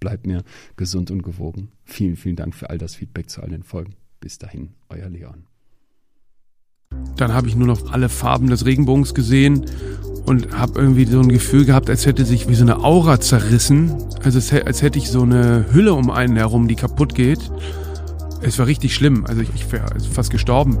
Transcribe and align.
bleibt 0.00 0.26
mir 0.26 0.42
gesund 0.76 1.10
und 1.10 1.22
gewogen. 1.22 1.70
Vielen, 1.84 2.16
vielen 2.16 2.36
Dank 2.36 2.54
für 2.54 2.70
all 2.70 2.78
das 2.78 2.94
Feedback 2.94 3.30
zu 3.30 3.42
all 3.42 3.50
den 3.50 3.62
Folgen. 3.62 3.94
Bis 4.20 4.38
dahin, 4.38 4.70
euer 4.88 5.08
Leon. 5.08 5.44
Dann 7.16 7.32
habe 7.32 7.48
ich 7.48 7.56
nur 7.56 7.66
noch 7.66 7.92
alle 7.92 8.08
Farben 8.08 8.48
des 8.48 8.64
Regenbogens 8.64 9.14
gesehen 9.14 9.66
und 10.24 10.56
habe 10.56 10.80
irgendwie 10.80 11.04
so 11.04 11.20
ein 11.20 11.28
Gefühl 11.28 11.64
gehabt, 11.64 11.90
als 11.90 12.06
hätte 12.06 12.24
sich 12.24 12.48
wie 12.48 12.54
so 12.54 12.64
eine 12.64 12.82
Aura 12.84 13.20
zerrissen. 13.20 13.94
Also 14.22 14.38
als 14.64 14.82
hätte 14.82 14.98
ich 14.98 15.10
so 15.10 15.22
eine 15.22 15.66
Hülle 15.72 15.94
um 15.94 16.10
einen 16.10 16.36
herum, 16.36 16.68
die 16.68 16.76
kaputt 16.76 17.14
geht. 17.14 17.50
Es 18.40 18.58
war 18.58 18.66
richtig 18.66 18.94
schlimm. 18.94 19.24
Also 19.26 19.42
ich, 19.42 19.50
ich 19.54 19.70
wäre 19.72 19.88
fast 20.00 20.30
gestorben. 20.30 20.78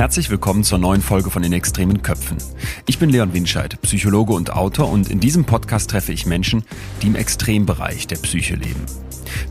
Herzlich 0.00 0.30
willkommen 0.30 0.64
zur 0.64 0.78
neuen 0.78 1.02
Folge 1.02 1.30
von 1.30 1.42
den 1.42 1.52
extremen 1.52 2.00
Köpfen. 2.00 2.38
Ich 2.86 2.98
bin 2.98 3.10
Leon 3.10 3.34
Winscheid, 3.34 3.78
Psychologe 3.82 4.32
und 4.32 4.50
Autor 4.50 4.90
und 4.90 5.10
in 5.10 5.20
diesem 5.20 5.44
Podcast 5.44 5.90
treffe 5.90 6.10
ich 6.10 6.24
Menschen, 6.24 6.62
die 7.02 7.08
im 7.08 7.16
Extrembereich 7.16 8.06
der 8.06 8.16
Psyche 8.16 8.54
leben. 8.54 8.86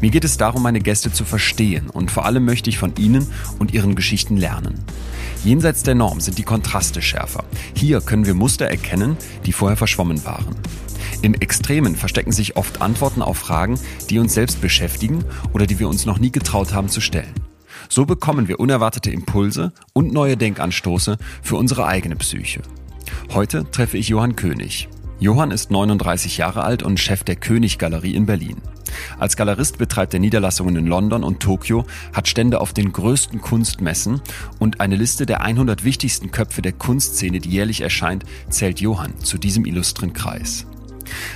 Mir 0.01 0.09
geht 0.09 0.23
es 0.23 0.37
darum, 0.37 0.63
meine 0.63 0.79
Gäste 0.79 1.11
zu 1.11 1.23
verstehen 1.23 1.91
und 1.91 2.09
vor 2.09 2.25
allem 2.25 2.45
möchte 2.45 2.71
ich 2.71 2.79
von 2.79 2.95
ihnen 2.97 3.27
und 3.59 3.75
ihren 3.75 3.93
Geschichten 3.93 4.37
lernen. 4.37 4.73
Jenseits 5.43 5.83
der 5.83 5.93
Norm 5.93 6.19
sind 6.19 6.39
die 6.39 6.43
Kontraste 6.43 7.03
schärfer. 7.03 7.43
Hier 7.75 8.01
können 8.01 8.25
wir 8.25 8.33
Muster 8.33 8.65
erkennen, 8.65 9.17
die 9.45 9.51
vorher 9.51 9.77
verschwommen 9.77 10.25
waren. 10.25 10.55
Im 11.21 11.35
Extremen 11.35 11.95
verstecken 11.95 12.31
sich 12.31 12.57
oft 12.57 12.81
Antworten 12.81 13.21
auf 13.21 13.37
Fragen, 13.37 13.79
die 14.09 14.17
uns 14.17 14.33
selbst 14.33 14.61
beschäftigen 14.61 15.23
oder 15.53 15.67
die 15.67 15.77
wir 15.77 15.87
uns 15.87 16.07
noch 16.07 16.17
nie 16.17 16.31
getraut 16.31 16.73
haben 16.73 16.89
zu 16.89 17.01
stellen. 17.01 17.48
So 17.91 18.05
bekommen 18.05 18.47
wir 18.47 18.59
unerwartete 18.59 19.09
Impulse 19.09 19.73
und 19.93 20.13
neue 20.13 20.37
Denkanstoße 20.37 21.17
für 21.41 21.55
unsere 21.55 21.87
eigene 21.87 22.15
Psyche. 22.15 22.61
Heute 23.33 23.69
treffe 23.71 23.97
ich 23.97 24.09
Johann 24.09 24.35
König. 24.35 24.87
Johann 25.19 25.49
ist 25.49 25.71
39 25.71 26.37
Jahre 26.37 26.63
alt 26.63 26.83
und 26.83 26.99
Chef 26.99 27.23
der 27.23 27.35
König 27.35 27.79
Galerie 27.79 28.13
in 28.13 28.27
Berlin. 28.27 28.57
Als 29.17 29.35
Galerist 29.35 29.79
betreibt 29.79 30.13
er 30.13 30.19
Niederlassungen 30.19 30.75
in 30.75 30.85
London 30.85 31.23
und 31.23 31.39
Tokio, 31.41 31.85
hat 32.13 32.27
Stände 32.27 32.61
auf 32.61 32.73
den 32.73 32.93
größten 32.93 33.41
Kunstmessen 33.41 34.21
und 34.59 34.81
eine 34.81 34.95
Liste 34.95 35.25
der 35.25 35.41
100 35.41 35.83
wichtigsten 35.83 36.31
Köpfe 36.31 36.61
der 36.61 36.73
Kunstszene, 36.73 37.39
die 37.39 37.49
jährlich 37.49 37.81
erscheint, 37.81 38.23
zählt 38.49 38.79
Johann 38.79 39.17
zu 39.19 39.37
diesem 39.37 39.65
illustren 39.65 40.13
Kreis. 40.13 40.65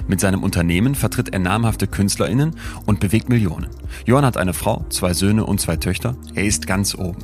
Mit 0.08 0.20
seinem 0.20 0.44
Unternehmen 0.44 0.96
vertritt 0.96 1.30
er 1.30 1.40
namhafte 1.40 1.88
KünstlerInnen 1.88 2.56
und 2.86 3.00
bewegt 3.00 3.30
Millionen. 3.30 3.68
Johann 4.06 4.26
hat 4.26 4.38
eine 4.38 4.54
Frau, 4.54 4.86
zwei 4.90 5.14
Söhne 5.14 5.46
und 5.46 5.62
zwei 5.62 5.78
Töchter. 5.78 6.16
Er 6.36 6.46
ist 6.46 6.68
ganz 6.68 6.96
oben. 6.96 7.24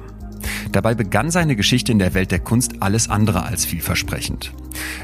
Dabei 0.72 0.94
begann 0.94 1.32
seine 1.32 1.56
Geschichte 1.56 1.92
in 1.92 2.00
der 2.00 2.14
Welt 2.14 2.32
der 2.32 2.40
Kunst 2.40 2.82
alles 2.82 3.10
andere 3.10 3.44
als 3.44 3.66
vielversprechend. 3.66 4.52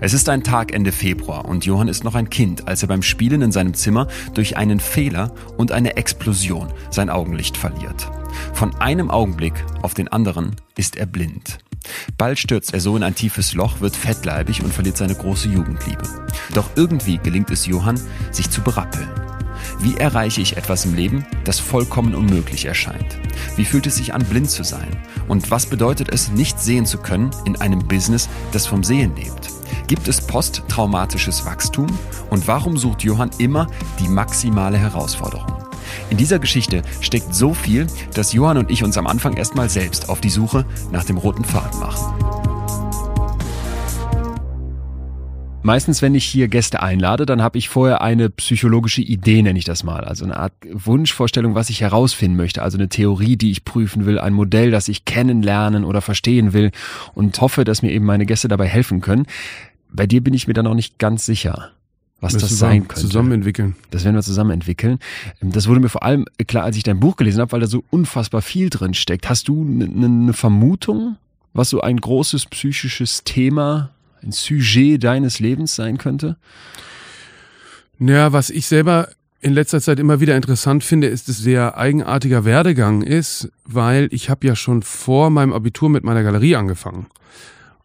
Es 0.01 0.13
ist 0.13 0.29
ein 0.29 0.43
Tag 0.43 0.73
Ende 0.73 0.91
Februar 0.91 1.45
und 1.45 1.65
Johann 1.65 1.87
ist 1.87 2.03
noch 2.03 2.15
ein 2.15 2.29
Kind, 2.29 2.67
als 2.67 2.81
er 2.81 2.87
beim 2.87 3.01
Spielen 3.01 3.41
in 3.41 3.51
seinem 3.51 3.73
Zimmer 3.73 4.07
durch 4.33 4.57
einen 4.57 4.79
Fehler 4.79 5.33
und 5.57 5.71
eine 5.71 5.97
Explosion 5.97 6.71
sein 6.91 7.09
Augenlicht 7.09 7.57
verliert. 7.57 8.09
Von 8.53 8.75
einem 8.75 9.09
Augenblick 9.09 9.53
auf 9.81 9.93
den 9.93 10.07
anderen 10.07 10.55
ist 10.77 10.97
er 10.97 11.05
blind. 11.05 11.59
Bald 12.17 12.39
stürzt 12.39 12.73
er 12.73 12.79
so 12.79 12.95
in 12.95 13.03
ein 13.03 13.15
tiefes 13.15 13.53
Loch, 13.53 13.81
wird 13.81 13.95
fettleibig 13.95 14.63
und 14.63 14.73
verliert 14.73 14.97
seine 14.97 15.15
große 15.15 15.49
Jugendliebe. 15.49 16.03
Doch 16.53 16.69
irgendwie 16.75 17.17
gelingt 17.17 17.51
es 17.51 17.65
Johann, 17.65 17.99
sich 18.31 18.49
zu 18.49 18.61
berappeln. 18.61 19.09
Wie 19.79 19.97
erreiche 19.97 20.41
ich 20.41 20.57
etwas 20.57 20.85
im 20.85 20.95
Leben, 20.95 21.25
das 21.43 21.59
vollkommen 21.59 22.15
unmöglich 22.15 22.65
erscheint? 22.65 23.17
Wie 23.55 23.65
fühlt 23.65 23.87
es 23.87 23.97
sich 23.97 24.13
an, 24.13 24.23
blind 24.23 24.49
zu 24.49 24.63
sein? 24.63 24.95
Und 25.27 25.51
was 25.51 25.65
bedeutet 25.65 26.09
es, 26.09 26.29
nicht 26.29 26.59
sehen 26.59 26.85
zu 26.85 26.97
können 26.97 27.31
in 27.45 27.55
einem 27.57 27.79
Business, 27.87 28.29
das 28.51 28.67
vom 28.67 28.83
Sehen 28.83 29.15
lebt? 29.15 29.49
Gibt 29.87 30.07
es 30.07 30.25
posttraumatisches 30.25 31.45
Wachstum? 31.45 31.87
Und 32.29 32.47
warum 32.47 32.77
sucht 32.77 33.03
Johann 33.03 33.31
immer 33.37 33.67
die 33.99 34.07
maximale 34.07 34.77
Herausforderung? 34.77 35.64
In 36.09 36.17
dieser 36.17 36.39
Geschichte 36.39 36.81
steckt 37.01 37.33
so 37.33 37.53
viel, 37.53 37.87
dass 38.13 38.33
Johann 38.33 38.57
und 38.57 38.71
ich 38.71 38.83
uns 38.83 38.97
am 38.97 39.07
Anfang 39.07 39.37
erstmal 39.37 39.69
selbst 39.69 40.09
auf 40.09 40.21
die 40.21 40.29
Suche 40.29 40.65
nach 40.91 41.03
dem 41.03 41.17
roten 41.17 41.43
Faden 41.43 41.79
machen. 41.79 42.35
Meistens, 45.65 46.03
wenn 46.03 46.13
ich 46.13 46.25
hier 46.25 46.47
Gäste 46.47 46.83
einlade, 46.83 47.25
dann 47.25 47.41
habe 47.41 47.57
ich 47.57 47.69
vorher 47.69 48.01
eine 48.01 48.29
psychologische 48.29 49.01
Idee, 49.01 49.41
nenne 49.41 49.57
ich 49.57 49.65
das 49.65 49.83
mal. 49.83 50.03
Also 50.03 50.23
eine 50.23 50.37
Art 50.37 50.53
Wunschvorstellung, 50.71 51.55
was 51.55 51.71
ich 51.71 51.81
herausfinden 51.81 52.37
möchte. 52.37 52.61
Also 52.61 52.77
eine 52.77 52.87
Theorie, 52.87 53.35
die 53.35 53.49
ich 53.49 53.65
prüfen 53.65 54.05
will, 54.05 54.19
ein 54.19 54.33
Modell, 54.33 54.69
das 54.69 54.89
ich 54.89 55.05
kennenlernen 55.05 55.83
oder 55.83 56.01
verstehen 56.01 56.53
will 56.53 56.69
und 57.15 57.41
hoffe, 57.41 57.63
dass 57.63 57.81
mir 57.81 57.91
eben 57.91 58.05
meine 58.05 58.27
Gäste 58.27 58.47
dabei 58.47 58.67
helfen 58.67 59.01
können. 59.01 59.25
Bei 59.91 60.05
dir 60.05 60.23
bin 60.23 60.35
ich 60.35 60.47
mir 60.47 60.53
da 60.53 60.61
noch 60.61 60.75
nicht 60.75 60.99
ganz 60.99 61.25
sicher 61.25 61.71
was 62.21 62.33
das, 62.33 62.43
das 62.43 62.57
sein 62.57 62.87
könnte. 62.87 63.01
Zusammen 63.01 63.31
entwickeln. 63.31 63.75
Das 63.91 64.03
werden 64.03 64.15
wir 64.15 64.23
zusammen 64.23 64.51
entwickeln. 64.51 64.99
Ähm, 65.41 65.51
das 65.51 65.67
wurde 65.67 65.79
mir 65.79 65.89
vor 65.89 66.03
allem 66.03 66.25
klar, 66.47 66.63
als 66.63 66.77
ich 66.77 66.83
dein 66.83 66.99
Buch 66.99 67.17
gelesen 67.17 67.41
habe, 67.41 67.51
weil 67.51 67.59
da 67.59 67.67
so 67.67 67.83
unfassbar 67.89 68.41
viel 68.41 68.69
drin 68.69 68.93
steckt. 68.93 69.29
Hast 69.29 69.47
du 69.47 69.61
eine 69.63 70.09
ne 70.09 70.33
Vermutung, 70.33 71.17
was 71.53 71.69
so 71.69 71.81
ein 71.81 71.97
großes 71.97 72.47
psychisches 72.47 73.23
Thema, 73.23 73.91
ein 74.21 74.31
Sujet 74.31 75.03
deines 75.03 75.39
Lebens 75.39 75.75
sein 75.75 75.97
könnte? 75.97 76.37
Naja, 77.97 78.33
was 78.33 78.49
ich 78.49 78.65
selber 78.65 79.09
in 79.41 79.53
letzter 79.53 79.79
Zeit 79.79 79.99
immer 79.99 80.19
wieder 80.19 80.35
interessant 80.35 80.83
finde, 80.83 81.07
ist, 81.07 81.29
dass 81.29 81.37
sehr 81.37 81.77
eigenartiger 81.77 82.45
Werdegang 82.45 83.03
ist, 83.03 83.51
weil 83.63 84.07
ich 84.11 84.29
habe 84.29 84.47
ja 84.47 84.55
schon 84.55 84.81
vor 84.81 85.29
meinem 85.29 85.53
Abitur 85.53 85.89
mit 85.89 86.03
meiner 86.03 86.23
Galerie 86.23 86.55
angefangen. 86.55 87.05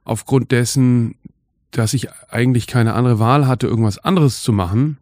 Aufgrund 0.04 0.52
dessen, 0.52 1.16
dass 1.70 1.94
ich 1.94 2.08
eigentlich 2.28 2.66
keine 2.66 2.94
andere 2.94 3.18
Wahl 3.18 3.46
hatte, 3.46 3.66
irgendwas 3.66 3.98
anderes 3.98 4.42
zu 4.42 4.52
machen 4.52 4.98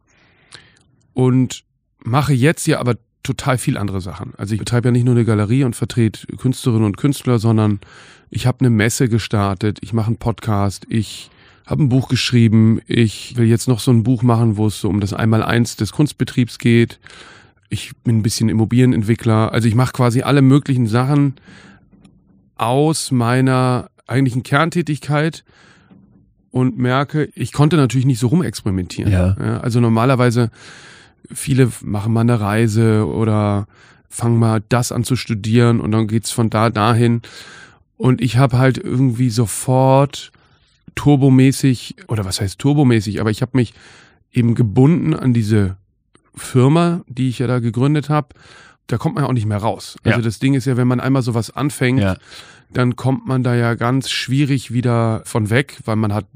und 1.15 1.65
mache 2.05 2.33
jetzt 2.33 2.67
ja 2.67 2.79
aber 2.79 2.97
total 3.23 3.59
viel 3.59 3.77
andere 3.77 4.01
Sachen. 4.01 4.33
Also 4.37 4.55
ich 4.55 4.59
betreibe 4.59 4.89
ja 4.89 4.93
nicht 4.93 5.05
nur 5.05 5.15
eine 5.15 5.25
Galerie 5.25 5.65
und 5.65 5.77
vertrete 5.77 6.27
Künstlerinnen 6.37 6.85
und 6.85 6.97
Künstler, 6.97 7.39
sondern 7.39 7.81
ich 8.31 8.47
habe 8.47 8.61
eine 8.61 8.71
Messe 8.71 9.09
gestartet, 9.09 9.79
ich 9.83 9.93
mache 9.93 10.09
einen 10.09 10.19
Podcast, 10.19 10.87
ich 10.89 11.31
habe 11.67 11.83
ein 11.83 11.89
Buch 11.89 12.09
geschrieben, 12.09 12.81
ich 12.87 13.37
will 13.37 13.47
jetzt 13.47 13.69
noch 13.69 13.81
so 13.81 13.91
ein 13.91 14.03
Buch 14.03 14.23
machen, 14.23 14.57
wo 14.57 14.67
es 14.67 14.81
so 14.81 14.89
um 14.89 15.01
das 15.01 15.13
Einmaleins 15.13 15.77
des 15.77 15.93
Kunstbetriebs 15.93 16.59
geht. 16.59 16.99
Ich 17.69 17.93
bin 18.05 18.19
ein 18.19 18.23
bisschen 18.23 18.49
Immobilienentwickler, 18.49 19.53
also 19.53 19.69
ich 19.69 19.75
mache 19.75 19.93
quasi 19.93 20.23
alle 20.23 20.41
möglichen 20.41 20.87
Sachen 20.87 21.35
aus 22.57 23.11
meiner 23.11 23.91
eigentlichen 24.07 24.43
Kerntätigkeit 24.43 25.45
und 26.51 26.79
merke, 26.79 27.31
ich 27.35 27.53
konnte 27.53 27.77
natürlich 27.77 28.07
nicht 28.07 28.19
so 28.19 28.29
rumexperimentieren. 28.29 29.13
Ja. 29.13 29.37
ja. 29.39 29.61
also 29.61 29.81
normalerweise, 29.81 30.51
viele 31.33 31.71
machen 31.83 32.13
mal 32.13 32.23
eine 32.23 32.41
Reise 32.41 33.07
oder 33.07 33.67
fangen 34.09 34.39
mal 34.39 34.63
das 34.69 34.93
an 34.93 35.05
zu 35.05 35.17
studieren 35.17 35.81
und 35.81 35.93
dann 35.93 36.07
geht's 36.07 36.31
von 36.31 36.51
da 36.51 36.71
dahin. 36.71 37.23
Und 37.97 38.21
ich 38.21 38.37
habe 38.37 38.59
halt 38.59 38.79
irgendwie 38.79 39.31
sofort 39.31 40.33
turbomäßig, 40.95 41.97
oder 42.09 42.25
was 42.25 42.41
heißt 42.41 42.59
turbomäßig, 42.59 43.21
aber 43.21 43.31
ich 43.31 43.43
habe 43.43 43.53
mich 43.55 43.75
eben 44.33 44.55
gebunden 44.55 45.15
an 45.15 45.35
diese 45.35 45.77
Firma, 46.35 47.03
die 47.09 47.29
ich 47.29 47.41
ja 47.41 47.47
da 47.47 47.59
gegründet 47.59 48.09
habe. 48.09 48.29
Da 48.89 48.99
kommt 48.99 49.15
man 49.15 49.25
ja 49.25 49.29
auch 49.31 49.35
nicht 49.35 49.47
mehr 49.47 49.59
raus. 49.59 49.97
Also 50.03 50.19
ja. 50.19 50.23
das 50.25 50.39
Ding 50.41 50.55
ist 50.55 50.65
ja, 50.65 50.77
wenn 50.77 50.89
man 50.89 50.99
einmal 51.01 51.23
sowas 51.23 51.51
anfängt, 51.51 52.01
ja 52.01 52.17
dann 52.71 52.97
kommt 52.97 53.27
man 53.27 53.43
da 53.43 53.55
ja 53.55 53.75
ganz 53.75 54.11
schwierig 54.11 54.75
wieder 54.75 55.23
von 55.25 55.49
weg, 55.49 55.79
weil 55.87 55.97
man 55.97 56.13
hat 56.13 56.27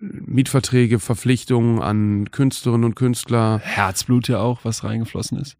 Mietverträge, 0.00 0.98
Verpflichtungen 0.98 1.80
an 1.80 2.30
Künstlerinnen 2.30 2.84
und 2.84 2.94
Künstler. 2.96 3.60
Herzblut 3.62 4.28
ja 4.28 4.40
auch, 4.40 4.64
was 4.64 4.84
reingeflossen 4.84 5.38
ist. 5.38 5.56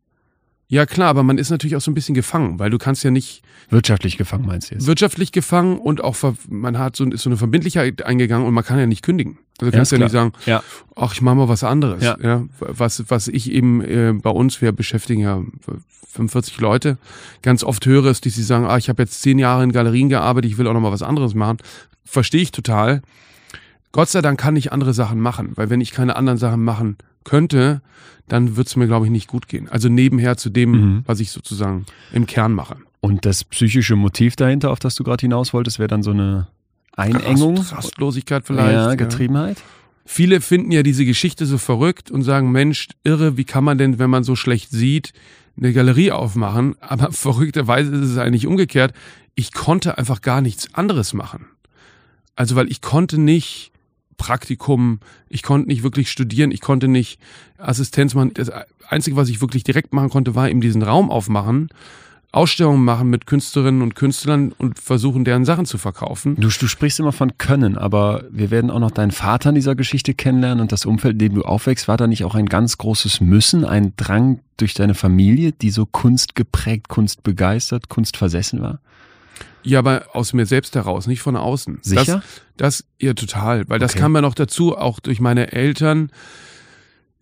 Ja 0.66 0.87
klar, 0.87 1.08
aber 1.11 1.22
man 1.22 1.38
ist 1.38 1.50
natürlich 1.50 1.76
auch 1.76 1.81
so 1.81 1.90
ein 1.90 1.94
bisschen 1.94 2.14
gefangen, 2.14 2.58
weil 2.58 2.70
du 2.70 2.78
kannst 2.78 3.05
ja 3.05 3.11
nicht 3.11 3.43
Wirtschaftlich 3.69 4.16
gefangen 4.16 4.46
meinst 4.46 4.70
du 4.70 4.75
jetzt? 4.75 4.87
wirtschaftlich 4.87 5.31
gefangen 5.31 5.78
und 5.78 6.02
auch 6.02 6.16
ver- 6.16 6.34
man 6.49 6.78
hat 6.78 6.96
so, 6.96 7.05
ist 7.05 7.22
so 7.22 7.31
eine 7.31 7.37
Verbindlichkeit 7.37 8.02
eingegangen 8.02 8.46
und 8.46 8.55
man 8.55 8.64
kann 8.64 8.78
ja 8.78 8.87
nicht 8.87 9.02
kündigen. 9.02 9.38
Also 9.60 9.70
du 9.70 9.76
Ja, 9.76 9.78
kannst 9.78 9.92
ist 9.92 9.98
ja 9.98 10.04
nicht 10.04 10.12
sagen, 10.12 10.32
Ja. 10.46 10.62
ach, 10.96 11.12
ich 11.14 11.22
mache 11.22 11.36
mal 11.36 11.48
was 11.48 11.62
anderes. 11.64 12.02
Ja. 12.02 12.44
was, 12.58 13.04
was 13.08 13.28
ich 13.28 13.50
eben 13.52 13.80
äh, 13.82 14.12
bei 14.20 14.30
uns, 14.30 14.60
wir 14.60 14.72
beschäftigen 14.72 15.20
ja 15.20 15.42
45 16.12 16.60
Leute, 16.60 16.98
ganz 17.42 17.64
oft 17.64 17.86
höre 17.86 18.06
ist, 18.06 18.24
die 18.24 18.30
sie 18.30 18.42
sagen, 18.42 18.66
ah, 18.66 18.76
ich 18.78 18.88
habe 18.88 19.02
jetzt 19.02 19.20
zehn 19.22 19.38
Jahre 19.38 19.64
in 19.64 19.72
Galerien 19.72 20.08
gearbeitet, 20.08 20.50
ich 20.50 20.58
will 20.58 20.66
auch 20.66 20.72
noch 20.74 20.80
mal 20.80 20.92
was 20.92 21.02
anderes 21.02 21.34
machen. 21.34 21.58
Verstehe 22.04 22.42
ich 22.42 22.52
total. 22.52 23.02
Gott 23.92 24.08
sei 24.08 24.22
Dank 24.22 24.38
kann 24.40 24.56
ich 24.56 24.72
andere 24.72 24.92
Sachen 24.92 25.20
machen, 25.20 25.52
weil 25.54 25.70
wenn 25.70 25.80
ich 25.80 25.92
keine 25.92 26.16
anderen 26.16 26.38
Sachen 26.38 26.62
machen 26.64 26.96
könnte, 27.24 27.80
dann 28.28 28.56
würde 28.56 28.66
es 28.68 28.76
mir, 28.76 28.86
glaube 28.86 29.06
ich, 29.06 29.12
nicht 29.12 29.28
gut 29.28 29.48
gehen. 29.48 29.68
Also 29.68 29.88
nebenher 29.88 30.36
zu 30.36 30.50
dem, 30.50 30.70
Mhm. 30.70 31.02
was 31.06 31.20
ich 31.20 31.30
sozusagen 31.30 31.86
im 32.12 32.26
Kern 32.26 32.52
mache. 32.52 32.76
Und 33.00 33.24
das 33.26 33.44
psychische 33.44 33.96
Motiv 33.96 34.34
dahinter, 34.36 34.70
auf 34.70 34.78
das 34.78 34.94
du 34.94 35.04
gerade 35.04 35.20
hinaus 35.20 35.52
wolltest, 35.52 35.78
wäre 35.78 35.88
dann 35.88 36.02
so 36.02 36.10
eine 36.10 36.48
Einengung? 36.96 37.58
Rast- 37.58 37.73
Rastlosigkeit 37.73 38.46
vielleicht. 38.46 38.73
Ja, 38.73 38.94
Getriebenheit? 38.94 39.62
Viele 40.06 40.41
finden 40.41 40.70
ja 40.70 40.82
diese 40.82 41.05
Geschichte 41.05 41.46
so 41.46 41.56
verrückt 41.58 42.11
und 42.11 42.23
sagen, 42.23 42.52
Mensch, 42.52 42.88
irre, 43.05 43.37
wie 43.37 43.44
kann 43.44 43.64
man 43.64 43.79
denn, 43.79 43.99
wenn 43.99 44.11
man 44.11 44.23
so 44.23 44.37
schlecht 44.37 44.70
sieht, 44.70 45.12
eine 45.56 45.73
Galerie 45.73 46.12
aufmachen? 46.12 46.76
Aber 46.81 47.11
verrückterweise 47.12 47.94
ist 47.94 48.11
es 48.11 48.19
eigentlich 48.19 48.46
umgekehrt. 48.46 48.93
Ich 49.35 49.52
konnte 49.52 49.96
einfach 49.99 50.20
gar 50.20 50.41
nichts 50.41 50.73
anderes 50.75 51.14
machen. 51.14 51.46
Also, 52.37 52.55
weil 52.56 52.70
ich 52.70 52.81
konnte 52.82 53.19
nicht 53.20 53.73
Praktikum, 54.17 55.00
ich 55.29 55.43
konnte 55.43 55.69
nicht 55.69 55.82
wirklich 55.82 56.11
studieren, 56.11 56.52
ich 56.52 56.61
konnte 56.61 56.87
nicht 56.87 57.19
Assistenz 57.58 58.14
machen. 58.14 58.32
Das 58.35 58.50
Einzige, 58.88 59.17
was 59.17 59.29
ich 59.29 59.40
wirklich 59.40 59.64
direkt 59.64 59.93
machen 59.93 60.11
konnte, 60.11 60.35
war 60.35 60.49
eben 60.49 60.61
diesen 60.61 60.82
Raum 60.82 61.11
aufmachen, 61.11 61.69
Ausstellungen 62.34 62.84
machen 62.84 63.10
mit 63.10 63.26
Künstlerinnen 63.26 63.81
und 63.82 63.94
Künstlern 63.94 64.52
und 64.52 64.78
versuchen, 64.78 65.25
deren 65.25 65.44
Sachen 65.44 65.66
zu 65.66 65.78
verkaufen. 65.78 66.34
Du, 66.36 66.48
du 66.48 66.66
sprichst 66.66 66.98
immer 66.98 67.12
von 67.12 67.38
Können, 67.38 67.78
aber 67.78 68.25
wir 68.31 68.50
werden 68.50 68.70
auch 68.70 68.81
noch 68.81 68.90
deinen 68.90 69.12
Vater 69.12 69.50
in 69.50 69.54
dieser 69.54 69.75
Geschichte 69.75 70.14
kennenlernen 70.14 70.60
und 70.60 70.72
das 70.72 70.84
Umfeld, 70.84 71.14
in 71.14 71.19
dem 71.20 71.34
du 71.34 71.42
aufwächst, 71.42 71.86
war 71.88 71.96
da 71.96 72.06
nicht 72.06 72.25
auch 72.25 72.34
ein 72.34 72.46
ganz 72.46 72.78
großes 72.78 73.20
Müssen, 73.20 73.64
ein 73.64 73.92
Drang 73.96 74.40
durch 74.56 74.75
deine 74.75 74.94
Familie, 74.94 75.52
die 75.52 75.70
so 75.70 75.86
kunstgeprägt, 75.86 76.88
kunstbegeistert, 76.88 77.88
kunstversessen 77.88 78.60
war? 78.60 78.80
Ja, 79.62 79.78
aber 79.78 80.04
aus 80.12 80.32
mir 80.32 80.46
selbst 80.46 80.75
heraus, 80.75 81.06
nicht 81.06 81.22
von 81.22 81.37
außen. 81.37 81.78
Sicher? 81.82 82.22
Das, 82.56 82.78
das 82.78 82.84
ja 83.00 83.14
total, 83.14 83.64
weil 83.69 83.78
das 83.78 83.92
Okay. 83.92 84.00
kam 84.00 84.14
ja 84.14 84.20
noch 84.20 84.34
dazu, 84.34 84.76
auch 84.76 85.00
durch 85.00 85.20
meine 85.20 85.52
Eltern. 85.52 86.10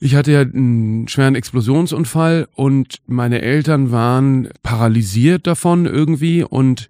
Ich 0.05 0.17
hatte 0.17 0.33
ja 0.33 0.41
einen 0.41 1.07
schweren 1.07 1.37
Explosionsunfall 1.37 2.49
und 2.57 2.97
meine 3.07 3.41
Eltern 3.41 3.93
waren 3.93 4.49
paralysiert 4.65 5.47
davon 5.47 5.87
irgendwie. 5.87 6.43
Und 6.43 6.89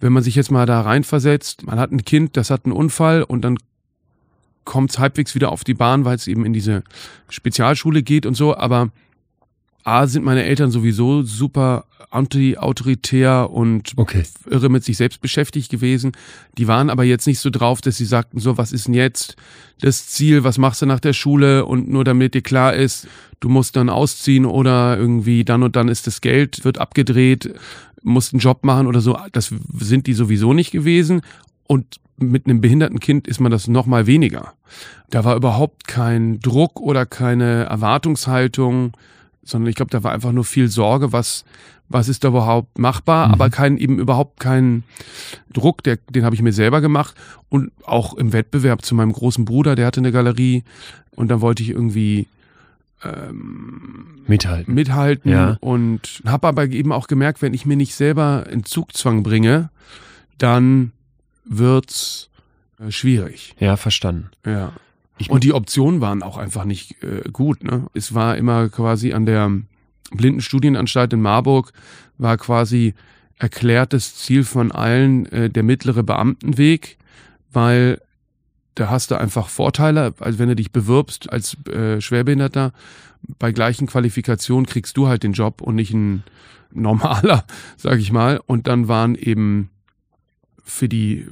wenn 0.00 0.12
man 0.12 0.24
sich 0.24 0.34
jetzt 0.34 0.50
mal 0.50 0.66
da 0.66 0.80
reinversetzt, 0.80 1.64
man 1.64 1.78
hat 1.78 1.92
ein 1.92 2.04
Kind, 2.04 2.36
das 2.36 2.50
hat 2.50 2.64
einen 2.64 2.72
Unfall 2.72 3.22
und 3.22 3.42
dann 3.42 3.56
kommt 4.64 4.90
es 4.90 4.98
halbwegs 4.98 5.36
wieder 5.36 5.52
auf 5.52 5.62
die 5.62 5.74
Bahn, 5.74 6.04
weil 6.04 6.16
es 6.16 6.26
eben 6.26 6.44
in 6.44 6.52
diese 6.52 6.82
Spezialschule 7.28 8.02
geht 8.02 8.26
und 8.26 8.34
so, 8.34 8.56
aber 8.56 8.90
A 9.84 10.06
sind 10.06 10.24
meine 10.24 10.44
Eltern 10.44 10.70
sowieso 10.70 11.22
super 11.22 11.84
anti-autoritär 12.10 13.50
und 13.50 13.92
Okay. 13.96 14.24
irre 14.48 14.68
mit 14.68 14.84
sich 14.84 14.96
selbst 14.96 15.20
beschäftigt 15.20 15.70
gewesen. 15.70 16.12
Die 16.58 16.66
waren 16.66 16.90
aber 16.90 17.04
jetzt 17.04 17.26
nicht 17.26 17.38
so 17.38 17.50
drauf, 17.50 17.80
dass 17.80 17.96
sie 17.96 18.04
sagten, 18.04 18.40
so, 18.40 18.58
was 18.58 18.72
ist 18.72 18.88
denn 18.88 18.94
jetzt 18.94 19.36
das 19.80 20.08
Ziel, 20.08 20.44
was 20.44 20.58
machst 20.58 20.82
du 20.82 20.86
nach 20.86 21.00
der 21.00 21.12
Schule 21.12 21.64
und 21.64 21.88
nur 21.88 22.04
damit 22.04 22.34
dir 22.34 22.42
klar 22.42 22.74
ist, 22.74 23.06
du 23.38 23.48
musst 23.48 23.76
dann 23.76 23.88
ausziehen 23.88 24.44
oder 24.44 24.98
irgendwie 24.98 25.44
dann 25.44 25.62
und 25.62 25.76
dann 25.76 25.88
ist 25.88 26.06
das 26.06 26.20
Geld, 26.20 26.64
wird 26.64 26.78
abgedreht, 26.78 27.54
musst 28.02 28.32
einen 28.32 28.40
Job 28.40 28.64
machen 28.64 28.86
oder 28.86 29.00
so. 29.00 29.16
Das 29.32 29.54
sind 29.78 30.06
die 30.06 30.14
sowieso 30.14 30.52
nicht 30.52 30.72
gewesen 30.72 31.22
und 31.66 32.00
mit 32.18 32.46
einem 32.46 32.60
behinderten 32.60 33.00
Kind 33.00 33.26
ist 33.28 33.40
man 33.40 33.50
das 33.50 33.68
noch 33.68 33.86
mal 33.86 34.06
weniger. 34.06 34.52
Da 35.08 35.24
war 35.24 35.36
überhaupt 35.36 35.86
kein 35.86 36.38
Druck 36.40 36.80
oder 36.80 37.06
keine 37.06 37.64
Erwartungshaltung, 37.64 38.92
sondern 39.42 39.68
ich 39.70 39.76
glaube, 39.76 39.90
da 39.90 40.02
war 40.02 40.12
einfach 40.12 40.32
nur 40.32 40.44
viel 40.44 40.68
Sorge, 40.68 41.12
was 41.12 41.44
was 41.92 42.08
ist 42.08 42.22
da 42.22 42.28
überhaupt 42.28 42.78
machbar, 42.78 43.26
Mhm. 43.28 43.34
aber 43.34 43.50
kein 43.50 43.76
eben 43.76 43.98
überhaupt 43.98 44.38
kein 44.38 44.84
Druck, 45.52 45.82
der, 45.82 45.98
den 46.08 46.24
habe 46.24 46.36
ich 46.36 46.42
mir 46.42 46.52
selber 46.52 46.80
gemacht 46.80 47.16
und 47.48 47.72
auch 47.84 48.14
im 48.14 48.32
Wettbewerb 48.32 48.84
zu 48.84 48.94
meinem 48.94 49.12
großen 49.12 49.44
Bruder, 49.44 49.74
der 49.74 49.86
hatte 49.86 49.98
eine 49.98 50.12
Galerie 50.12 50.62
und 51.16 51.32
dann 51.32 51.40
wollte 51.40 51.64
ich 51.64 51.70
irgendwie 51.70 52.28
Mithalten. 54.26 54.74
mithalten 54.74 55.30
Ja. 55.32 55.56
und 55.60 56.22
habe 56.26 56.46
aber 56.48 56.66
eben 56.68 56.92
auch 56.92 57.06
gemerkt, 57.06 57.42
wenn 57.42 57.54
ich 57.54 57.66
mir 57.66 57.76
nicht 57.76 57.94
selber 57.94 58.46
in 58.50 58.64
Zugzwang 58.64 59.22
bringe, 59.22 59.70
dann 60.38 60.92
wird's 61.44 62.28
äh, 62.78 62.90
schwierig. 62.90 63.54
Ja, 63.58 63.76
verstanden. 63.76 64.30
Ja. 64.46 64.72
Ich- 65.20 65.30
und 65.30 65.44
die 65.44 65.52
Optionen 65.52 66.00
waren 66.00 66.22
auch 66.22 66.38
einfach 66.38 66.64
nicht 66.64 67.02
äh, 67.02 67.28
gut. 67.30 67.62
Ne? 67.62 67.86
Es 67.94 68.14
war 68.14 68.36
immer 68.36 68.68
quasi 68.68 69.12
an 69.12 69.26
der 69.26 69.52
Blindenstudienanstalt 70.12 71.12
in 71.12 71.20
Marburg 71.20 71.72
war 72.18 72.36
quasi 72.36 72.94
erklärtes 73.38 74.16
Ziel 74.16 74.44
von 74.44 74.72
allen 74.72 75.26
äh, 75.26 75.50
der 75.50 75.62
mittlere 75.62 76.02
Beamtenweg, 76.02 76.98
weil 77.52 78.00
da 78.74 78.90
hast 78.90 79.10
du 79.10 79.18
einfach 79.18 79.48
Vorteile, 79.48 80.14
also 80.20 80.38
wenn 80.38 80.48
du 80.48 80.56
dich 80.56 80.72
bewirbst 80.72 81.30
als 81.30 81.56
äh, 81.66 82.00
Schwerbehinderter, 82.00 82.72
bei 83.38 83.52
gleichen 83.52 83.86
Qualifikationen 83.86 84.66
kriegst 84.66 84.96
du 84.96 85.06
halt 85.06 85.22
den 85.22 85.32
Job 85.32 85.60
und 85.60 85.74
nicht 85.74 85.92
ein 85.92 86.24
normaler, 86.72 87.44
sag 87.76 87.98
ich 87.98 88.12
mal. 88.12 88.40
Und 88.46 88.66
dann 88.66 88.88
waren 88.88 89.14
eben 89.14 89.70
für 90.62 90.88
die 90.88 91.26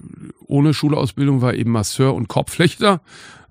ohne 0.46 0.74
Schulausbildung 0.74 1.42
war 1.42 1.54
eben 1.54 1.70
Masseur 1.70 2.14
und 2.14 2.28
Korbflechter. 2.28 3.00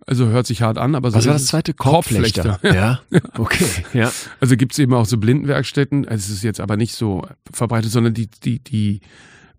Also 0.10 0.28
hört 0.28 0.48
sich 0.48 0.62
hart 0.62 0.78
an, 0.78 0.96
aber 0.96 1.12
so 1.12 1.18
Was 1.18 1.28
war 1.28 1.36
ist 1.36 1.44
das 1.44 1.50
zweite? 1.50 1.74
Korbflechter. 1.74 2.60
Ja. 2.64 3.02
Okay. 3.38 3.66
Ja. 3.94 4.12
Also 4.40 4.56
gibt's 4.56 4.80
eben 4.80 4.94
auch 4.94 5.06
so 5.06 5.18
Blindenwerkstätten. 5.18 6.08
Also 6.08 6.26
es 6.26 6.30
ist 6.30 6.44
jetzt 6.44 6.62
aber 6.62 6.78
nicht 6.78 6.96
so 6.96 7.28
verbreitet, 7.52 7.92
sondern 7.92 8.14
die, 8.14 8.28
die, 8.28 8.60
die, 8.60 9.02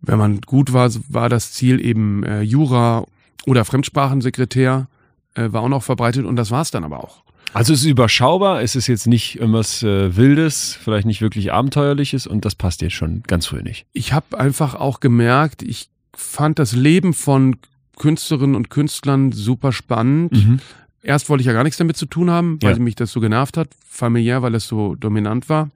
wenn 0.00 0.18
man 0.18 0.40
gut 0.40 0.72
war, 0.72 0.90
war 1.08 1.28
das 1.28 1.52
Ziel 1.52 1.84
eben 1.84 2.24
äh, 2.24 2.40
Jura 2.40 3.04
oder 3.46 3.66
Fremdsprachensekretär, 3.66 4.88
äh, 5.34 5.52
war 5.52 5.62
auch 5.62 5.68
noch 5.68 5.82
verbreitet 5.82 6.24
und 6.24 6.36
das 6.36 6.50
war's 6.50 6.70
dann 6.70 6.82
aber 6.82 7.04
auch. 7.04 7.22
Also 7.52 7.74
es 7.74 7.80
ist 7.80 7.86
überschaubar, 7.86 8.62
es 8.62 8.74
ist 8.74 8.86
jetzt 8.86 9.06
nicht 9.06 9.38
irgendwas 9.38 9.82
äh, 9.82 10.16
Wildes, 10.16 10.78
vielleicht 10.82 11.06
nicht 11.06 11.20
wirklich 11.20 11.52
Abenteuerliches 11.52 12.26
und 12.26 12.44
das 12.44 12.54
passt 12.54 12.80
dir 12.80 12.90
schon 12.90 13.22
ganz 13.26 13.46
früh 13.46 13.62
nicht. 13.62 13.86
Ich 13.92 14.12
habe 14.14 14.38
einfach 14.38 14.74
auch 14.74 15.00
gemerkt, 15.00 15.62
ich 15.62 15.88
fand 16.14 16.58
das 16.58 16.72
Leben 16.72 17.14
von 17.14 17.56
Künstlerinnen 17.98 18.56
und 18.56 18.70
Künstlern 18.70 19.32
super 19.32 19.72
spannend. 19.72 20.60
Erst 21.02 21.28
wollte 21.28 21.42
ich 21.42 21.46
ja 21.46 21.52
gar 21.52 21.62
nichts 21.64 21.78
damit 21.78 21.96
zu 21.96 22.06
tun 22.06 22.30
haben, 22.30 22.58
weil 22.62 22.74
Ja. 22.76 22.78
mich 22.82 22.94
das 22.96 23.12
so 23.12 23.20
genervt 23.20 23.56
hat, 23.56 23.68
familiär, 23.88 24.42
weil 24.42 24.54
es 24.54 24.66
so 24.66 24.94
dominant 24.94 25.48
war. 25.48 25.70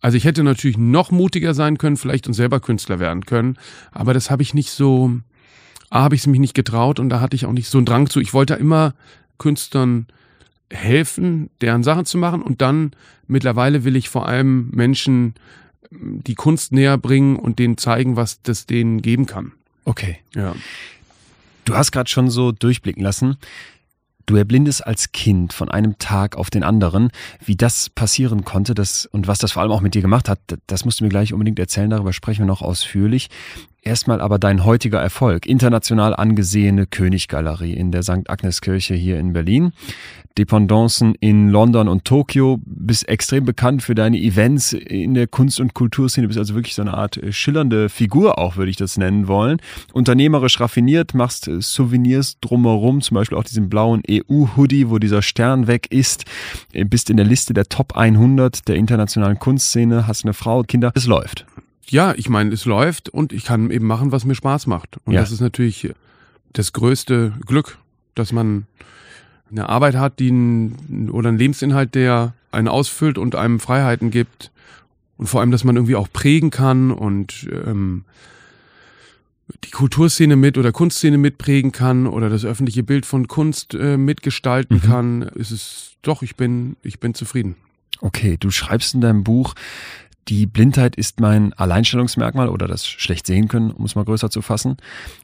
Also 0.00 0.16
ich 0.18 0.24
hätte 0.24 0.42
natürlich 0.42 0.76
noch 0.76 1.10
mutiger 1.10 1.54
sein 1.54 1.78
können, 1.78 1.96
vielleicht 1.96 2.26
und 2.26 2.34
selber 2.34 2.60
Künstler 2.60 2.98
werden 2.98 3.24
können, 3.24 3.56
aber 3.90 4.12
das 4.12 4.30
habe 4.30 4.42
ich 4.42 4.52
nicht 4.52 4.70
so, 4.70 5.12
A, 5.88 6.02
habe 6.02 6.14
ich 6.14 6.20
es 6.22 6.26
mich 6.26 6.40
nicht 6.40 6.54
getraut 6.54 7.00
und 7.00 7.08
da 7.08 7.20
hatte 7.20 7.36
ich 7.36 7.46
auch 7.46 7.52
nicht 7.52 7.68
so 7.68 7.78
einen 7.78 7.86
Drang 7.86 8.10
zu. 8.10 8.20
Ich 8.20 8.34
wollte 8.34 8.54
immer 8.54 8.94
Künstlern 9.38 10.06
helfen, 10.70 11.48
deren 11.60 11.82
Sachen 11.82 12.04
zu 12.04 12.18
machen 12.18 12.42
und 12.42 12.60
dann 12.60 12.90
mittlerweile 13.26 13.84
will 13.84 13.96
ich 13.96 14.08
vor 14.10 14.26
allem 14.28 14.68
Menschen 14.72 15.34
die 15.90 16.34
Kunst 16.34 16.72
näher 16.72 16.98
bringen 16.98 17.36
und 17.36 17.58
denen 17.58 17.78
zeigen, 17.78 18.16
was 18.16 18.42
das 18.42 18.66
denen 18.66 19.00
geben 19.00 19.24
kann. 19.26 19.52
Okay. 19.84 20.18
Ja. 20.34 20.54
Du 21.64 21.76
hast 21.76 21.92
gerade 21.92 22.10
schon 22.10 22.30
so 22.30 22.52
durchblicken 22.52 23.02
lassen. 23.02 23.36
Du 24.26 24.36
erblindest 24.36 24.86
als 24.86 25.12
Kind 25.12 25.52
von 25.52 25.68
einem 25.68 25.98
Tag 25.98 26.36
auf 26.36 26.48
den 26.48 26.62
anderen. 26.62 27.10
Wie 27.44 27.56
das 27.56 27.90
passieren 27.90 28.44
konnte 28.44 28.74
das, 28.74 29.04
und 29.06 29.28
was 29.28 29.38
das 29.38 29.52
vor 29.52 29.62
allem 29.62 29.72
auch 29.72 29.82
mit 29.82 29.94
dir 29.94 30.02
gemacht 30.02 30.28
hat, 30.28 30.38
das 30.66 30.84
musst 30.84 31.00
du 31.00 31.04
mir 31.04 31.10
gleich 31.10 31.32
unbedingt 31.32 31.58
erzählen. 31.58 31.90
Darüber 31.90 32.12
sprechen 32.12 32.40
wir 32.40 32.46
noch 32.46 32.62
ausführlich. 32.62 33.28
Erstmal 33.84 34.22
aber 34.22 34.38
dein 34.38 34.64
heutiger 34.64 34.98
Erfolg. 34.98 35.44
International 35.44 36.16
angesehene 36.16 36.86
Königgalerie 36.86 37.74
in 37.74 37.92
der 37.92 38.02
St. 38.02 38.30
Agnes 38.30 38.62
Kirche 38.62 38.94
hier 38.94 39.18
in 39.18 39.34
Berlin. 39.34 39.72
Dependancen 40.38 41.14
in 41.20 41.50
London 41.50 41.88
und 41.88 42.06
Tokio. 42.06 42.58
Bist 42.64 43.06
extrem 43.08 43.44
bekannt 43.44 43.82
für 43.82 43.94
deine 43.94 44.18
Events 44.18 44.72
in 44.72 45.12
der 45.12 45.26
Kunst- 45.26 45.60
und 45.60 45.74
Kulturszene. 45.74 46.26
Bist 46.26 46.38
also 46.38 46.54
wirklich 46.54 46.74
so 46.74 46.80
eine 46.80 46.94
Art 46.94 47.18
äh, 47.18 47.30
schillernde 47.30 47.90
Figur 47.90 48.38
auch, 48.38 48.56
würde 48.56 48.70
ich 48.70 48.78
das 48.78 48.96
nennen 48.96 49.28
wollen. 49.28 49.58
Unternehmerisch 49.92 50.60
raffiniert, 50.60 51.12
machst 51.12 51.46
äh, 51.46 51.60
Souvenirs 51.60 52.38
drumherum, 52.40 53.02
zum 53.02 53.16
Beispiel 53.16 53.36
auch 53.36 53.44
diesen 53.44 53.68
blauen 53.68 54.02
EU-Hoodie, 54.10 54.88
wo 54.88 54.98
dieser 54.98 55.20
Stern 55.20 55.66
weg 55.66 55.88
ist. 55.90 56.24
Äh, 56.72 56.84
Bist 56.84 57.10
in 57.10 57.18
der 57.18 57.26
Liste 57.26 57.52
der 57.52 57.68
Top 57.68 57.98
100 57.98 58.66
der 58.66 58.76
internationalen 58.76 59.38
Kunstszene, 59.38 60.06
hast 60.06 60.24
eine 60.24 60.32
Frau, 60.32 60.62
Kinder. 60.62 60.90
Es 60.94 61.06
läuft. 61.06 61.44
Ja, 61.88 62.14
ich 62.16 62.28
meine, 62.28 62.52
es 62.52 62.64
läuft 62.64 63.08
und 63.08 63.32
ich 63.32 63.44
kann 63.44 63.70
eben 63.70 63.86
machen, 63.86 64.12
was 64.12 64.24
mir 64.24 64.34
Spaß 64.34 64.66
macht. 64.66 64.98
Und 65.04 65.12
Ja. 65.12 65.20
das 65.20 65.32
ist 65.32 65.40
natürlich 65.40 65.92
das 66.52 66.72
größte 66.72 67.34
Glück, 67.46 67.78
dass 68.14 68.32
man 68.32 68.66
eine 69.50 69.68
Arbeit 69.68 69.94
hat, 69.96 70.18
die 70.18 70.30
ein, 70.30 71.10
oder 71.10 71.28
einen 71.28 71.38
Lebensinhalt, 71.38 71.94
der 71.94 72.34
einen 72.50 72.68
ausfüllt 72.68 73.18
und 73.18 73.34
einem 73.34 73.60
Freiheiten 73.60 74.10
gibt 74.10 74.50
Und 75.16 75.28
vor 75.28 75.40
allem, 75.40 75.50
dass 75.50 75.62
man 75.64 75.76
irgendwie 75.76 75.94
auch 75.96 76.08
prägen 76.12 76.50
kann 76.50 76.90
und 76.90 77.48
ähm, 77.52 78.04
die 79.64 79.70
Kulturszene 79.70 80.36
mit 80.36 80.58
oder 80.58 80.72
Kunstszene 80.72 81.18
mitprägen 81.18 81.70
kann 81.70 82.06
oder 82.06 82.28
das 82.30 82.44
öffentliche 82.44 82.82
Bild 82.82 83.06
von 83.06 83.28
Kunst 83.28 83.74
äh, 83.74 83.96
mitgestalten 83.96 84.78
mhm. 84.78 84.82
kann, 84.82 85.22
ist 85.22 85.50
es 85.50 85.92
doch, 86.02 86.22
ich 86.22 86.34
bin, 86.36 86.76
ich 86.82 86.98
bin 86.98 87.14
zufrieden. 87.14 87.56
Okay, 88.00 88.36
du 88.38 88.50
schreibst 88.50 88.94
in 88.94 89.00
deinem 89.00 89.22
Buch, 89.22 89.54
die 90.28 90.46
Blindheit 90.46 90.96
ist 90.96 91.20
mein 91.20 91.52
Alleinstellungsmerkmal 91.52 92.48
oder 92.48 92.66
das 92.66 92.86
schlecht 92.86 93.26
sehen 93.26 93.48
können, 93.48 93.70
um 93.70 93.84
es 93.84 93.94
mal 93.94 94.04
größer 94.04 94.30
zu 94.30 94.42
fassen. 94.42 94.76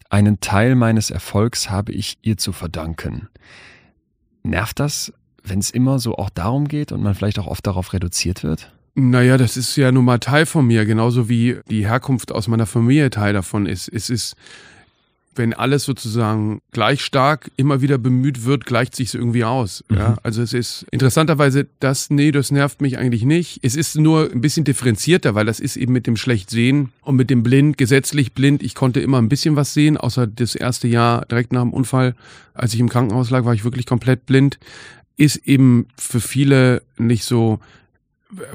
Einen 0.09 0.41
Teil 0.41 0.75
meines 0.75 1.11
Erfolgs 1.11 1.71
habe 1.71 1.93
ich 1.93 2.19
ihr 2.23 2.37
zu 2.37 2.53
verdanken. 2.53 3.29
Nervt 4.43 4.79
das, 4.79 5.13
wenn 5.43 5.59
es 5.59 5.71
immer 5.71 5.99
so 5.99 6.17
auch 6.17 6.31
darum 6.31 6.69
geht 6.69 6.93
und 6.93 7.03
man 7.03 7.15
vielleicht 7.15 7.39
auch 7.39 7.47
oft 7.47 7.67
darauf 7.67 7.93
reduziert 7.93 8.43
wird? 8.43 8.73
Naja, 8.95 9.39
das 9.39 9.57
ist 9.57 9.77
ja 9.77 9.93
nun 9.93 10.05
mal 10.05 10.19
Teil 10.19 10.47
von 10.47 10.67
mir, 10.67 10.85
genauso 10.85 11.29
wie 11.29 11.59
die 11.71 11.87
Herkunft 11.87 12.33
aus 12.33 12.49
meiner 12.49 12.67
Familie 12.67 13.11
Teil 13.11 13.33
davon 13.33 13.67
ist. 13.67 13.89
Es 13.89 14.11
ist, 14.11 14.35
wenn 15.35 15.55
alles 15.55 15.85
sozusagen 15.85 16.61
gleich 16.73 17.03
stark 17.03 17.51
immer 17.57 17.81
wieder 17.81 17.99
bemüht 17.99 18.45
wird, 18.45 18.67
gleicht 18.67 18.97
sich 18.97 19.15
irgendwie 19.15 19.45
aus. 19.45 19.85
Mhm. 19.89 19.97
Ja? 19.97 20.17
Also 20.23 20.43
es 20.43 20.53
ist 20.53 20.87
interessanterweise 20.91 21.67
das, 21.79 22.11
nee, 22.11 22.33
das 22.33 22.51
nervt 22.51 22.81
mich 22.81 22.99
eigentlich 22.99 23.25
nicht. 23.25 23.61
Es 23.63 23.77
ist 23.77 23.97
nur 23.97 24.31
ein 24.31 24.41
bisschen 24.41 24.65
differenzierter, 24.65 25.35
weil 25.35 25.47
das 25.47 25.61
ist 25.61 25.77
eben 25.77 25.93
mit 25.93 26.07
dem 26.07 26.17
Schlechtsehen 26.17 26.93
und 27.03 27.17
mit 27.17 27.31
dem 27.31 27.43
Blind, 27.43 27.79
gesetzlich 27.79 28.33
blind. 28.33 28.63
Ich 28.63 28.75
konnte 28.75 29.01
immer 29.01 29.19
ein 29.19 29.29
bisschen 29.29 29.57
was 29.57 29.73
sehen, 29.73 29.97
außer 29.97 30.27
das 30.27 30.55
erste 30.57 30.89
Jahr 30.89 31.25
direkt 31.27 31.53
nach 31.53 31.63
dem 31.63 31.73
Unfall, 31.73 32.17
als 32.53 32.75
ich 32.75 32.81
im 32.81 32.89
Krankenhaus 32.89 33.31
lag, 33.31 33.45
war 33.45 33.55
ich 33.55 33.65
wirklich 33.65 33.87
komplett 33.87 34.27
blind. 34.27 34.59
Ist 35.17 35.37
eben 35.47 35.87
für 35.97 36.21
viele 36.21 36.83
nicht 36.99 37.25
so 37.25 37.61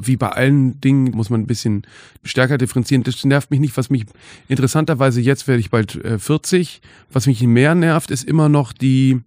wie 0.01 0.17
bei 0.17 0.29
allen 0.29 0.79
Dingen 0.81 1.11
muss 1.11 1.29
man 1.29 1.41
ein 1.41 1.47
bisschen 1.47 1.83
stärker 2.23 2.57
differenzieren. 2.57 3.03
Das 3.03 3.23
nervt 3.23 3.51
mich 3.51 3.59
nicht. 3.59 3.77
Was 3.77 3.89
mich 3.89 4.05
interessanterweise 4.47 5.21
jetzt 5.21 5.47
werde 5.47 5.59
ich 5.59 5.69
bald 5.69 5.95
äh, 6.03 6.19
40. 6.19 6.81
Was 7.11 7.27
mich 7.27 7.41
mehr 7.43 7.75
nervt, 7.75 8.11
ist 8.11 8.23
immer 8.23 8.49
noch 8.49 8.73
die 8.73 9.21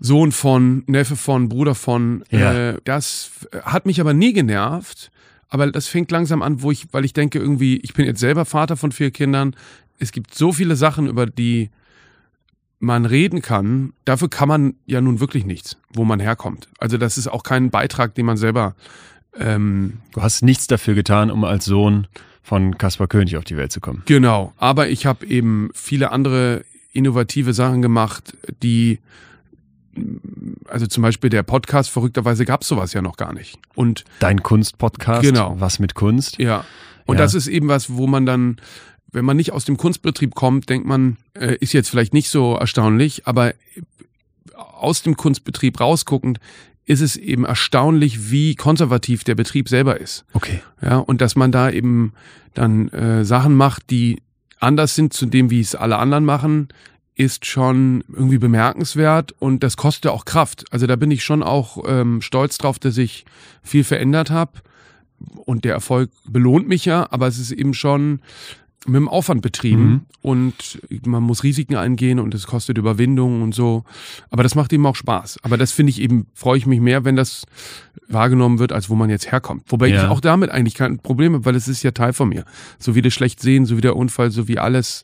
Sohn 0.00 0.32
von, 0.32 0.82
Neffe 0.86 1.16
von, 1.16 1.48
Bruder 1.48 1.74
von. 1.74 2.24
Ja. 2.30 2.70
Äh, 2.70 2.78
das 2.84 3.30
hat 3.62 3.86
mich 3.86 4.00
aber 4.00 4.14
nie 4.14 4.32
genervt. 4.32 5.10
Aber 5.48 5.70
das 5.70 5.88
fängt 5.88 6.10
langsam 6.10 6.42
an, 6.42 6.62
wo 6.62 6.70
ich, 6.70 6.86
weil 6.92 7.04
ich 7.04 7.12
denke 7.12 7.38
irgendwie, 7.38 7.78
ich 7.78 7.92
bin 7.94 8.06
jetzt 8.06 8.20
selber 8.20 8.44
Vater 8.44 8.76
von 8.76 8.92
vier 8.92 9.10
Kindern. 9.10 9.56
Es 9.98 10.12
gibt 10.12 10.34
so 10.34 10.52
viele 10.52 10.76
Sachen, 10.76 11.08
über 11.08 11.26
die 11.26 11.70
man 12.78 13.04
reden 13.04 13.42
kann. 13.42 13.92
Dafür 14.04 14.30
kann 14.30 14.48
man 14.48 14.74
ja 14.86 15.00
nun 15.00 15.20
wirklich 15.20 15.44
nichts, 15.44 15.76
wo 15.92 16.04
man 16.04 16.18
herkommt. 16.18 16.68
Also 16.78 16.96
das 16.96 17.18
ist 17.18 17.28
auch 17.28 17.42
kein 17.42 17.70
Beitrag, 17.70 18.14
den 18.14 18.26
man 18.26 18.36
selber 18.36 18.74
ähm, 19.38 19.98
du 20.12 20.22
hast 20.22 20.42
nichts 20.42 20.66
dafür 20.66 20.94
getan, 20.94 21.30
um 21.30 21.44
als 21.44 21.64
Sohn 21.64 22.06
von 22.42 22.78
Kaspar 22.78 23.06
König 23.06 23.36
auf 23.36 23.44
die 23.44 23.56
Welt 23.56 23.72
zu 23.72 23.80
kommen. 23.80 24.02
Genau, 24.06 24.52
aber 24.56 24.88
ich 24.88 25.06
habe 25.06 25.26
eben 25.26 25.70
viele 25.74 26.10
andere 26.10 26.64
innovative 26.92 27.52
Sachen 27.52 27.82
gemacht, 27.82 28.36
die 28.62 28.98
also 30.68 30.86
zum 30.86 31.02
Beispiel 31.02 31.30
der 31.30 31.42
Podcast, 31.42 31.90
verrückterweise 31.90 32.44
gab 32.44 32.62
es 32.62 32.68
sowas 32.68 32.92
ja 32.92 33.02
noch 33.02 33.16
gar 33.16 33.32
nicht. 33.32 33.58
Und 33.74 34.04
Dein 34.20 34.42
Kunstpodcast, 34.42 35.22
genau. 35.22 35.56
was 35.58 35.78
mit 35.78 35.94
Kunst? 35.94 36.38
Ja. 36.38 36.64
Und 37.06 37.16
ja. 37.16 37.22
das 37.22 37.34
ist 37.34 37.48
eben 37.48 37.68
was, 37.68 37.96
wo 37.96 38.06
man 38.06 38.24
dann, 38.24 38.60
wenn 39.10 39.24
man 39.24 39.36
nicht 39.36 39.52
aus 39.52 39.64
dem 39.64 39.76
Kunstbetrieb 39.76 40.34
kommt, 40.34 40.68
denkt 40.68 40.86
man, 40.86 41.16
äh, 41.34 41.56
ist 41.56 41.72
jetzt 41.72 41.90
vielleicht 41.90 42.14
nicht 42.14 42.30
so 42.30 42.54
erstaunlich, 42.54 43.26
aber 43.26 43.54
aus 44.54 45.02
dem 45.02 45.16
Kunstbetrieb 45.16 45.80
rausguckend 45.80 46.38
ist 46.90 47.02
es 47.02 47.16
eben 47.16 47.44
erstaunlich, 47.44 48.32
wie 48.32 48.56
konservativ 48.56 49.22
der 49.22 49.36
Betrieb 49.36 49.68
selber 49.68 50.00
ist. 50.00 50.24
Okay. 50.32 50.60
Ja, 50.82 50.98
und 50.98 51.20
dass 51.20 51.36
man 51.36 51.52
da 51.52 51.70
eben 51.70 52.14
dann 52.52 52.88
äh, 52.88 53.24
Sachen 53.24 53.54
macht, 53.54 53.90
die 53.90 54.22
anders 54.58 54.96
sind 54.96 55.12
zu 55.12 55.26
dem, 55.26 55.50
wie 55.50 55.60
es 55.60 55.76
alle 55.76 55.98
anderen 55.98 56.24
machen, 56.24 56.66
ist 57.14 57.46
schon 57.46 58.02
irgendwie 58.12 58.38
bemerkenswert 58.38 59.32
und 59.38 59.62
das 59.62 59.76
kostet 59.76 60.10
auch 60.10 60.24
Kraft. 60.24 60.64
Also 60.72 60.88
da 60.88 60.96
bin 60.96 61.12
ich 61.12 61.22
schon 61.22 61.44
auch 61.44 61.84
ähm, 61.86 62.22
stolz 62.22 62.58
drauf, 62.58 62.80
dass 62.80 62.98
ich 62.98 63.24
viel 63.62 63.84
verändert 63.84 64.30
habe 64.30 64.58
und 65.44 65.64
der 65.64 65.74
Erfolg 65.74 66.10
belohnt 66.26 66.66
mich 66.66 66.86
ja, 66.86 67.06
aber 67.12 67.28
es 67.28 67.38
ist 67.38 67.52
eben 67.52 67.72
schon 67.72 68.20
mit 68.86 68.96
dem 68.96 69.08
Aufwand 69.08 69.42
betrieben 69.42 69.82
mhm. 69.82 70.00
und 70.22 70.80
man 71.04 71.22
muss 71.22 71.42
Risiken 71.42 71.76
eingehen 71.76 72.18
und 72.18 72.34
es 72.34 72.46
kostet 72.46 72.78
Überwindung 72.78 73.42
und 73.42 73.54
so. 73.54 73.84
Aber 74.30 74.42
das 74.42 74.54
macht 74.54 74.72
eben 74.72 74.86
auch 74.86 74.96
Spaß. 74.96 75.38
Aber 75.42 75.58
das 75.58 75.70
finde 75.70 75.90
ich 75.90 76.00
eben, 76.00 76.26
freue 76.34 76.56
ich 76.56 76.66
mich 76.66 76.80
mehr, 76.80 77.04
wenn 77.04 77.14
das 77.14 77.44
wahrgenommen 78.08 78.58
wird, 78.58 78.72
als 78.72 78.88
wo 78.88 78.94
man 78.94 79.10
jetzt 79.10 79.30
herkommt. 79.30 79.64
Wobei 79.68 79.88
ja. 79.88 80.04
ich 80.04 80.08
auch 80.08 80.20
damit 80.20 80.50
eigentlich 80.50 80.74
kein 80.74 80.98
Problem 80.98 81.34
habe, 81.34 81.44
weil 81.44 81.56
es 81.56 81.68
ist 81.68 81.82
ja 81.82 81.90
Teil 81.90 82.14
von 82.14 82.30
mir. 82.30 82.44
So 82.78 82.94
wie 82.94 83.02
das 83.02 83.12
schlecht 83.12 83.40
sehen, 83.40 83.66
so 83.66 83.76
wie 83.76 83.82
der 83.82 83.96
Unfall, 83.96 84.30
so 84.30 84.48
wie 84.48 84.58
alles 84.58 85.02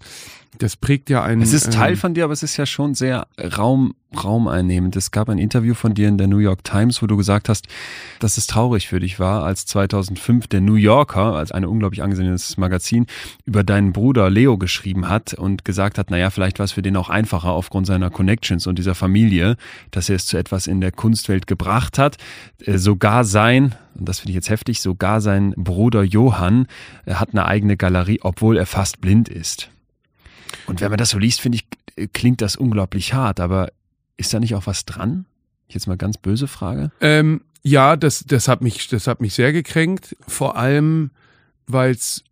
das 0.58 0.76
prägt 0.76 1.10
ja 1.10 1.22
einen. 1.22 1.42
Es 1.42 1.52
ist 1.52 1.72
Teil 1.72 1.92
ähm, 1.92 1.98
von 1.98 2.14
dir, 2.14 2.24
aber 2.24 2.32
es 2.32 2.42
ist 2.42 2.56
ja 2.56 2.66
schon 2.66 2.94
sehr 2.94 3.26
Raum, 3.56 3.94
raumeinnehmend. 4.16 4.96
Es 4.96 5.10
gab 5.10 5.28
ein 5.28 5.38
Interview 5.38 5.74
von 5.74 5.94
dir 5.94 6.08
in 6.08 6.18
der 6.18 6.26
New 6.26 6.38
York 6.38 6.64
Times, 6.64 7.02
wo 7.02 7.06
du 7.06 7.16
gesagt 7.16 7.48
hast, 7.48 7.66
dass 8.20 8.38
es 8.38 8.46
traurig 8.46 8.88
für 8.88 9.00
dich 9.00 9.18
war, 9.18 9.44
als 9.44 9.66
2005 9.66 10.46
der 10.46 10.60
New 10.60 10.74
Yorker, 10.74 11.34
als 11.34 11.52
ein 11.52 11.64
unglaublich 11.64 12.02
angesehenes 12.02 12.56
Magazin, 12.56 13.06
über 13.44 13.64
deinen 13.64 13.92
Bruder 13.92 14.30
Leo 14.30 14.58
geschrieben 14.58 15.08
hat 15.08 15.34
und 15.34 15.64
gesagt 15.64 15.98
hat, 15.98 16.10
naja, 16.10 16.30
vielleicht 16.30 16.58
war 16.58 16.64
es 16.64 16.72
für 16.72 16.82
den 16.82 16.96
auch 16.96 17.10
einfacher 17.10 17.50
aufgrund 17.50 17.86
seiner 17.86 18.10
Connections 18.10 18.66
und 18.66 18.78
dieser 18.78 18.94
Familie, 18.94 19.56
dass 19.90 20.08
er 20.08 20.16
es 20.16 20.26
zu 20.26 20.36
etwas 20.36 20.66
in 20.66 20.80
der 20.80 20.92
Kunstwelt 20.92 21.46
gebracht 21.46 21.98
hat. 21.98 22.16
Äh, 22.64 22.78
sogar 22.78 23.24
sein, 23.24 23.74
und 23.98 24.08
das 24.08 24.20
finde 24.20 24.30
ich 24.30 24.36
jetzt 24.36 24.50
heftig, 24.50 24.80
sogar 24.80 25.20
sein 25.20 25.52
Bruder 25.56 26.02
Johann 26.02 26.66
äh, 27.04 27.14
hat 27.14 27.30
eine 27.32 27.46
eigene 27.46 27.76
Galerie, 27.76 28.20
obwohl 28.22 28.56
er 28.56 28.66
fast 28.66 29.00
blind 29.00 29.28
ist. 29.28 29.70
Und 30.66 30.80
wenn 30.80 30.90
man 30.90 30.98
das 30.98 31.10
so 31.10 31.18
liest, 31.18 31.40
finde 31.40 31.58
ich, 31.58 32.12
klingt 32.12 32.40
das 32.40 32.56
unglaublich 32.56 33.14
hart, 33.14 33.40
aber 33.40 33.70
ist 34.16 34.32
da 34.32 34.40
nicht 34.40 34.54
auch 34.54 34.66
was 34.66 34.84
dran? 34.84 35.26
Jetzt 35.68 35.86
mal 35.86 35.96
ganz 35.96 36.18
böse 36.18 36.46
Frage. 36.46 36.90
Ähm, 37.00 37.42
ja, 37.62 37.96
das, 37.96 38.24
das, 38.26 38.48
hat 38.48 38.62
mich, 38.62 38.88
das 38.88 39.06
hat 39.06 39.20
mich 39.20 39.34
sehr 39.34 39.52
gekränkt, 39.52 40.16
vor 40.26 40.56
allem, 40.56 41.10
weil 41.66 41.92
es 41.92 42.22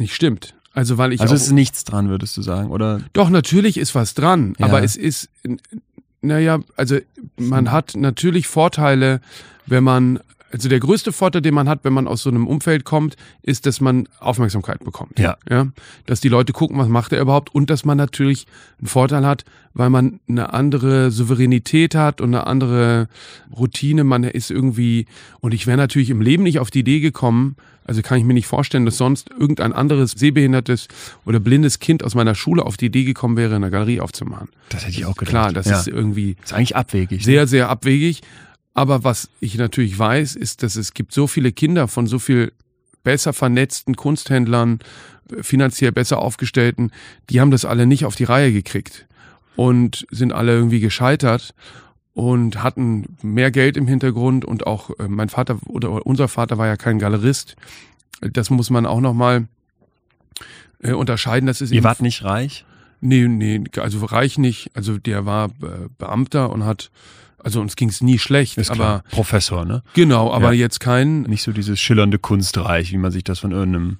nicht 0.00 0.14
stimmt. 0.14 0.54
Also, 0.74 0.98
weil 0.98 1.12
ich 1.12 1.20
also 1.20 1.34
es 1.34 1.44
ist 1.44 1.52
nichts 1.52 1.84
dran, 1.84 2.08
würdest 2.08 2.36
du 2.36 2.42
sagen, 2.42 2.70
oder? 2.70 3.00
Doch, 3.12 3.28
natürlich 3.28 3.76
ist 3.76 3.94
was 3.94 4.14
dran, 4.14 4.54
ja. 4.58 4.66
aber 4.66 4.82
es 4.82 4.96
ist, 4.96 5.28
naja, 6.22 6.60
also 6.76 6.98
man 7.36 7.70
hat 7.70 7.94
natürlich 7.94 8.48
Vorteile, 8.48 9.20
wenn 9.66 9.84
man 9.84 10.20
also 10.52 10.68
der 10.68 10.80
größte 10.80 11.12
Vorteil, 11.12 11.42
den 11.42 11.54
man 11.54 11.68
hat, 11.68 11.80
wenn 11.82 11.92
man 11.92 12.06
aus 12.06 12.22
so 12.22 12.30
einem 12.30 12.46
Umfeld 12.46 12.84
kommt, 12.84 13.16
ist, 13.42 13.66
dass 13.66 13.80
man 13.80 14.08
Aufmerksamkeit 14.20 14.84
bekommt. 14.84 15.18
Ja. 15.18 15.36
ja. 15.48 15.68
Dass 16.06 16.20
die 16.20 16.28
Leute 16.28 16.52
gucken, 16.52 16.78
was 16.78 16.88
macht 16.88 17.12
er 17.12 17.20
überhaupt 17.20 17.54
und 17.54 17.70
dass 17.70 17.84
man 17.84 17.96
natürlich 17.96 18.46
einen 18.78 18.88
Vorteil 18.88 19.26
hat, 19.26 19.44
weil 19.72 19.88
man 19.88 20.20
eine 20.28 20.52
andere 20.52 21.10
Souveränität 21.10 21.94
hat 21.94 22.20
und 22.20 22.34
eine 22.34 22.46
andere 22.46 23.08
Routine. 23.56 24.04
Man 24.04 24.24
ist 24.24 24.50
irgendwie, 24.50 25.06
und 25.40 25.54
ich 25.54 25.66
wäre 25.66 25.78
natürlich 25.78 26.10
im 26.10 26.20
Leben 26.20 26.42
nicht 26.42 26.58
auf 26.58 26.70
die 26.70 26.80
Idee 26.80 27.00
gekommen, 27.00 27.56
also 27.84 28.00
kann 28.02 28.18
ich 28.18 28.24
mir 28.24 28.34
nicht 28.34 28.46
vorstellen, 28.46 28.84
dass 28.84 28.96
sonst 28.96 29.30
irgendein 29.30 29.72
anderes 29.72 30.12
sehbehindertes 30.12 30.86
oder 31.24 31.40
blindes 31.40 31.80
Kind 31.80 32.04
aus 32.04 32.14
meiner 32.14 32.34
Schule 32.34 32.64
auf 32.64 32.76
die 32.76 32.86
Idee 32.86 33.04
gekommen 33.04 33.36
wäre, 33.36 33.56
eine 33.56 33.70
Galerie 33.70 34.00
aufzumachen. 34.00 34.48
Das 34.68 34.82
hätte 34.82 34.92
ich 34.92 35.04
auch 35.04 35.16
gedacht. 35.16 35.30
Klar, 35.30 35.52
das 35.52 35.66
ja. 35.66 35.80
ist 35.80 35.88
irgendwie. 35.88 36.36
Das 36.36 36.50
ist 36.50 36.56
eigentlich 36.56 36.76
abwegig. 36.76 37.24
Sehr, 37.24 37.42
ne? 37.42 37.46
sehr 37.48 37.68
abwegig. 37.68 38.22
Aber 38.74 39.04
was 39.04 39.28
ich 39.40 39.56
natürlich 39.56 39.98
weiß, 39.98 40.36
ist, 40.36 40.62
dass 40.62 40.76
es 40.76 40.94
gibt 40.94 41.12
so 41.12 41.26
viele 41.26 41.52
Kinder 41.52 41.88
von 41.88 42.06
so 42.06 42.18
viel 42.18 42.52
besser 43.02 43.32
vernetzten 43.32 43.96
Kunsthändlern, 43.96 44.78
finanziell 45.40 45.92
besser 45.92 46.18
aufgestellten, 46.18 46.90
die 47.30 47.40
haben 47.40 47.50
das 47.50 47.64
alle 47.64 47.86
nicht 47.86 48.04
auf 48.04 48.16
die 48.16 48.24
Reihe 48.24 48.52
gekriegt 48.52 49.06
und 49.56 50.06
sind 50.10 50.32
alle 50.32 50.52
irgendwie 50.52 50.80
gescheitert 50.80 51.54
und 52.14 52.62
hatten 52.62 53.16
mehr 53.22 53.50
Geld 53.50 53.76
im 53.76 53.86
Hintergrund 53.86 54.44
und 54.44 54.66
auch 54.66 54.90
äh, 54.98 55.08
mein 55.08 55.28
Vater 55.28 55.58
oder 55.66 56.06
unser 56.06 56.28
Vater 56.28 56.58
war 56.58 56.66
ja 56.66 56.76
kein 56.76 56.98
Galerist. 56.98 57.56
Das 58.20 58.50
muss 58.50 58.70
man 58.70 58.86
auch 58.86 59.00
nochmal 59.00 59.48
äh, 60.82 60.92
unterscheiden. 60.92 61.46
Das 61.46 61.60
ist 61.60 61.72
Ihr 61.72 61.84
wart 61.84 62.02
nicht 62.02 62.22
reich? 62.24 62.66
Nee, 63.00 63.26
nee, 63.26 63.64
also 63.78 64.04
reich 64.04 64.38
nicht. 64.38 64.70
Also 64.74 64.98
der 64.98 65.26
war 65.26 65.46
äh, 65.62 65.88
Beamter 65.98 66.50
und 66.50 66.64
hat 66.64 66.90
also 67.42 67.60
uns 67.60 67.76
ging 67.76 67.88
es 67.88 68.00
nie 68.00 68.18
schlecht, 68.18 68.58
Ist 68.58 68.70
aber 68.70 68.76
klar. 68.76 69.04
Professor, 69.10 69.64
ne? 69.64 69.82
Genau, 69.94 70.32
aber 70.32 70.52
ja. 70.52 70.60
jetzt 70.60 70.80
kein 70.80 71.22
nicht 71.22 71.42
so 71.42 71.52
dieses 71.52 71.80
schillernde 71.80 72.18
Kunstreich, 72.18 72.92
wie 72.92 72.98
man 72.98 73.10
sich 73.10 73.24
das 73.24 73.40
von 73.40 73.52
irgendeinem 73.52 73.98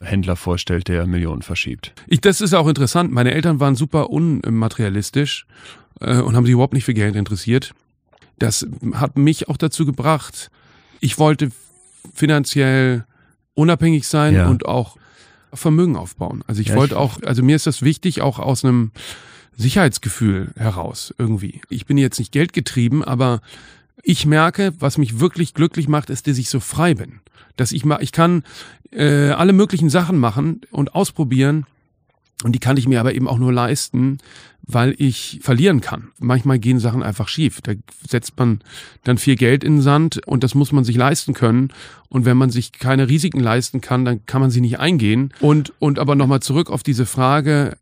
Händler 0.00 0.36
vorstellt, 0.36 0.88
der 0.88 1.06
Millionen 1.06 1.42
verschiebt. 1.42 1.92
Ich, 2.06 2.20
das 2.20 2.40
ist 2.40 2.54
auch 2.54 2.68
interessant. 2.68 3.12
Meine 3.12 3.32
Eltern 3.32 3.60
waren 3.60 3.74
super 3.74 4.10
unmaterialistisch 4.10 5.46
äh, 6.00 6.20
und 6.20 6.36
haben 6.36 6.46
sich 6.46 6.54
überhaupt 6.54 6.72
nicht 6.72 6.84
für 6.84 6.94
Geld 6.94 7.16
interessiert. 7.16 7.74
Das 8.38 8.66
hat 8.94 9.18
mich 9.18 9.48
auch 9.48 9.58
dazu 9.58 9.84
gebracht. 9.84 10.50
Ich 11.00 11.18
wollte 11.18 11.50
finanziell 12.14 13.04
unabhängig 13.54 14.08
sein 14.08 14.34
ja. 14.34 14.48
und 14.48 14.64
auch 14.64 14.96
Vermögen 15.52 15.96
aufbauen. 15.96 16.42
Also 16.46 16.62
ich 16.62 16.68
ja, 16.68 16.76
wollte 16.76 16.98
auch, 16.98 17.20
also 17.22 17.42
mir 17.42 17.56
ist 17.56 17.66
das 17.66 17.82
wichtig, 17.82 18.22
auch 18.22 18.38
aus 18.38 18.64
einem 18.64 18.92
Sicherheitsgefühl 19.60 20.52
heraus 20.56 21.14
irgendwie. 21.18 21.60
Ich 21.68 21.86
bin 21.86 21.98
jetzt 21.98 22.18
nicht 22.18 22.32
geldgetrieben, 22.32 23.04
aber 23.04 23.40
Ich 24.02 24.24
merke, 24.26 24.72
was 24.78 24.98
mich 24.98 25.20
wirklich 25.20 25.54
glücklich 25.54 25.88
macht, 25.88 26.10
ist, 26.10 26.26
dass 26.26 26.38
ich 26.38 26.48
so 26.48 26.60
frei 26.60 26.94
bin. 26.94 27.20
Dass 27.56 27.72
ich 27.72 27.84
mal, 27.84 28.02
ich 28.02 28.12
kann 28.12 28.44
äh, 28.92 29.30
alle 29.30 29.52
möglichen 29.52 29.90
Sachen 29.90 30.18
machen 30.18 30.62
und 30.70 30.94
ausprobieren. 30.94 31.66
Und 32.42 32.52
die 32.52 32.58
kann 32.58 32.78
ich 32.78 32.88
mir 32.88 33.00
aber 33.00 33.14
eben 33.14 33.28
auch 33.28 33.36
nur 33.38 33.52
leisten, 33.52 34.16
weil 34.62 34.94
ich 34.96 35.40
verlieren 35.42 35.82
kann. 35.82 36.08
Manchmal 36.18 36.58
gehen 36.58 36.78
Sachen 36.78 37.02
einfach 37.02 37.28
schief. 37.28 37.60
Da 37.60 37.72
setzt 38.08 38.38
man 38.38 38.60
dann 39.04 39.18
viel 39.18 39.36
Geld 39.36 39.62
in 39.62 39.76
den 39.76 39.82
Sand 39.82 40.26
und 40.26 40.42
das 40.42 40.54
muss 40.54 40.72
man 40.72 40.84
sich 40.84 40.96
leisten 40.96 41.34
können. 41.34 41.68
Und 42.08 42.24
wenn 42.24 42.38
man 42.38 42.48
sich 42.48 42.72
keine 42.72 43.08
Risiken 43.08 43.40
leisten 43.40 43.82
kann, 43.82 44.06
dann 44.06 44.24
kann 44.24 44.40
man 44.40 44.50
sie 44.50 44.62
nicht 44.62 44.78
eingehen. 44.78 45.34
Und, 45.40 45.74
und 45.78 45.98
aber 45.98 46.14
nochmal 46.14 46.40
zurück 46.40 46.70
auf 46.70 46.82
diese 46.82 47.04
Frage, 47.04 47.76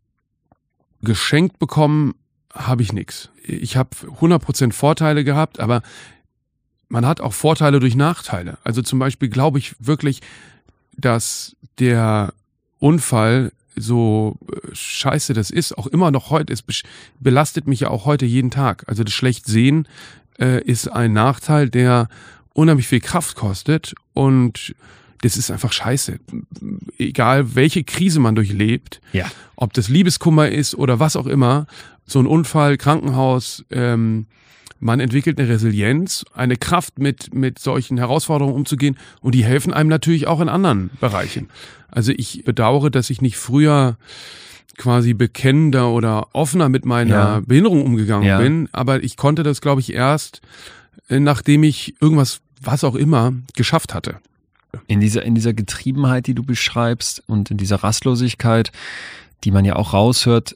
geschenkt 1.01 1.59
bekommen 1.59 2.15
habe 2.53 2.81
ich 2.81 2.93
nichts. 2.93 3.29
Ich 3.43 3.77
habe 3.77 3.89
100% 3.95 4.73
Vorteile 4.73 5.23
gehabt, 5.23 5.59
aber 5.59 5.81
man 6.87 7.05
hat 7.05 7.21
auch 7.21 7.33
Vorteile 7.33 7.79
durch 7.79 7.95
Nachteile. 7.95 8.57
Also 8.63 8.81
zum 8.81 8.99
Beispiel 8.99 9.29
glaube 9.29 9.59
ich 9.59 9.75
wirklich, 9.79 10.21
dass 10.97 11.55
der 11.77 12.33
Unfall 12.79 13.51
so 13.75 14.37
äh, 14.51 14.73
scheiße 14.73 15.33
das 15.33 15.51
ist, 15.51 15.77
auch 15.77 15.87
immer 15.87 16.11
noch 16.11 16.29
heute, 16.31 16.51
es 16.51 16.63
belastet 17.19 17.67
mich 17.67 17.81
ja 17.81 17.89
auch 17.89 18.05
heute 18.05 18.25
jeden 18.25 18.51
Tag. 18.51 18.83
Also 18.87 19.03
das 19.03 19.13
schlecht 19.13 19.45
sehen 19.45 19.87
äh, 20.39 20.61
ist 20.63 20.87
ein 20.87 21.13
Nachteil, 21.13 21.69
der 21.69 22.09
unheimlich 22.53 22.87
viel 22.87 22.99
Kraft 22.99 23.35
kostet 23.35 23.93
und 24.13 24.75
das 25.21 25.37
ist 25.37 25.51
einfach 25.51 25.71
scheiße. 25.71 26.19
Egal 26.97 27.55
welche 27.55 27.83
Krise 27.83 28.19
man 28.19 28.35
durchlebt, 28.35 29.01
ja. 29.13 29.25
ob 29.55 29.73
das 29.73 29.89
Liebeskummer 29.89 30.49
ist 30.49 30.75
oder 30.75 30.99
was 30.99 31.15
auch 31.15 31.27
immer, 31.27 31.67
so 32.05 32.19
ein 32.19 32.27
Unfall, 32.27 32.77
Krankenhaus, 32.77 33.65
ähm, 33.69 34.27
man 34.79 34.99
entwickelt 35.01 35.37
eine 35.39 35.49
Resilienz, 35.49 36.25
eine 36.33 36.55
Kraft, 36.55 36.99
mit, 36.99 37.33
mit 37.33 37.59
solchen 37.59 37.97
Herausforderungen 37.97 38.55
umzugehen 38.55 38.97
und 39.21 39.35
die 39.35 39.43
helfen 39.43 39.73
einem 39.73 39.89
natürlich 39.89 40.27
auch 40.27 40.39
in 40.39 40.49
anderen 40.49 40.89
Bereichen. 41.01 41.49
Also 41.89 42.13
ich 42.15 42.43
bedauere, 42.45 42.89
dass 42.89 43.09
ich 43.09 43.21
nicht 43.21 43.37
früher 43.37 43.97
quasi 44.77 45.13
bekennender 45.13 45.89
oder 45.89 46.27
offener 46.33 46.69
mit 46.69 46.85
meiner 46.85 47.15
ja. 47.15 47.41
Behinderung 47.45 47.83
umgegangen 47.83 48.27
ja. 48.27 48.39
bin, 48.39 48.69
aber 48.71 49.03
ich 49.03 49.17
konnte 49.17 49.43
das, 49.43 49.59
glaube 49.59 49.81
ich, 49.81 49.93
erst, 49.93 50.41
äh, 51.09 51.19
nachdem 51.19 51.63
ich 51.63 51.95
irgendwas, 52.01 52.39
was 52.61 52.85
auch 52.85 52.95
immer, 52.95 53.33
geschafft 53.55 53.93
hatte. 53.93 54.19
In 54.87 54.99
dieser, 54.99 55.23
in 55.23 55.35
dieser 55.35 55.53
Getriebenheit, 55.53 56.27
die 56.27 56.35
du 56.35 56.43
beschreibst 56.43 57.23
und 57.27 57.49
in 57.51 57.57
dieser 57.57 57.77
Rastlosigkeit, 57.77 58.71
die 59.43 59.51
man 59.51 59.65
ja 59.65 59.75
auch 59.75 59.93
raushört, 59.93 60.55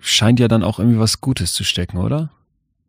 scheint 0.00 0.40
ja 0.40 0.48
dann 0.48 0.62
auch 0.62 0.78
irgendwie 0.78 0.98
was 0.98 1.20
Gutes 1.20 1.52
zu 1.52 1.64
stecken, 1.64 1.98
oder? 1.98 2.30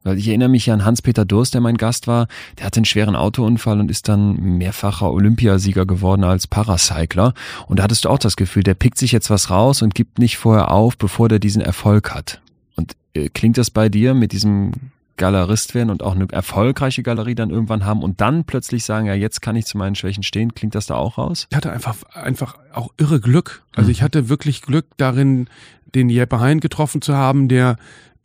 Weil 0.04 0.18
ich 0.18 0.30
erinnere 0.30 0.50
mich 0.50 0.66
ja 0.66 0.74
an 0.74 0.86
Hans-Peter 0.86 1.26
Durst, 1.26 1.54
der 1.54 1.62
mein 1.62 1.76
Gast 1.76 2.08
war. 2.08 2.28
Der 2.58 2.66
hatte 2.66 2.78
einen 2.78 2.86
schweren 2.86 3.18
Autounfall 3.18 3.80
und 3.82 3.92
ist 3.92 4.08
dann 4.08 4.58
mehrfacher 4.58 5.12
Olympiasieger 5.12 5.86
geworden 5.86 6.24
als 6.24 6.48
Paracycler. 6.48 7.34
Und 7.68 7.80
da 7.80 7.84
hattest 7.84 8.06
du 8.06 8.10
auch 8.10 8.18
das 8.18 8.38
Gefühl, 8.38 8.64
der 8.64 8.76
pickt 8.76 8.98
sich 8.98 9.12
jetzt 9.12 9.30
was 9.30 9.50
raus 9.50 9.82
und 9.82 9.96
gibt 9.96 10.18
nicht 10.18 10.38
vorher 10.38 10.72
auf, 10.72 10.98
bevor 10.98 11.28
der 11.28 11.40
diesen 11.40 11.62
Erfolg 11.62 12.14
hat. 12.14 12.42
Und 12.76 12.96
äh, 13.14 13.28
klingt 13.28 13.58
das 13.58 13.70
bei 13.70 13.90
dir 13.90 14.14
mit 14.14 14.32
diesem 14.32 14.72
Galerist 15.20 15.76
werden 15.76 15.92
und 15.92 16.02
auch 16.02 16.16
eine 16.16 16.26
erfolgreiche 16.32 17.04
Galerie 17.04 17.36
dann 17.36 17.52
irgendwann 17.52 17.86
haben 17.86 18.02
und 18.02 18.22
dann 18.22 18.46
plötzlich 18.46 18.84
sagen, 18.84 19.06
ja, 19.06 19.14
jetzt 19.14 19.42
kann 19.42 19.56
ich 19.56 19.68
zu 19.68 19.78
meinen 19.78 19.94
Schwächen 19.94 20.24
stehen. 20.24 20.56
Klingt 20.56 20.74
das 20.74 20.88
da 20.88 20.96
auch 20.96 21.20
raus? 21.20 21.46
Ich 21.52 21.56
hatte 21.56 21.72
einfach, 21.72 22.02
einfach 22.14 22.58
auch 22.74 22.90
irre 22.98 23.20
Glück. 23.20 23.62
Also 23.76 23.90
mhm. 23.90 23.92
ich 23.92 24.02
hatte 24.02 24.30
wirklich 24.30 24.64
Glück 24.64 24.88
darin, 24.98 25.48
den 25.94 26.10
Jeppe 26.10 26.40
Hein 26.40 26.60
getroffen 26.60 27.04
zu 27.04 27.16
haben, 27.16 27.48
der 27.48 27.76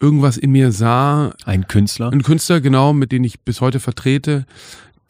irgendwas 0.00 0.38
in 0.38 0.52
mir 0.52 0.72
sah. 0.72 1.34
Ein 1.44 1.66
Künstler? 1.66 2.10
Ein 2.10 2.22
Künstler, 2.22 2.60
genau, 2.60 2.92
mit 2.92 3.12
dem 3.12 3.24
ich 3.24 3.40
bis 3.40 3.60
heute 3.60 3.80
vertrete, 3.80 4.46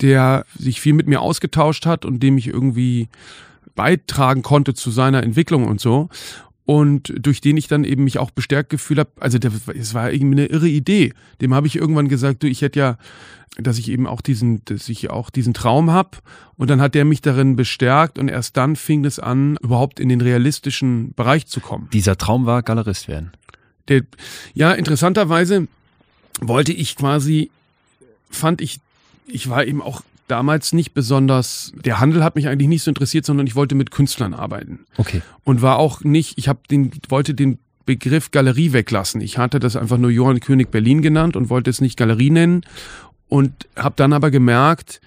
der 0.00 0.44
sich 0.58 0.80
viel 0.80 0.94
mit 0.94 1.06
mir 1.06 1.20
ausgetauscht 1.20 1.86
hat 1.86 2.04
und 2.04 2.20
dem 2.20 2.38
ich 2.38 2.48
irgendwie 2.48 3.08
beitragen 3.74 4.42
konnte 4.42 4.74
zu 4.74 4.90
seiner 4.90 5.22
Entwicklung 5.22 5.66
und 5.66 5.80
so. 5.80 6.08
Und 6.66 7.12
durch 7.18 7.40
den 7.40 7.56
ich 7.56 7.68
dann 7.68 7.84
eben 7.84 8.04
mich 8.04 8.18
auch 8.18 8.30
bestärkt 8.30 8.70
gefühlt 8.70 8.98
habe, 8.98 9.10
also 9.20 9.38
es 9.74 9.92
war 9.92 10.10
irgendwie 10.10 10.40
eine 10.40 10.46
irre 10.46 10.68
Idee. 10.68 11.12
Dem 11.40 11.52
habe 11.52 11.66
ich 11.66 11.76
irgendwann 11.76 12.08
gesagt, 12.08 12.42
du, 12.42 12.48
ich 12.48 12.62
hätte 12.62 12.78
ja, 12.78 12.96
dass 13.58 13.78
ich 13.78 13.90
eben 13.90 14.06
auch 14.06 14.22
diesen, 14.22 14.64
dass 14.64 14.88
ich 14.88 15.10
auch 15.10 15.28
diesen 15.28 15.52
Traum 15.52 15.90
hab. 15.90 16.22
Und 16.56 16.70
dann 16.70 16.80
hat 16.80 16.94
der 16.94 17.04
mich 17.04 17.20
darin 17.20 17.56
bestärkt 17.56 18.18
und 18.18 18.28
erst 18.28 18.56
dann 18.56 18.76
fing 18.76 19.04
es 19.04 19.18
an, 19.18 19.58
überhaupt 19.62 20.00
in 20.00 20.08
den 20.08 20.22
realistischen 20.22 21.12
Bereich 21.14 21.46
zu 21.46 21.60
kommen. 21.60 21.88
Dieser 21.92 22.16
Traum 22.16 22.46
war 22.46 22.62
Galerist 22.62 23.08
werden. 23.08 23.32
Der, 23.88 24.02
ja, 24.54 24.72
interessanterweise 24.72 25.68
wollte 26.40 26.72
ich 26.72 26.96
quasi, 26.96 27.50
fand 28.30 28.62
ich, 28.62 28.80
ich 29.26 29.50
war 29.50 29.66
eben 29.66 29.82
auch 29.82 30.02
damals 30.28 30.72
nicht 30.72 30.94
besonders, 30.94 31.72
der 31.84 32.00
Handel 32.00 32.24
hat 32.24 32.36
mich 32.36 32.48
eigentlich 32.48 32.68
nicht 32.68 32.82
so 32.82 32.90
interessiert, 32.90 33.26
sondern 33.26 33.46
ich 33.46 33.54
wollte 33.54 33.74
mit 33.74 33.90
Künstlern 33.90 34.34
arbeiten. 34.34 34.80
Okay. 34.96 35.22
Und 35.44 35.62
war 35.62 35.78
auch 35.78 36.02
nicht, 36.02 36.38
ich 36.38 36.48
habe 36.48 36.60
den, 36.70 36.90
wollte 37.08 37.34
den 37.34 37.58
Begriff 37.86 38.30
Galerie 38.30 38.72
weglassen. 38.72 39.20
Ich 39.20 39.38
hatte 39.38 39.60
das 39.60 39.76
einfach 39.76 39.98
nur 39.98 40.10
Johann 40.10 40.40
König 40.40 40.70
Berlin 40.70 41.02
genannt 41.02 41.36
und 41.36 41.50
wollte 41.50 41.70
es 41.70 41.80
nicht 41.80 41.96
Galerie 41.96 42.30
nennen 42.30 42.62
und 43.28 43.52
habe 43.76 43.94
dann 43.96 44.12
aber 44.12 44.30
gemerkt, 44.30 45.00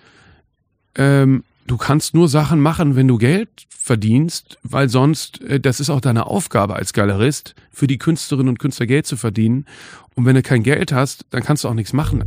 ähm, 0.96 1.44
du 1.66 1.78
kannst 1.78 2.14
nur 2.14 2.30
Sachen 2.30 2.60
machen, 2.60 2.96
wenn 2.96 3.08
du 3.08 3.18
Geld 3.18 3.50
verdienst, 3.70 4.58
weil 4.64 4.90
sonst, 4.90 5.42
äh, 5.44 5.60
das 5.60 5.80
ist 5.80 5.90
auch 5.90 6.02
deine 6.02 6.28
Aufgabe 6.28 6.76
als 6.76 6.94
Galerist, 6.94 7.56
für 7.72 7.88
die 7.88 7.98
Künstlerinnen 7.98 8.50
und 8.50 8.60
Künstler 8.60 8.86
Geld 8.86 9.08
zu 9.08 9.18
verdienen. 9.18 9.66
Und 10.16 10.26
wenn 10.26 10.36
du 10.36 10.42
kein 10.42 10.64
Geld 10.64 10.92
hast, 10.92 11.26
dann 11.30 11.44
kannst 11.44 11.64
du 11.64 11.70
auch 11.70 11.74
nichts 11.74 11.94
machen. 11.94 12.24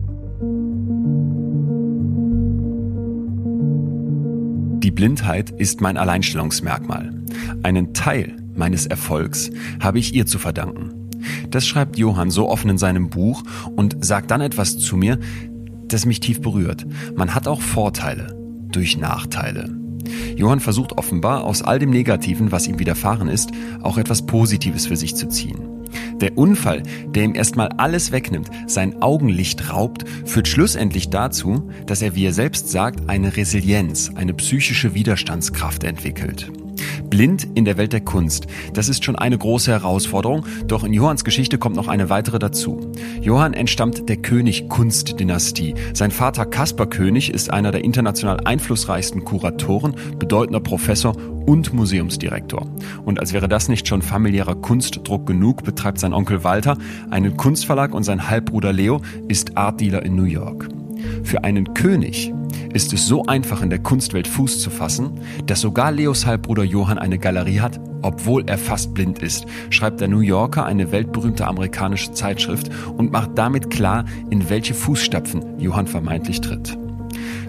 Die 4.83 4.91
Blindheit 4.91 5.51
ist 5.51 5.83
mein 5.83 5.99
Alleinstellungsmerkmal. 5.99 7.13
Einen 7.63 7.93
Teil 7.93 8.35
meines 8.55 8.87
Erfolgs 8.87 9.51
habe 9.79 9.99
ich 9.99 10.15
ihr 10.15 10.25
zu 10.25 10.39
verdanken. 10.39 11.11
Das 11.51 11.67
schreibt 11.67 11.99
Johann 11.99 12.31
so 12.31 12.49
offen 12.49 12.71
in 12.71 12.79
seinem 12.79 13.11
Buch 13.11 13.43
und 13.77 14.03
sagt 14.03 14.31
dann 14.31 14.41
etwas 14.41 14.79
zu 14.79 14.97
mir, 14.97 15.19
das 15.89 16.07
mich 16.07 16.21
tief 16.21 16.41
berührt. 16.41 16.87
Man 17.15 17.35
hat 17.35 17.47
auch 17.47 17.61
Vorteile 17.61 18.35
durch 18.73 18.97
Nachteile. 18.97 19.69
Johann 20.37 20.61
versucht 20.61 20.97
offenbar 20.97 21.45
aus 21.45 21.61
all 21.61 21.79
dem 21.79 21.91
Negativen, 21.91 22.51
was 22.51 22.67
ihm 22.67 22.79
widerfahren 22.79 23.29
ist, 23.29 23.51
auch 23.83 23.99
etwas 23.99 24.25
Positives 24.25 24.87
für 24.87 24.97
sich 24.97 25.15
zu 25.15 25.29
ziehen. 25.29 25.80
Der 26.21 26.37
Unfall, 26.37 26.83
der 27.07 27.25
ihm 27.25 27.35
erstmal 27.35 27.69
alles 27.77 28.13
wegnimmt, 28.13 28.51
sein 28.67 29.01
Augenlicht 29.03 29.71
raubt, 29.73 30.05
führt 30.25 30.49
schlussendlich 30.49 31.11
dazu, 31.11 31.71
dass 31.87 32.03
er, 32.03 32.15
wie 32.15 32.27
er 32.27 32.33
selbst 32.33 32.69
sagt, 32.69 33.09
eine 33.09 33.37
Resilienz, 33.37 34.11
eine 34.15 34.35
psychische 34.35 34.95
Widerstandskraft 34.95 35.85
entwickelt. 35.85 36.51
Blind 37.11 37.49
in 37.55 37.65
der 37.65 37.77
Welt 37.77 37.93
der 37.93 38.01
Kunst. 38.01 38.47
Das 38.73 38.89
ist 38.89 39.05
schon 39.05 39.17
eine 39.17 39.37
große 39.37 39.71
Herausforderung, 39.71 40.47
doch 40.67 40.85
in 40.85 40.93
Johanns 40.93 41.25
Geschichte 41.25 41.59
kommt 41.59 41.77
noch 41.77 41.89
eine 41.89 42.09
weitere 42.09 42.39
dazu. 42.39 42.93
Johann 43.21 43.53
entstammt 43.53 44.09
der 44.09 44.17
König-Kunst-Dynastie. 44.17 45.75
Sein 45.93 46.13
Vater 46.13 46.47
Kaspar 46.47 46.87
König 46.87 47.33
ist 47.33 47.53
einer 47.53 47.73
der 47.73 47.85
international 47.85 48.41
einflussreichsten 48.45 49.25
Kuratoren, 49.25 49.97
bedeutender 50.19 50.61
Professor 50.61 51.15
und 51.51 51.73
Museumsdirektor. 51.73 52.65
Und 53.05 53.19
als 53.19 53.33
wäre 53.33 53.49
das 53.49 53.69
nicht 53.69 53.89
schon 53.89 54.03
familiärer 54.03 54.55
Kunstdruck 54.55 55.27
genug, 55.27 55.65
betreibt 55.65 55.99
sein 55.99 56.15
Onkel 56.15 56.45
Walter 56.45 56.79
einen 57.11 57.37
Kunstverlag 57.37 57.93
und 57.93 58.05
sein 58.05 58.31
Halbbruder 58.31 58.73
Leo 58.73 59.01
ist 59.27 59.57
Artdealer 59.57 60.05
in 60.05 60.15
New 60.15 60.23
York. 60.23 60.69
Für 61.25 61.43
einen 61.43 61.75
König 61.75 62.33
ist 62.73 62.93
es 62.93 63.09
so 63.09 63.25
einfach 63.25 63.63
in 63.63 63.71
der 63.71 63.81
Kunstwelt 63.81 64.29
Fuß 64.29 64.61
zu 64.61 64.71
fassen, 64.71 65.23
dass 65.47 65.63
sogar 65.63 65.91
Leos 65.91 66.25
Halbbruder 66.25 66.63
Johann 66.63 66.99
eine 66.99 67.19
Galerie 67.19 67.59
hat, 67.59 67.81
obwohl 68.03 68.45
er 68.49 68.57
fast 68.57 68.95
blind 68.95 69.19
ist, 69.19 69.45
schreibt 69.71 70.01
der 70.01 70.07
New 70.07 70.21
Yorker 70.21 70.67
eine 70.67 70.93
weltberühmte 70.93 71.49
amerikanische 71.49 72.13
Zeitschrift 72.13 72.71
und 72.97 73.11
macht 73.11 73.37
damit 73.37 73.71
klar, 73.71 74.05
in 74.31 74.49
welche 74.51 74.75
Fußstapfen 74.75 75.59
Johann 75.59 75.89
vermeintlich 75.89 76.41
tritt. 76.43 76.79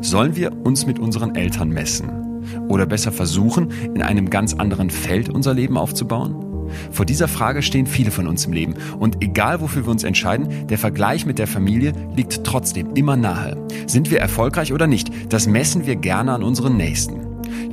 Sollen 0.02 0.36
wir 0.36 0.52
uns 0.66 0.88
mit 0.88 0.98
unseren 0.98 1.36
Eltern 1.36 1.70
messen? 1.70 2.31
Oder 2.72 2.86
besser 2.86 3.12
versuchen, 3.12 3.70
in 3.94 4.02
einem 4.02 4.30
ganz 4.30 4.54
anderen 4.54 4.90
Feld 4.90 5.28
unser 5.28 5.54
Leben 5.54 5.78
aufzubauen? 5.78 6.70
Vor 6.90 7.06
dieser 7.06 7.28
Frage 7.28 7.62
stehen 7.62 7.86
viele 7.86 8.12
von 8.12 8.28
uns 8.28 8.46
im 8.46 8.54
Leben. 8.54 8.76
Und 8.98 9.22
egal 9.22 9.60
wofür 9.60 9.86
wir 9.86 9.92
uns 9.92 10.06
entscheiden, 10.06 10.68
der 10.68 10.78
Vergleich 10.78 11.26
mit 11.26 11.38
der 11.38 11.48
Familie 11.48 11.92
liegt 12.16 12.46
trotzdem 12.46 12.96
immer 12.96 13.18
nahe. 13.18 13.58
Sind 13.88 14.10
wir 14.10 14.22
erfolgreich 14.22 14.72
oder 14.72 14.88
nicht, 14.88 15.12
das 15.34 15.48
messen 15.48 15.86
wir 15.86 15.98
gerne 15.98 16.32
an 16.32 16.44
unseren 16.44 16.78
Nächsten. 16.78 17.20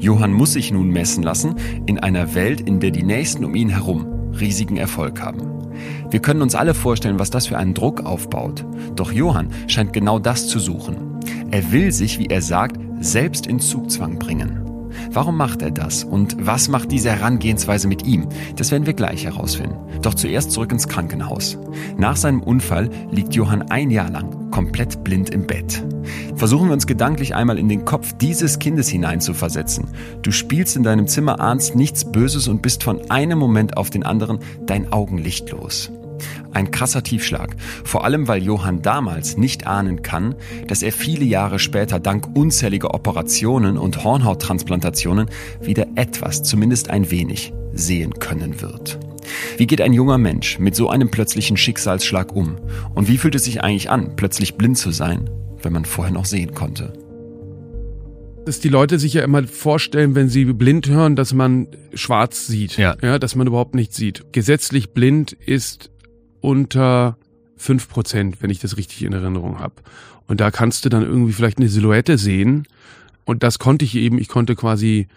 Johann 0.01 0.33
muss 0.33 0.55
sich 0.55 0.73
nun 0.73 0.89
messen 0.89 1.23
lassen 1.23 1.55
in 1.87 2.01
einer 2.01 2.35
Welt, 2.35 2.61
in 2.61 2.81
der 2.81 2.91
die 2.91 3.05
Nächsten 3.05 3.45
um 3.45 3.55
ihn 3.55 3.69
herum 3.69 4.05
riesigen 4.41 4.79
Erfolg 4.79 5.23
haben. 5.23 5.43
Wir 6.11 6.21
können 6.21 6.43
uns 6.43 6.57
alle 6.57 6.75
vorstellen, 6.75 7.21
was 7.21 7.31
das 7.31 7.47
für 7.47 7.57
einen 7.57 7.75
Druck 7.75 8.05
aufbaut. 8.05 8.65
Doch 8.97 9.13
Johann 9.13 9.51
scheint 9.69 9.93
genau 9.93 10.19
das 10.19 10.49
zu 10.49 10.59
suchen. 10.59 11.21
Er 11.53 11.71
will 11.71 11.93
sich, 11.93 12.19
wie 12.19 12.27
er 12.27 12.43
sagt, 12.43 12.81
selbst 13.01 13.47
in 13.47 13.61
Zugzwang 13.61 14.19
bringen. 14.19 14.68
Warum 15.11 15.37
macht 15.37 15.63
er 15.63 15.71
das? 15.71 16.05
Und 16.05 16.37
was 16.39 16.69
macht 16.69 16.93
diese 16.93 17.11
Herangehensweise 17.11 17.89
mit 17.89 18.07
ihm? 18.07 18.29
Das 18.57 18.71
werden 18.71 18.87
wir 18.87 18.95
gleich 18.95 19.25
herausfinden. 19.25 19.77
Doch 20.03 20.15
zuerst 20.15 20.53
zurück 20.53 20.73
ins 20.73 20.89
Krankenhaus. 20.89 21.59
Nach 21.97 22.17
seinem 22.17 22.43
Unfall 22.43 22.91
liegt 23.11 23.35
Johann 23.35 23.63
ein 23.63 23.91
Jahr 23.91 24.11
lang 24.11 24.51
komplett 24.51 25.05
blind 25.05 25.31
im 25.31 25.47
Bett. 25.47 25.85
Versuchen 26.35 26.69
wir 26.69 26.73
uns 26.73 26.87
gedanklich 26.87 27.35
einmal 27.35 27.59
in 27.59 27.69
den 27.69 27.85
Kopf 27.85 28.13
dieses 28.15 28.59
Kindes 28.59 28.89
hineinzuversetzen. 28.89 29.89
Du 30.23 30.31
spielst 30.31 30.77
in 30.77 30.83
deinem 30.83 31.07
Zimmer, 31.07 31.41
ahnst 31.41 31.75
nichts 31.75 32.11
Böses 32.11 32.49
und 32.49 32.63
bist 32.63 32.83
von 32.83 33.11
einem 33.11 33.39
Moment 33.39 33.77
auf 33.77 33.91
den 33.91 34.05
anderen 34.05 34.39
dein 34.67 34.93
Augen 34.93 35.19
lichtlos. 35.19 35.93
Ein 36.53 36.71
krasser 36.71 37.03
Tiefschlag, 37.03 37.57
vor 37.85 38.05
allem 38.05 38.29
weil 38.29 38.43
Johann 38.43 38.83
damals 38.83 39.37
nicht 39.37 39.67
ahnen 39.67 40.03
kann, 40.03 40.35
dass 40.67 40.83
er 40.83 40.93
viele 40.93 41.25
Jahre 41.25 41.59
später 41.59 42.01
dank 42.01 42.37
unzähliger 42.37 42.95
Operationen 42.95 43.79
und 43.79 44.05
Hornhauttransplantationen 44.05 45.29
wieder 45.61 45.87
etwas, 45.95 46.43
zumindest 46.43 46.91
ein 46.91 47.11
wenig, 47.11 47.53
sehen 47.73 48.15
können 48.15 48.61
wird. 48.61 48.99
Wie 49.57 49.67
geht 49.67 49.81
ein 49.81 49.93
junger 49.93 50.19
Mensch 50.19 50.59
mit 50.59 50.75
so 50.75 50.89
einem 50.89 51.11
plötzlichen 51.11 51.57
Schicksalsschlag 51.57 52.35
um? 52.35 52.57
Und 52.95 53.09
wie 53.09 53.19
fühlt 53.19 53.35
es 53.35 53.45
sich 53.45 53.63
eigentlich 53.63 53.91
an, 53.91 54.17
plötzlich 54.17 54.57
blind 54.57 54.79
zu 54.79 54.91
sein, 54.91 55.29
wenn 55.63 55.73
man 55.73 55.85
vorher 55.85 56.13
noch 56.13 56.25
sehen 56.25 56.55
konnte? 56.55 56.93
dass 58.49 58.61
die 58.61 58.71
Leute 58.71 58.99
sich 58.99 59.13
ja 59.13 59.23
immer 59.25 59.47
vorstellen, 59.47 60.15
wenn 60.15 60.31
sie 60.31 60.47
blind 60.47 60.89
hören, 60.89 61.17
dass 61.17 61.35
man 61.35 61.69
schwarz 61.93 62.47
sieht. 62.47 62.79
Ja. 62.79 62.97
ja 63.03 63.19
dass 63.19 63.37
man 63.37 63.47
überhaupt 63.47 63.75
nichts 63.75 63.97
sieht. 63.97 64.33
Gesetzlich 64.33 64.95
blind 64.95 65.33
ist 65.33 65.91
unter 66.41 67.17
fünf 67.57 67.89
Prozent, 67.89 68.41
wenn 68.41 68.51
ich 68.51 68.61
das 68.61 68.77
richtig 68.77 69.03
in 69.03 69.13
Erinnerung 69.13 69.59
habe. 69.59 69.75
Und 70.27 70.41
da 70.41 70.51
kannst 70.51 70.85
du 70.85 70.89
dann 70.89 71.03
irgendwie 71.03 71.33
vielleicht 71.33 71.59
eine 71.59 71.69
Silhouette 71.69 72.19
sehen. 72.19 72.67
Und 73.25 73.43
das 73.43 73.59
konnte 73.59 73.85
ich 73.85 73.95
eben, 73.95 74.19
ich 74.19 74.29
konnte 74.29 74.55
quasi 74.55 75.09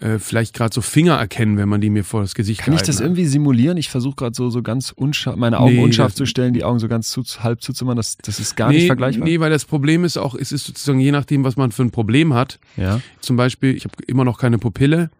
äh, 0.00 0.18
vielleicht 0.18 0.54
gerade 0.54 0.72
so 0.72 0.80
Finger 0.80 1.16
erkennen, 1.16 1.58
wenn 1.58 1.68
man 1.68 1.80
die 1.80 1.90
mir 1.90 2.04
vor 2.04 2.22
das 2.22 2.34
Gesicht 2.34 2.62
Kann 2.62 2.74
ich 2.74 2.82
das 2.82 2.96
hat. 2.96 3.02
irgendwie 3.02 3.26
simulieren? 3.26 3.76
Ich 3.76 3.90
versuche 3.90 4.16
gerade 4.16 4.34
so, 4.34 4.48
so 4.48 4.62
ganz 4.62 4.92
unscharf, 4.96 5.36
meine 5.36 5.60
Augen 5.60 5.74
nee, 5.74 5.82
unscharf 5.82 6.14
zu 6.14 6.24
stellen, 6.24 6.54
die 6.54 6.64
Augen 6.64 6.78
so 6.78 6.88
ganz 6.88 7.10
zu, 7.10 7.22
halb 7.40 7.60
zuzumachen. 7.60 7.96
Das, 7.96 8.16
das 8.18 8.40
ist 8.40 8.56
gar 8.56 8.70
nee, 8.70 8.76
nicht 8.76 8.86
vergleichbar. 8.86 9.28
Nee, 9.28 9.40
weil 9.40 9.50
das 9.50 9.66
Problem 9.66 10.04
ist 10.04 10.16
auch, 10.16 10.34
es 10.34 10.52
ist 10.52 10.64
sozusagen 10.64 11.00
je 11.00 11.12
nachdem, 11.12 11.44
was 11.44 11.56
man 11.56 11.70
für 11.70 11.82
ein 11.82 11.90
Problem 11.90 12.32
hat. 12.32 12.58
Ja. 12.76 13.00
Zum 13.20 13.36
Beispiel, 13.36 13.76
ich 13.76 13.84
habe 13.84 13.94
immer 14.06 14.24
noch 14.24 14.38
keine 14.38 14.58
Pupille. 14.58 15.10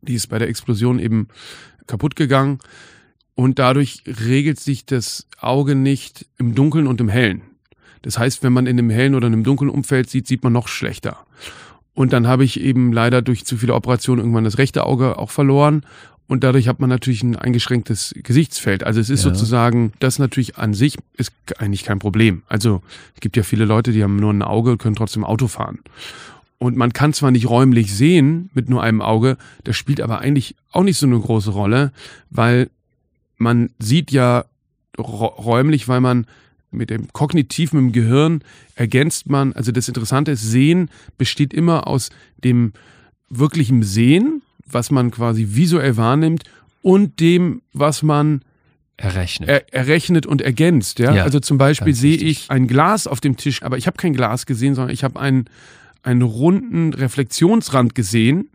Die 0.00 0.14
ist 0.14 0.28
bei 0.28 0.38
der 0.38 0.48
Explosion 0.48 0.98
eben 0.98 1.28
kaputt 1.86 2.16
gegangen. 2.16 2.58
Und 3.36 3.58
dadurch 3.58 4.02
regelt 4.06 4.58
sich 4.58 4.86
das 4.86 5.28
Auge 5.38 5.74
nicht 5.74 6.26
im 6.38 6.54
Dunkeln 6.54 6.86
und 6.86 7.00
im 7.00 7.10
Hellen. 7.10 7.42
Das 8.00 8.18
heißt, 8.18 8.42
wenn 8.42 8.52
man 8.52 8.66
in 8.66 8.78
einem 8.78 8.90
hellen 8.90 9.14
oder 9.14 9.26
einem 9.26 9.44
dunklen 9.44 9.70
Umfeld 9.70 10.08
sieht, 10.08 10.26
sieht 10.26 10.42
man 10.42 10.52
noch 10.52 10.68
schlechter. 10.68 11.18
Und 11.92 12.12
dann 12.12 12.26
habe 12.26 12.44
ich 12.44 12.60
eben 12.60 12.92
leider 12.92 13.20
durch 13.20 13.44
zu 13.44 13.58
viele 13.58 13.74
Operationen 13.74 14.20
irgendwann 14.20 14.44
das 14.44 14.58
rechte 14.58 14.84
Auge 14.84 15.18
auch 15.18 15.30
verloren. 15.30 15.84
Und 16.28 16.44
dadurch 16.44 16.66
hat 16.66 16.80
man 16.80 16.88
natürlich 16.88 17.22
ein 17.22 17.36
eingeschränktes 17.36 18.14
Gesichtsfeld. 18.22 18.84
Also 18.84 19.00
es 19.00 19.10
ist 19.10 19.24
ja. 19.24 19.30
sozusagen, 19.30 19.92
das 19.98 20.18
natürlich 20.18 20.56
an 20.56 20.72
sich 20.72 20.96
ist 21.16 21.32
eigentlich 21.58 21.84
kein 21.84 21.98
Problem. 21.98 22.42
Also 22.48 22.82
es 23.14 23.20
gibt 23.20 23.36
ja 23.36 23.42
viele 23.42 23.66
Leute, 23.66 23.92
die 23.92 24.02
haben 24.02 24.16
nur 24.16 24.32
ein 24.32 24.42
Auge 24.42 24.72
und 24.72 24.78
können 24.78 24.96
trotzdem 24.96 25.24
Auto 25.24 25.46
fahren. 25.46 25.80
Und 26.58 26.76
man 26.76 26.92
kann 26.92 27.12
zwar 27.12 27.30
nicht 27.30 27.48
räumlich 27.48 27.94
sehen 27.94 28.50
mit 28.54 28.70
nur 28.70 28.82
einem 28.82 29.02
Auge, 29.02 29.36
das 29.64 29.76
spielt 29.76 30.00
aber 30.00 30.20
eigentlich 30.20 30.56
auch 30.72 30.84
nicht 30.84 30.96
so 30.96 31.06
eine 31.06 31.20
große 31.20 31.50
Rolle, 31.50 31.92
weil 32.30 32.70
man 33.36 33.70
sieht 33.78 34.10
ja 34.10 34.44
räumlich, 34.98 35.88
weil 35.88 36.00
man 36.00 36.26
mit 36.70 36.90
dem 36.90 37.12
kognitiven 37.12 37.78
im 37.78 37.92
Gehirn 37.92 38.42
ergänzt 38.74 39.28
man, 39.28 39.52
also 39.52 39.72
das 39.72 39.88
Interessante 39.88 40.32
ist, 40.32 40.42
Sehen 40.42 40.90
besteht 41.16 41.54
immer 41.54 41.86
aus 41.86 42.10
dem 42.42 42.72
wirklichen 43.28 43.82
Sehen, 43.82 44.42
was 44.66 44.90
man 44.90 45.10
quasi 45.10 45.48
visuell 45.50 45.96
wahrnimmt, 45.96 46.44
und 46.82 47.18
dem, 47.20 47.62
was 47.72 48.02
man 48.02 48.42
errechnet, 48.96 49.48
er, 49.48 49.74
errechnet 49.74 50.26
und 50.26 50.40
ergänzt. 50.40 50.98
Ja? 50.98 51.14
ja 51.14 51.24
also 51.24 51.40
zum 51.40 51.58
Beispiel 51.58 51.94
sehe 51.94 52.16
ich 52.16 52.50
ein 52.50 52.68
Glas 52.68 53.06
auf 53.06 53.20
dem 53.20 53.36
Tisch, 53.36 53.62
aber 53.62 53.76
ich 53.76 53.86
habe 53.86 53.96
kein 53.96 54.14
Glas 54.14 54.46
gesehen, 54.46 54.74
sondern 54.74 54.94
ich 54.94 55.02
habe 55.02 55.18
einen, 55.18 55.46
einen 56.02 56.22
runden 56.22 56.94
Reflexionsrand 56.94 57.94
gesehen 57.94 58.50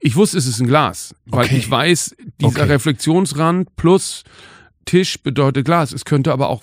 ich 0.00 0.16
wusste, 0.16 0.38
es 0.38 0.46
ist 0.46 0.60
ein 0.60 0.66
Glas, 0.66 1.14
weil 1.26 1.46
okay. 1.46 1.56
ich 1.56 1.70
weiß, 1.70 2.16
dieser 2.40 2.62
okay. 2.62 2.62
Reflexionsrand 2.62 3.76
plus 3.76 4.24
Tisch 4.84 5.22
bedeutet 5.22 5.64
Glas. 5.64 5.92
Es 5.92 6.04
könnte 6.04 6.32
aber 6.32 6.48
auch, 6.48 6.62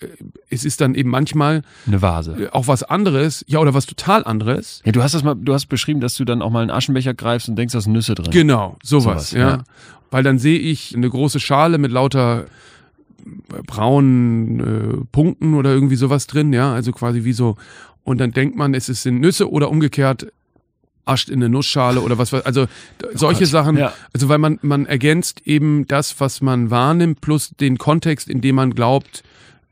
äh, 0.00 0.06
es 0.48 0.64
ist 0.64 0.80
dann 0.80 0.94
eben 0.94 1.10
manchmal 1.10 1.62
eine 1.86 2.02
Vase. 2.02 2.32
Äh, 2.32 2.48
auch 2.50 2.66
was 2.66 2.82
anderes, 2.82 3.44
ja, 3.48 3.58
oder 3.60 3.74
was 3.74 3.86
total 3.86 4.24
anderes. 4.24 4.82
Ja, 4.84 4.92
du 4.92 5.02
hast 5.02 5.14
das 5.14 5.22
mal, 5.22 5.34
du 5.34 5.54
hast 5.54 5.66
beschrieben, 5.66 6.00
dass 6.00 6.14
du 6.14 6.24
dann 6.24 6.42
auch 6.42 6.50
mal 6.50 6.62
einen 6.62 6.70
Aschenbecher 6.70 7.14
greifst 7.14 7.48
und 7.48 7.56
denkst, 7.56 7.72
da 7.72 7.80
sind 7.80 7.92
Nüsse 7.92 8.14
drin. 8.14 8.30
Genau, 8.30 8.76
sowas, 8.82 9.30
sowas 9.30 9.32
ja. 9.32 9.50
ja. 9.50 9.64
Weil 10.10 10.24
dann 10.24 10.38
sehe 10.38 10.58
ich 10.58 10.94
eine 10.96 11.08
große 11.08 11.38
Schale 11.38 11.78
mit 11.78 11.92
lauter 11.92 12.46
äh, 13.24 13.62
braunen 13.66 14.60
äh, 14.60 15.04
Punkten 15.12 15.54
oder 15.54 15.72
irgendwie 15.72 15.96
sowas 15.96 16.26
drin, 16.26 16.52
ja, 16.52 16.72
also 16.72 16.92
quasi 16.92 17.24
wie 17.24 17.32
so. 17.32 17.56
Und 18.02 18.18
dann 18.18 18.32
denkt 18.32 18.56
man, 18.56 18.74
es 18.74 18.86
sind 18.86 19.20
Nüsse 19.20 19.50
oder 19.50 19.70
umgekehrt, 19.70 20.32
ascht 21.04 21.28
in 21.28 21.36
eine 21.36 21.48
Nussschale 21.48 22.00
oder 22.00 22.18
was, 22.18 22.32
also 22.32 22.66
solche 23.14 23.44
oh 23.44 23.46
Sachen, 23.46 23.76
ja. 23.76 23.92
also 24.12 24.28
weil 24.28 24.38
man, 24.38 24.58
man 24.62 24.86
ergänzt 24.86 25.42
eben 25.46 25.86
das, 25.86 26.20
was 26.20 26.40
man 26.40 26.70
wahrnimmt, 26.70 27.20
plus 27.20 27.50
den 27.50 27.78
Kontext, 27.78 28.28
in 28.28 28.40
dem 28.40 28.56
man 28.56 28.74
glaubt 28.74 29.22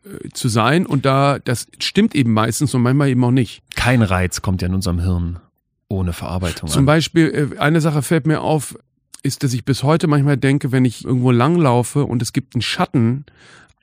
äh, 0.04 0.28
zu 0.30 0.48
sein 0.48 0.86
und 0.86 1.04
da, 1.04 1.38
das 1.38 1.66
stimmt 1.78 2.14
eben 2.14 2.32
meistens 2.32 2.74
und 2.74 2.82
manchmal 2.82 3.08
eben 3.08 3.22
auch 3.24 3.30
nicht. 3.30 3.62
Kein 3.74 4.02
Reiz 4.02 4.42
kommt 4.42 4.62
ja 4.62 4.68
in 4.68 4.74
unserem 4.74 5.00
Hirn 5.00 5.38
ohne 5.88 6.12
Verarbeitung 6.12 6.68
Zum 6.68 6.80
an. 6.80 6.86
Beispiel, 6.86 7.52
äh, 7.56 7.58
eine 7.58 7.80
Sache 7.80 8.02
fällt 8.02 8.26
mir 8.26 8.40
auf, 8.42 8.76
ist, 9.22 9.42
dass 9.42 9.52
ich 9.52 9.64
bis 9.64 9.82
heute 9.82 10.06
manchmal 10.06 10.36
denke, 10.36 10.72
wenn 10.72 10.84
ich 10.84 11.04
irgendwo 11.04 11.30
langlaufe 11.30 12.04
und 12.04 12.22
es 12.22 12.32
gibt 12.32 12.54
einen 12.54 12.62
Schatten 12.62 13.24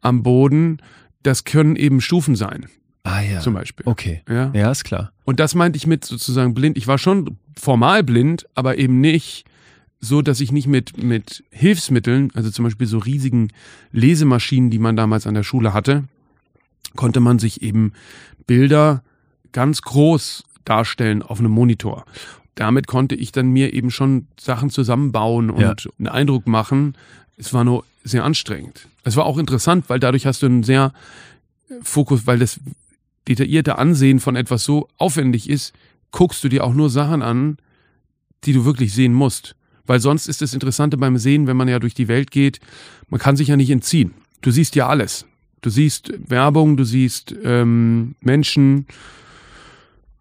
am 0.01 0.23
Boden, 0.23 0.79
das 1.23 1.43
können 1.43 1.75
eben 1.75 2.01
Stufen 2.01 2.35
sein. 2.35 2.67
Ah 3.05 3.21
ja. 3.21 3.39
Zum 3.39 3.53
Beispiel. 3.53 3.85
Okay. 3.87 4.23
Ja, 4.27 4.51
ja 4.53 4.71
ist 4.71 4.83
klar. 4.83 5.11
Und 5.25 5.39
das 5.39 5.53
meinte 5.53 5.77
ich 5.77 5.85
mit 5.85 6.03
sozusagen 6.03 6.55
blind. 6.55 6.75
Ich 6.75 6.87
war 6.87 6.97
schon 6.97 7.37
formal 7.55 8.03
blind, 8.03 8.47
aber 8.55 8.79
eben 8.79 8.99
nicht 8.99 9.45
so, 9.99 10.23
dass 10.23 10.39
ich 10.41 10.51
nicht 10.51 10.67
mit, 10.67 11.01
mit 11.01 11.43
Hilfsmitteln, 11.51 12.31
also 12.33 12.49
zum 12.49 12.65
Beispiel 12.65 12.87
so 12.87 12.97
riesigen 12.97 13.49
Lesemaschinen, 13.91 14.71
die 14.71 14.79
man 14.79 14.95
damals 14.95 15.27
an 15.27 15.35
der 15.35 15.43
Schule 15.43 15.71
hatte, 15.71 16.05
konnte 16.95 17.19
man 17.19 17.37
sich 17.37 17.61
eben 17.61 17.93
Bilder 18.47 19.03
ganz 19.51 19.83
groß 19.83 20.43
darstellen 20.65 21.21
auf 21.21 21.39
einem 21.39 21.51
Monitor. 21.51 22.05
Damit 22.55 22.87
konnte 22.87 23.13
ich 23.13 23.31
dann 23.31 23.51
mir 23.51 23.73
eben 23.73 23.91
schon 23.91 24.27
Sachen 24.39 24.71
zusammenbauen 24.71 25.51
und 25.51 25.61
ja. 25.61 25.75
einen 25.99 26.07
Eindruck 26.07 26.47
machen. 26.47 26.97
Es 27.37 27.53
war 27.53 27.63
nur 27.63 27.85
sehr 28.03 28.23
anstrengend. 28.23 28.87
Es 29.03 29.15
war 29.15 29.25
auch 29.25 29.37
interessant, 29.37 29.89
weil 29.89 29.99
dadurch 29.99 30.25
hast 30.25 30.41
du 30.41 30.47
einen 30.47 30.63
sehr 30.63 30.91
Fokus, 31.81 32.25
weil 32.25 32.39
das 32.39 32.59
detaillierte 33.27 33.77
Ansehen 33.77 34.19
von 34.19 34.35
etwas 34.35 34.63
so 34.63 34.87
aufwendig 34.97 35.49
ist, 35.49 35.73
guckst 36.11 36.43
du 36.43 36.49
dir 36.49 36.63
auch 36.63 36.73
nur 36.73 36.89
Sachen 36.89 37.21
an, 37.21 37.57
die 38.43 38.53
du 38.53 38.65
wirklich 38.65 38.93
sehen 38.93 39.13
musst. 39.13 39.55
Weil 39.85 39.99
sonst 39.99 40.27
ist 40.27 40.41
das 40.41 40.53
Interessante 40.53 40.97
beim 40.97 41.17
Sehen, 41.17 41.47
wenn 41.47 41.57
man 41.57 41.67
ja 41.67 41.79
durch 41.79 41.93
die 41.93 42.07
Welt 42.07 42.31
geht, 42.31 42.59
man 43.09 43.19
kann 43.19 43.35
sich 43.35 43.49
ja 43.49 43.57
nicht 43.57 43.69
entziehen. 43.69 44.13
Du 44.41 44.51
siehst 44.51 44.75
ja 44.75 44.87
alles. 44.87 45.25
Du 45.61 45.69
siehst 45.69 46.13
Werbung, 46.27 46.77
du 46.77 46.83
siehst 46.83 47.35
ähm, 47.43 48.15
Menschen, 48.21 48.85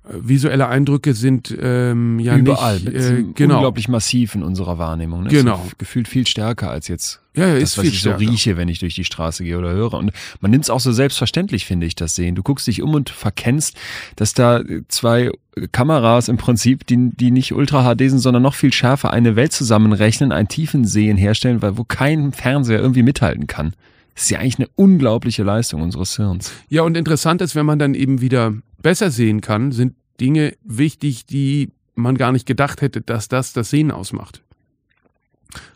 visuelle 0.07 0.69
Eindrücke 0.69 1.15
sind 1.15 1.57
ähm, 1.59 2.19
ja 2.19 2.37
überall 2.37 2.79
nicht, 2.79 2.95
äh, 2.95 3.25
genau. 3.35 3.55
unglaublich 3.55 3.89
massiv 3.89 4.35
in 4.35 4.43
unserer 4.43 4.79
Wahrnehmung. 4.79 5.23
Ne? 5.23 5.31
Genau, 5.31 5.63
so 5.65 5.73
gefühlt 5.79 6.09
viel 6.09 6.27
stärker 6.27 6.71
als 6.71 6.89
jetzt 6.89 7.21
ja, 7.35 7.49
ja, 7.49 7.55
das, 7.55 7.71
ist 7.71 7.79
was 7.79 7.85
viel 7.85 7.93
ich 7.93 8.01
stärker. 8.01 8.19
so 8.21 8.31
rieche, 8.31 8.57
wenn 8.57 8.69
ich 8.69 8.79
durch 8.79 8.95
die 8.95 9.05
Straße 9.05 9.45
gehe 9.45 9.59
oder 9.59 9.73
höre. 9.73 9.95
Und 9.95 10.13
man 10.41 10.51
nimmt 10.51 10.65
es 10.65 10.71
auch 10.71 10.81
so 10.81 10.93
selbstverständlich, 10.93 11.65
finde 11.65 11.87
ich, 11.87 11.95
das 11.95 12.15
Sehen. 12.15 12.35
Du 12.35 12.43
guckst 12.43 12.67
dich 12.67 12.83
um 12.83 12.95
und 12.95 13.11
verkennst, 13.11 13.77
dass 14.17 14.35
da 14.35 14.63
zwei 14.89 15.31
Kameras 15.73 16.29
im 16.29 16.37
Prinzip, 16.37 16.87
die, 16.87 17.11
die 17.11 17.31
nicht 17.31 17.53
Ultra 17.53 17.95
HD 17.95 18.11
sind, 18.11 18.19
sondern 18.19 18.43
noch 18.43 18.55
viel 18.55 18.73
schärfer, 18.73 19.11
eine 19.11 19.37
Welt 19.37 19.53
zusammenrechnen, 19.53 20.33
einen 20.33 20.49
tiefen 20.49 20.85
Sehen 20.85 21.17
herstellen, 21.17 21.63
weil 21.63 21.79
wo 21.79 21.85
kein 21.85 22.33
Fernseher 22.33 22.79
irgendwie 22.79 23.03
mithalten 23.03 23.47
kann. 23.47 23.73
Das 24.15 24.25
ist 24.25 24.31
ja 24.31 24.39
eigentlich 24.39 24.59
eine 24.59 24.69
unglaubliche 24.77 25.43
Leistung 25.43 25.83
unseres 25.83 26.15
Hirns. 26.17 26.53
Ja, 26.69 26.83
und 26.83 26.97
interessant 26.97 27.41
ist, 27.41 27.57
wenn 27.57 27.67
man 27.67 27.81
dann 27.81 27.95
eben 27.95 28.21
wieder 28.21 28.55
besser 28.85 29.11
sehen 29.11 29.41
kann, 29.41 29.73
sind 29.73 29.95
Dinge 30.21 30.55
wichtig, 30.63 31.27
die 31.27 31.71
man 31.97 32.17
gar 32.17 32.31
nicht 32.31 32.47
gedacht 32.47 32.83
hätte, 32.83 33.01
dass 33.01 33.27
das 33.27 33.53
das 33.53 33.71
Sehen 33.71 33.91
ausmacht. 33.91 34.43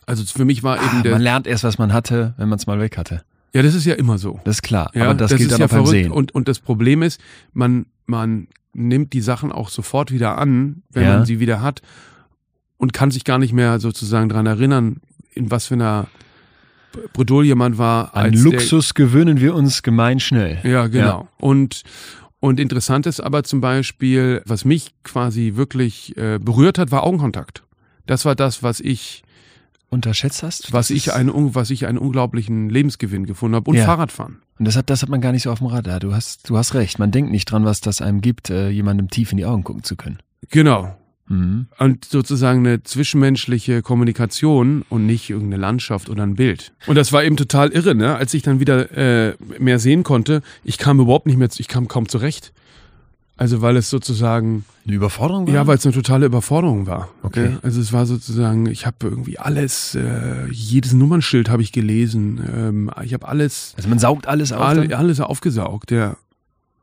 Also 0.07 0.25
für 0.25 0.45
mich 0.45 0.63
war 0.63 0.77
eben 0.77 0.99
ah, 0.99 1.03
der. 1.03 1.13
Man 1.13 1.23
lernt 1.23 1.47
erst, 1.47 1.65
was 1.65 1.79
man 1.79 1.93
hatte, 1.93 2.35
wenn 2.37 2.49
man 2.49 2.59
es 2.59 2.67
mal 2.67 2.79
weg 2.79 2.97
hatte. 2.99 3.23
Ja, 3.55 3.63
das 3.63 3.75
ist 3.75 3.87
ja 3.87 3.95
immer 3.95 4.19
so. 4.19 4.41
Das 4.45 4.57
ist 4.57 4.63
klar. 4.63 4.91
Ja, 4.95 5.05
aber 5.05 5.15
das, 5.15 5.31
das 5.31 5.39
gilt 5.39 5.53
dann 5.53 5.61
ja 5.61 5.67
auch 5.67 5.71
beim 5.71 5.85
verrückt. 5.87 6.03
Sehen. 6.05 6.13
Und, 6.13 6.35
und 6.35 6.49
das 6.49 6.61
Problem 6.61 7.03
ist, 7.03 7.21
man, 7.53 7.87
man 8.07 8.49
nimmt 8.75 9.13
die 9.15 9.21
Sachen 9.23 9.51
auch 9.53 9.71
sofort 9.71 10.13
wieder 10.13 10.37
an, 10.37 10.83
wenn 10.91 11.05
Ja. 11.05 11.17
man 11.17 11.25
sie 11.27 11.41
wieder 11.41 11.63
hat 11.63 11.81
und 12.77 12.93
kann 12.93 13.11
sich 13.11 13.25
gar 13.25 13.39
nicht 13.39 13.53
mehr 13.55 13.81
sozusagen 13.81 14.29
dran 14.29 14.47
erinnern, 14.47 15.01
in 15.33 15.51
was 15.51 15.67
für 15.67 15.75
einer 15.75 16.09
Bredouille 17.15 17.55
man 17.55 17.79
war. 17.79 18.15
An 18.15 18.35
Luxus 18.35 18.93
gewöhnen 18.95 19.41
wir 19.41 19.55
uns 19.55 19.83
gemein 19.83 20.21
schnell. 20.21 20.59
Ja, 20.63 20.89
genau. 20.89 21.29
Und, 21.39 21.83
und 22.41 22.61
interessant 22.61 23.07
ist 23.07 23.21
aber 23.21 23.45
zum 23.45 23.61
Beispiel, 23.61 24.43
was 24.47 24.65
mich 24.65 24.95
quasi 25.03 25.55
wirklich 25.57 26.17
äh, 26.17 26.39
berührt 26.39 26.79
hat, 26.79 26.91
war 26.91 27.05
Augenkontakt. 27.05 27.65
Das 28.07 28.25
war 28.25 28.35
das, 28.35 28.63
was 28.63 28.81
ich 28.81 29.23
unterschätzt 29.91 30.43
hast? 30.43 30.73
Was 30.73 30.91
ich, 30.91 31.13
einen, 31.15 31.55
was 31.55 31.71
ich 31.71 31.87
einen 31.87 31.99
unglaublichen 31.99 32.69
Lebensgewinn 32.69 33.27
gefunden 33.27 33.57
habe. 33.57 33.71
Und 33.71 33.77
Ja. 33.77 33.85
Fahrradfahren. 33.85 34.39
Und 34.59 34.67
das 34.67 34.77
hat, 34.77 34.91
das 34.91 35.03
hat 35.03 35.09
man 35.09 35.21
gar 35.21 35.33
nicht 35.33 35.43
so 35.43 35.53
auf 35.53 35.59
dem 35.59 35.69
Radar. 35.69 36.01
Du 36.01 36.13
hast, 36.13 36.49
du 36.51 36.57
hast 36.57 36.75
recht. 36.75 36.99
Man 36.99 37.11
denkt 37.11 37.31
nicht 37.31 37.47
dran, 37.47 37.65
was 37.65 37.81
das 37.81 38.03
einem 38.03 38.21
gibt, 38.21 38.51
äh, 38.51 38.69
jemandem 38.71 39.09
tief 39.09 39.31
in 39.31 39.39
die 39.39 39.47
Augen 39.47 39.65
gucken 39.65 39.85
zu 39.85 39.97
können. 39.97 40.19
Genau. 40.51 40.97
Mhm. 41.29 41.67
Und 41.79 42.05
sozusagen 42.07 42.67
eine 42.67 42.83
zwischenmenschliche 42.83 43.83
Kommunikation 43.83 44.85
und 44.89 45.07
nicht 45.07 45.29
irgendeine 45.31 45.61
Landschaft 45.61 46.09
oder 46.09 46.23
ein 46.23 46.35
Bild. 46.37 46.73
Und 46.87 46.97
das 46.97 47.13
war 47.13 47.23
eben 47.25 47.37
total 47.37 47.69
irre, 47.71 47.95
ne? 47.95 48.17
Als 48.17 48.33
ich 48.35 48.43
dann 48.43 48.61
wieder 48.61 48.97
äh, 48.97 49.35
mehr 49.59 49.79
sehen 49.79 50.05
konnte, 50.05 50.43
ich 50.65 50.79
kam 50.79 51.01
überhaupt 51.01 51.27
nicht 51.27 51.37
mehr, 51.39 51.51
zu- 51.51 51.61
ich 51.61 51.69
kam 51.69 51.87
kaum 51.89 52.09
zurecht. 52.09 52.53
Also 53.37 53.63
weil 53.63 53.77
es 53.77 53.89
sozusagen, 53.89 54.65
Eine 54.85 54.97
Überforderung 54.97 55.47
war? 55.47 55.55
ja, 55.55 55.67
weil 55.69 55.77
es 55.79 55.87
eine 55.87 55.95
totale 55.95 56.27
Überforderung 56.27 56.89
war. 56.89 57.09
Okay. 57.23 57.57
Also 57.63 57.81
es 57.81 57.93
war 57.93 58.05
sozusagen, 58.05 58.67
ich 58.67 58.85
habe 58.85 58.97
irgendwie 59.03 59.39
alles, 59.39 59.95
äh, 59.95 60.49
jedes 60.51 60.93
Nummernschild 60.93 61.49
habe 61.49 61.63
ich 61.63 61.71
gelesen. 61.71 62.41
Ähm, 62.53 62.91
ich 63.05 63.15
habe 63.15 63.29
alles, 63.29 63.75
also 63.77 63.89
man 63.89 64.01
saugt 64.01 64.27
alles 64.27 64.51
auf. 64.53 64.61
all, 64.63 64.93
alles 64.93 65.21
aufgesaugt, 65.21 65.93
ja. 65.93 66.17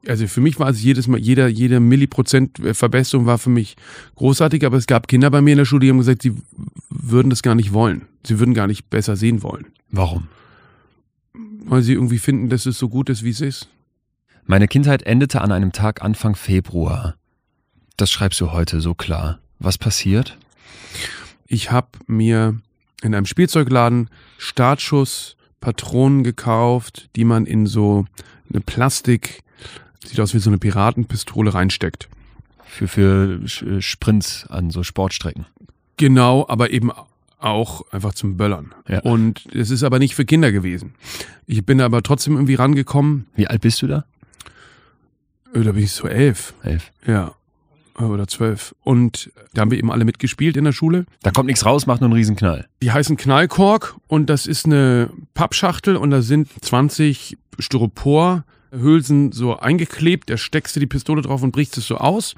Also 0.08 0.28
für 0.28 0.41
mich 0.41 0.60
war 0.60 0.70
es 0.70 0.84
jedes 0.84 1.08
Mal, 1.08 1.20
jeder, 1.20 1.48
jede 1.48 1.80
Milliprozent 1.80 2.60
Verbesserung 2.74 3.26
war 3.26 3.38
für 3.38 3.50
mich 3.50 3.76
großartig, 4.15 4.65
aber 4.65 4.78
es 4.78 4.88
gab 4.88 5.08
Kinder 5.08 5.32
bei 5.32 5.41
mir 5.41 5.54
in 5.54 5.58
der 5.58 5.65
Schule, 5.65 5.82
die 5.82 5.89
haben 5.89 5.98
gesagt, 5.98 6.22
sie 6.22 6.34
würden 6.89 7.30
das 7.30 7.41
gar 7.41 7.56
nicht 7.56 7.74
wollen. 7.74 8.04
Sie 8.26 8.39
würden 8.39 8.54
gar 8.54 8.68
nicht 8.68 8.89
besser 8.89 9.15
sehen 9.15 9.41
wollen. 9.44 9.68
Warum? 9.89 10.28
Weil 11.34 11.82
sie 11.82 11.94
irgendwie 11.94 12.20
finden, 12.20 12.50
dass 12.50 12.65
es 12.65 12.78
so 12.78 12.89
gut 12.89 13.10
ist, 13.10 13.24
wie 13.24 13.32
es 13.32 13.41
ist. 13.41 13.70
Meine 14.46 14.68
Kindheit 14.68 15.04
endete 15.04 15.41
an 15.41 15.52
einem 15.52 15.72
Tag 15.72 16.04
Anfang 16.04 16.36
Februar. 16.36 17.15
Das 17.98 18.12
schreibst 18.12 18.39
du 18.41 18.52
heute 18.52 18.82
so 18.82 18.94
klar. 18.94 19.39
Was 19.58 19.78
passiert? 19.78 20.38
Ich 21.48 21.72
habe 21.72 21.88
mir 22.08 22.60
in 23.02 23.15
einem 23.15 23.26
Spielzeugladen 23.26 24.10
Startschuss 24.38 25.36
Patronen 25.62 26.24
gekauft, 26.24 27.10
die 27.15 27.24
man 27.24 27.48
in 27.48 27.65
so 27.65 28.06
eine 28.52 28.62
Plastik, 28.62 29.41
sieht 30.06 30.20
aus 30.20 30.34
wie 30.34 30.39
so 30.39 30.50
eine 30.50 30.58
Piratenpistole 30.58 31.54
reinsteckt. 31.54 32.10
Für, 32.65 32.88
für 32.88 33.39
Sch- 33.46 33.82
Sprints 33.82 34.46
an 34.50 34.70
so 34.70 34.84
Sportstrecken. 34.84 35.46
Genau, 35.98 36.46
aber 36.50 36.72
eben 36.72 36.91
auch 37.39 37.89
einfach 37.91 38.13
zum 38.13 38.38
Böllern. 38.38 38.74
Ja. 38.88 39.00
Und 39.02 39.46
es 39.54 39.70
ist 39.70 39.84
aber 39.84 40.00
nicht 40.00 40.15
für 40.15 40.26
Kinder 40.26 40.52
gewesen. 40.52 40.94
Ich 41.46 41.65
bin 41.65 41.80
aber 41.80 42.02
trotzdem 42.04 42.34
irgendwie 42.34 42.56
rangekommen. 42.56 43.28
Wie 43.36 43.48
alt 43.48 43.62
bist 43.62 43.82
du 43.82 43.88
da? 43.88 44.06
Äh, 45.54 45.62
Da 45.62 45.72
bin 45.72 45.84
ich 45.84 45.91
so 45.91 46.08
elf, 46.08 46.54
Elf. 46.63 46.91
ja, 47.06 47.34
oder 48.00 48.28
zwölf. 48.28 48.76
Und 48.84 49.32
da 49.54 49.62
haben 49.62 49.72
wir 49.72 49.78
eben 49.78 49.91
alle 49.91 50.04
mitgespielt 50.04 50.58
in 50.58 50.65
der 50.65 50.74
Schule. 50.74 51.06
Da 51.22 51.32
kommt 51.32 51.48
nichts 51.48 51.65
raus, 51.65 51.86
macht 51.86 52.02
nur 52.02 52.10
einen 52.10 52.18
Riesenknall. 52.18 52.68
Die 52.82 52.91
heißen 52.91 53.15
Knallkork 53.15 53.96
und 54.08 54.30
das 54.30 54.48
ist 54.48 54.65
eine 54.65 55.10
Pappschachtel 55.34 55.96
und 55.96 56.10
da 56.10 56.22
sind 56.22 56.50
20 56.62 57.38
Styroporhülsen 58.69 59.32
so 59.32 59.58
eingeklebt. 59.58 60.30
Da 60.30 60.38
steckst 60.38 60.75
du 60.75 60.80
die 60.80 60.88
Pistole 60.88 61.21
drauf 61.21 61.43
und 61.43 61.51
brichst 61.51 61.78
es 61.78 61.88
so 61.88 61.97
aus. 61.97 62.36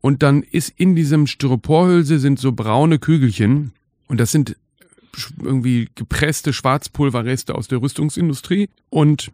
Und 0.00 0.22
dann 0.22 0.42
ist 0.42 0.72
in 0.76 0.94
diesem 0.94 1.26
Styroporhülse 1.26 2.18
sind 2.18 2.38
so 2.38 2.52
braune 2.52 2.98
Kügelchen 2.98 3.72
und 4.06 4.20
das 4.20 4.30
sind 4.30 4.56
irgendwie 5.42 5.88
gepresste 5.96 6.52
Schwarzpulverreste 6.52 7.54
aus 7.54 7.66
der 7.66 7.82
Rüstungsindustrie. 7.82 8.68
Und 8.90 9.32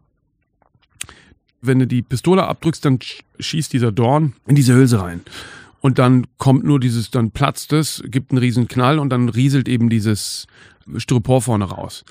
wenn 1.61 1.79
du 1.79 1.87
die 1.87 2.03
Pistole 2.03 2.47
abdrückst, 2.47 2.85
dann 2.85 2.99
sch- 2.99 3.23
schießt 3.39 3.73
dieser 3.73 3.93
Dorn 3.93 4.35
in 4.47 4.55
diese 4.55 4.75
Hülse 4.75 5.01
rein. 5.01 5.21
Und 5.81 5.99
dann 5.99 6.27
kommt 6.39 6.65
nur 6.65 6.81
dieses, 6.81 7.11
dann 7.11 7.31
platzt 7.31 7.75
es, 7.75 8.03
gibt 8.07 8.31
einen 8.31 8.39
riesen 8.39 8.69
Knall 8.69 8.99
und 8.99 9.11
dann 9.11 9.29
rieselt 9.29 9.69
eben 9.69 9.91
dieses 9.91 10.47
Styropor 10.97 11.43
vorne 11.43 11.67
raus. 11.67 12.05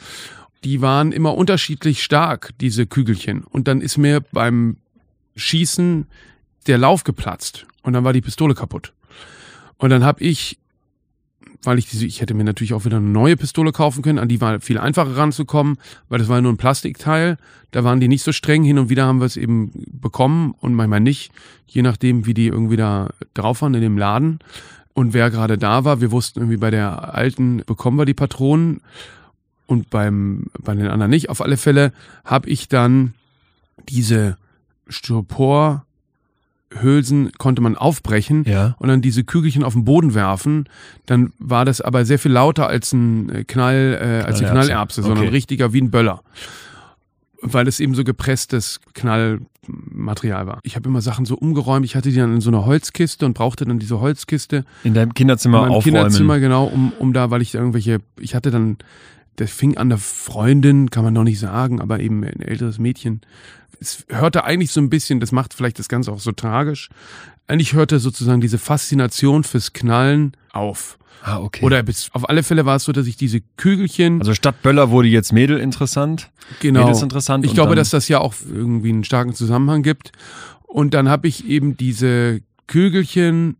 Die 0.63 0.81
waren 0.81 1.11
immer 1.11 1.35
unterschiedlich 1.35 2.03
stark, 2.03 2.51
diese 2.61 2.85
Kügelchen. 2.85 3.43
Und 3.43 3.67
dann 3.67 3.81
ist 3.81 3.97
mir 3.97 4.21
beim 4.21 4.77
Schießen 5.35 6.07
der 6.67 6.77
Lauf 6.77 7.03
geplatzt 7.03 7.65
und 7.81 7.93
dann 7.93 8.03
war 8.03 8.13
die 8.13 8.21
Pistole 8.21 8.55
kaputt. 8.55 8.93
Und 9.77 9.89
dann 9.89 10.03
habe 10.03 10.23
ich, 10.23 10.57
weil 11.63 11.77
ich 11.77 11.89
diese, 11.89 12.05
ich 12.05 12.21
hätte 12.21 12.33
mir 12.33 12.43
natürlich 12.43 12.73
auch 12.73 12.85
wieder 12.85 12.97
eine 12.97 13.09
neue 13.09 13.35
Pistole 13.35 13.71
kaufen 13.71 14.01
können, 14.01 14.19
an 14.19 14.29
die 14.29 14.39
war 14.39 14.61
viel 14.61 14.77
einfacher 14.77 15.17
ranzukommen, 15.17 15.77
weil 16.07 16.19
das 16.19 16.29
war 16.29 16.39
nur 16.41 16.53
ein 16.53 16.57
Plastikteil. 16.57 17.37
Da 17.71 17.83
waren 17.83 17.99
die 17.99 18.07
nicht 18.07 18.23
so 18.23 18.31
streng. 18.31 18.63
Hin 18.63 18.79
und 18.79 18.89
wieder 18.89 19.05
haben 19.05 19.19
wir 19.19 19.25
es 19.25 19.35
eben 19.35 19.71
bekommen 19.91 20.53
und 20.59 20.73
manchmal 20.73 21.01
nicht, 21.01 21.31
je 21.67 21.81
nachdem, 21.81 22.25
wie 22.25 22.33
die 22.33 22.47
irgendwie 22.47 22.77
da 22.77 23.09
drauf 23.33 23.61
waren 23.61 23.73
in 23.73 23.81
dem 23.81 23.97
Laden 23.97 24.39
und 24.93 25.13
wer 25.13 25.29
gerade 25.31 25.57
da 25.57 25.83
war. 25.83 26.01
Wir 26.01 26.11
wussten 26.11 26.39
irgendwie 26.39 26.57
bei 26.57 26.71
der 26.71 27.13
alten 27.15 27.63
bekommen 27.65 27.97
wir 27.97 28.05
die 28.05 28.13
Patronen 28.13 28.81
und 29.67 29.89
beim 29.89 30.47
bei 30.59 30.73
den 30.75 30.87
anderen 30.87 31.09
nicht. 31.09 31.29
Auf 31.29 31.41
alle 31.41 31.57
Fälle 31.57 31.91
habe 32.25 32.49
ich 32.49 32.67
dann 32.67 33.13
diese 33.89 34.37
Styropor 34.87 35.85
Hülsen 36.81 37.31
konnte 37.37 37.61
man 37.61 37.77
aufbrechen 37.77 38.45
Ja. 38.47 38.75
und 38.79 38.87
dann 38.87 39.01
diese 39.03 39.23
Kügelchen 39.23 39.63
auf 39.63 39.73
den 39.73 39.85
Boden 39.85 40.15
werfen, 40.15 40.67
dann 41.05 41.31
war 41.37 41.65
das 41.65 41.81
aber 41.81 42.03
sehr 42.03 42.17
viel 42.17 42.31
lauter 42.31 42.67
als 42.67 42.91
ein 42.93 43.29
äh, 43.29 43.43
Knall, 43.43 43.97
äh, 44.01 44.25
als 44.25 44.39
eine 44.39 44.49
Knallerbse. 44.49 44.51
Knallerbse, 44.51 45.01
sondern 45.03 45.25
Okay. 45.25 45.29
richtiger 45.29 45.71
wie 45.73 45.81
ein 45.81 45.91
Böller. 45.91 46.23
Weil 47.43 47.67
es 47.67 47.79
eben 47.79 47.93
so 47.93 48.03
gepresstes 48.03 48.79
Knallmaterial 48.93 50.47
war. 50.47 50.59
Ich 50.63 50.75
habe 50.75 50.89
immer 50.89 51.01
Sachen 51.01 51.25
so 51.25 51.35
umgeräumt. 51.35 51.85
Ich 51.85 51.95
hatte 51.95 52.09
die 52.09 52.15
dann 52.17 52.33
in 52.33 52.41
so 52.41 52.49
einer 52.49 52.65
Holzkiste 52.65 53.25
und 53.25 53.33
brauchte 53.33 53.65
dann 53.65 53.79
diese 53.79 53.99
Holzkiste 53.99 54.65
In 54.83 54.93
deinem 54.93 55.13
Kinderzimmer 55.13 55.57
in 55.59 55.61
meinem 55.65 55.71
aufräumen. 55.73 55.95
Kinderzimmer, 55.95 56.39
genau, 56.39 56.65
um, 56.65 56.91
um 56.97 57.13
da, 57.13 57.29
weil 57.29 57.41
ich 57.41 57.51
da 57.51 57.59
irgendwelche, 57.59 57.99
ich 58.19 58.33
hatte 58.33 58.49
dann, 58.49 58.77
das 59.35 59.51
fing 59.51 59.77
an 59.77 59.89
der 59.89 59.97
Freundin, 59.97 60.89
kann 60.89 61.03
man 61.03 61.13
noch 61.13 61.23
nicht 61.23 61.39
sagen, 61.39 61.81
aber 61.81 61.99
eben 61.99 62.23
ein 62.23 62.41
älteres 62.41 62.79
Mädchen. 62.79 63.21
Es 63.79 64.05
hörte 64.09 64.43
eigentlich 64.43 64.71
so 64.71 64.79
ein 64.79 64.89
bisschen, 64.89 65.19
das 65.19 65.31
macht 65.31 65.53
vielleicht 65.53 65.79
das 65.79 65.89
Ganze 65.89 66.11
auch 66.11 66.19
so 66.19 66.31
tragisch. 66.31 66.89
Eigentlich 67.47 67.73
hörte 67.73 67.99
sozusagen 67.99 68.41
diese 68.41 68.57
Faszination 68.57 69.43
fürs 69.43 69.73
Knallen 69.73 70.37
auf. 70.51 70.97
Ah, 71.23 71.39
okay. 71.39 71.65
Oder 71.65 71.83
bis, 71.83 72.09
auf 72.13 72.29
alle 72.29 72.43
Fälle 72.43 72.65
war 72.65 72.75
es 72.75 72.83
so, 72.83 72.91
dass 72.91 73.07
ich 73.07 73.15
diese 73.15 73.41
Kügelchen, 73.57 74.19
also 74.19 74.33
statt 74.33 74.61
Böller 74.61 74.89
wurde 74.89 75.07
jetzt 75.07 75.31
Mädel 75.31 75.57
interessant. 75.57 76.31
genau, 76.59 76.81
Mädels 76.81 77.01
interessant. 77.01 77.45
ich 77.45 77.53
glaube, 77.53 77.75
dass 77.75 77.91
das 77.91 78.09
ja 78.09 78.19
auch 78.19 78.33
irgendwie 78.47 78.89
einen 78.89 79.03
starken 79.05 79.33
Zusammenhang 79.33 79.83
gibt. 79.83 80.11
Und 80.63 80.93
dann 80.93 81.07
habe 81.07 81.27
ich 81.27 81.45
eben 81.45 81.77
diese 81.77 82.41
Kügelchen 82.67 83.57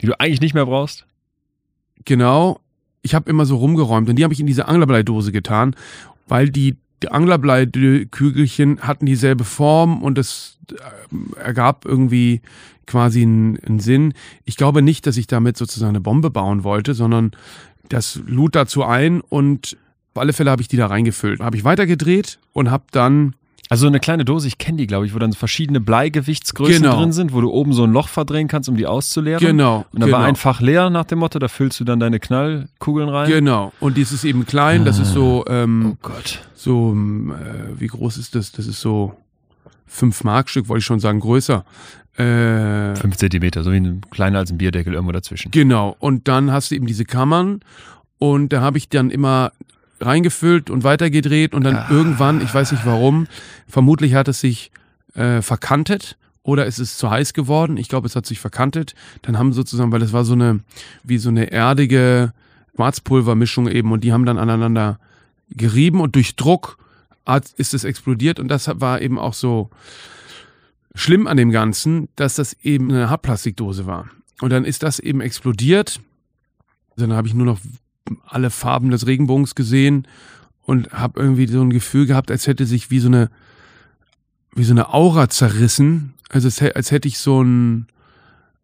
Die 0.00 0.06
du 0.06 0.18
eigentlich 0.18 0.40
nicht 0.40 0.54
mehr 0.54 0.66
brauchst? 0.66 1.06
Genau. 2.04 2.60
Ich 3.04 3.14
habe 3.14 3.30
immer 3.30 3.46
so 3.46 3.56
rumgeräumt 3.56 4.08
und 4.08 4.16
die 4.16 4.24
habe 4.24 4.34
ich 4.34 4.40
in 4.40 4.46
diese 4.46 4.66
Anglerbleidose 4.66 5.30
getan, 5.30 5.76
weil 6.26 6.48
die, 6.48 6.76
die 7.02 7.10
Anglerbleikügelchen 7.10 8.80
hatten 8.80 9.04
dieselbe 9.06 9.44
Form 9.44 10.02
und 10.02 10.18
es 10.18 10.58
äh, 10.72 11.38
ergab 11.38 11.84
irgendwie 11.84 12.40
quasi 12.86 13.22
einen, 13.22 13.58
einen 13.60 13.78
Sinn. 13.78 14.14
Ich 14.44 14.56
glaube 14.56 14.82
nicht, 14.82 15.06
dass 15.06 15.16
ich 15.16 15.26
damit 15.26 15.56
sozusagen 15.56 15.90
eine 15.90 16.00
Bombe 16.00 16.30
bauen 16.30 16.64
wollte, 16.64 16.94
sondern 16.94 17.32
das 17.88 18.20
lud 18.26 18.54
dazu 18.54 18.84
ein 18.84 19.20
und 19.20 19.76
auf 20.14 20.22
alle 20.22 20.32
Fälle 20.32 20.50
habe 20.50 20.62
ich 20.62 20.68
die 20.68 20.76
da 20.76 20.86
reingefüllt. 20.86 21.40
Habe 21.40 21.56
ich 21.56 21.64
weitergedreht 21.64 22.38
und 22.52 22.70
habe 22.70 22.84
dann 22.90 23.34
Also 23.70 23.86
eine 23.86 23.98
kleine 23.98 24.24
Dose, 24.26 24.46
ich 24.46 24.58
kenne 24.58 24.76
die, 24.78 24.86
glaube 24.86 25.06
ich, 25.06 25.14
wo 25.14 25.18
dann 25.18 25.32
verschiedene 25.32 25.80
Bleigewichtsgrößen 25.80 26.82
Genau. 26.82 26.98
drin 26.98 27.12
sind, 27.12 27.32
wo 27.32 27.40
du 27.40 27.50
oben 27.50 27.72
so 27.72 27.84
ein 27.84 27.92
Loch 27.92 28.08
verdrehen 28.08 28.46
kannst, 28.46 28.68
um 28.68 28.76
die 28.76 28.86
auszuleeren. 28.86 29.40
genau 29.44 29.86
Und 29.92 30.00
dann 30.00 30.10
genau. 30.10 30.18
war 30.18 30.26
ein 30.26 30.36
Fach 30.36 30.60
leer 30.60 30.90
nach 30.90 31.04
dem 31.06 31.18
Motto, 31.20 31.38
da 31.38 31.48
füllst 31.48 31.80
du 31.80 31.84
dann 31.84 31.98
deine 31.98 32.20
Knallkugeln 32.20 33.08
rein. 33.08 33.28
Genau. 33.30 33.72
Und 33.80 33.96
dies 33.96 34.12
ist 34.12 34.24
eben 34.24 34.44
klein, 34.46 34.84
das 34.84 34.98
ist 34.98 35.12
so, 35.12 35.44
ähm, 35.48 35.92
Oh 35.94 35.96
Gott. 36.02 36.40
so, 36.54 36.90
ähm, 36.92 37.32
äh, 37.32 37.80
wie 37.80 37.86
groß 37.86 38.18
ist 38.18 38.34
das? 38.34 38.52
Das 38.52 38.66
ist 38.66 38.80
so 38.80 39.14
fünf 39.86 40.24
Markstück, 40.24 40.68
wollte 40.68 40.80
ich 40.80 40.84
schon 40.86 41.00
sagen, 41.00 41.20
größer. 41.20 41.64
Äh, 42.16 42.94
Fünf 42.94 43.16
Zentimeter, 43.16 43.64
so 43.64 43.72
wie 43.72 43.76
ein, 43.78 44.02
kleiner 44.10 44.38
als 44.38 44.50
ein 44.52 44.58
Bierdeckel 44.58 44.92
irgendwo 44.94 45.12
dazwischen. 45.12 45.50
genau. 45.50 45.96
Und 45.98 46.28
dann 46.28 46.52
hast 46.52 46.70
du 46.70 46.74
eben 46.76 46.86
diese 46.86 47.04
Kammern 47.04 47.60
und 48.18 48.52
da 48.52 48.60
habe 48.60 48.78
ich 48.78 48.88
dann 48.88 49.10
immer 49.10 49.50
reingefüllt 50.00 50.70
und 50.70 50.84
weitergedreht 50.84 51.54
und 51.54 51.64
dann 51.64 51.76
Ah. 51.76 51.86
irgendwann, 51.90 52.40
ich 52.40 52.52
weiß 52.52 52.72
nicht 52.72 52.84
warum, 52.86 53.26
vermutlich 53.68 54.14
hat 54.14 54.28
es 54.28 54.40
sich 54.40 54.70
äh, 55.14 55.40
verkantet 55.42 56.16
oder 56.42 56.66
ist 56.66 56.78
es 56.78 56.96
zu 56.98 57.10
heiß 57.10 57.32
geworden. 57.32 57.76
Ich 57.76 57.88
glaube, 57.88 58.06
es 58.06 58.16
hat 58.16 58.26
sich 58.26 58.38
verkantet. 58.40 58.94
Dann 59.22 59.38
haben 59.38 59.52
sozusagen, 59.52 59.92
weil 59.92 60.00
das 60.00 60.12
war 60.12 60.24
so 60.24 60.34
eine, 60.34 60.60
wie 61.02 61.18
so 61.18 61.28
eine 61.30 61.50
erdige 61.52 62.32
Schwarzpulvermischung 62.74 63.68
eben 63.68 63.92
und 63.92 64.02
die 64.04 64.12
haben 64.12 64.26
dann 64.26 64.38
aneinander 64.38 64.98
gerieben 65.50 66.00
und 66.00 66.14
durch 66.16 66.36
Druck 66.36 66.76
hat, 67.24 67.50
ist 67.56 67.72
es 67.72 67.84
explodiert 67.84 68.40
und 68.40 68.48
das 68.48 68.68
war 68.80 69.00
eben 69.00 69.18
auch 69.18 69.34
so 69.34 69.70
schlimm 70.94 71.26
an 71.26 71.36
dem 71.36 71.50
Ganzen, 71.50 72.08
dass 72.16 72.34
das 72.34 72.52
eben 72.62 72.90
eine 72.90 73.10
Hartplastikdose 73.10 73.86
war. 73.86 74.08
Und 74.40 74.50
dann 74.50 74.64
ist 74.64 74.82
das 74.82 74.98
eben 74.98 75.20
explodiert. 75.20 76.00
Dann 76.96 77.12
habe 77.12 77.26
ich 77.28 77.34
nur 77.34 77.46
noch 77.46 77.58
alle 78.26 78.50
Farben 78.50 78.90
des 78.90 79.06
Regenbogens 79.06 79.54
gesehen 79.54 80.06
und 80.62 80.92
habe 80.92 81.20
irgendwie 81.20 81.46
so 81.46 81.60
ein 81.62 81.70
Gefühl 81.70 82.06
gehabt, 82.06 82.30
als 82.30 82.46
hätte 82.46 82.66
sich 82.66 82.90
wie 82.90 82.98
so 83.00 83.08
eine 83.08 83.30
wie 84.56 84.64
so 84.64 84.72
eine 84.72 84.92
Aura 84.94 85.28
zerrissen. 85.28 86.14
Also 86.28 86.48
hä- 86.48 86.72
als 86.74 86.90
hätte 86.90 87.08
ich 87.08 87.18
so 87.18 87.42
ein 87.42 87.86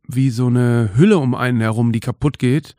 wie 0.06 0.30
so 0.30 0.46
eine 0.46 0.90
Hülle 0.96 1.18
um 1.18 1.34
einen 1.34 1.60
herum, 1.60 1.92
die 1.92 2.00
kaputt 2.00 2.38
geht. 2.38 2.74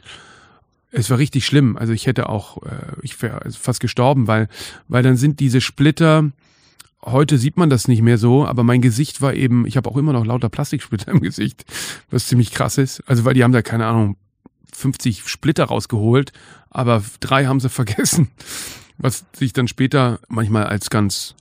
Es 0.91 1.09
war 1.09 1.17
richtig 1.17 1.45
schlimm. 1.45 1.77
Also 1.77 1.93
ich 1.93 2.05
hätte 2.07 2.27
auch, 2.29 2.61
äh, 2.63 2.69
ich 3.01 3.21
wäre 3.21 3.41
fast 3.51 3.79
gestorben, 3.79 4.27
weil, 4.27 4.49
weil 4.89 5.03
dann 5.03 5.15
sind 5.15 5.39
diese 5.39 5.61
Splitter, 5.61 6.31
heute 7.01 7.37
sieht 7.37 7.55
man 7.55 7.69
das 7.69 7.87
nicht 7.87 8.01
mehr 8.01 8.17
so, 8.17 8.45
aber 8.45 8.63
mein 8.63 8.81
Gesicht 8.81 9.21
war 9.21 9.33
eben, 9.33 9.65
ich 9.65 9.77
habe 9.77 9.89
auch 9.89 9.95
immer 9.95 10.11
noch 10.11 10.25
lauter 10.25 10.49
Plastiksplitter 10.49 11.11
im 11.11 11.21
Gesicht, 11.21 11.63
was 12.09 12.27
ziemlich 12.27 12.51
krass 12.51 12.77
ist. 12.77 13.01
Also 13.07 13.23
weil 13.23 13.33
die 13.33 13.43
haben 13.45 13.53
da, 13.53 13.61
keine 13.61 13.85
Ahnung, 13.85 14.17
50 14.73 15.27
Splitter 15.27 15.65
rausgeholt, 15.65 16.31
aber 16.69 17.03
drei 17.19 17.45
haben 17.45 17.59
sie 17.59 17.69
vergessen, 17.69 18.29
was 18.97 19.25
sich 19.33 19.53
dann 19.53 19.67
später 19.67 20.19
manchmal 20.27 20.65
als 20.65 20.89
ganz, 20.89 21.35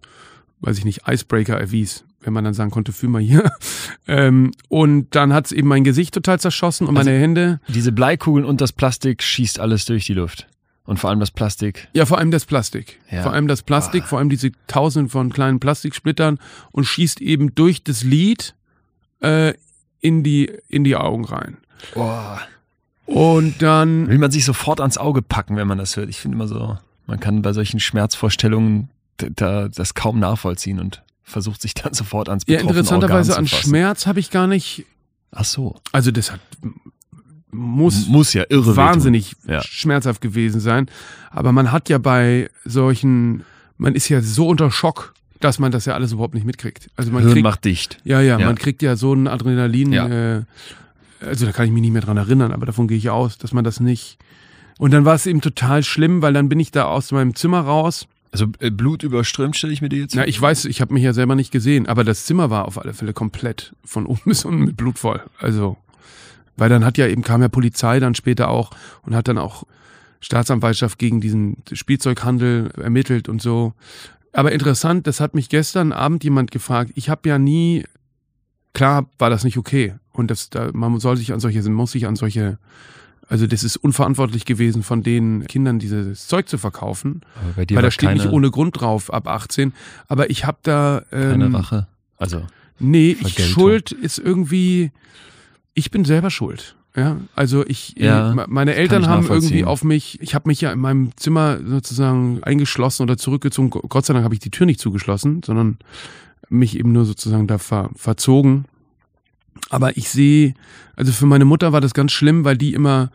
weiß 0.60 0.78
ich 0.78 0.84
nicht, 0.84 1.02
Icebreaker 1.06 1.58
erwies 1.58 2.04
wenn 2.22 2.32
man 2.32 2.44
dann 2.44 2.54
sagen 2.54 2.70
konnte, 2.70 2.92
fühl 2.92 3.08
mal 3.08 3.22
hier. 3.22 3.50
Ähm, 4.06 4.52
und 4.68 5.14
dann 5.14 5.32
hat's 5.32 5.52
eben 5.52 5.68
mein 5.68 5.84
Gesicht 5.84 6.14
total 6.14 6.40
zerschossen 6.40 6.88
und 6.88 6.96
Also 6.96 7.08
meine 7.08 7.20
Hände. 7.20 7.60
Diese 7.68 7.92
Bleikugeln 7.92 8.44
und 8.44 8.60
das 8.60 8.72
Plastik 8.72 9.22
schießt 9.22 9.60
alles 9.60 9.84
durch 9.84 10.04
die 10.04 10.14
Luft. 10.14 10.48
Und 10.84 10.98
vor 10.98 11.10
allem 11.10 11.20
das 11.20 11.30
Plastik. 11.30 11.86
Ja, 11.92 12.06
vor 12.06 12.18
allem 12.18 12.32
das 12.32 12.44
Plastik. 12.44 12.98
Ja. 13.08 13.22
Vor 13.22 13.32
allem 13.32 13.46
das 13.46 13.62
Plastik, 13.62 14.04
vor 14.04 14.18
allem 14.18 14.28
diese 14.28 14.50
tausend 14.66 15.12
von 15.12 15.30
kleinen 15.30 15.60
Plastiksplittern 15.60 16.40
und 16.72 16.84
schießt 16.84 17.20
eben 17.20 17.54
durch 17.54 17.84
das 17.84 18.02
Lid 18.02 18.56
äh, 19.20 19.54
in, 20.00 20.24
die, 20.24 20.50
in 20.68 20.82
die 20.82 20.96
Augen 20.96 21.24
rein. 21.24 21.58
Boah. 21.94 22.40
Und 23.10 23.60
dann, 23.60 24.08
Will 24.08 24.18
man 24.18 24.30
sich 24.30 24.44
sofort 24.44 24.80
ans 24.80 24.96
Auge 24.98 25.20
packen, 25.22 25.56
wenn 25.56 25.66
man 25.66 25.78
das 25.78 25.96
hört. 25.96 26.08
Ich 26.08 26.18
finde 26.20 26.36
immer 26.36 26.46
so, 26.48 26.78
man 27.06 27.18
kann 27.20 27.42
bei 27.42 27.52
solchen 27.52 27.80
Schmerzvorstellungen 27.80 28.88
da, 29.18 29.68
das 29.68 29.94
kaum 29.94 30.18
nachvollziehen 30.20 30.78
und 30.78 31.02
versucht 31.24 31.60
sich 31.60 31.74
dann 31.74 31.92
sofort 31.92 32.28
ans 32.28 32.44
ja, 32.46 32.60
interessanterweise 32.60 33.36
an. 33.36 33.46
Schmerz 33.46 34.06
habe 34.06 34.20
ich 34.20 34.30
gar 34.30 34.46
nicht, 34.46 34.86
Ach 35.32 35.44
so. 35.44 35.76
also 35.92 36.10
das 36.10 36.32
hat, 36.32 36.40
muss 37.50 38.06
Muss 38.06 38.32
ja 38.32 38.44
irre 38.48 38.76
wahnsinnig. 38.76 39.34
Ja. 39.46 39.60
schmerzhaft 39.62 40.20
gewesen 40.20 40.60
sein. 40.60 40.86
Aber 41.30 41.50
man 41.52 41.72
hat 41.72 41.88
ja 41.88 41.98
bei 41.98 42.48
solchen, 42.64 43.44
man 43.76 43.94
ist 43.96 44.08
ja 44.08 44.20
so 44.22 44.46
unter 44.48 44.70
Schock, 44.70 45.14
dass 45.40 45.58
man 45.58 45.72
das 45.72 45.84
ja 45.84 45.94
alles 45.94 46.12
überhaupt 46.12 46.34
nicht 46.34 46.46
mitkriegt. 46.46 46.90
Also 46.96 47.10
man 47.10 47.22
Hirn 47.22 47.32
kriegt, 47.34 47.44
macht 47.44 47.64
dicht. 47.64 47.98
ja, 48.04 48.20
ja, 48.20 48.38
Ja. 48.38 48.46
man 48.46 48.56
kriegt 48.56 48.82
ja 48.82 48.94
so 48.94 49.12
ein 49.14 49.26
Adrenalin, 49.26 49.92
Ja. 49.92 50.06
äh, 50.38 50.42
also 51.20 51.46
da 51.46 51.52
kann 51.52 51.66
ich 51.66 51.72
mich 51.72 51.82
nicht 51.82 51.92
mehr 51.92 52.02
dran 52.02 52.16
erinnern, 52.16 52.52
aber 52.52 52.66
davon 52.66 52.88
gehe 52.88 52.98
ich 52.98 53.10
aus, 53.10 53.38
dass 53.38 53.52
man 53.52 53.64
das 53.64 53.80
nicht. 53.80 54.18
Und 54.78 54.92
dann 54.92 55.04
war 55.04 55.14
es 55.14 55.26
eben 55.26 55.40
total 55.40 55.82
schlimm, 55.82 56.22
weil 56.22 56.32
dann 56.32 56.48
bin 56.48 56.58
ich 56.58 56.70
da 56.70 56.84
aus 56.84 57.12
meinem 57.12 57.34
Zimmer 57.34 57.60
raus. 57.60 58.06
Also 58.32 58.46
äh, 58.60 58.70
Blut 58.70 59.02
überströmt, 59.02 59.56
stelle 59.56 59.72
ich 59.72 59.82
mir 59.82 59.88
die 59.88 59.98
jetzt 59.98 60.14
Na, 60.14 60.26
ich 60.26 60.40
weiß, 60.40 60.64
ich 60.66 60.80
habe 60.80 60.94
mich 60.94 61.02
ja 61.02 61.12
selber 61.12 61.34
nicht 61.34 61.50
gesehen, 61.50 61.86
aber 61.86 62.04
das 62.04 62.24
Zimmer 62.24 62.48
war 62.48 62.66
auf 62.66 62.78
alle 62.78 62.94
Fälle 62.94 63.12
komplett 63.12 63.74
von 63.84 64.06
oben 64.06 64.20
bis 64.24 64.44
unten 64.44 64.64
mit 64.64 64.76
Blut 64.76 64.98
voll. 64.98 65.20
Also, 65.38 65.76
weil 66.56 66.68
dann 66.68 66.84
hat 66.84 66.96
ja 66.96 67.06
eben 67.06 67.22
kam 67.22 67.42
ja 67.42 67.48
Polizei 67.48 68.00
dann 68.00 68.14
später 68.14 68.48
auch 68.48 68.70
und 69.02 69.14
hat 69.14 69.28
dann 69.28 69.38
auch 69.38 69.64
Staatsanwaltschaft 70.20 70.98
gegen 70.98 71.20
diesen 71.20 71.58
Spielzeughandel 71.72 72.70
ermittelt 72.76 73.28
und 73.28 73.42
so. 73.42 73.74
Aber 74.32 74.52
interessant, 74.52 75.06
das 75.06 75.20
hat 75.20 75.34
mich 75.34 75.48
gestern 75.48 75.92
Abend 75.92 76.22
jemand 76.22 76.50
gefragt. 76.50 76.92
Ich 76.94 77.10
habe 77.10 77.28
ja 77.28 77.38
nie, 77.38 77.84
klar 78.74 79.08
war 79.18 79.30
das 79.30 79.44
nicht 79.44 79.58
okay 79.58 79.94
und 80.20 80.30
das, 80.30 80.50
da, 80.50 80.70
man 80.72 81.00
soll 81.00 81.16
sich 81.16 81.32
an 81.32 81.40
solche, 81.40 81.68
muss 81.70 81.92
sich 81.92 82.06
an 82.06 82.14
solche, 82.16 82.58
also 83.28 83.46
das 83.46 83.64
ist 83.64 83.76
unverantwortlich 83.76 84.44
gewesen 84.44 84.82
von 84.82 85.02
den 85.02 85.46
Kindern 85.46 85.78
dieses 85.78 86.26
Zeug 86.28 86.48
zu 86.48 86.58
verkaufen. 86.58 87.22
Weil 87.56 87.66
da 87.66 87.90
steht 87.90 88.08
keine, 88.08 88.22
nicht 88.22 88.32
ohne 88.32 88.50
Grund 88.50 88.80
drauf, 88.80 89.12
ab 89.12 89.26
18. 89.28 89.72
Aber 90.08 90.30
ich 90.30 90.44
habe 90.44 90.58
da. 90.62 91.02
keine 91.10 91.46
Ähm, 91.46 91.54
Rache. 91.54 91.86
Also, 92.18 92.42
nee, 92.78 93.16
ich. 93.20 93.44
Schuld 93.46 93.92
ist 93.92 94.18
irgendwie. 94.18 94.92
Ich 95.74 95.90
bin 95.90 96.04
selber 96.04 96.30
schuld. 96.30 96.76
Ja, 96.96 97.18
also 97.36 97.64
ich, 97.66 97.94
Ja, 97.96 98.32
äh, 98.32 98.34
me- 98.34 98.46
meine 98.48 98.74
Eltern 98.74 99.06
haben 99.06 99.24
irgendwie 99.28 99.64
auf 99.64 99.84
mich, 99.84 100.20
ich 100.20 100.34
habe 100.34 100.48
mich 100.48 100.60
ja 100.60 100.72
in 100.72 100.80
meinem 100.80 101.12
Zimmer 101.16 101.58
sozusagen 101.64 102.42
eingeschlossen 102.42 103.04
oder 103.04 103.16
zurückgezogen. 103.16 103.70
Gott 103.70 104.04
sei 104.04 104.12
Dank 104.12 104.24
habe 104.24 104.34
ich 104.34 104.40
die 104.40 104.50
Tür 104.50 104.66
nicht 104.66 104.80
zugeschlossen, 104.80 105.42
sondern 105.44 105.78
mich 106.48 106.76
eben 106.76 106.90
nur 106.90 107.04
sozusagen 107.04 107.46
da 107.46 107.58
ver, 107.58 107.90
verzogen. 107.94 108.64
Aber 109.68 109.96
ich 109.96 110.08
sehe, 110.08 110.54
also 110.96 111.12
für 111.12 111.26
meine 111.26 111.44
Mutter 111.44 111.72
war 111.72 111.80
das 111.80 111.94
ganz 111.94 112.12
schlimm, 112.12 112.44
weil 112.44 112.56
die 112.56 112.74
immer, 112.74 113.10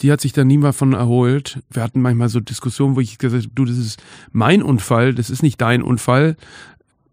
die 0.00 0.10
hat 0.12 0.20
sich 0.20 0.32
da 0.32 0.44
nie 0.44 0.56
mal 0.58 0.72
von 0.72 0.92
erholt. 0.94 1.58
Wir 1.70 1.82
hatten 1.82 2.00
manchmal 2.00 2.28
so 2.28 2.40
Diskussionen, 2.40 2.96
wo 2.96 3.00
ich 3.00 3.18
gesagt 3.18 3.44
habe, 3.44 3.54
du, 3.54 3.64
das 3.64 3.76
ist 3.76 4.02
mein 4.32 4.62
Unfall, 4.62 5.14
das 5.14 5.30
ist 5.30 5.42
nicht 5.42 5.60
dein 5.60 5.82
Unfall. 5.82 6.36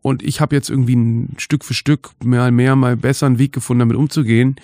Und 0.01 0.23
ich 0.23 0.39
habe 0.39 0.55
jetzt 0.55 0.69
irgendwie 0.69 0.95
ein 0.95 1.33
Stück 1.37 1.65
für 1.65 1.73
Stück 1.73 2.11
mal 2.23 2.51
mehr, 2.51 2.75
mal 2.77 2.95
besser 2.95 3.25
einen 3.25 3.39
Weg 3.39 3.51
gefunden, 3.51 3.79
damit 3.79 3.97
umzugehen. 3.97 4.55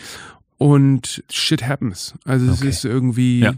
Und 0.58 1.24
shit 1.30 1.68
happens. 1.68 2.14
Also 2.24 2.50
es 2.50 2.60
Okay. 2.60 2.70
ist 2.70 2.86
irgendwie. 2.86 3.40
Ja. 3.40 3.54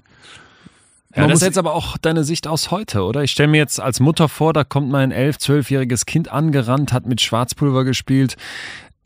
Ja, 1.13 1.21
Man 1.21 1.29
das 1.29 1.35
muss- 1.35 1.41
ist 1.43 1.47
jetzt 1.49 1.57
aber 1.59 1.73
auch 1.75 1.97
deine 1.97 2.23
Sicht 2.25 2.45
aus 2.47 2.71
heute, 2.71 3.03
oder? 3.03 3.23
Ich 3.23 3.31
stelle 3.31 3.47
mir 3.49 3.57
jetzt 3.57 3.79
als 3.79 3.99
Mutter 4.01 4.27
vor, 4.27 4.51
da 4.51 4.63
kommt 4.65 4.89
mein 4.89 5.11
elf-, 5.11 5.37
zwölfjähriges 5.37 6.05
Kind 6.05 6.29
angerannt, 6.29 6.91
hat 6.91 7.05
mit 7.05 7.21
Schwarzpulver 7.21 7.85
gespielt, 7.85 8.35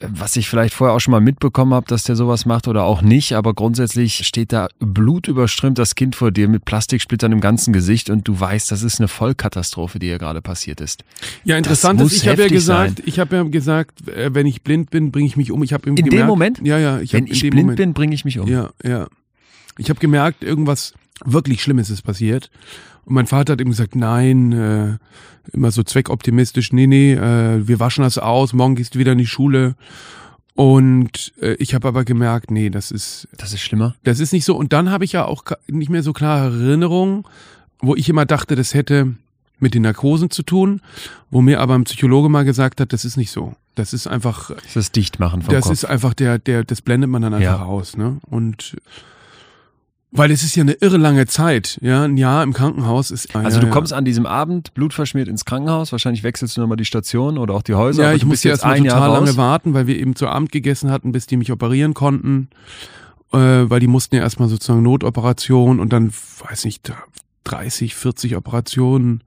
was 0.02 0.36
ich 0.38 0.48
vielleicht 0.48 0.74
vorher 0.74 0.96
auch 0.96 1.00
schon 1.00 1.12
mal 1.12 1.20
mitbekommen 1.20 1.74
habe, 1.74 1.86
dass 1.88 2.04
der 2.04 2.16
sowas 2.16 2.46
macht 2.46 2.68
oder 2.68 2.84
auch 2.84 3.02
nicht, 3.02 3.34
aber 3.34 3.54
grundsätzlich 3.54 4.26
steht 4.26 4.54
da 4.54 4.70
blutüberströmt 4.80 5.78
das 5.78 5.96
Kind 5.96 6.16
vor 6.16 6.32
dir 6.32 6.48
mit 6.48 6.64
Plastiksplittern 6.64 7.34
im 7.34 7.42
ganzen 7.42 7.74
Gesicht 7.74 8.10
und 8.10 8.28
du 8.28 8.40
weißt, 8.40 8.72
das 8.72 8.82
ist 8.82 9.00
eine 9.00 9.10
Vollkatastrophe, 9.10 10.00
die 10.00 10.08
hier 10.08 10.18
gerade 10.18 10.42
passiert 10.42 10.80
ist. 10.80 11.04
Ja, 11.44 11.58
interessant 11.58 12.00
ist, 12.00 12.14
ich 12.14 12.28
habe 12.30 12.44
ja 12.44 12.48
gesagt, 12.48 12.98
sein. 12.98 13.06
ich 13.06 13.20
habe 13.20 13.36
ja 13.36 13.44
gesagt, 13.44 14.08
äh, 14.08 14.34
wenn 14.34 14.46
ich 14.46 14.62
blind 14.62 14.90
bin, 14.90 15.12
bringe 15.12 15.28
ich 15.28 15.36
mich 15.36 15.52
um. 15.52 15.62
Ich 15.64 15.74
habe 15.74 15.90
In 15.90 15.96
dem 15.96 16.28
Moment? 16.28 16.62
Ja, 16.64 16.78
ja, 16.78 17.00
ich 17.00 17.12
Wenn 17.12 17.28
ich 17.28 17.42
blind 17.42 17.56
Moment, 17.56 17.78
bin, 17.78 17.94
bringe 17.94 18.16
ich 18.16 18.24
mich 18.24 18.40
um. 18.40 18.48
Ja, 18.48 18.70
ja. 18.84 19.08
Ich 19.78 19.90
habe 19.90 20.00
gemerkt, 20.00 20.44
irgendwas 20.44 20.94
wirklich 21.26 21.62
Schlimmes 21.62 21.90
ist 21.90 22.04
passiert. 22.04 22.50
Und 23.06 23.14
mein 23.16 23.28
Vater 23.28 23.54
hat 23.54 23.62
eben 23.62 23.72
gesagt, 23.72 23.96
nein, 23.96 24.52
äh, 24.52 24.98
immer 25.54 25.72
so 25.72 25.84
zweckoptimistisch, 25.84 26.72
nee, 26.74 26.88
nee, 26.88 27.14
äh, 27.14 27.68
wir 27.68 27.80
waschen 27.80 28.04
das 28.04 28.18
aus, 28.18 28.54
morgen 28.54 28.76
gehst 28.76 28.96
du 28.96 29.00
wieder 29.00 29.14
in 29.14 29.18
die 29.18 29.28
Schule. 29.28 29.76
Und 30.56 31.32
äh, 31.42 31.54
ich 31.54 31.74
habe 31.74 31.88
aber 31.88 32.04
gemerkt, 32.04 32.52
nee, 32.52 32.70
das 32.70 32.92
ist, 32.92 33.28
Das 33.38 33.54
ist 33.54 33.62
schlimmer. 33.62 33.96
das 34.04 34.20
ist 34.20 34.34
nicht 34.34 34.44
so. 34.46 34.56
Und 34.58 34.74
dann 34.74 34.90
habe 34.92 35.06
ich 35.06 35.14
ja 35.14 35.26
auch 35.26 35.44
nicht 35.68 35.90
mehr 35.90 36.04
so 36.04 36.12
klare 36.14 36.54
Erinnerungen, 36.62 37.24
wo 37.80 37.96
ich 37.96 38.10
immer 38.10 38.26
dachte, 38.26 38.56
das 38.56 38.74
hätte 38.74 39.16
mit 39.60 39.74
den 39.74 39.84
Narkosen 39.84 40.30
zu 40.30 40.44
tun, 40.44 40.82
wo 41.32 41.42
mir 41.42 41.60
aber 41.62 41.76
ein 41.76 41.84
Psychologe 41.86 42.30
mal 42.30 42.44
gesagt 42.46 42.82
hat, 42.82 42.92
das 42.94 43.06
ist 43.06 43.18
nicht 43.18 43.32
so. 43.32 43.56
Das 43.76 43.94
ist 43.94 44.08
einfach, 44.08 44.52
Das 44.64 44.76
ist 44.76 44.96
Dichtmachen 44.96 45.42
vom 45.42 45.54
das 45.54 45.64
Kopf. 45.64 45.74
ist 45.74 45.86
einfach 45.86 46.14
der, 46.14 46.40
der, 46.40 46.64
das 46.66 46.82
blendet 46.82 47.10
man 47.10 47.22
dann 47.22 47.34
einfach 47.34 47.60
Ja. 47.60 47.66
aus, 47.66 47.96
ne? 47.96 48.18
Und 48.30 48.76
weil 50.12 50.32
es 50.32 50.44
ist 50.44 50.56
ja 50.56 50.64
eine 50.64 50.74
irre 50.74 50.98
lange 50.98 51.28
Zeit, 51.28 51.78
ja, 51.82 52.04
ein 52.04 52.18
Jahr 52.18 52.42
im 52.44 52.54
Krankenhaus 52.54 53.12
ist. 53.12 53.36
also 53.36 53.58
ja, 53.58 53.62
du 53.62 53.68
ja. 53.68 53.74
kommst 53.74 53.94
an 53.94 54.06
diesem 54.06 54.26
Abend 54.26 54.74
blutverschmiert 54.74 55.28
ins 55.28 55.46
Krankenhaus, 55.46 55.92
wahrscheinlich 55.92 56.24
wechselst 56.24 56.58
du 56.58 56.62
nochmal 56.62 56.78
die 56.78 56.86
Station 56.86 57.38
oder 57.38 57.54
auch 57.54 57.62
die 57.62 57.76
Häuser. 57.76 58.04
Ja, 58.04 58.14
ich 58.14 58.26
musste 58.26 58.50
jetzt 58.50 58.64
ein 58.64 58.86
Jahr 58.86 58.96
total 58.96 59.10
raus. 59.10 59.20
lange 59.20 59.38
warten, 59.38 59.74
weil 59.74 59.88
wir 59.88 60.00
eben 60.00 60.16
zu 60.16 60.28
Abend 60.28 60.52
gegessen 60.52 60.90
hatten, 60.90 61.12
bis 61.12 61.28
die 61.28 61.38
mich 61.38 61.52
operieren 61.52 61.94
konnten. 61.94 62.50
Äh, 63.32 63.70
weil 63.70 63.80
die 63.80 63.88
mussten 63.88 64.16
ja 64.16 64.22
erstmal 64.22 64.50
sozusagen 64.50 64.82
Notoperation 64.82 65.80
und 65.80 65.94
dann, 65.94 66.12
weiß 66.50 66.66
nicht, 66.66 66.92
30, 67.44 67.94
40 67.94 68.36
Operationen. 68.36 69.24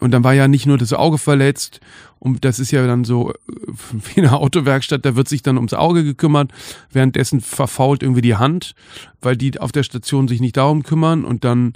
Und 0.00 0.12
dann 0.12 0.22
war 0.24 0.32
ja 0.32 0.46
nicht 0.48 0.66
nur 0.66 0.78
das 0.78 0.92
Auge 0.92 1.18
verletzt, 1.18 1.80
und 2.20 2.44
das 2.44 2.58
ist 2.58 2.70
ja 2.72 2.86
dann 2.86 3.04
so 3.04 3.30
äh, 3.30 3.34
wie 4.14 4.20
eine 4.20 4.32
Autowerkstatt, 4.32 5.04
da 5.04 5.16
wird 5.16 5.28
sich 5.28 5.42
dann 5.42 5.56
ums 5.56 5.74
Auge 5.74 6.04
gekümmert, 6.04 6.52
währenddessen 6.92 7.40
verfault 7.40 8.02
irgendwie 8.02 8.22
die 8.22 8.36
Hand, 8.36 8.74
weil 9.22 9.36
die 9.36 9.58
auf 9.60 9.72
der 9.72 9.82
Station 9.82 10.28
sich 10.28 10.40
nicht 10.40 10.56
darum 10.56 10.82
kümmern 10.82 11.24
und 11.24 11.44
dann 11.44 11.74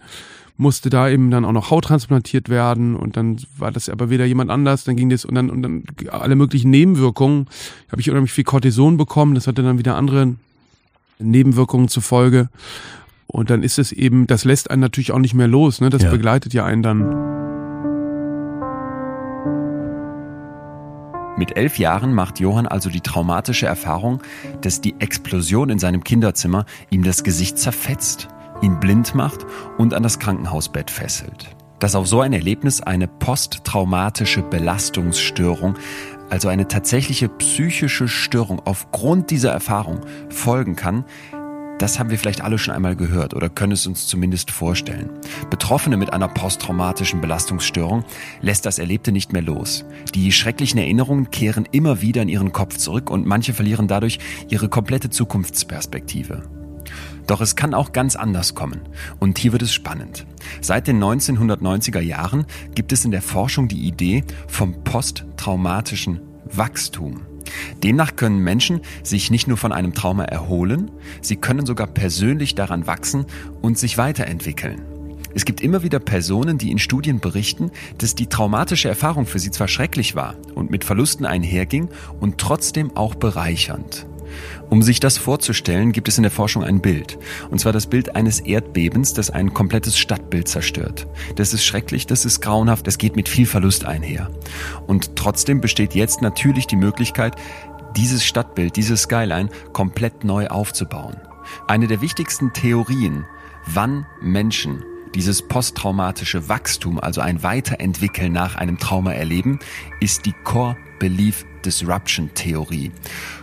musste 0.56 0.90
da 0.90 1.08
eben 1.08 1.30
dann 1.30 1.44
auch 1.44 1.52
noch 1.52 1.70
Haut 1.70 1.85
transplantiert 1.87 2.48
werden 2.48 2.94
und 2.94 3.16
dann 3.16 3.38
war 3.56 3.72
das 3.72 3.88
aber 3.88 4.11
wieder 4.11 4.24
jemand 4.26 4.50
anders, 4.50 4.85
dann 4.85 4.96
ging 4.96 5.08
das 5.08 5.24
und 5.24 5.35
dann 5.35 5.50
und 5.50 5.62
dann 5.62 5.85
alle 6.11 6.37
möglichen 6.37 6.70
Nebenwirkungen, 6.70 7.46
habe 7.90 8.00
ich 8.00 8.11
unheimlich 8.11 8.32
viel 8.32 8.44
Cortison 8.44 8.96
bekommen, 8.96 9.35
das 9.35 9.46
hatte 9.46 9.62
dann 9.62 9.78
wieder 9.78 9.96
andere 9.96 10.35
Nebenwirkungen 11.18 11.88
zur 11.88 12.02
Folge 12.02 12.48
und 13.26 13.48
dann 13.50 13.62
ist 13.62 13.78
es 13.78 13.92
eben, 13.92 14.26
das 14.26 14.44
lässt 14.44 14.70
einen 14.70 14.80
natürlich 14.80 15.11
auch 15.12 15.18
nicht 15.18 15.35
mehr 15.35 15.48
los, 15.48 15.80
ne? 15.80 15.88
Das 15.88 16.02
Ja. 16.02 16.11
begleitet 16.11 16.52
ja 16.52 16.64
einen 16.64 16.82
dann. 16.82 17.41
Mit 21.42 21.57
elf 21.57 21.76
Jahren 21.76 22.14
macht 22.14 22.38
Johann 22.38 22.68
also 22.68 22.88
die 22.88 23.00
traumatische 23.00 23.66
Erfahrung, 23.66 24.22
dass 24.61 24.80
die 24.80 24.95
Explosion 25.01 25.70
in 25.70 25.80
seinem 25.80 26.05
Kinderzimmer 26.05 26.66
ihm 26.88 27.03
das 27.03 27.24
Gesicht 27.24 27.59
zerfetzt, 27.59 28.28
ihn 28.62 28.78
blind 28.78 29.16
macht 29.16 29.45
und 29.76 29.93
an 29.93 30.05
das 30.05 30.20
Krankenhausbett 30.20 30.88
fesselt. 30.88 31.49
Dass 31.80 31.97
auf 31.97 32.07
so 32.07 32.20
ein 32.20 32.32
Erlebnis 32.32 32.80
eine 32.80 33.09
posttraumatische 33.09 34.43
Belastungsstörung, 34.43 35.74
also 36.30 36.47
eine 36.47 36.68
tatsächliche 36.68 37.28
psychische 37.28 38.07
Störung 38.07 38.62
aufgrund 38.64 39.32
dieser 39.32 39.51
Erfahrung 39.51 40.03
folgen 40.28 40.76
kann, 40.76 41.05
das 41.79 41.99
haben 41.99 42.11
wir 42.11 42.18
vielleicht 42.18 42.43
alle 42.43 42.59
schon 42.59 42.75
einmal 42.75 42.97
gehört 42.97 43.35
oder 43.35 43.49
können 43.49 43.73
es 43.73 43.87
uns 43.87 44.07
zumindest 44.07 44.51
vorstellen. 44.51 45.11
Betroffene 45.51 45.97
mit 45.97 46.12
einer 46.12 46.29
posttraumatischen 46.29 47.20
Belastungsstörung 47.20 48.05
lässt 48.41 48.66
das 48.66 48.79
Erlebte 48.79 49.12
nicht 49.12 49.33
mehr 49.33 49.43
los. 49.43 49.85
Die 50.14 50.31
schrecklichen 50.33 50.79
Erinnerungen 50.79 51.31
kehren 51.31 51.68
immer 51.73 52.01
wieder 52.01 52.23
in 52.23 52.29
ihren 52.29 52.53
Kopf 52.53 52.77
zurück 52.77 53.11
und 53.11 53.27
manche 53.27 53.53
verlieren 53.53 53.89
dadurch 53.89 54.18
ihre 54.49 54.68
komplette 54.68 55.11
Zukunftsperspektive. 55.11 56.43
Doch 57.27 57.41
es 57.41 57.57
kann 57.57 57.75
auch 57.75 57.93
ganz 57.93 58.16
anders 58.16 58.55
kommen. 58.55 58.81
Und 59.18 59.39
hier 59.39 59.53
wird 59.53 59.62
es 59.62 59.73
spannend. 59.73 60.27
Seit 60.61 60.87
den 60.87 61.03
1990er 61.03 62.01
Jahren 62.01 62.47
gibt 62.75 62.93
es 62.93 63.05
in 63.05 63.11
der 63.11 63.23
Forschung 63.23 63.68
die 63.68 63.87
Idee 63.87 64.25
vom 64.49 64.85
posttraumatischen 64.85 66.20
Wachstum. 66.45 67.32
Demnach 67.82 68.16
können 68.16 68.38
Menschen 68.38 68.80
sich 69.03 69.30
nicht 69.30 69.48
nur 69.48 69.57
von 69.57 69.72
einem 69.72 69.94
Trauma 69.94 70.24
erholen, 70.24 70.90
sie 71.20 71.36
können 71.36 71.66
sogar 71.66 71.86
persönlich 71.86 72.55
daran 72.55 72.86
wachsen 72.86 73.26
und 73.61 73.78
sich 73.78 73.98
weiterentwickeln. 73.98 74.82
Es 75.34 75.44
gibt 75.44 75.61
immer 75.62 75.82
wieder 75.82 75.98
Personen, 75.98 76.59
die 76.59 76.70
in 76.70 76.78
Studien 76.78 77.20
berichten, 77.20 77.70
dass 77.98 78.14
die 78.14 78.26
traumatische 78.26 78.88
Erfahrung 78.88 79.26
für 79.26 79.38
sie 79.38 79.50
zwar 79.50 79.68
schrecklich 79.68 80.14
war 80.14 80.36
und 80.55 80.70
mit 80.70 80.84
Verlusten 80.84 81.24
einherging 81.24 81.88
und 82.20 82.38
trotzdem 82.38 82.96
auch 82.96 83.14
bereichernd. 83.14 84.07
Um 84.70 84.83
sich 84.83 85.01
das 85.01 85.18
vorzustellen, 85.18 85.93
gibt 85.93 86.09
es 86.09 86.16
in 86.16 86.22
der 86.22 86.30
Forschung 86.30 86.64
ein 86.64 86.80
Bild. 86.80 87.18
Und 87.51 87.59
zwar 87.59 87.72
das 87.72 87.87
Bild 87.87 88.16
eines 88.16 88.41
Erdbebens, 88.41 89.14
das 89.14 89.30
ein 89.30 89.53
komplettes 89.55 89.99
Stadtbild 89.99 90.49
zerstört. 90.49 91.07
Das 91.37 91.53
ist 91.53 91.64
schrecklich, 91.64 92.07
das 92.07 92.24
ist 92.24 92.41
grauenhaft, 92.41 92.87
das 92.87 92.99
geht 92.99 93.16
mit 93.16 93.28
viel 93.28 93.47
Verlust 93.47 93.85
einher. 93.85 94.30
Und 94.87 95.16
trotzdem 95.16 95.61
besteht 95.61 95.95
jetzt 95.95 96.22
natürlich 96.22 96.66
die 96.66 96.76
Möglichkeit, 96.76 97.37
dieses 97.97 98.24
Stadtbild, 98.24 98.76
dieses 98.76 99.03
Skyline 99.03 99.51
komplett 99.72 100.24
neu 100.24 100.49
aufzubauen. 100.49 101.16
Eine 101.66 101.87
der 101.87 102.01
wichtigsten 102.01 102.53
Theorien, 102.53 103.26
wann 103.66 104.07
Menschen 104.20 104.85
dieses 105.14 105.42
posttraumatische 105.42 106.48
Wachstum, 106.48 106.98
also 106.98 107.20
ein 107.20 107.42
Weiterentwickeln 107.42 108.32
nach 108.32 108.56
einem 108.56 108.78
Trauma 108.78 109.12
erleben, 109.12 109.58
ist 110.00 110.26
die 110.26 110.34
Core 110.44 110.76
Belief 110.98 111.44
Disruption 111.64 112.30
Theorie. 112.34 112.92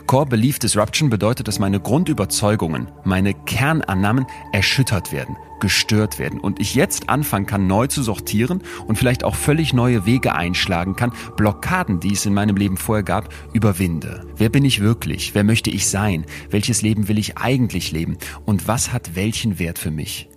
Core 0.05 0.25
Belief 0.25 0.59
Disruption 0.59 1.09
bedeutet, 1.09 1.47
dass 1.47 1.59
meine 1.59 1.79
Grundüberzeugungen, 1.79 2.87
meine 3.03 3.33
Kernannahmen 3.33 4.25
erschüttert 4.53 5.11
werden, 5.11 5.35
gestört 5.59 6.19
werden 6.19 6.39
und 6.39 6.59
ich 6.59 6.75
jetzt 6.75 7.09
anfangen 7.09 7.45
kann, 7.45 7.67
neu 7.67 7.87
zu 7.87 8.01
sortieren 8.01 8.63
und 8.87 8.97
vielleicht 8.97 9.23
auch 9.23 9.35
völlig 9.35 9.73
neue 9.73 10.05
Wege 10.05 10.33
einschlagen 10.33 10.95
kann, 10.95 11.11
Blockaden, 11.35 11.99
die 11.99 12.13
es 12.13 12.25
in 12.25 12.33
meinem 12.33 12.55
Leben 12.55 12.77
vorher 12.77 13.03
gab, 13.03 13.33
überwinde. 13.53 14.25
Wer 14.37 14.49
bin 14.49 14.65
ich 14.65 14.79
wirklich? 14.79 15.35
Wer 15.35 15.43
möchte 15.43 15.69
ich 15.69 15.87
sein? 15.89 16.25
Welches 16.49 16.81
Leben 16.81 17.07
will 17.07 17.17
ich 17.17 17.37
eigentlich 17.37 17.91
leben? 17.91 18.17
Und 18.45 18.67
was 18.67 18.93
hat 18.93 19.15
welchen 19.15 19.59
Wert 19.59 19.79
für 19.79 19.91
mich? 19.91 20.28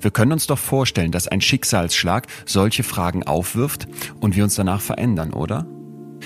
Wir 0.00 0.10
können 0.10 0.32
uns 0.32 0.46
doch 0.46 0.58
vorstellen, 0.58 1.12
dass 1.12 1.28
ein 1.28 1.40
Schicksalsschlag 1.40 2.26
solche 2.46 2.82
Fragen 2.82 3.22
aufwirft 3.22 3.86
und 4.20 4.36
wir 4.36 4.44
uns 4.44 4.54
danach 4.54 4.80
verändern, 4.80 5.32
oder? 5.32 5.66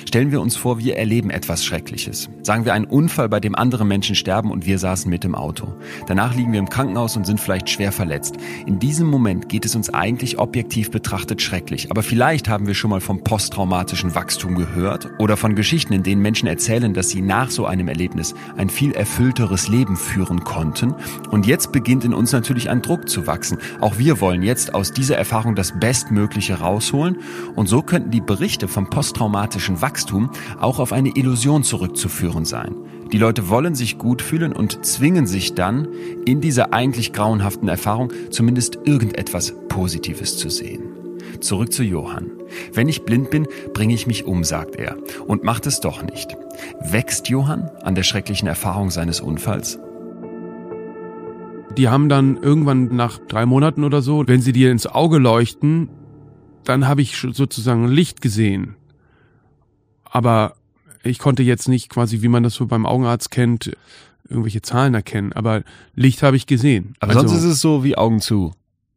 Stellen 0.07 0.31
wir 0.31 0.41
uns 0.41 0.57
vor, 0.57 0.79
wir 0.79 0.97
erleben 0.97 1.31
etwas 1.31 1.65
Schreckliches. 1.65 2.29
Sagen 2.43 2.65
wir 2.65 2.75
einen 2.75 2.85
Unfall, 2.85 3.29
bei 3.29 3.41
dem 3.41 3.55
andere 3.55 3.85
Menschen 3.85 4.15
sterben 4.15 4.51
und 4.51 4.67
wir 4.67 4.79
saßen 4.79 5.09
mit 5.09 5.25
im 5.25 5.35
Auto. 5.35 5.75
Danach 6.07 6.35
liegen 6.35 6.53
wir 6.53 6.59
im 6.59 6.69
Krankenhaus 6.69 7.17
und 7.17 7.27
sind 7.27 7.41
vielleicht 7.41 7.71
schwer 7.71 7.93
verletzt. 7.93 8.37
In 8.67 8.79
diesem 8.79 9.07
Moment 9.09 9.49
geht 9.49 9.65
es 9.65 9.77
uns 9.77 9.91
eigentlich 9.91 10.39
objektiv 10.39 10.91
betrachtet 10.91 11.41
schrecklich. 11.41 11.91
Aber 11.91 12.03
vielleicht 12.03 12.49
haben 12.49 12.67
wir 12.67 12.75
schon 12.75 12.91
mal 12.91 13.01
vom 13.01 13.23
posttraumatischen 13.23 14.15
Wachstum 14.15 14.57
gehört 14.57 15.09
oder 15.19 15.37
von 15.37 15.55
Geschichten, 15.55 15.93
in 15.93 16.03
denen 16.03 16.21
Menschen 16.21 16.49
erzählen, 16.49 16.95
dass 16.95 17.09
sie 17.09 17.23
nach 17.23 17.51
so 17.51 17.67
einem 17.67 17.89
Erlebnis 17.89 18.35
ein 18.57 18.71
viel 18.71 18.93
erfüllteres 18.93 19.69
Leben 19.69 19.97
führen 19.97 20.45
konnten. 20.45 20.95
Und 21.31 21.47
jetzt 21.47 21.73
beginnt 21.73 22.05
in 22.05 22.15
uns 22.15 22.33
natürlich 22.33 22.71
ein 22.71 22.83
Druck 22.83 23.09
zu 23.09 23.27
wachsen. 23.27 23.59
Auch 23.81 23.99
wir 23.99 24.21
wollen 24.21 24.43
jetzt 24.43 24.75
aus 24.75 24.93
dieser 24.93 25.17
Erfahrung 25.17 25.55
das 25.55 25.79
Bestmögliche 25.79 26.55
rausholen. 26.55 27.19
Und 27.55 27.69
so 27.69 27.83
könnten 27.83 28.11
die 28.11 28.21
Berichte 28.21 28.69
vom 28.69 28.91
posttraumatischen 28.91 29.81
Wachstum 29.81 29.92
Wachstum 29.93 30.31
auch 30.59 30.79
auf 30.79 30.95
eine 30.95 31.11
Illusion 31.17 31.65
zurückzuführen 31.65 32.47
sein. 32.47 32.75
Die 33.13 33.19
Leute 33.19 33.51
wollen 33.51 33.75
sich 33.75 33.99
gut 33.99 34.23
fühlen 34.23 34.55
und 34.55 34.87
zwingen 34.87 35.27
sich 35.27 35.55
dann, 35.55 35.87
in 36.25 36.41
dieser 36.41 36.73
eigentlich 36.73 37.13
grauenhaften 37.13 37.69
Erfahrung 37.69 38.11
zumindest 38.31 38.79
irgendetwas 38.87 39.53
Positives 39.69 40.39
zu 40.39 40.49
sehen. 40.49 40.85
Zurück 41.41 41.75
zu 41.75 41.83
Johann. 41.83 42.31
Wenn 42.73 42.89
ich 42.89 43.03
blind 43.03 43.29
bin, 43.29 43.47
bringe 43.75 43.93
ich 43.93 44.07
mich 44.07 44.25
um, 44.25 44.45
sagt 44.45 44.77
er, 44.77 44.97
und 45.27 45.45
macht 45.45 45.67
es 45.67 45.81
doch 45.81 46.03
nicht. 46.03 46.39
Wächst 46.81 47.29
Johann 47.29 47.71
an 47.83 47.95
der 47.95 48.03
schrecklichen 48.03 48.49
Erfahrung 48.49 48.91
seines 48.91 49.21
Unfalls? 49.21 49.79
Die 51.77 51.89
haben 51.89 52.09
dann 52.09 52.39
irgendwann 52.39 52.97
nach 52.97 53.19
drei 53.19 53.45
Monaten 53.45 53.85
oder 53.85 54.01
so, 54.01 54.25
wenn 54.27 54.41
sie 54.41 54.53
dir 54.53 54.71
ins 54.71 54.87
Auge 54.87 55.19
leuchten, 55.19 55.91
dann 56.65 56.89
habe 56.89 57.03
ich 57.03 57.17
sozusagen 57.19 57.89
Licht 57.89 58.23
gesehen. 58.23 58.77
Aber 60.13 60.55
ich 61.03 61.19
konnte 61.19 61.43
jetzt 61.43 61.69
nicht 61.69 61.89
quasi, 61.89 62.23
wie 62.23 62.29
man 62.29 62.43
das 62.43 62.55
so 62.55 62.67
beim 62.67 62.87
Augenarzt 62.87 63.31
kennt, 63.31 63.73
irgendwelche 64.29 64.63
Zahlen 64.63 64.95
erkennen. 64.95 65.33
Aber 65.33 65.63
Licht 65.95 66.23
habe 66.23 66.37
ich 66.37 66.47
gesehen. 66.47 66.95
Aber 67.01 67.15
also, 67.17 67.27
sonst 67.27 67.43
ist 67.43 67.51
es 67.51 67.61
so 67.61 67.83
wie 67.83 67.97
Augen 67.97 68.21
zu. 68.21 68.53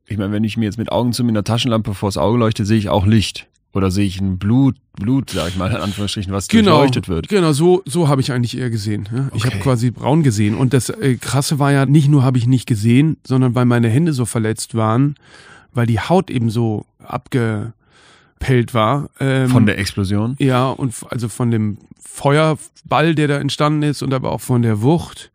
Ich 0.06 0.18
meine, 0.18 0.34
wenn 0.34 0.44
ich 0.44 0.58
mir 0.58 0.66
jetzt 0.66 0.78
mit 0.78 0.92
Augen 0.92 1.14
zu 1.14 1.24
mit 1.24 1.34
einer 1.34 1.44
Taschenlampe 1.44 1.94
vors 1.94 2.18
Auge 2.18 2.38
leuchte, 2.38 2.66
sehe 2.66 2.78
ich 2.78 2.90
auch 2.90 3.06
Licht. 3.06 3.48
Oder 3.74 3.92
sehe 3.92 4.06
ich 4.06 4.22
ein 4.22 4.38
Blut, 4.38 4.76
Blut, 4.94 5.32
sag 5.32 5.50
ich 5.50 5.58
mal, 5.58 5.70
in 5.70 5.78
Anführungsstrichen, 5.78 6.32
was 6.32 6.48
genau, 6.48 6.72
durchleuchtet 6.72 7.10
wird. 7.10 7.28
Genau, 7.28 7.52
so, 7.52 7.82
so 7.86 8.08
habe 8.08 8.22
ich 8.22 8.32
eigentlich 8.32 8.58
eher 8.58 8.70
gesehen. 8.70 9.10
Ja? 9.12 9.30
Ich 9.34 9.44
okay. 9.44 9.54
habe 9.54 9.64
quasi 9.64 9.92
braun 9.92 10.24
gesehen. 10.24 10.56
Und 10.56 10.74
das 10.74 10.90
äh, 10.90 11.16
Krasse 11.16 11.60
war 11.60 11.72
ja, 11.72 11.86
nicht 11.86 12.08
nur 12.08 12.24
habe 12.24 12.38
ich 12.38 12.48
nicht 12.48 12.68
gesehen, 12.68 13.18
sondern 13.26 13.56
weil 13.56 13.66
meine 13.66 13.90
Hände 13.90 14.14
so 14.14 14.26
verletzt 14.26 14.76
waren, 14.76 15.16
weil 15.74 15.88
die 15.88 16.00
Haut 16.00 16.30
eben 16.30 16.50
so 16.50 16.86
abge 17.00 17.74
abgepellt 18.36 18.74
war. 18.74 19.10
Ähm, 19.20 19.50
von 19.50 19.66
der 19.66 19.78
Explosion? 19.78 20.36
Ja, 20.40 20.70
und 20.70 20.94
also 21.10 21.30
von 21.30 21.52
dem 21.52 21.78
Feuerball, 22.00 23.16
der 23.16 23.28
da 23.28 23.38
entstanden 23.38 23.84
ist 23.84 24.02
und 24.02 24.14
aber 24.14 24.32
auch 24.32 24.42
von 24.42 24.62
der 24.62 24.82
Wucht, 24.82 25.32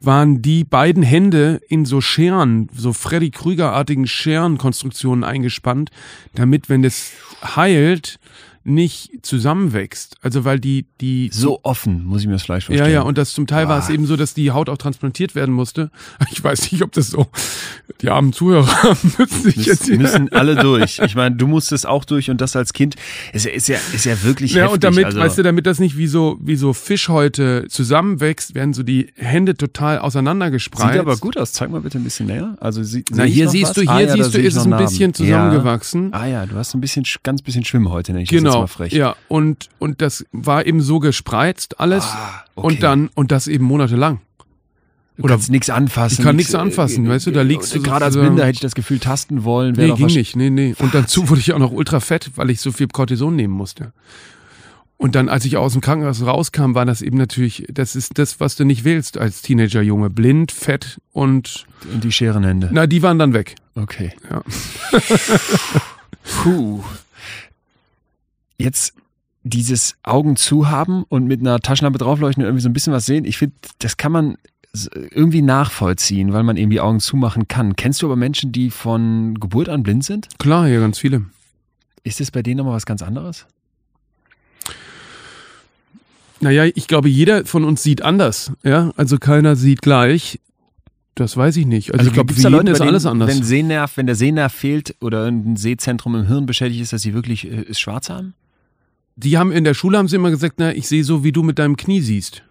waren 0.00 0.42
die 0.42 0.64
beiden 0.64 1.02
Hände 1.02 1.60
in 1.68 1.86
so 1.86 2.00
Scheren, 2.00 2.68
so 2.74 2.92
Freddy 2.92 3.30
Krüger-artigen 3.30 4.06
Scherenkonstruktionen 4.06 5.24
eingespannt, 5.24 5.90
damit, 6.34 6.68
wenn 6.68 6.84
es 6.84 7.12
heilt, 7.42 8.18
nicht 8.64 9.10
zusammenwächst. 9.22 10.16
Also 10.22 10.44
weil 10.44 10.58
die 10.58 10.86
die 11.00 11.30
so 11.32 11.60
offen 11.62 12.04
muss 12.04 12.22
ich 12.22 12.26
mir 12.26 12.32
das 12.32 12.42
Fleisch 12.42 12.66
vorstellen. 12.66 12.90
Ja, 12.90 13.00
ja, 13.00 13.02
und 13.02 13.18
das 13.18 13.34
zum 13.34 13.46
Teil 13.46 13.66
ah. 13.66 13.68
war 13.68 13.78
es 13.78 13.90
eben 13.90 14.06
so, 14.06 14.16
dass 14.16 14.32
die 14.32 14.50
Haut 14.50 14.70
auch 14.70 14.78
transplantiert 14.78 15.34
werden 15.34 15.54
musste. 15.54 15.90
Ich 16.34 16.42
weiß 16.42 16.72
nicht, 16.72 16.82
ob 16.82 16.90
das 16.92 17.08
so 17.08 17.28
die 18.00 18.08
armen 18.08 18.32
Zuhörer 18.32 18.96
müssen 19.18 19.42
sich 19.42 19.56
Müs, 19.56 19.66
jetzt 19.66 19.88
müssen 19.88 20.32
alle 20.32 20.56
durch. 20.56 20.98
Ich 20.98 21.14
meine, 21.14 21.36
du 21.36 21.46
musstest 21.46 21.86
auch 21.86 22.04
durch 22.04 22.30
und 22.30 22.40
das 22.40 22.56
als 22.56 22.72
Kind 22.72 22.96
ist, 23.32 23.46
ist 23.46 23.68
ja 23.68 23.78
ist 23.92 24.04
ja 24.04 24.22
wirklich 24.22 24.52
ja 24.52 24.62
heftig, 24.64 24.74
und 24.74 24.84
damit 24.84 25.04
also 25.04 25.20
weißt 25.20 25.38
du, 25.38 25.42
damit 25.42 25.66
das 25.66 25.78
nicht 25.78 25.96
wie 25.96 26.06
so 26.06 26.38
wie 26.40 26.56
so 26.56 26.72
Fischhäute 26.72 27.66
zusammenwächst, 27.68 28.54
werden 28.54 28.72
so 28.72 28.82
die 28.82 29.12
Hände 29.16 29.56
total 29.56 29.98
auseinandergespreizt. 29.98 30.92
Sieht 30.92 31.00
aber 31.00 31.16
gut 31.18 31.36
aus. 31.36 31.52
Zeig 31.52 31.70
mal 31.70 31.82
bitte 31.82 31.98
ein 31.98 32.04
bisschen 32.04 32.26
näher. 32.26 32.56
Also 32.60 32.82
sie, 32.82 33.04
Na, 33.10 33.24
hier 33.24 33.48
siehst 33.48 33.70
was? 33.70 33.74
du, 33.74 33.80
hier 33.82 33.90
ah, 33.90 34.00
ja, 34.00 34.12
siehst 34.12 34.34
du, 34.34 34.38
ist 34.38 34.56
es 34.56 34.64
ein 34.64 34.76
bisschen 34.76 35.14
zusammengewachsen. 35.14 36.10
Ja. 36.10 36.20
Ah 36.20 36.26
ja, 36.26 36.46
du 36.46 36.56
hast 36.56 36.74
ein 36.74 36.80
bisschen 36.80 37.04
ganz 37.22 37.42
bisschen 37.42 37.64
Schwimmhäute, 37.64 38.18
ich 38.18 38.28
genau. 38.28 38.53
Das 38.54 38.60
mal 38.60 38.66
frech. 38.66 38.92
Ja, 38.92 39.16
und, 39.28 39.68
und 39.78 40.02
das 40.02 40.24
war 40.32 40.66
eben 40.66 40.80
so 40.80 40.98
gespreizt 40.98 41.80
alles 41.80 42.04
ah, 42.04 42.44
okay. 42.54 42.66
und 42.66 42.82
dann, 42.82 43.10
und 43.14 43.32
das 43.32 43.46
eben 43.46 43.64
monatelang. 43.64 44.20
Du 45.16 45.24
Oder 45.24 45.34
kannst 45.34 45.50
nichts 45.50 45.70
anfassen. 45.70 46.16
Ich 46.18 46.24
kann 46.24 46.34
nichts 46.34 46.54
anfassen, 46.56 47.06
äh, 47.06 47.10
weißt 47.10 47.26
du, 47.26 47.30
da 47.30 47.42
liegst 47.42 47.72
du 47.74 47.80
Gerade 47.80 48.04
als 48.06 48.16
Blinder 48.16 48.46
hätte 48.46 48.56
ich 48.56 48.60
das 48.60 48.74
Gefühl, 48.74 48.98
tasten 48.98 49.44
wollen. 49.44 49.74
Nee, 49.76 49.92
ging 49.92 50.06
nicht, 50.06 50.34
nee, 50.34 50.50
nee. 50.50 50.74
Und 50.78 50.92
dazu 50.92 51.28
wurde 51.28 51.40
ich 51.40 51.52
auch 51.52 51.58
noch 51.58 51.70
ultra 51.70 52.00
fett, 52.00 52.32
weil 52.34 52.50
ich 52.50 52.60
so 52.60 52.72
viel 52.72 52.88
Cortison 52.88 53.36
nehmen 53.36 53.54
musste. 53.54 53.92
Und 54.96 55.14
dann, 55.14 55.28
als 55.28 55.44
ich 55.44 55.56
aus 55.56 55.72
dem 55.72 55.82
Krankenhaus 55.82 56.24
rauskam, 56.24 56.74
war 56.74 56.84
das 56.84 57.02
eben 57.02 57.16
natürlich, 57.16 57.66
das 57.70 57.94
ist 57.94 58.18
das, 58.18 58.40
was 58.40 58.56
du 58.56 58.64
nicht 58.64 58.84
willst 58.84 59.18
als 59.18 59.42
Teenagerjunge. 59.42 60.10
Blind, 60.10 60.50
fett 60.50 61.00
und. 61.12 61.66
Und 61.92 62.02
die 62.02 62.12
Scherenhände. 62.12 62.70
Na, 62.72 62.86
die 62.86 63.02
waren 63.02 63.18
dann 63.18 63.34
weg. 63.34 63.54
Okay. 63.74 64.12
Ja. 64.30 64.42
Puh 66.42 66.82
jetzt 68.58 68.94
dieses 69.42 69.96
Augen 70.02 70.36
zu 70.36 70.70
haben 70.70 71.04
und 71.08 71.26
mit 71.26 71.40
einer 71.40 71.60
Taschenlampe 71.60 71.98
draufleuchten 71.98 72.42
und 72.42 72.48
irgendwie 72.48 72.62
so 72.62 72.68
ein 72.68 72.72
bisschen 72.72 72.92
was 72.92 73.06
sehen, 73.06 73.24
ich 73.24 73.36
finde, 73.36 73.54
das 73.78 73.96
kann 73.96 74.12
man 74.12 74.36
irgendwie 74.92 75.42
nachvollziehen, 75.42 76.32
weil 76.32 76.42
man 76.42 76.56
eben 76.56 76.70
die 76.70 76.80
Augen 76.80 76.98
zumachen 76.98 77.46
kann. 77.46 77.76
Kennst 77.76 78.02
du 78.02 78.06
aber 78.06 78.16
Menschen, 78.16 78.50
die 78.50 78.70
von 78.70 79.38
Geburt 79.38 79.68
an 79.68 79.82
blind 79.82 80.04
sind? 80.04 80.28
Klar, 80.38 80.66
ja, 80.66 80.80
ganz 80.80 80.98
viele. 80.98 81.26
Ist 82.02 82.20
es 82.20 82.30
bei 82.30 82.42
denen 82.42 82.58
nochmal 82.58 82.74
was 82.74 82.86
ganz 82.86 83.02
anderes? 83.02 83.46
Naja, 86.40 86.64
ich 86.74 86.88
glaube, 86.88 87.08
jeder 87.08 87.44
von 87.44 87.64
uns 87.64 87.82
sieht 87.82 88.02
anders. 88.02 88.52
Ja, 88.64 88.92
also 88.96 89.18
keiner 89.18 89.56
sieht 89.56 89.80
gleich. 89.80 90.40
Das 91.14 91.36
weiß 91.36 91.56
ich 91.56 91.66
nicht. 91.66 91.92
Also, 91.92 92.00
also 92.00 92.10
ich 92.10 92.14
glaube, 92.14 92.34
für 92.34 92.40
jeden 92.40 92.52
Leute, 92.52 92.72
ist 92.72 92.80
denen, 92.80 92.88
alles 92.88 93.06
anders. 93.06 93.30
Wenn, 93.30 93.44
Sehnerv, 93.44 93.96
wenn 93.96 94.06
der 94.06 94.16
Sehnerv 94.16 94.52
fehlt 94.52 94.96
oder 95.00 95.26
ein 95.26 95.56
Sehzentrum 95.56 96.16
im 96.16 96.26
Hirn 96.26 96.46
beschädigt 96.46 96.82
ist, 96.82 96.92
dass 96.92 97.02
sie 97.02 97.14
wirklich 97.14 97.50
äh, 97.50 97.72
schwarz 97.72 98.10
haben? 98.10 98.34
Die 99.16 99.38
haben 99.38 99.52
in 99.52 99.64
der 99.64 99.74
Schule 99.74 99.98
haben 99.98 100.08
sie 100.08 100.16
immer 100.16 100.30
gesagt, 100.30 100.54
na, 100.58 100.74
ich 100.74 100.88
sehe 100.88 101.04
so, 101.04 101.22
wie 101.22 101.32
du 101.32 101.42
mit 101.42 101.58
deinem 101.58 101.76
Knie 101.76 102.00
siehst. 102.00 102.42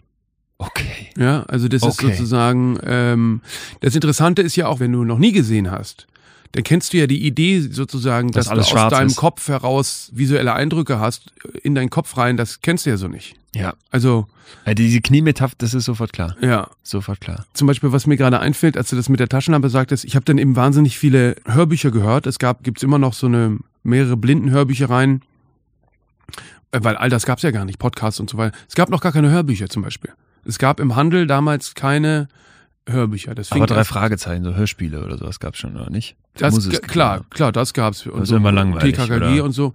Okay. 0.58 1.10
Ja, 1.18 1.44
also 1.44 1.68
das 1.68 1.84
okay. 1.84 1.92
ist 1.92 2.18
sozusagen, 2.18 2.80
ähm, 2.86 3.42
das 3.82 3.96
Interessante 3.96 4.42
ist 4.42 4.56
ja 4.56 4.68
auch, 4.68 4.80
wenn 4.80 4.92
du 4.92 5.04
noch 5.04 5.18
nie 5.18 5.32
gesehen 5.32 5.72
hast, 5.72 6.08
dann 6.54 6.64
kennst 6.64 6.94
du 6.94 6.98
ja 6.98 7.08
die 7.08 7.26
Idee 7.26 7.60
sozusagen, 7.60 8.32
dass, 8.32 8.48
dass 8.48 8.70
du 8.70 8.78
aus 8.78 8.92
deinem 8.92 9.08
ist. 9.08 9.16
Kopf 9.16 9.48
heraus 9.48 10.12
visuelle 10.14 10.54
Eindrücke 10.54 11.00
hast, 11.00 11.34
in 11.64 11.76
deinen 11.76 11.90
Kopf 11.90 12.16
rein, 12.16 12.38
das 12.38 12.62
kennst 12.62 12.86
du 12.86 12.92
ja 12.92 12.98
so 12.98 13.08
nicht. 13.08 13.36
Ja. 13.56 13.74
Also, 13.90 14.28
ja 14.66 14.74
diese 14.76 15.02
Kniemetapher, 15.02 15.56
das 15.58 15.74
ist 15.74 15.86
sofort 15.86 16.14
klar. 16.14 16.36
ja. 16.42 16.70
Sofort 16.84 17.22
klar. 17.22 17.46
Zum 17.54 17.68
Beispiel, 17.68 17.92
was 17.92 18.08
mir 18.08 18.18
gerade 18.18 18.40
einfällt, 18.40 18.78
als 18.78 18.90
du 18.90 18.96
das 18.96 19.10
mit 19.10 19.20
der 19.20 19.30
Taschenlampe 19.30 19.70
sagtest, 19.70 20.06
ich 20.06 20.16
habe 20.16 20.26
dann 20.26 20.38
eben 20.38 20.56
wahnsinnig 20.56 20.98
viele 20.98 21.36
Hörbücher 21.46 21.92
gehört. 21.92 22.28
Es 22.28 22.38
gab, 22.38 22.64
gibt's 22.64 22.84
immer 22.84 23.00
noch 23.00 23.14
so 23.14 23.28
eine 23.28 23.58
mehrere 23.82 24.16
Blindenhörbüchereien, 24.16 25.22
äh, 25.22 25.33
weil 26.72 26.96
all 26.98 27.10
das 27.10 27.26
gab's 27.26 27.42
ja 27.44 27.52
gar 27.52 27.66
nicht, 27.66 27.80
Podcasts 27.80 28.20
und 28.20 28.30
so 28.30 28.38
weiter. 28.38 28.56
Es 28.68 28.76
gab 28.76 28.90
noch 28.90 29.02
gar 29.02 29.12
keine 29.12 29.30
Hörbücher 29.30 29.70
zum 29.70 29.84
Beispiel. 29.84 30.12
Es 30.46 30.58
gab 30.60 30.80
im 30.80 30.96
Handel 30.96 31.28
damals 31.28 31.74
keine 31.76 32.28
Hörbücher. 32.88 33.34
Das 33.36 33.52
Aber 33.52 33.66
drei 33.66 33.84
Fragezeichen, 33.84 34.44
so 34.44 34.56
Hörspiele 34.56 35.04
oder 35.06 35.18
sowas 35.18 35.40
gab's 35.40 35.60
schon, 35.60 35.76
oder 35.78 35.90
nicht? 35.90 36.16
Das, 36.36 36.58
es 36.58 36.66
g- 36.66 36.76
geben, 36.76 36.88
klar, 36.88 37.26
klar, 37.30 37.52
das 37.52 37.74
gab's. 37.74 38.06
Und 38.06 38.20
Das 38.20 38.30
ist 38.30 38.36
immer 38.36 38.52
langweilig, 38.52 38.96
TKKG 38.96 39.16
oder? 39.36 39.44
und 39.46 39.52
so. 39.54 39.74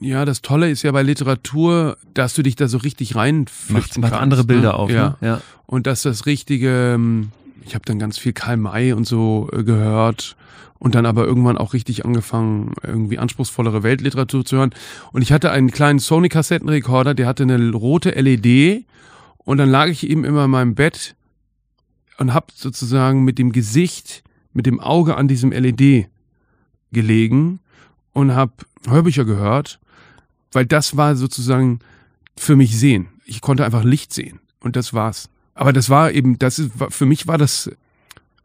Ja, 0.00 0.24
das 0.24 0.40
Tolle 0.40 0.70
ist 0.70 0.82
ja 0.82 0.92
bei 0.92 1.02
Literatur, 1.02 1.96
dass 2.14 2.34
du 2.34 2.42
dich 2.42 2.56
da 2.56 2.68
so 2.68 2.78
richtig 2.78 3.10
Macht, 3.14 3.24
reinflüchten 3.24 4.00
macht 4.00 4.12
kannst. 4.12 4.22
andere 4.22 4.44
Bilder 4.44 4.68
ne? 4.70 4.74
auf, 4.74 4.90
ja. 4.90 5.16
ne? 5.20 5.28
Ja. 5.28 5.40
Und 5.66 5.86
dass 5.86 6.02
das 6.02 6.24
richtige, 6.26 6.94
ähm, 6.94 7.30
ich 7.64 7.74
habe 7.74 7.84
dann 7.84 7.98
ganz 7.98 8.16
viel 8.18 8.32
Karl 8.32 8.56
May 8.56 8.94
und 8.94 9.06
so 9.06 9.48
äh, 9.52 9.62
gehört 9.62 10.36
und 10.80 10.94
dann 10.94 11.06
aber 11.06 11.26
irgendwann 11.26 11.58
auch 11.58 11.74
richtig 11.74 12.04
angefangen, 12.04 12.72
irgendwie 12.82 13.18
anspruchsvollere 13.18 13.82
Weltliteratur 13.84 14.44
zu 14.44 14.56
hören. 14.56 14.74
Und 15.12 15.22
ich 15.22 15.30
hatte 15.30 15.52
einen 15.52 15.70
kleinen 15.70 16.00
Sony-Kassettenrekorder, 16.00 17.14
der 17.14 17.28
hatte 17.28 17.44
eine 17.44 17.70
rote 17.70 18.10
LED 18.10 18.86
und 19.38 19.58
dann 19.58 19.68
lag 19.68 19.86
ich 19.86 20.08
eben 20.08 20.24
immer 20.24 20.46
in 20.46 20.50
meinem 20.50 20.74
Bett 20.74 21.14
und 22.18 22.34
hab 22.34 22.50
sozusagen 22.52 23.24
mit 23.24 23.38
dem 23.38 23.52
Gesicht, 23.52 24.24
mit 24.52 24.66
dem 24.66 24.80
Auge 24.80 25.16
an 25.16 25.28
diesem 25.28 25.52
LED 25.52 26.08
gelegen 26.92 27.60
und 28.12 28.34
hab 28.34 28.64
Hörbücher 28.88 29.26
gehört, 29.26 29.80
weil 30.50 30.64
das 30.64 30.96
war 30.96 31.14
sozusagen 31.14 31.80
für 32.36 32.56
mich 32.56 32.78
sehen. 32.78 33.08
Ich 33.26 33.42
konnte 33.42 33.66
einfach 33.66 33.84
Licht 33.84 34.14
sehen 34.14 34.40
und 34.60 34.76
das 34.76 34.94
war's. 34.94 35.28
Aber 35.54 35.74
das 35.74 35.90
war 35.90 36.10
eben, 36.10 36.38
das 36.38 36.58
ist, 36.58 36.72
für 36.88 37.04
mich 37.04 37.26
war 37.26 37.36
das, 37.36 37.70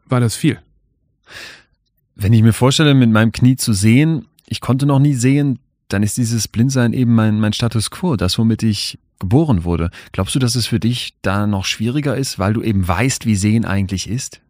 war 0.04 0.20
das 0.20 0.36
viel. 0.36 0.60
Wenn 2.16 2.32
ich 2.32 2.42
mir 2.42 2.54
vorstelle, 2.54 2.94
mit 2.94 3.10
meinem 3.10 3.30
Knie 3.30 3.56
zu 3.56 3.74
sehen, 3.74 4.26
ich 4.46 4.60
konnte 4.60 4.86
noch 4.86 4.98
nie 4.98 5.14
sehen, 5.14 5.58
dann 5.88 6.02
ist 6.02 6.16
dieses 6.16 6.48
Blindsein 6.48 6.92
eben 6.92 7.14
mein, 7.14 7.38
mein 7.38 7.52
Status 7.52 7.90
quo, 7.90 8.16
das, 8.16 8.38
womit 8.38 8.62
ich 8.62 8.98
geboren 9.18 9.64
wurde. 9.64 9.90
Glaubst 10.12 10.34
du, 10.34 10.38
dass 10.38 10.54
es 10.54 10.66
für 10.66 10.80
dich 10.80 11.14
da 11.22 11.46
noch 11.46 11.64
schwieriger 11.64 12.16
ist, 12.16 12.38
weil 12.38 12.54
du 12.54 12.62
eben 12.62 12.86
weißt, 12.86 13.26
wie 13.26 13.36
Sehen 13.36 13.64
eigentlich 13.64 14.08
ist? 14.08 14.40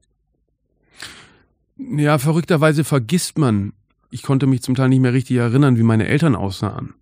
Ja, 1.77 2.19
verrückterweise 2.19 2.85
vergisst 2.85 3.37
man, 3.37 3.73
ich 4.11 4.23
konnte 4.23 4.47
mich 4.47 4.62
zum 4.62 4.75
Teil 4.75 4.89
nicht 4.89 5.01
mehr 5.01 5.12
richtig 5.12 5.37
erinnern, 5.37 5.77
wie 5.77 5.83
meine 5.83 6.07
Eltern 6.07 6.35
aussahen. 6.35 6.95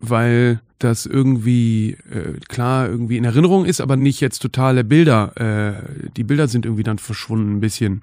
Weil 0.00 0.60
das 0.78 1.06
irgendwie, 1.06 1.96
äh, 2.10 2.38
klar, 2.48 2.88
irgendwie 2.88 3.16
in 3.16 3.24
Erinnerung 3.24 3.64
ist, 3.64 3.80
aber 3.80 3.96
nicht 3.96 4.20
jetzt 4.20 4.40
totale 4.40 4.84
Bilder. 4.84 5.32
Äh, 5.36 6.10
die 6.16 6.24
Bilder 6.24 6.46
sind 6.46 6.66
irgendwie 6.66 6.82
dann 6.82 6.98
verschwunden 6.98 7.56
ein 7.56 7.60
bisschen. 7.60 8.02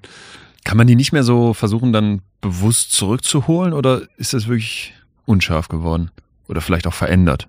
Kann 0.64 0.76
man 0.76 0.86
die 0.86 0.96
nicht 0.96 1.12
mehr 1.12 1.24
so 1.24 1.54
versuchen, 1.54 1.92
dann 1.92 2.22
bewusst 2.40 2.92
zurückzuholen 2.92 3.72
oder 3.72 4.02
ist 4.16 4.32
das 4.32 4.46
wirklich 4.46 4.94
unscharf 5.26 5.68
geworden? 5.68 6.10
Oder 6.48 6.60
vielleicht 6.60 6.86
auch 6.86 6.94
verändert? 6.94 7.48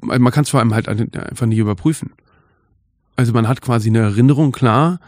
Man 0.00 0.32
kann 0.32 0.44
es 0.44 0.50
vor 0.50 0.60
allem 0.60 0.74
halt 0.74 0.88
einfach 0.88 1.46
nicht 1.46 1.58
überprüfen. 1.58 2.12
Also 3.16 3.32
man 3.32 3.48
hat 3.48 3.60
quasi 3.60 3.88
eine 3.88 4.00
Erinnerung, 4.00 4.52
klar, 4.52 5.00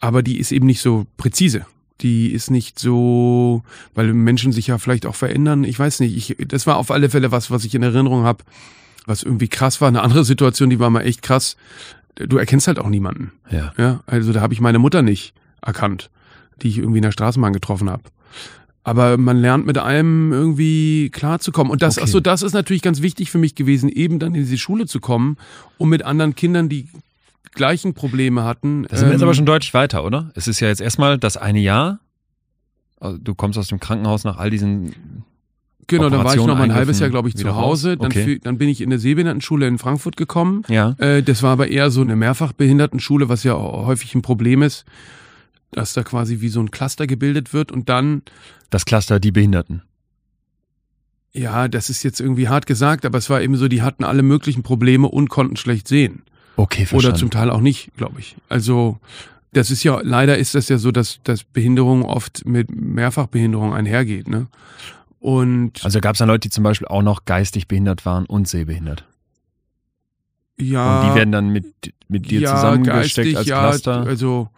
aber 0.00 0.22
die 0.22 0.38
ist 0.38 0.52
eben 0.52 0.66
nicht 0.66 0.80
so 0.80 1.06
präzise. 1.16 1.66
Die 2.00 2.32
ist 2.32 2.50
nicht 2.50 2.78
so, 2.78 3.62
weil 3.94 4.12
Menschen 4.12 4.52
sich 4.52 4.66
ja 4.66 4.78
vielleicht 4.78 5.06
auch 5.06 5.14
verändern. 5.14 5.64
Ich 5.64 5.78
weiß 5.78 6.00
nicht. 6.00 6.30
Ich, 6.30 6.48
das 6.48 6.66
war 6.66 6.76
auf 6.76 6.90
alle 6.90 7.08
Fälle 7.08 7.30
was, 7.30 7.50
was 7.50 7.64
ich 7.64 7.74
in 7.74 7.82
Erinnerung 7.82 8.24
habe, 8.24 8.44
was 9.06 9.22
irgendwie 9.22 9.48
krass 9.48 9.80
war. 9.80 9.88
Eine 9.88 10.02
andere 10.02 10.24
Situation, 10.24 10.70
die 10.70 10.80
war 10.80 10.90
mal 10.90 11.02
echt 11.02 11.22
krass. 11.22 11.56
Du 12.16 12.36
erkennst 12.36 12.66
halt 12.66 12.78
auch 12.78 12.88
niemanden. 12.88 13.32
Ja. 13.50 13.72
Ja, 13.78 14.00
also 14.06 14.32
da 14.32 14.40
habe 14.40 14.52
ich 14.52 14.60
meine 14.60 14.78
Mutter 14.78 15.02
nicht 15.02 15.34
erkannt, 15.62 16.10
die 16.62 16.68
ich 16.68 16.78
irgendwie 16.78 16.98
in 16.98 17.02
der 17.04 17.12
Straßenbahn 17.12 17.52
getroffen 17.52 17.90
habe. 17.90 18.02
Aber 18.86 19.16
man 19.16 19.38
lernt 19.38 19.64
mit 19.66 19.78
allem 19.78 20.32
irgendwie 20.32 21.08
klarzukommen. 21.10 21.70
Und 21.72 21.80
das, 21.80 21.96
Okay. 21.96 22.04
ach 22.06 22.12
so, 22.12 22.20
das 22.20 22.42
ist 22.42 22.52
natürlich 22.52 22.82
ganz 22.82 23.00
wichtig 23.00 23.30
für 23.30 23.38
mich 23.38 23.54
gewesen, 23.54 23.88
eben 23.88 24.18
dann 24.18 24.34
in 24.34 24.42
diese 24.42 24.58
Schule 24.58 24.86
zu 24.86 25.00
kommen, 25.00 25.38
um 25.78 25.88
mit 25.88 26.04
anderen 26.04 26.34
Kindern, 26.34 26.68
die 26.68 26.88
gleichen 27.54 27.94
Probleme 27.94 28.44
hatten. 28.44 28.82
Da 28.90 28.96
sind 28.96 29.06
wir 29.06 29.12
jetzt 29.12 29.22
ähm, 29.22 29.28
aber 29.28 29.34
schon 29.34 29.46
deutlich 29.46 29.72
weiter, 29.72 30.04
oder? 30.04 30.30
Es 30.34 30.48
ist 30.48 30.60
ja 30.60 30.68
jetzt 30.68 30.80
erstmal 30.82 31.18
das 31.18 31.36
eine 31.38 31.60
Jahr. 31.60 31.98
Also 33.00 33.16
Du 33.18 33.34
kommst 33.34 33.58
aus 33.58 33.68
dem 33.68 33.80
Krankenhaus 33.80 34.24
nach 34.24 34.36
all 34.38 34.50
diesen. 34.50 34.94
Genau, 35.86 36.08
dann 36.08 36.24
war 36.24 36.32
ich 36.34 36.44
noch 36.44 36.56
mal 36.56 36.62
ein 36.64 36.74
halbes 36.74 36.98
Jahr, 37.00 37.10
glaube 37.10 37.28
ich, 37.28 37.36
zu 37.36 37.54
Hause. 37.54 37.96
Dann, 37.98 38.06
Okay. 38.06 38.24
fü- 38.24 38.42
dann 38.42 38.56
bin 38.58 38.68
ich 38.70 38.80
in 38.80 38.88
eine 38.88 38.98
Sehbehindertenschule 38.98 39.66
in 39.66 39.76
Frankfurt 39.78 40.16
gekommen. 40.16 40.62
Ja. 40.68 40.94
Äh, 40.98 41.22
das 41.22 41.42
war 41.42 41.52
aber 41.52 41.68
eher 41.68 41.90
so 41.90 42.00
eine 42.00 42.16
Mehrfachbehindertenschule, 42.16 43.28
was 43.28 43.44
ja 43.44 43.54
häufig 43.54 44.14
ein 44.14 44.22
Problem 44.22 44.62
ist, 44.62 44.84
dass 45.76 45.92
da 45.92 46.02
quasi 46.02 46.40
wie 46.40 46.48
so 46.48 46.60
ein 46.60 46.70
Cluster 46.70 47.06
gebildet 47.06 47.52
wird 47.52 47.72
und 47.72 47.88
dann 47.88 48.22
Das 48.70 48.84
Cluster 48.84 49.20
Die 49.20 49.32
Behinderten. 49.32 49.82
Ja, 51.32 51.66
das 51.66 51.90
ist 51.90 52.04
jetzt 52.04 52.20
irgendwie 52.20 52.48
hart 52.48 52.66
gesagt, 52.66 53.04
aber 53.04 53.18
es 53.18 53.28
war 53.28 53.42
eben 53.42 53.56
so, 53.56 53.66
die 53.66 53.82
hatten 53.82 54.04
alle 54.04 54.22
möglichen 54.22 54.62
Probleme 54.62 55.08
und 55.08 55.28
konnten 55.28 55.56
schlecht 55.56 55.88
sehen. 55.88 56.22
Okay, 56.56 56.86
verstanden. 56.86 57.06
Oder 57.06 57.14
zum 57.16 57.30
Teil 57.30 57.50
auch 57.50 57.60
nicht, 57.60 57.90
glaube 57.96 58.20
ich. 58.20 58.36
Also, 58.48 59.00
das 59.52 59.72
ist 59.72 59.82
ja, 59.82 60.00
leider 60.02 60.38
ist 60.38 60.54
das 60.54 60.68
ja 60.68 60.78
so, 60.78 60.92
dass, 60.92 61.18
dass 61.24 61.42
Behinderung 61.42 62.02
oft 62.04 62.46
mit 62.46 62.70
Mehrfachbehinderung 62.70 63.74
einhergeht, 63.74 64.28
ne? 64.28 64.46
Und 65.18 65.84
Also 65.84 66.00
gab 66.00 66.12
es 66.14 66.18
dann 66.18 66.28
Leute, 66.28 66.48
die 66.48 66.50
zum 66.50 66.62
Beispiel 66.62 66.86
auch 66.86 67.02
noch 67.02 67.24
geistig 67.24 67.66
behindert 67.66 68.06
waren 68.06 68.26
und 68.26 68.46
sehbehindert. 68.46 69.04
ja. 70.60 71.00
und 71.00 71.08
die 71.10 71.14
werden 71.16 71.32
dann 71.32 71.48
mit, 71.48 71.66
mit 72.06 72.30
dir 72.30 72.40
ja, 72.40 72.54
zusammengesteckt 72.54 73.16
geistig, 73.16 73.36
als 73.38 73.46
ja, 73.48 73.60
Cluster. 73.60 74.06
Also, 74.06 74.50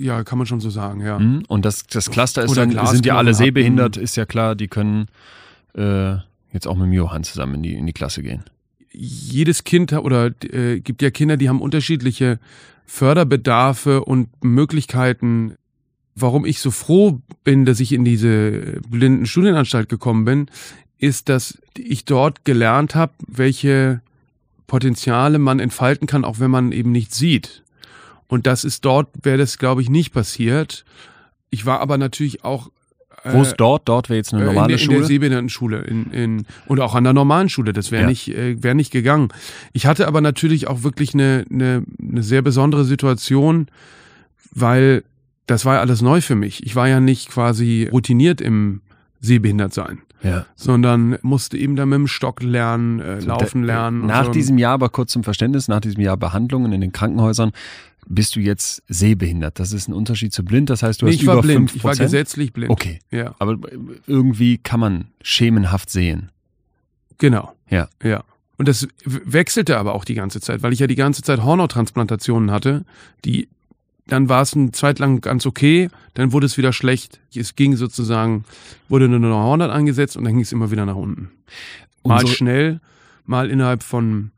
ja, 0.00 0.24
kann 0.24 0.38
man 0.38 0.46
schon 0.46 0.60
so 0.60 0.70
sagen, 0.70 1.00
ja. 1.00 1.18
Mhm. 1.18 1.44
Und 1.48 1.64
das, 1.64 1.86
das 1.86 2.10
Cluster 2.10 2.44
ist 2.44 2.50
Oder 2.50 2.66
dann, 2.66 2.86
sind 2.86 3.06
ja 3.06 3.16
alle 3.16 3.34
sehbehindert, 3.34 3.96
ist 3.96 4.16
ja 4.16 4.24
klar, 4.24 4.54
die 4.54 4.68
können 4.68 5.08
äh, 5.74 6.14
jetzt 6.52 6.66
auch 6.66 6.76
mit 6.76 6.86
dem 6.86 6.92
Johann 6.92 7.24
zusammen 7.24 7.56
in 7.56 7.62
die, 7.62 7.74
in 7.74 7.86
die 7.86 7.92
Klasse 7.92 8.22
gehen. 8.22 8.44
jedes 8.92 9.64
Kind 9.64 9.92
oder 9.92 10.30
äh, 10.52 10.80
gibt 10.80 11.02
ja 11.02 11.10
Kinder, 11.10 11.36
die 11.36 11.48
haben 11.48 11.60
unterschiedliche 11.60 12.38
Förderbedarfe 12.86 14.04
und 14.04 14.28
Möglichkeiten. 14.42 15.54
Warum 16.16 16.44
ich 16.44 16.58
so 16.58 16.70
froh 16.70 17.20
bin, 17.44 17.64
dass 17.64 17.80
ich 17.80 17.92
in 17.92 18.04
diese 18.04 18.80
blinden 18.88 19.26
Studienanstalt 19.26 19.88
gekommen 19.88 20.24
bin, 20.24 20.46
ist, 20.98 21.28
dass 21.28 21.58
ich 21.78 22.04
dort 22.04 22.44
gelernt 22.44 22.94
habe, 22.94 23.12
welche 23.26 24.02
Potenziale 24.66 25.38
man 25.38 25.60
entfalten 25.60 26.06
kann, 26.06 26.24
auch 26.24 26.40
wenn 26.40 26.50
man 26.50 26.72
eben 26.72 26.92
nicht 26.92 27.14
sieht. 27.14 27.62
Und 28.30 28.46
das 28.46 28.64
ist 28.64 28.84
dort, 28.84 29.08
wäre 29.22 29.36
das, 29.38 29.58
glaube 29.58 29.82
ich, 29.82 29.90
nicht 29.90 30.12
passiert. 30.14 30.84
Ich 31.50 31.66
war 31.66 31.80
aber 31.80 31.98
natürlich 31.98 32.44
auch 32.44 32.70
Wo 33.24 33.38
äh, 33.38 33.42
ist 33.42 33.56
dort? 33.56 33.88
Dort 33.88 34.08
wäre 34.08 34.16
jetzt 34.16 34.32
eine 34.32 34.44
äh, 34.44 34.46
normale 34.46 34.64
in 34.64 34.68
der, 34.68 34.78
In 34.78 34.84
Schule. 34.84 34.98
der 34.98 35.06
Sehbehindertenschule 35.06 35.78
in, 35.82 36.10
in, 36.12 36.46
und 36.66 36.80
auch 36.80 36.94
an 36.94 37.04
der 37.04 37.12
normalen 37.12 37.48
Schule. 37.48 37.72
Das 37.74 37.90
wäre 37.90 38.02
Ja. 38.04 38.08
nicht, 38.08 38.28
äh, 38.28 38.62
wäre 38.62 38.74
nicht 38.74 38.92
gegangen. 38.92 39.28
Ich 39.72 39.84
hatte 39.86 40.06
aber 40.06 40.20
natürlich 40.22 40.68
auch 40.68 40.82
wirklich 40.84 41.12
eine, 41.12 41.44
eine, 41.50 41.82
eine 42.00 42.22
sehr 42.22 42.40
besondere 42.42 42.84
Situation, 42.84 43.66
weil 44.52 45.04
das 45.46 45.64
war 45.64 45.74
ja 45.74 45.80
alles 45.80 46.00
neu 46.00 46.20
für 46.20 46.36
mich. 46.36 46.64
Ich 46.64 46.76
war 46.76 46.88
ja 46.88 47.00
nicht 47.00 47.28
quasi 47.30 47.88
routiniert 47.90 48.40
im 48.40 48.80
Sehbehindertsein, 49.20 49.98
ja. 50.22 50.46
sondern 50.54 51.18
musste 51.22 51.58
eben 51.58 51.76
da 51.76 51.84
mit 51.86 51.96
dem 51.96 52.06
Stock 52.06 52.42
lernen, 52.42 53.00
äh, 53.00 53.18
laufen 53.20 53.62
Da- 53.62 53.66
lernen. 53.66 54.06
Nach 54.06 54.26
so. 54.26 54.30
diesem 54.32 54.56
Jahr, 54.58 54.74
aber 54.74 54.88
kurz 54.88 55.12
zum 55.12 55.24
Verständnis, 55.24 55.68
nach 55.68 55.80
diesem 55.80 56.00
Jahr 56.00 56.16
Behandlungen 56.16 56.72
in 56.72 56.80
den 56.80 56.92
Krankenhäusern, 56.92 57.50
bist 58.06 58.34
du 58.36 58.40
jetzt 58.40 58.82
sehbehindert. 58.88 59.58
Das 59.58 59.72
ist 59.72 59.88
ein 59.88 59.92
Unterschied 59.94 60.32
zu 60.32 60.44
blind. 60.44 60.70
Das 60.70 60.82
heißt, 60.82 61.00
du 61.02 61.06
nee, 61.06 61.12
hast 61.12 61.20
ich 61.20 61.26
war 61.26 61.34
über 61.34 61.42
blind. 61.42 61.70
5%. 61.70 61.76
Ich 61.76 61.84
war 61.84 61.94
gesetzlich 61.96 62.52
blind. 62.52 62.70
Okay. 62.70 62.98
Ja, 63.10 63.34
Aber 63.38 63.56
irgendwie 64.06 64.58
kann 64.58 64.80
man 64.80 65.08
schemenhaft 65.22 65.90
sehen. 65.90 66.30
genau. 67.18 67.52
Ja. 67.68 67.88
Ja. 68.02 68.24
Und 68.56 68.68
das 68.68 68.86
wechselte 69.04 69.78
aber 69.78 69.94
auch 69.94 70.04
die 70.04 70.14
ganze 70.14 70.40
Zeit, 70.40 70.62
weil 70.62 70.72
ich 70.72 70.80
ja 70.80 70.86
die 70.86 70.94
ganze 70.96 71.22
Zeit 71.22 71.42
Hornontransplantationen 71.42 72.50
hatte, 72.50 72.84
die 73.24 73.48
dann 74.06 74.28
war 74.28 74.42
es 74.42 74.54
eine 74.54 74.72
Zeit 74.72 74.98
lang 74.98 75.20
ganz 75.20 75.46
okay, 75.46 75.88
dann 76.14 76.32
wurde 76.32 76.44
es 76.46 76.58
wieder 76.58 76.72
schlecht. 76.72 77.20
Es 77.34 77.54
ging 77.54 77.76
sozusagen, 77.76 78.44
wurde 78.88 79.08
nur 79.08 79.20
noch 79.20 79.36
Hornhaut 79.44 79.70
angesetzt 79.70 80.16
und 80.16 80.24
dann 80.24 80.32
ging 80.34 80.42
es 80.42 80.50
immer 80.50 80.72
wieder 80.72 80.84
nach 80.84 80.96
unten. 80.96 81.30
Mal 82.04 82.14
Unsere- 82.20 82.34
schnell, 82.34 82.80
mal 83.24 83.48
innerhalb 83.50 83.84
von 83.84 84.32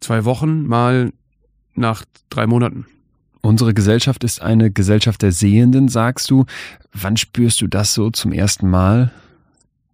zwei 0.00 0.24
Wochen, 0.24 0.66
mal 0.66 1.12
nach 1.74 2.04
drei 2.30 2.46
Monaten. 2.46 2.86
Unsere 3.40 3.74
Gesellschaft 3.74 4.24
ist 4.24 4.42
eine 4.42 4.70
Gesellschaft 4.70 5.22
der 5.22 5.32
Sehenden, 5.32 5.88
sagst 5.88 6.30
du. 6.30 6.44
Wann 6.92 7.16
spürst 7.16 7.60
du 7.60 7.66
das 7.66 7.94
so 7.94 8.10
zum 8.10 8.32
ersten 8.32 8.68
Mal, 8.68 9.12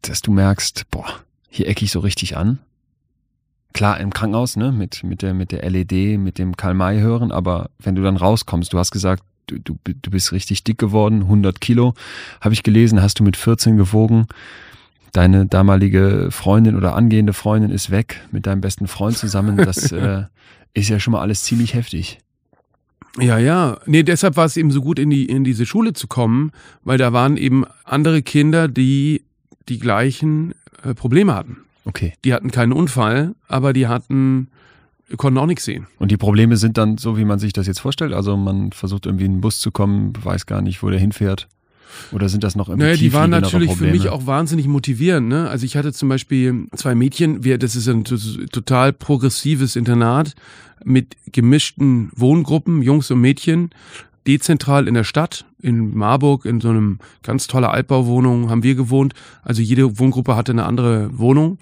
dass 0.03 0.23
du 0.23 0.33
merkst, 0.33 0.91
boah, 0.91 1.07
hier 1.49 1.69
ecke 1.69 1.85
ich 1.85 1.93
so 1.93 2.01
richtig 2.01 2.37
an? 2.37 2.59
Klar, 3.73 3.99
im 4.01 4.13
Krankenhaus, 4.13 4.57
ne, 4.57 4.71
mit, 4.73 5.03
mit, 5.03 5.23
der, 5.23 5.35
mit 5.35 5.51
der 5.51 5.69
LED, 5.69 6.19
mit 6.19 6.39
dem 6.39 6.57
Karl-May 6.57 7.01
hören, 7.01 7.33
aber 7.33 7.71
wenn 7.79 7.97
du 7.97 8.03
dann 8.03 8.17
rauskommst, 8.17 8.73
du 8.73 8.79
hast 8.79 8.93
gesagt, 8.93 9.25
du, 9.47 9.59
du, 9.59 9.77
du 9.85 10.11
bist 10.11 10.33
richtig 10.33 10.65
dick 10.65 10.79
geworden, 10.79 11.23
100 11.23 11.61
Kilo, 11.61 11.95
habe 12.41 12.55
ich 12.55 12.63
gelesen, 12.63 13.03
hast 13.03 13.19
du 13.19 13.25
mit 13.25 13.37
14 13.37 13.77
gewogen. 13.77 14.27
deine 15.13 15.47
damalige 15.47 16.29
Freundin 16.31 16.77
oder 16.77 16.95
angehende 16.95 17.33
Freundin 17.33 17.71
ist 17.71 17.91
weg 17.91 18.21
mit 18.33 18.47
deinem 18.47 18.61
besten 18.61 18.89
Freund 18.89 19.17
zusammen. 19.17 19.57
Das 19.57 19.93
äh, 19.93 20.25
ist 20.73 20.89
ja 20.89 20.99
schon 20.99 21.13
mal 21.13 21.21
alles 21.21 21.45
ziemlich 21.45 21.75
heftig. 21.75 22.19
Ja, 23.19 23.39
ja. 23.39 23.79
Nee, 23.87 24.03
deshalb 24.03 24.37
war 24.37 24.47
es 24.47 24.57
eben 24.57 24.71
so 24.71 24.81
gut, 24.81 24.99
in, 24.99 25.11
die, 25.11 25.27
in 25.27 25.45
diese 25.45 25.67
Schule 25.67 25.93
zu 25.93 26.09
kommen, 26.09 26.51
weil 26.83 26.99
da 26.99 27.13
waren 27.13 27.37
eben 27.37 27.65
andere 27.85 28.23
Kinder, 28.23 28.69
die 28.69 29.23
die 29.69 29.79
gleichen 29.79 30.55
äh, 30.83 30.95
Probleme 30.95 31.35
hatten. 31.35 31.59
Okay. 31.85 32.15
Die 32.25 32.33
hatten 32.33 32.51
keinen 32.51 32.73
Unfall, 32.73 33.35
aber 33.47 33.73
die 33.73 33.87
hatten, 33.87 34.49
konnten 35.17 35.39
auch 35.39 35.47
nichts 35.47 35.65
sehen. 35.65 35.87
Und 35.99 36.11
die 36.11 36.17
Probleme 36.17 36.57
sind 36.57 36.79
dann 36.79 36.99
so, 36.99 37.17
wie 37.17 37.25
man 37.25 37.39
sich 37.39 37.53
das 37.53 37.67
jetzt 37.67 37.81
vorstellt? 37.81 38.13
Also 38.13 38.37
man 38.37 38.73
versucht 38.73 39.07
irgendwie 39.07 39.27
in 39.27 39.35
den 39.35 39.41
Bus 39.41 39.61
zu 39.61 39.71
kommen, 39.71 40.13
weiß 40.23 40.47
gar 40.47 40.63
nicht, 40.63 40.83
wo 40.83 40.91
der 40.91 40.99
hinfährt. 40.99 41.49
Oder 42.13 42.29
sind 42.29 42.45
das 42.45 42.57
noch 42.57 42.69
irgendwie 42.69 42.87
Naja, 42.87 42.97
die 42.97 43.13
waren 43.13 43.31
natürlich 43.31 43.71
für 43.71 43.77
Probleme? 43.79 43.97
mich 43.99 44.09
auch 44.09 44.27
wahnsinnig 44.27 44.67
motivierend. 44.67 45.29
Ne? 45.29 45.49
Also 45.49 45.65
ich 45.67 45.77
hatte 45.77 45.93
zum 45.93 46.09
Beispiel 46.09 46.67
zwei 46.77 46.95
Mädchen, 46.95 47.45
wir, 47.45 47.59
das 47.59 47.77
ist 47.77 47.89
ein 47.89 48.05
to- 48.05 48.17
total 48.53 48.93
progressives 48.93 49.77
Internat 49.77 50.35
mit 50.85 51.17
gemischten 51.33 52.11
Wohngruppen, 52.15 52.83
Jungs 52.83 53.11
und 53.11 53.21
Mädchen, 53.21 53.71
dezentral 54.27 54.89
in 54.89 54.95
der 54.95 55.05
Stadt, 55.05 55.45
in 55.61 55.95
Marburg, 55.97 56.45
in 56.45 56.61
so 56.61 56.69
einem 56.71 56.99
ganz 57.23 57.47
toller 57.47 57.71
Altbauwohnung 57.73 58.51
haben 58.51 58.63
wir 58.63 58.75
gewohnt. 58.75 59.15
Also 59.43 59.63
jede 59.63 59.99
Wohngruppe 59.99 60.37
hatte 60.37 60.53
eine 60.53 60.65
andere 60.67 61.11
Wohnung. 61.19 61.59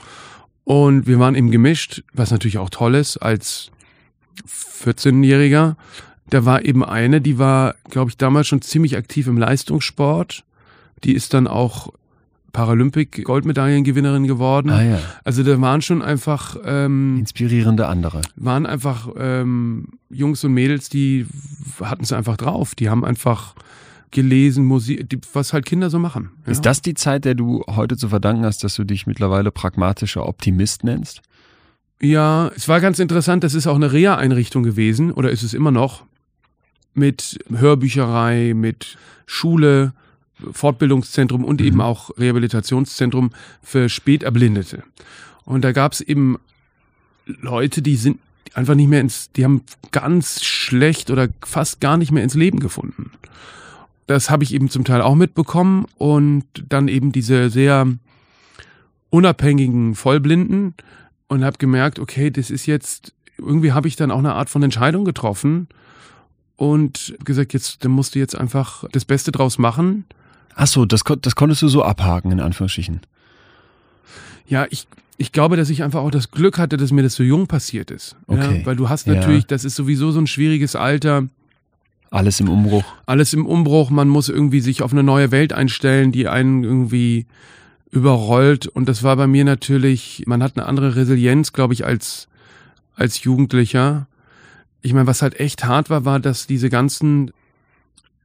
Und 0.64 1.07
wir 1.09 1.18
waren 1.18 1.35
eben 1.35 1.51
gemischt, 1.51 2.03
was 2.12 2.30
natürlich 2.30 2.59
auch 2.59 2.70
toll 2.70 2.95
ist, 2.95 3.16
als 3.16 3.70
14-Jähriger. 4.85 5.74
Da 6.33 6.47
war 6.47 6.64
eben 6.64 6.83
eine, 6.83 7.20
die 7.20 7.39
war, 7.39 7.74
glaube 7.91 8.11
ich, 8.11 8.16
damals 8.16 8.49
schon 8.49 8.62
ziemlich 8.62 8.97
aktiv 8.97 9.26
im 9.26 9.37
Leistungssport. 9.37 10.45
Die 11.05 11.12
ist 11.12 11.35
dann 11.35 11.47
auch 11.47 11.93
Paralympic-Goldmedaillengewinnerin 12.55 14.26
geworden. 14.26 14.70
Ah 14.70 14.83
ja, 14.83 14.99
Also 15.24 15.43
da 15.43 15.61
waren 15.61 15.83
schon 15.83 16.01
einfach, 16.01 16.57
ähm, 16.64 17.18
inspirierende 17.18 17.87
andere. 17.87 18.22
waren 18.37 18.64
einfach 18.64 19.09
ähm, 19.18 19.89
Jungs 20.09 20.43
und 20.43 20.55
Mädels, 20.55 20.89
die 20.89 21.26
hatten 21.83 22.05
es 22.05 22.12
einfach 22.14 22.39
drauf. 22.39 22.74
Die 22.74 22.89
haben 22.89 23.05
einfach 23.05 23.55
gelesen, 24.11 24.64
Musik, 24.64 25.11
die, 25.11 25.18
was 25.35 25.53
halt 25.53 25.66
Kinder 25.66 25.91
so 25.91 25.99
machen. 25.99 26.30
Ja. 26.47 26.53
Ist 26.53 26.64
das 26.64 26.80
die 26.80 26.95
Zeit, 26.95 27.26
der 27.26 27.35
du 27.35 27.62
heute 27.68 27.99
zu 27.99 28.09
verdanken 28.09 28.47
hast, 28.47 28.64
dass 28.64 28.74
du 28.76 28.85
dich 28.85 29.07
mittlerweile 29.07 29.51
pragmatischer 29.51 30.26
Optimist 30.26 30.83
nennst? 30.83 31.20
Ja, 32.01 32.51
es 32.57 32.68
war 32.68 32.80
ganz 32.80 33.01
interessant, 33.01 33.45
das 33.45 33.53
ist 33.53 33.66
auch 33.66 33.76
eine 33.76 33.93
Reha-Einrichtung 33.93 34.62
gewesen, 34.62 35.12
oder 35.12 35.30
ist 35.30 35.43
es 35.43 35.53
immer 35.53 35.70
noch, 35.70 36.05
mit 36.95 37.38
Hörbücherei, 37.51 38.53
mit 38.55 38.97
Schule, 39.26 39.93
Fortbildungszentrum 40.53 41.45
und 41.45 41.61
eben 41.61 41.80
auch 41.80 42.11
Rehabilitationszentrum 42.18 43.30
für 43.62 43.88
Späterblindete. 43.88 44.82
Und 45.45 45.62
da 45.62 45.72
gab 45.72 45.93
es 45.93 46.01
eben 46.01 46.38
Leute, 47.26 47.82
die 47.82 47.97
sind 47.97 48.18
einfach 48.55 48.74
nicht 48.74 48.88
mehr 48.88 49.01
ins, 49.01 49.30
die 49.32 49.45
haben 49.45 49.62
ganz 49.93 50.45
schlecht 50.45 51.11
oder 51.11 51.28
fast 51.45 51.80
gar 51.80 51.97
nicht 51.97 52.12
mehr 52.12 52.24
ins 52.24 52.34
Leben 52.34 52.61
gefunden. 52.61 53.12
Das 54.07 54.30
habe 54.30 54.45
ich 54.45 54.53
eben 54.53 54.68
zum 54.68 54.84
Teil 54.84 55.01
auch 55.01 55.14
mitbekommen 55.14 55.86
und 55.97 56.45
dann 56.68 56.88
eben 56.88 57.12
diese 57.12 57.51
sehr 57.51 57.86
unabhängigen 59.11 59.95
Vollblinden 59.95 60.74
und 61.28 61.45
habe 61.45 61.59
gemerkt, 61.59 61.99
okay, 61.99 62.30
das 62.30 62.51
ist 62.51 62.66
jetzt, 62.66 63.14
irgendwie 63.38 63.72
habe 63.72 63.88
ich 63.88 63.97
dann 63.97 64.11
auch 64.11 64.18
eine 64.18 64.34
Art 64.34 64.51
von 64.51 64.62
Entscheidung 64.62 65.05
getroffen 65.05 65.68
und 66.57 67.14
gesagt, 67.24 67.53
jetzt, 67.55 67.84
dann 67.84 67.92
musst 67.92 68.14
du 68.14 68.18
jetzt 68.18 68.36
einfach 68.36 68.84
das 68.92 69.05
Beste 69.05 69.32
draus 69.32 69.59
machen. 69.59 70.05
Ach 70.55 70.66
so, 70.66 70.84
das, 70.84 71.03
das 71.22 71.34
konntest 71.34 71.62
du 71.62 71.68
so 71.68 71.82
abhaken, 71.82 72.30
in 72.32 72.40
Anführungsstrichen. 72.40 73.00
Ja, 74.46 74.66
ich, 74.70 74.86
ich 75.16 75.32
glaube, 75.32 75.57
dass 75.57 75.70
ich 75.70 75.82
einfach 75.82 76.00
auch 76.00 76.11
das 76.11 76.30
Glück 76.30 76.59
hatte, 76.59 76.76
dass 76.76 76.92
mir 76.92 77.03
das 77.03 77.14
so 77.14 77.22
jung 77.22 77.46
passiert 77.46 77.90
ist. 77.90 78.16
Okay. 78.26 78.59
Ja, 78.61 78.66
weil 78.66 78.76
du 78.76 78.88
hast 78.88 79.07
Ja. 79.07 79.14
natürlich, 79.14 79.46
das 79.46 79.64
ist 79.64 79.76
sowieso 79.76 80.11
so 80.12 80.20
ein 80.20 80.26
schwieriges 80.26 80.76
Alter, 80.76 81.28
Alles 82.11 82.40
im 82.40 82.48
Umbruch. 82.50 82.84
alles 83.07 83.32
im 83.32 83.46
Umbruch, 83.46 83.88
man 83.90 84.09
muss 84.09 84.28
irgendwie 84.28 84.61
sich 84.61 84.82
auf 84.82 84.92
eine 84.92 85.03
neue 85.03 85.30
Welt 85.30 85.53
einstellen, 85.55 86.12
die 86.12 86.28
einen 86.28 86.64
irgendwie 86.64 87.26
überrollt. 87.90 88.66
Und 88.66 88.88
das 88.88 89.03
war 89.03 89.16
bei 89.16 89.26
mir 89.26 89.44
natürlich, 89.44 90.24
man 90.26 90.42
hat 90.42 90.57
eine 90.57 90.66
andere 90.66 90.96
Resilienz, 90.96 91.53
glaube 91.53 91.72
ich, 91.74 91.84
als, 91.86 92.28
als 92.94 93.22
Jugendlicher. 93.24 94.07
Ich 94.83 94.93
meine, 94.93 95.07
was 95.07 95.22
halt 95.22 95.39
echt 95.41 95.64
hart 95.64 95.91
war, 95.91 96.05
war, 96.05 96.20
dass 96.20 96.47
diese 96.47 96.68
ganzen, 96.68 97.30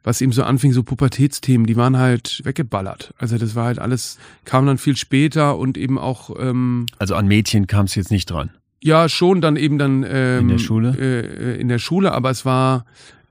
was 0.04 0.22
eben 0.22 0.32
so 0.32 0.44
anfing, 0.44 0.74
so 0.74 0.84
Pubertätsthemen, 0.84 1.68
die 1.68 1.76
waren 1.76 1.98
halt 1.98 2.42
weggeballert. 2.44 3.14
Also 3.18 3.38
das 3.38 3.56
war 3.56 3.66
halt 3.66 3.80
alles, 3.80 4.18
kam 4.46 4.66
dann 4.66 4.78
viel 4.78 4.98
später 4.98 5.58
und 5.58 5.78
eben 5.78 5.98
auch, 6.00 6.32
ähm, 6.40 6.86
Also 6.98 7.16
an 7.16 7.28
Mädchen 7.28 7.68
kam 7.68 7.86
es 7.86 7.96
jetzt 7.96 8.12
nicht 8.12 8.30
dran. 8.30 8.50
ja, 8.82 9.08
schon 9.10 9.42
dann 9.42 9.56
eben 9.56 9.78
dann 9.78 10.04
ähm, 10.08 10.42
In 10.42 10.48
der 10.50 10.58
Schule? 10.58 10.96
Äh, 11.00 11.54
äh, 11.56 11.60
in 11.62 11.68
der 11.68 11.80
Schule, 11.80 12.12
aber 12.12 12.30
es 12.32 12.44
war 12.46 12.86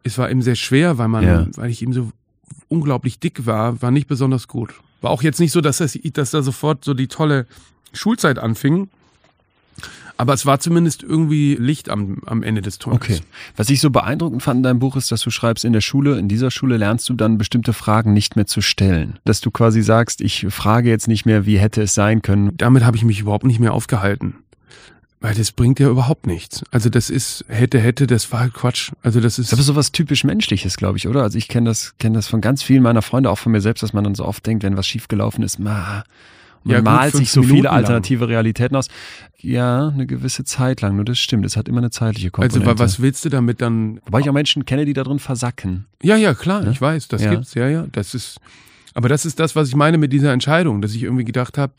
es 0.04 0.18
war 0.18 0.30
eben 0.30 0.40
sehr 0.42 0.54
schwer, 0.54 0.98
weil 0.98 1.08
man, 1.08 1.24
Ja. 1.24 1.46
weil 1.56 1.68
ich 1.68 1.82
eben 1.82 1.92
so 1.92 2.12
unglaublich 2.68 3.18
dick 3.18 3.44
war, 3.44 3.82
war 3.82 3.90
nicht 3.90 4.06
besonders 4.06 4.46
gut. 4.46 4.72
War 5.00 5.10
auch 5.10 5.22
jetzt 5.24 5.40
nicht 5.40 5.50
so, 5.50 5.60
dass 5.60 5.78
das, 5.78 5.98
dass 6.12 6.30
da 6.30 6.42
sofort 6.42 6.84
so 6.84 6.94
die 6.94 7.08
tolle 7.08 7.46
Schulzeit 7.92 8.38
anfing. 8.38 8.88
Aber 10.16 10.32
es 10.32 10.46
war 10.46 10.58
zumindest 10.60 11.02
irgendwie 11.02 11.56
Licht 11.56 11.90
am, 11.90 12.22
am 12.26 12.42
Ende 12.42 12.62
des 12.62 12.78
Tunnels. 12.78 13.02
Okay. 13.02 13.20
Was 13.56 13.68
ich 13.68 13.80
so 13.80 13.90
beeindruckend 13.90 14.42
fand 14.42 14.58
in 14.58 14.62
deinem 14.62 14.78
Buch 14.78 14.96
ist, 14.96 15.12
dass 15.12 15.20
du 15.20 15.30
schreibst, 15.30 15.64
in 15.64 15.72
der 15.72 15.80
Schule, 15.82 16.18
in 16.18 16.28
dieser 16.28 16.50
Schule 16.50 16.76
lernst 16.76 17.08
du 17.08 17.14
dann 17.14 17.38
bestimmte 17.38 17.72
Fragen 17.72 18.12
nicht 18.12 18.36
mehr 18.36 18.46
zu 18.46 18.60
stellen. 18.60 19.18
Dass 19.24 19.40
du 19.40 19.50
quasi 19.50 19.82
sagst, 19.82 20.20
ich 20.20 20.46
frage 20.48 20.88
jetzt 20.88 21.08
nicht 21.08 21.26
mehr, 21.26 21.44
wie 21.44 21.58
hätte 21.58 21.82
es 21.82 21.94
sein 21.94 22.22
können. 22.22 22.56
Damit 22.56 22.84
habe 22.84 22.96
ich 22.96 23.04
mich 23.04 23.20
überhaupt 23.20 23.44
nicht 23.44 23.60
mehr 23.60 23.74
aufgehalten. 23.74 24.36
Weil 25.20 25.34
das 25.34 25.50
bringt 25.50 25.80
ja 25.80 25.88
überhaupt 25.88 26.26
nichts. 26.26 26.62
Also 26.70 26.90
das 26.90 27.08
ist, 27.08 27.44
hätte, 27.48 27.78
hätte, 27.78 28.06
das 28.06 28.30
war 28.32 28.40
halt 28.40 28.54
Quatsch. 28.54 28.92
Also 29.02 29.20
das 29.20 29.38
ist. 29.38 29.50
Das 29.50 29.58
ist 29.58 29.66
aber 29.66 29.74
sowas 29.74 29.92
typisch 29.92 30.24
Menschliches, 30.24 30.76
glaube 30.76 30.98
ich, 30.98 31.08
oder? 31.08 31.22
Also 31.22 31.38
ich 31.38 31.48
kenne 31.48 31.70
das, 31.70 31.94
kenne 31.98 32.16
das 32.16 32.26
von 32.28 32.40
ganz 32.40 32.62
vielen 32.62 32.82
meiner 32.82 33.02
Freunde, 33.02 33.30
auch 33.30 33.38
von 33.38 33.52
mir 33.52 33.62
selbst, 33.62 33.82
dass 33.82 33.92
man 33.92 34.04
dann 34.04 34.14
so 34.14 34.24
oft 34.24 34.46
denkt, 34.46 34.62
wenn 34.62 34.76
was 34.76 34.86
schiefgelaufen 34.86 35.42
ist, 35.42 35.58
ma, 35.58 36.04
man 36.66 36.74
Ja, 36.74 36.80
gut, 36.80 36.84
malt 36.86 37.14
sich 37.16 37.30
so 37.30 37.40
viele 37.42 37.54
Minuten 37.54 37.64
lang. 37.66 37.74
alternative 37.76 38.28
Realitäten 38.28 38.76
aus. 38.76 38.88
Ja, 39.40 39.88
eine 39.88 40.06
gewisse 40.06 40.44
Zeit 40.44 40.80
lang, 40.80 40.96
nur 40.96 41.04
das 41.04 41.18
stimmt. 41.18 41.44
Es 41.46 41.56
hat 41.56 41.68
immer 41.68 41.78
eine 41.78 41.90
zeitliche 41.90 42.28
also 42.28 42.32
Komponente. 42.58 42.66
wa- 42.66 42.78
was 42.84 43.00
willst 43.00 43.24
du 43.24 43.28
damit 43.28 43.60
dann 43.60 44.00
Wobei 44.04 44.20
ich 44.20 44.28
auch 44.28 44.34
Menschen 44.34 44.64
kenne, 44.64 44.84
die 44.84 44.92
da 44.92 45.04
drin 45.04 45.18
versacken. 45.18 45.86
Ja, 46.02 46.16
ja, 46.16 46.34
klar, 46.34 46.66
ich 46.66 46.80
weiß, 46.80 47.08
das 47.08 47.22
Ja. 47.22 47.30
gibt's, 47.30 47.54
ja, 47.54 47.68
ja. 47.68 47.86
Das 47.92 48.14
ist, 48.14 48.38
aber 48.94 49.08
das 49.08 49.24
ist 49.26 49.38
das, 49.40 49.54
was 49.56 49.68
ich 49.68 49.76
meine 49.76 49.98
mit 49.98 50.12
dieser 50.12 50.32
Entscheidung, 50.32 50.82
dass 50.82 50.94
ich 50.94 51.02
irgendwie 51.02 51.24
gedacht 51.24 51.58
habe, 51.58 51.72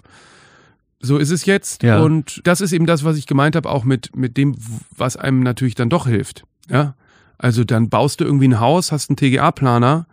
so 0.99 1.17
ist 1.17 1.29
es 1.29 1.45
jetzt. 1.45 1.83
Ja. 1.83 1.99
Und 1.99 2.41
das 2.45 2.61
ist 2.61 2.71
eben 2.71 2.85
das, 2.85 3.03
was 3.03 3.17
ich 3.17 3.27
gemeint 3.27 3.55
habe, 3.55 3.69
auch 3.69 3.83
mit, 3.83 4.15
mit 4.15 4.35
dem, 4.37 4.55
was 4.95 5.15
einem 5.17 5.41
natürlich 5.41 5.75
dann 5.75 5.89
doch 5.89 6.07
hilft. 6.07 6.43
Ja. 6.69 6.95
Also 7.37 7.63
dann 7.63 7.89
baust 7.89 8.19
du 8.19 8.23
irgendwie 8.25 8.47
ein 8.47 8.59
Haus, 8.59 8.91
hast 8.91 9.09
einen 9.09 9.17
TGA-Planer, 9.17 10.07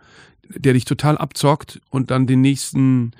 der 0.49 0.73
dich 0.73 0.85
total 0.85 1.17
abzockt 1.17 1.79
und 1.89 2.11
dann 2.11 2.27
den 2.27 2.41
nächsten 2.41 3.13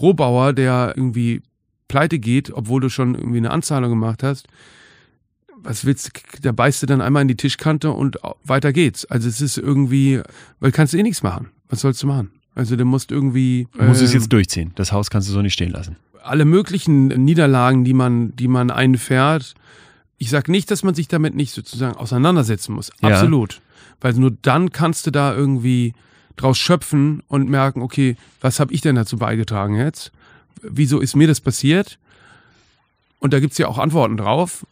Rohbauer, 0.00 0.52
der 0.52 0.94
irgendwie 0.96 1.42
pleite 1.88 2.18
geht, 2.18 2.52
obwohl 2.52 2.80
du 2.80 2.88
schon 2.88 3.14
irgendwie 3.14 3.38
eine 3.38 3.50
Anzahlung 3.50 3.90
gemacht 3.90 4.22
hast. 4.22 4.46
Was 5.56 5.84
willst 5.84 6.06
du, 6.06 6.40
da 6.42 6.52
beißt 6.52 6.82
du 6.82 6.86
dann 6.86 7.00
einmal 7.00 7.22
in 7.22 7.28
die 7.28 7.36
Tischkante 7.36 7.90
und 7.90 8.18
weiter 8.44 8.72
geht's. 8.72 9.04
Also 9.06 9.28
es 9.28 9.40
ist 9.40 9.58
irgendwie, 9.58 10.20
weil 10.60 10.70
kannst 10.70 10.92
du 10.92 10.98
eh 10.98 11.02
nichts 11.02 11.22
machen. 11.22 11.48
Was 11.68 11.80
sollst 11.80 12.02
du 12.02 12.06
machen? 12.06 12.30
Also 12.54 12.76
du 12.76 12.84
musst 12.84 13.10
irgendwie. 13.10 13.66
Du 13.76 13.84
musst 13.84 14.02
es 14.02 14.12
ähm, 14.12 14.20
jetzt 14.20 14.32
durchziehen. 14.32 14.72
Das 14.76 14.92
Haus 14.92 15.10
kannst 15.10 15.28
du 15.28 15.32
so 15.32 15.42
nicht 15.42 15.54
stehen 15.54 15.70
lassen. 15.70 15.96
alle 16.22 16.44
möglichen 16.44 17.08
Niederlagen, 17.08 17.84
die 17.84 17.94
man, 17.94 18.34
die 18.36 18.48
man 18.48 18.70
einfährt. 18.70 19.54
Ich 20.18 20.30
sag 20.30 20.48
nicht, 20.48 20.70
dass 20.70 20.82
man 20.82 20.94
sich 20.94 21.08
damit 21.08 21.34
nicht 21.34 21.52
sozusagen 21.52 21.96
auseinandersetzen 21.96 22.74
muss. 22.74 22.90
Ja. 23.00 23.10
Absolut. 23.10 23.60
Weil 24.00 24.14
nur 24.14 24.32
dann 24.42 24.70
kannst 24.70 25.06
du 25.06 25.10
da 25.10 25.34
irgendwie 25.34 25.94
draus 26.38 26.56
schöpfen 26.56 27.22
und 27.28 27.50
merken, 27.50 27.82
okay, 27.82 28.16
was 28.40 28.60
habe 28.60 28.72
ich 28.72 28.80
denn 28.80 28.94
dazu 28.94 29.18
beigetragen 29.18 29.76
jetzt? 29.76 30.12
Wieso 30.62 31.00
ist 31.00 31.14
mir 31.14 31.28
das 31.28 31.40
passiert? 31.40 31.98
Und 33.18 33.32
da 33.32 33.40
gibt's 33.40 33.58
ja 33.58 33.68
auch 33.68 33.78
Antworten 33.78 34.16
drauf. 34.16 34.66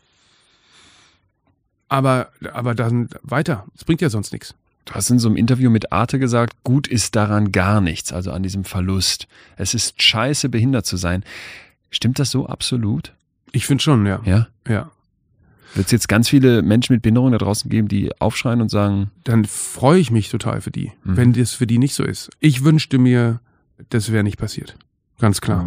Aber, 1.88 2.30
aber 2.52 2.74
dann 2.74 3.10
weiter. 3.22 3.66
Es 3.76 3.84
bringt 3.84 4.00
ja 4.00 4.10
sonst 4.10 4.32
nichts. 4.32 4.54
Du 4.86 4.94
hast 4.94 5.10
in 5.10 5.18
so 5.18 5.28
einem 5.28 5.36
Interview 5.36 5.68
mit 5.68 5.92
Arte 5.92 6.18
gesagt, 6.18 6.56
gut 6.62 6.86
ist 6.86 7.16
daran 7.16 7.50
gar 7.50 7.80
nichts, 7.80 8.12
also 8.12 8.30
an 8.30 8.42
diesem 8.44 8.64
Verlust. 8.64 9.26
Es 9.56 9.74
ist 9.74 10.00
scheiße, 10.00 10.48
behindert 10.48 10.86
zu 10.86 10.96
sein. 10.96 11.24
Stimmt 11.90 12.18
das 12.20 12.30
so 12.30 12.46
absolut? 12.46 13.12
Ich 13.50 13.66
finde 13.66 13.82
schon, 13.82 14.06
ja. 14.06 14.20
Ja. 14.24 14.46
Ja. 14.68 14.90
Wird 15.76 15.86
es 15.86 15.92
jetzt 15.92 16.08
ganz 16.08 16.28
viele 16.30 16.62
Menschen 16.62 16.94
mit 16.94 17.02
Behinderung 17.02 17.32
da 17.32 17.38
draußen 17.38 17.68
geben, 17.70 17.88
die 17.88 18.10
aufschreien 18.18 18.62
und 18.62 18.70
sagen, 18.70 19.10
dann 19.24 19.44
freue 19.44 20.00
ich 20.00 20.10
mich 20.10 20.30
total 20.30 20.62
für 20.62 20.70
die, 20.70 20.92
Mhm. 21.04 21.16
wenn 21.18 21.32
das 21.34 21.52
für 21.52 21.66
die 21.66 21.76
nicht 21.78 21.94
so 21.94 22.02
ist. 22.02 22.30
Ich 22.40 22.64
wünschte 22.64 22.96
mir, 22.98 23.40
das 23.90 24.10
wäre 24.10 24.24
nicht 24.24 24.38
passiert. 24.38 24.76
Ganz 25.20 25.42
klar. 25.42 25.66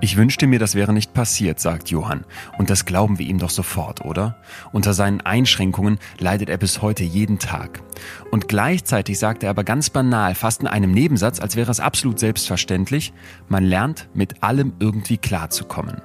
Ich 0.00 0.16
wünschte 0.16 0.46
mir, 0.46 0.60
das 0.60 0.76
wäre 0.76 0.92
nicht 0.92 1.12
passiert, 1.12 1.58
sagt 1.58 1.90
Johann. 1.90 2.24
Und 2.58 2.70
das 2.70 2.84
glauben 2.84 3.18
wir 3.18 3.26
ihm 3.26 3.38
doch 3.40 3.50
sofort, 3.50 4.04
oder? 4.04 4.36
Unter 4.72 4.94
seinen 4.94 5.20
Einschränkungen 5.22 5.98
leidet 6.20 6.48
er 6.48 6.58
bis 6.58 6.82
heute 6.82 7.02
jeden 7.02 7.40
Tag. 7.40 7.82
Und 8.30 8.46
gleichzeitig 8.46 9.18
sagt 9.18 9.42
er 9.42 9.50
aber 9.50 9.64
ganz 9.64 9.90
banal, 9.90 10.36
fast 10.36 10.60
in 10.60 10.68
einem 10.68 10.92
Nebensatz, 10.92 11.40
als 11.40 11.56
wäre 11.56 11.72
es 11.72 11.80
absolut 11.80 12.20
selbstverständlich, 12.20 13.12
man 13.48 13.64
lernt 13.64 14.08
mit 14.14 14.44
allem 14.44 14.74
irgendwie 14.78 15.16
klarzukommen. 15.16 15.96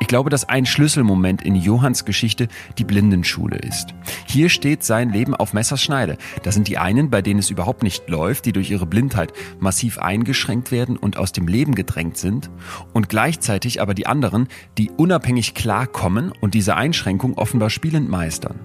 Ich 0.00 0.06
glaube, 0.06 0.30
dass 0.30 0.48
ein 0.48 0.66
Schlüsselmoment 0.66 1.42
in 1.42 1.54
Johanns 1.54 2.04
Geschichte 2.04 2.48
die 2.78 2.84
Blindenschule 2.84 3.56
ist. 3.56 3.94
Hier 4.26 4.48
steht 4.48 4.84
sein 4.84 5.10
Leben 5.10 5.34
auf 5.34 5.52
Messers 5.52 5.82
Schneide. 5.82 6.18
Da 6.42 6.52
sind 6.52 6.68
die 6.68 6.78
einen, 6.78 7.10
bei 7.10 7.22
denen 7.22 7.40
es 7.40 7.50
überhaupt 7.50 7.82
nicht 7.82 8.08
läuft, 8.08 8.46
die 8.46 8.52
durch 8.52 8.70
ihre 8.70 8.86
Blindheit 8.86 9.32
massiv 9.58 9.98
eingeschränkt 9.98 10.70
werden 10.70 10.96
und 10.96 11.16
aus 11.16 11.32
dem 11.32 11.48
Leben 11.48 11.74
gedrängt 11.74 12.16
sind. 12.16 12.50
Und 12.92 13.08
gleichzeitig 13.08 13.80
aber 13.80 13.94
die 13.94 14.06
anderen, 14.06 14.48
die 14.76 14.90
unabhängig 14.90 15.54
klarkommen 15.54 16.32
und 16.40 16.54
diese 16.54 16.76
Einschränkung 16.76 17.36
offenbar 17.36 17.70
spielend 17.70 18.08
meistern. 18.08 18.60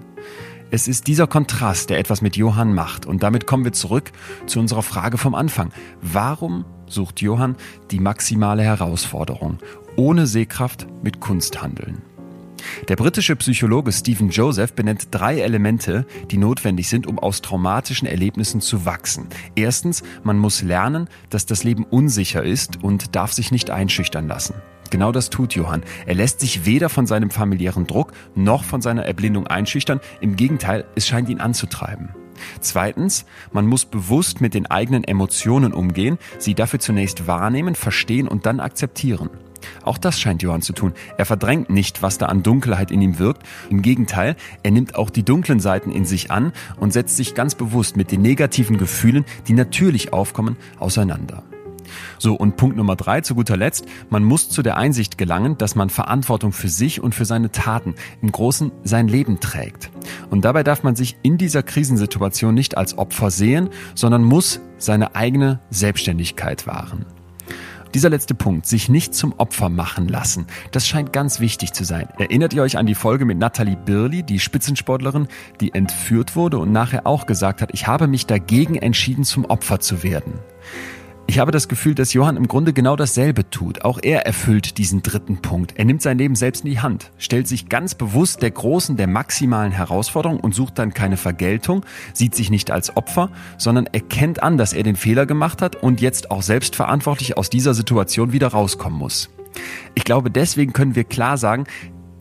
Es 0.70 0.88
ist 0.88 1.06
dieser 1.06 1.28
Kontrast, 1.28 1.90
der 1.90 2.00
etwas 2.00 2.20
mit 2.20 2.36
Johann 2.36 2.74
macht. 2.74 3.06
Und 3.06 3.22
damit 3.22 3.46
kommen 3.46 3.64
wir 3.64 3.72
zurück 3.72 4.10
zu 4.46 4.58
unserer 4.58 4.82
Frage 4.82 5.18
vom 5.18 5.34
Anfang. 5.34 5.70
Warum 6.00 6.64
sucht 6.86 7.20
Johann 7.20 7.56
die 7.92 8.00
maximale 8.00 8.62
Herausforderung 8.62 9.58
ohne 9.96 10.26
Sehkraft 10.26 10.86
mit 11.02 11.20
Kunst 11.20 11.62
handeln. 11.62 12.02
Der 12.88 12.96
britische 12.96 13.36
Psychologe 13.36 13.92
Stephen 13.92 14.30
Joseph 14.30 14.72
benennt 14.72 15.08
drei 15.10 15.40
Elemente, 15.40 16.06
die 16.30 16.38
notwendig 16.38 16.88
sind, 16.88 17.06
um 17.06 17.18
aus 17.18 17.42
traumatischen 17.42 18.08
Erlebnissen 18.08 18.60
zu 18.60 18.84
wachsen. 18.84 19.26
Erstens, 19.54 20.02
man 20.22 20.38
muss 20.38 20.62
lernen, 20.62 21.08
dass 21.30 21.46
das 21.46 21.64
Leben 21.64 21.84
unsicher 21.84 22.42
ist 22.42 22.82
und 22.82 23.14
darf 23.14 23.32
sich 23.32 23.50
nicht 23.52 23.70
einschüchtern 23.70 24.28
lassen. 24.28 24.54
Genau 24.90 25.12
das 25.12 25.30
tut 25.30 25.54
Johann. 25.54 25.82
Er 26.06 26.14
lässt 26.14 26.40
sich 26.40 26.66
weder 26.66 26.88
von 26.88 27.06
seinem 27.06 27.30
familiären 27.30 27.86
Druck 27.86 28.12
noch 28.34 28.64
von 28.64 28.80
seiner 28.80 29.04
Erblindung 29.04 29.46
einschüchtern. 29.46 30.00
Im 30.20 30.36
Gegenteil, 30.36 30.84
es 30.94 31.06
scheint 31.06 31.28
ihn 31.28 31.40
anzutreiben. 31.40 32.10
Zweitens, 32.60 33.24
man 33.52 33.66
muss 33.66 33.84
bewusst 33.84 34.40
mit 34.40 34.54
den 34.54 34.66
eigenen 34.66 35.04
Emotionen 35.04 35.72
umgehen, 35.72 36.18
sie 36.38 36.54
dafür 36.54 36.80
zunächst 36.80 37.26
wahrnehmen, 37.26 37.74
verstehen 37.74 38.28
und 38.28 38.46
dann 38.46 38.60
akzeptieren. 38.60 39.30
Auch 39.82 39.98
das 39.98 40.20
scheint 40.20 40.42
Johann 40.42 40.62
zu 40.62 40.72
tun. 40.72 40.92
Er 41.18 41.26
verdrängt 41.26 41.70
nicht, 41.70 42.02
was 42.02 42.18
da 42.18 42.26
an 42.26 42.42
Dunkelheit 42.42 42.90
in 42.90 43.02
ihm 43.02 43.18
wirkt. 43.18 43.42
Im 43.70 43.82
Gegenteil, 43.82 44.36
er 44.62 44.70
nimmt 44.70 44.94
auch 44.94 45.10
die 45.10 45.24
dunklen 45.24 45.60
Seiten 45.60 45.90
in 45.90 46.04
sich 46.04 46.30
an 46.30 46.52
und 46.78 46.92
setzt 46.92 47.16
sich 47.16 47.34
ganz 47.34 47.54
bewusst 47.54 47.96
mit 47.96 48.12
den 48.12 48.22
negativen 48.22 48.78
Gefühlen, 48.78 49.24
die 49.48 49.52
natürlich 49.52 50.12
aufkommen, 50.12 50.56
auseinander. 50.78 51.42
So, 52.18 52.34
und 52.34 52.56
Punkt 52.56 52.76
Nummer 52.76 52.96
drei, 52.96 53.20
zu 53.20 53.34
guter 53.34 53.56
Letzt, 53.56 53.86
man 54.10 54.24
muss 54.24 54.48
zu 54.48 54.62
der 54.62 54.76
Einsicht 54.76 55.18
gelangen, 55.18 55.58
dass 55.58 55.74
man 55.74 55.90
Verantwortung 55.90 56.52
für 56.52 56.68
sich 56.68 57.02
und 57.02 57.14
für 57.14 57.24
seine 57.24 57.50
Taten, 57.50 57.94
im 58.22 58.32
Großen 58.32 58.72
sein 58.82 59.08
Leben 59.08 59.40
trägt. 59.40 59.90
Und 60.30 60.44
dabei 60.44 60.62
darf 60.62 60.82
man 60.82 60.96
sich 60.96 61.16
in 61.22 61.38
dieser 61.38 61.62
Krisensituation 61.62 62.54
nicht 62.54 62.76
als 62.76 62.98
Opfer 62.98 63.30
sehen, 63.30 63.68
sondern 63.94 64.24
muss 64.24 64.60
seine 64.78 65.14
eigene 65.14 65.60
Selbstständigkeit 65.70 66.66
wahren. 66.66 67.06
Dieser 67.94 68.10
letzte 68.10 68.34
Punkt, 68.34 68.66
sich 68.66 68.88
nicht 68.88 69.14
zum 69.14 69.34
Opfer 69.38 69.68
machen 69.68 70.08
lassen, 70.08 70.48
das 70.72 70.88
scheint 70.88 71.12
ganz 71.12 71.38
wichtig 71.38 71.72
zu 71.72 71.84
sein. 71.84 72.08
Erinnert 72.18 72.52
ihr 72.52 72.62
euch 72.62 72.76
an 72.76 72.86
die 72.86 72.96
Folge 72.96 73.24
mit 73.24 73.38
Nathalie 73.38 73.76
Birli, 73.76 74.24
die 74.24 74.40
Spitzensportlerin, 74.40 75.28
die 75.60 75.74
entführt 75.74 76.34
wurde 76.34 76.58
und 76.58 76.72
nachher 76.72 77.06
auch 77.06 77.24
gesagt 77.24 77.62
hat, 77.62 77.70
ich 77.72 77.86
habe 77.86 78.08
mich 78.08 78.26
dagegen 78.26 78.74
entschieden, 78.74 79.22
zum 79.22 79.44
Opfer 79.44 79.78
zu 79.78 80.02
werden? 80.02 80.40
Ich 81.26 81.38
habe 81.38 81.52
das 81.52 81.68
Gefühl, 81.68 81.94
dass 81.94 82.12
Johann 82.12 82.36
im 82.36 82.48
Grunde 82.48 82.72
genau 82.72 82.96
dasselbe 82.96 83.48
tut. 83.48 83.84
Auch 83.84 83.98
er 84.02 84.26
erfüllt 84.26 84.78
diesen 84.78 85.02
dritten 85.02 85.38
Punkt. 85.38 85.72
Er 85.76 85.84
nimmt 85.84 86.02
sein 86.02 86.18
Leben 86.18 86.36
selbst 86.36 86.64
in 86.64 86.70
die 86.70 86.80
Hand, 86.80 87.10
stellt 87.18 87.48
sich 87.48 87.68
ganz 87.68 87.94
bewusst 87.94 88.42
der 88.42 88.50
großen, 88.50 88.96
der 88.96 89.06
maximalen 89.06 89.72
Herausforderung 89.72 90.38
und 90.38 90.54
sucht 90.54 90.78
dann 90.78 90.94
keine 90.94 91.16
Vergeltung, 91.16 91.84
sieht 92.12 92.34
sich 92.34 92.50
nicht 92.50 92.70
als 92.70 92.96
Opfer, 92.96 93.30
sondern 93.58 93.86
erkennt 93.86 94.42
an, 94.42 94.58
dass 94.58 94.74
er 94.74 94.82
den 94.82 94.96
Fehler 94.96 95.26
gemacht 95.26 95.62
hat 95.62 95.76
und 95.76 96.00
jetzt 96.00 96.30
auch 96.30 96.42
selbstverantwortlich 96.42 97.36
aus 97.36 97.50
dieser 97.50 97.74
Situation 97.74 98.32
wieder 98.32 98.48
rauskommen 98.48 98.98
muss. 98.98 99.30
Ich 99.94 100.04
glaube, 100.04 100.30
deswegen 100.30 100.72
können 100.72 100.94
wir 100.94 101.04
klar 101.04 101.38
sagen, 101.38 101.64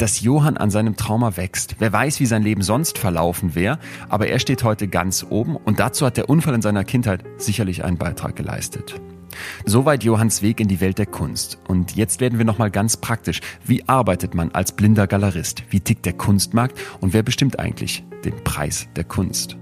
dass 0.03 0.19
Johann 0.19 0.57
an 0.57 0.69
seinem 0.69 0.97
Trauma 0.97 1.37
wächst. 1.37 1.77
Wer 1.79 1.93
weiß, 1.93 2.19
wie 2.19 2.25
sein 2.25 2.43
Leben 2.43 2.61
sonst 2.61 2.97
verlaufen 2.97 3.55
wäre, 3.55 3.79
aber 4.09 4.27
er 4.27 4.37
steht 4.37 4.65
heute 4.65 4.89
ganz 4.89 5.25
oben 5.29 5.55
und 5.55 5.79
dazu 5.79 6.05
hat 6.05 6.17
der 6.17 6.29
Unfall 6.29 6.55
in 6.55 6.61
seiner 6.61 6.83
Kindheit 6.83 7.23
sicherlich 7.37 7.85
einen 7.85 7.97
Beitrag 7.97 8.35
geleistet. 8.35 8.99
Soweit 9.63 10.03
Johanns 10.03 10.41
Weg 10.41 10.59
in 10.59 10.67
die 10.67 10.81
Welt 10.81 10.97
der 10.97 11.05
Kunst. 11.05 11.57
Und 11.69 11.95
jetzt 11.95 12.19
werden 12.19 12.37
wir 12.37 12.43
nochmal 12.43 12.69
ganz 12.69 12.97
praktisch. 12.97 13.39
Wie 13.63 13.87
arbeitet 13.87 14.35
man 14.35 14.51
als 14.51 14.73
blinder 14.73 15.07
Galerist? 15.07 15.63
Wie 15.69 15.79
tickt 15.79 16.05
der 16.05 16.11
Kunstmarkt? 16.11 16.77
Und 16.99 17.13
wer 17.13 17.23
bestimmt 17.23 17.57
eigentlich 17.57 18.03
den 18.25 18.43
Preis 18.43 18.89
der 18.97 19.05
Kunst? 19.05 19.55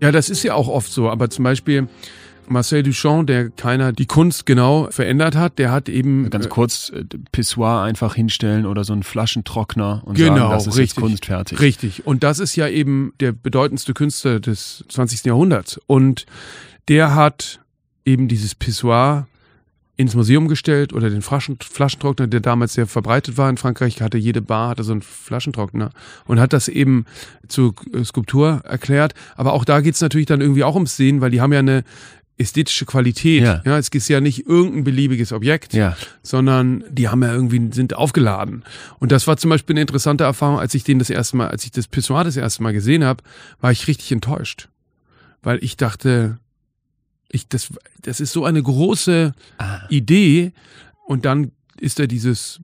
Ja, 0.00 0.10
das 0.10 0.30
ist 0.30 0.42
ja 0.42 0.54
auch 0.54 0.68
oft 0.68 0.90
so. 0.90 1.10
Aber 1.10 1.28
zum 1.28 1.44
Beispiel, 1.44 1.86
Marcel 2.50 2.82
Duchamp, 2.82 3.26
der 3.26 3.50
keiner 3.50 3.92
die 3.92 4.06
Kunst 4.06 4.46
genau 4.46 4.88
verändert 4.90 5.36
hat, 5.36 5.58
der 5.58 5.70
hat 5.70 5.88
eben 5.88 6.30
ganz 6.30 6.46
äh, 6.46 6.48
kurz 6.48 6.90
äh, 6.90 7.04
Pissoir 7.32 7.82
einfach 7.82 8.14
hinstellen 8.14 8.66
oder 8.66 8.84
so 8.84 8.92
einen 8.92 9.02
Flaschentrockner 9.02 10.02
und 10.04 10.16
genau, 10.16 10.36
sagen, 10.36 10.50
das 10.52 10.66
ist 10.66 10.76
richtig, 10.76 10.96
jetzt 10.96 10.96
kunstfertig. 10.96 11.60
Richtig. 11.60 12.06
Und 12.06 12.22
das 12.22 12.38
ist 12.38 12.56
ja 12.56 12.68
eben 12.68 13.12
der 13.20 13.32
bedeutendste 13.32 13.94
Künstler 13.94 14.40
des 14.40 14.84
20. 14.88 15.24
Jahrhunderts. 15.24 15.80
Und 15.86 16.26
der 16.88 17.14
hat 17.14 17.60
eben 18.04 18.28
dieses 18.28 18.54
Pissoir 18.54 19.26
ins 19.98 20.14
Museum 20.14 20.46
gestellt 20.46 20.92
oder 20.92 21.10
den 21.10 21.22
Flaschen, 21.22 21.58
Flaschentrockner, 21.60 22.28
der 22.28 22.38
damals 22.38 22.74
sehr 22.74 22.86
verbreitet 22.86 23.36
war 23.36 23.50
in 23.50 23.56
Frankreich, 23.56 24.00
hatte 24.00 24.16
jede 24.16 24.40
Bar 24.40 24.70
hatte 24.70 24.84
so 24.84 24.92
einen 24.92 25.02
Flaschentrockner 25.02 25.90
und 26.24 26.38
hat 26.38 26.52
das 26.52 26.68
eben 26.68 27.04
zur 27.48 27.74
Skulptur 28.04 28.62
erklärt. 28.64 29.14
Aber 29.34 29.54
auch 29.54 29.64
da 29.64 29.80
geht's 29.80 30.00
natürlich 30.00 30.28
dann 30.28 30.40
irgendwie 30.40 30.62
auch 30.62 30.76
ums 30.76 30.96
Sehen, 30.96 31.20
weil 31.20 31.32
die 31.32 31.40
haben 31.40 31.52
ja 31.52 31.58
eine 31.58 31.82
ästhetische 32.38 32.86
Qualität. 32.86 33.42
Ja. 33.42 33.62
ja, 33.64 33.78
es 33.78 33.88
ist 33.88 34.08
ja 34.08 34.20
nicht 34.20 34.46
irgendein 34.46 34.84
beliebiges 34.84 35.32
Objekt, 35.32 35.74
ja. 35.74 35.96
sondern 36.22 36.84
die 36.88 37.08
haben 37.08 37.22
ja 37.22 37.32
irgendwie 37.32 37.72
sind 37.72 37.94
aufgeladen. 37.94 38.64
Und 38.98 39.12
das 39.12 39.26
war 39.26 39.36
zum 39.36 39.50
Beispiel 39.50 39.74
eine 39.74 39.82
interessante 39.82 40.24
Erfahrung, 40.24 40.58
als 40.58 40.74
ich 40.74 40.84
den 40.84 40.98
das 40.98 41.10
erste 41.10 41.36
Mal, 41.36 41.48
als 41.48 41.64
ich 41.64 41.72
das 41.72 41.88
Pissoir 41.88 42.24
das 42.24 42.36
erste 42.36 42.62
Mal 42.62 42.72
gesehen 42.72 43.04
habe, 43.04 43.22
war 43.60 43.72
ich 43.72 43.88
richtig 43.88 44.12
enttäuscht, 44.12 44.68
weil 45.42 45.62
ich 45.62 45.76
dachte, 45.76 46.38
ich 47.30 47.48
das 47.48 47.68
das 48.02 48.20
ist 48.20 48.32
so 48.32 48.44
eine 48.44 48.62
große 48.62 49.32
ah. 49.58 49.80
Idee 49.88 50.52
und 51.06 51.24
dann 51.24 51.52
ist 51.80 51.98
da 51.98 52.06
dieses 52.06 52.60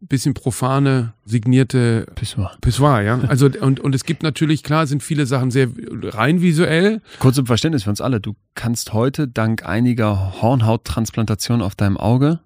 bisschen 0.00 0.34
profane 0.34 1.14
signierte 1.24 2.06
Pissoir. 2.14 2.56
Pissoir, 2.60 3.02
ja. 3.02 3.20
Also 3.28 3.48
und 3.60 3.80
und 3.80 3.94
es 3.94 4.04
gibt 4.04 4.22
natürlich 4.22 4.62
klar 4.62 4.86
sind 4.86 5.02
viele 5.02 5.26
Sachen 5.26 5.50
sehr 5.50 5.68
rein 6.02 6.40
visuell. 6.42 7.00
Kurz 7.18 7.36
zum 7.36 7.46
Verständnis 7.46 7.84
für 7.84 7.90
uns 7.90 8.00
alle: 8.00 8.20
Du 8.20 8.34
kannst 8.54 8.92
heute 8.92 9.28
dank 9.28 9.66
einiger 9.66 10.40
Hornhauttransplantationen 10.42 11.64
auf 11.64 11.74
deinem 11.74 11.96
Auge 11.96 12.40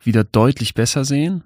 wieder 0.00 0.24
deutlich 0.24 0.74
besser 0.74 1.04
sehen, 1.04 1.44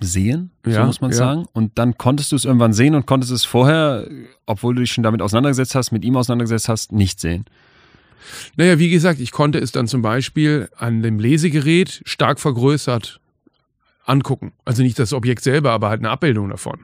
sehen, 0.00 0.50
ja, 0.66 0.80
so 0.80 0.86
muss 0.86 1.00
man 1.00 1.10
ja. 1.10 1.16
sagen. 1.16 1.46
Und 1.52 1.78
dann 1.78 1.96
konntest 1.96 2.32
du 2.32 2.36
es 2.36 2.44
irgendwann 2.44 2.72
sehen 2.72 2.94
und 2.94 3.06
konntest 3.06 3.32
es 3.32 3.44
vorher, 3.44 4.06
obwohl 4.46 4.74
du 4.74 4.80
dich 4.80 4.92
schon 4.92 5.04
damit 5.04 5.22
auseinandergesetzt 5.22 5.74
hast, 5.74 5.92
mit 5.92 6.04
ihm 6.04 6.16
auseinandergesetzt 6.16 6.68
hast, 6.68 6.92
nicht 6.92 7.20
sehen. 7.20 7.44
Naja, 8.56 8.78
wie 8.78 8.90
gesagt, 8.90 9.20
ich 9.20 9.32
konnte 9.32 9.58
es 9.58 9.72
dann 9.72 9.86
zum 9.86 10.02
Beispiel 10.02 10.68
an 10.76 11.02
dem 11.02 11.18
Lesegerät 11.18 12.02
stark 12.04 12.40
vergrößert 12.40 13.20
angucken. 14.04 14.52
Also 14.64 14.82
nicht 14.82 14.98
das 14.98 15.12
Objekt 15.12 15.42
selber, 15.42 15.72
aber 15.72 15.88
halt 15.88 16.00
eine 16.00 16.10
Abbildung 16.10 16.50
davon. 16.50 16.80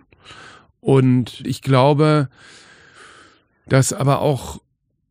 Und 0.80 1.42
ich 1.44 1.62
glaube, 1.62 2.28
dass 3.66 3.92
aber 3.92 4.20
auch 4.20 4.60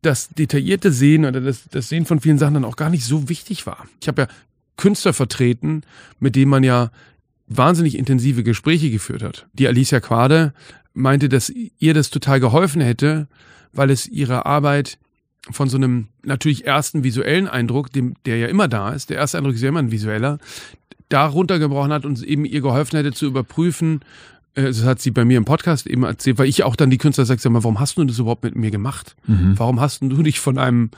das 0.02 0.28
detaillierte 0.30 0.92
Sehen 0.92 1.24
oder 1.24 1.40
das, 1.40 1.68
das 1.70 1.88
Sehen 1.88 2.06
von 2.06 2.20
vielen 2.20 2.38
Sachen 2.38 2.54
dann 2.54 2.64
auch 2.64 2.76
gar 2.76 2.90
nicht 2.90 3.04
so 3.04 3.28
wichtig 3.28 3.66
war. 3.66 3.86
Ich 4.00 4.08
habe 4.08 4.22
ja 4.22 4.28
Künstler 4.76 5.12
vertreten, 5.12 5.82
mit 6.18 6.36
denen 6.36 6.50
man 6.50 6.64
ja 6.64 6.90
wahnsinnig 7.46 7.98
intensive 7.98 8.42
Gespräche 8.42 8.90
geführt 8.90 9.22
hat. 9.22 9.46
Die 9.52 9.68
Alicia 9.68 10.00
Quade 10.00 10.54
meinte, 10.94 11.28
dass 11.28 11.50
ihr 11.50 11.94
das 11.94 12.10
total 12.10 12.40
geholfen 12.40 12.80
hätte, 12.80 13.28
weil 13.72 13.90
es 13.90 14.06
ihre 14.06 14.46
Arbeit 14.46 14.98
von 15.50 15.68
so 15.68 15.76
einem 15.76 16.08
natürlich 16.22 16.66
ersten 16.66 17.04
visuellen 17.04 17.48
Eindruck, 17.48 17.92
dem, 17.92 18.14
der 18.24 18.38
ja 18.38 18.46
immer 18.46 18.68
da 18.68 18.90
ist, 18.90 19.10
der 19.10 19.16
erste 19.16 19.38
Eindruck 19.38 19.54
ist 19.54 19.62
ja 19.62 19.68
immer 19.68 19.80
ein 19.80 19.90
visueller, 19.90 20.38
da 21.10 21.26
runtergebrochen 21.26 21.92
hat 21.92 22.06
und 22.06 22.22
eben 22.22 22.46
ihr 22.46 22.62
geholfen 22.62 22.96
hätte 22.96 23.12
zu 23.12 23.26
überprüfen, 23.26 24.00
äh, 24.54 24.62
das 24.62 24.84
hat 24.84 25.00
sie 25.00 25.10
bei 25.10 25.26
mir 25.26 25.36
im 25.36 25.44
Podcast 25.44 25.86
eben 25.86 26.04
erzählt, 26.04 26.38
weil 26.38 26.48
ich 26.48 26.64
auch 26.64 26.76
dann 26.76 26.90
die 26.90 26.98
Künstler 26.98 27.26
sage, 27.26 27.40
sag 27.40 27.52
mal, 27.52 27.62
warum 27.62 27.78
hast 27.78 27.98
du 27.98 28.04
das 28.04 28.18
überhaupt 28.18 28.44
mit 28.44 28.56
mir 28.56 28.70
gemacht? 28.70 29.16
Mhm. 29.26 29.58
Warum 29.58 29.80
hast 29.80 30.00
du 30.02 30.22
dich 30.22 30.40
von 30.40 30.58
einem 30.58 30.90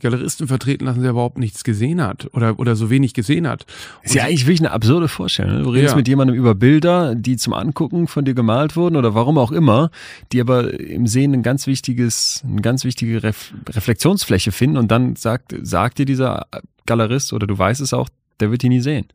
Galeristen 0.00 0.48
vertreten 0.48 0.86
lassen, 0.86 1.02
der 1.02 1.10
überhaupt 1.10 1.38
nichts 1.38 1.62
gesehen 1.62 2.02
hat 2.02 2.28
oder, 2.32 2.58
oder 2.58 2.74
so 2.74 2.90
wenig 2.90 3.14
gesehen 3.14 3.46
hat. 3.46 3.66
Und 3.98 4.06
ist 4.06 4.14
ja 4.14 4.24
eigentlich 4.24 4.46
wirklich 4.46 4.60
eine 4.60 4.72
absurde 4.72 5.08
Vorstellung. 5.08 5.58
Ne? 5.58 5.62
Du 5.62 5.70
redest 5.70 5.92
ja. 5.92 5.96
mit 5.96 6.08
jemandem 6.08 6.36
über 6.36 6.54
Bilder, 6.54 7.14
die 7.14 7.36
zum 7.36 7.52
Angucken 7.52 8.08
von 8.08 8.24
dir 8.24 8.34
gemalt 8.34 8.76
wurden 8.76 8.96
oder 8.96 9.14
warum 9.14 9.38
auch 9.38 9.52
immer, 9.52 9.90
die 10.32 10.40
aber 10.40 10.78
im 10.80 11.06
Sehen 11.06 11.34
ein 11.34 11.42
ganz 11.42 11.66
wichtiges, 11.66 12.42
eine 12.48 12.62
ganz 12.62 12.84
wichtige 12.84 13.22
Ref 13.22 13.52
Reflexionsfläche 13.68 14.52
finden 14.52 14.76
und 14.76 14.90
dann 14.90 15.16
sagt, 15.16 15.54
sagt 15.62 15.98
dir 15.98 16.06
dieser 16.06 16.46
Galerist 16.86 17.32
oder 17.32 17.46
du 17.46 17.56
weißt 17.56 17.80
es 17.80 17.92
auch, 17.92 18.08
der 18.40 18.50
wird 18.50 18.62
die 18.62 18.70
nie 18.70 18.80
sehen. 18.80 19.06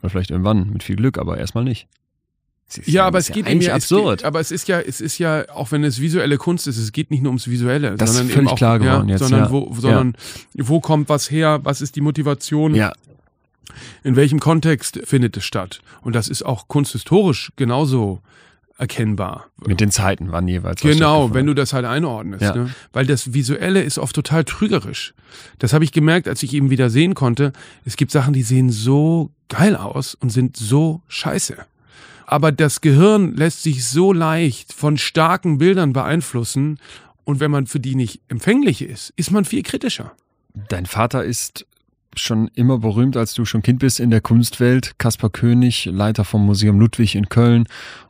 Oder 0.00 0.10
vielleicht 0.10 0.30
irgendwann 0.30 0.70
mit 0.70 0.82
viel 0.82 0.96
Glück, 0.96 1.18
aber 1.18 1.38
erstmal 1.38 1.64
nicht. 1.64 1.88
Ja, 2.84 3.06
aber 3.06 3.18
es 3.18 3.32
geht 3.32 3.46
eigentlich 3.46 3.68
ja, 3.68 3.74
absurd. 3.74 4.18
Es 4.18 4.22
geht, 4.22 4.26
aber 4.26 4.40
es 4.40 4.52
ist 4.52 4.68
ja, 4.68 4.80
es 4.80 5.00
ist 5.00 5.18
ja, 5.18 5.48
auch 5.50 5.72
wenn 5.72 5.82
es 5.82 6.00
visuelle 6.00 6.36
Kunst 6.36 6.68
ist, 6.68 6.78
es 6.78 6.92
geht 6.92 7.10
nicht 7.10 7.22
nur 7.22 7.30
ums 7.30 7.48
Visuelle, 7.48 7.96
Das 7.96 8.10
ist 8.10 8.16
sondern 8.16 8.32
völlig 8.32 8.48
eben 8.48 8.52
auch, 8.52 8.56
klar 8.56 8.78
geworden 8.78 9.08
ja, 9.08 9.14
jetzt, 9.14 9.22
sondern 9.22 9.44
ja. 9.44 9.50
wo, 9.50 9.74
sondern 9.74 10.16
wo 10.54 10.80
kommt 10.80 11.08
was 11.08 11.30
her, 11.30 11.60
was 11.64 11.80
ist 11.80 11.96
die 11.96 12.00
Motivation, 12.00 12.74
ja, 12.74 12.92
in 14.04 14.16
welchem 14.16 14.40
Kontext 14.40 15.00
findet 15.04 15.36
es 15.36 15.44
statt? 15.44 15.80
Und 16.02 16.14
das 16.14 16.28
ist 16.28 16.44
auch 16.44 16.68
kunsthistorisch 16.68 17.52
genauso 17.56 18.20
erkennbar. 18.80 19.46
mit 19.66 19.80
den 19.80 19.90
Zeiten 19.90 20.32
wann 20.32 20.48
jeweils. 20.48 20.80
Genau, 20.80 21.34
wenn 21.34 21.46
du 21.46 21.54
das 21.54 21.72
halt 21.72 21.84
einordnest. 21.84 22.42
Ja. 22.42 22.54
Ne? 22.54 22.74
Weil 22.92 23.06
das 23.06 23.34
Visuelle 23.34 23.82
ist 23.82 23.98
oft 23.98 24.14
total 24.14 24.44
trügerisch. 24.44 25.14
Das 25.58 25.72
habe 25.72 25.84
ich 25.84 25.92
gemerkt, 25.92 26.26
als 26.26 26.42
ich 26.42 26.54
eben 26.54 26.70
wieder 26.70 26.88
sehen 26.88 27.14
konnte. 27.14 27.52
Es 27.84 27.96
gibt 27.96 28.10
Sachen, 28.10 28.32
die 28.32 28.42
sehen 28.42 28.70
so 28.70 29.30
geil 29.48 29.76
aus 29.76 30.14
und 30.14 30.30
sind 30.30 30.56
so 30.56 31.02
scheiße. 31.08 31.56
Aber 32.26 32.52
das 32.52 32.80
Gehirn 32.80 33.34
lässt 33.36 33.62
sich 33.62 33.84
so 33.84 34.12
leicht 34.12 34.72
von 34.72 34.96
starken 34.96 35.58
Bildern 35.58 35.92
beeinflussen. 35.92 36.78
Und 37.24 37.38
wenn 37.40 37.50
man 37.50 37.66
für 37.66 37.80
die 37.80 37.94
nicht 37.94 38.22
empfänglich 38.28 38.82
ist, 38.82 39.12
ist 39.16 39.30
man 39.30 39.44
viel 39.44 39.62
kritischer. 39.62 40.12
Dein 40.68 40.86
Vater 40.86 41.22
ist 41.22 41.66
schon 42.16 42.48
immer 42.54 42.78
berühmt, 42.78 43.16
als 43.16 43.34
du 43.34 43.44
schon 43.44 43.62
Kind 43.62 43.80
bist 43.80 44.00
in 44.00 44.10
der 44.10 44.20
Kunstwelt. 44.20 44.98
Kaspar 44.98 45.30
König, 45.30 45.86
Leiter 45.86 46.24
vom 46.24 46.44
Museum 46.44 46.80
Ludwig 46.80 47.14
in 47.14 47.28
Köln 47.28 47.66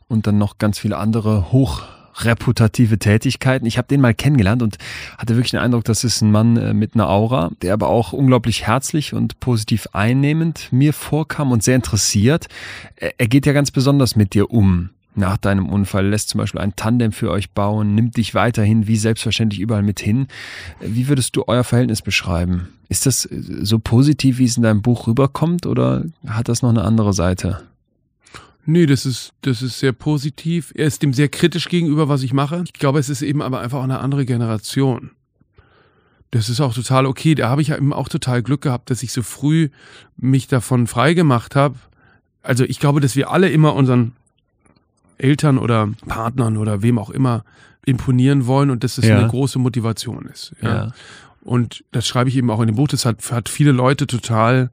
und 0.07 0.27
dann 0.27 0.37
noch 0.37 0.57
ganz 0.57 0.79
viele 0.79 0.97
andere 0.97 1.51
hochreputative 1.51 2.99
Tätigkeiten. 2.99 3.65
Ich 3.65 3.77
habe 3.77 3.87
den 3.87 4.01
mal 4.01 4.13
kennengelernt 4.13 4.61
und 4.61 4.77
hatte 5.17 5.35
wirklich 5.35 5.51
den 5.51 5.59
Eindruck, 5.59 5.83
das 5.83 6.03
ist 6.03 6.21
ein 6.21 6.31
Mann 6.31 6.57
äh, 6.57 6.73
mit 6.73 6.95
einer 6.95 7.09
Aura, 7.09 7.51
der 7.61 7.73
aber 7.73 7.87
auch 7.87 8.13
unglaublich 8.13 8.67
herzlich 8.67 9.13
und 9.13 9.39
positiv 9.39 9.87
einnehmend 9.93 10.69
mir 10.71 10.93
vorkam 10.93 11.51
und 11.51 11.63
sehr 11.63 11.75
interessiert. 11.75 12.47
Er, 12.95 13.19
er 13.19 13.27
geht 13.27 13.45
ja 13.45 13.53
ganz 13.53 13.71
besonders 13.71 14.15
mit 14.15 14.33
dir 14.33 14.51
um. 14.51 14.89
Nach 15.13 15.37
deinem 15.37 15.67
Unfall 15.67 16.07
lässt 16.07 16.29
zum 16.29 16.39
Beispiel 16.39 16.61
ein 16.61 16.75
Tandem 16.75 17.11
für 17.11 17.31
euch 17.31 17.51
bauen, 17.51 17.95
nimmt 17.95 18.15
dich 18.15 18.33
weiterhin 18.33 18.87
wie 18.87 18.95
selbstverständlich 18.95 19.59
überall 19.59 19.83
mit 19.83 19.99
hin. 19.99 20.27
Wie 20.79 21.09
würdest 21.09 21.35
du 21.35 21.43
euer 21.47 21.65
Verhältnis 21.65 22.01
beschreiben? 22.01 22.69
Ist 22.87 23.05
das 23.05 23.25
äh, 23.25 23.41
so 23.61 23.79
positiv, 23.79 24.37
wie 24.37 24.45
es 24.45 24.57
in 24.57 24.63
deinem 24.63 24.81
Buch 24.81 25.07
rüberkommt, 25.07 25.65
oder 25.65 26.05
hat 26.25 26.47
das 26.47 26.61
noch 26.61 26.69
eine 26.69 26.83
andere 26.83 27.13
Seite? 27.13 27.61
Nee, 28.65 28.85
das 28.85 29.05
ist, 29.05 29.33
das 29.41 29.61
ist 29.61 29.79
sehr 29.79 29.91
positiv. 29.91 30.71
Er 30.75 30.87
ist 30.87 31.01
dem 31.01 31.13
sehr 31.13 31.27
kritisch 31.27 31.67
gegenüber, 31.67 32.07
was 32.07 32.23
ich 32.23 32.31
mache. 32.31 32.63
Ich 32.65 32.73
glaube, 32.73 32.99
es 32.99 33.09
ist 33.09 33.21
eben 33.21 33.41
aber 33.41 33.59
einfach 33.59 33.79
auch 33.79 33.83
eine 33.83 33.99
andere 33.99 34.25
Generation. 34.25 35.11
Das 36.29 36.47
ist 36.47 36.61
auch 36.61 36.73
total 36.73 37.05
okay. 37.05 37.35
Da 37.35 37.49
habe 37.49 37.61
ich 37.61 37.69
ja 37.69 37.77
eben 37.77 37.91
auch 37.91 38.07
total 38.07 38.41
Glück 38.43 38.61
gehabt, 38.61 38.89
dass 38.89 39.03
ich 39.03 39.11
so 39.11 39.23
früh 39.23 39.69
mich 40.15 40.47
davon 40.47 40.87
frei 40.87 41.13
gemacht 41.13 41.55
habe. 41.55 41.75
Also 42.43 42.63
ich 42.63 42.79
glaube, 42.79 43.01
dass 43.01 43.15
wir 43.15 43.31
alle 43.31 43.49
immer 43.49 43.75
unseren 43.75 44.13
Eltern 45.21 45.57
oder 45.57 45.89
Partnern 46.07 46.57
oder 46.57 46.81
wem 46.81 46.97
auch 46.99 47.09
immer 47.09 47.43
imponieren 47.85 48.45
wollen 48.47 48.69
und 48.69 48.83
dass 48.83 48.95
das 48.95 49.05
Ja. 49.05 49.17
eine 49.17 49.27
große 49.27 49.59
Motivation 49.59 50.25
ist. 50.25 50.53
Ja. 50.61 50.91
Und 51.43 51.83
das 51.91 52.07
schreibe 52.07 52.29
ich 52.29 52.35
eben 52.37 52.51
auch 52.51 52.61
in 52.61 52.67
dem 52.67 52.75
Buch. 52.75 52.87
Das 52.87 53.05
hat, 53.05 53.31
hat 53.31 53.49
viele 53.49 53.71
Leute 53.71 54.05
total, 54.07 54.69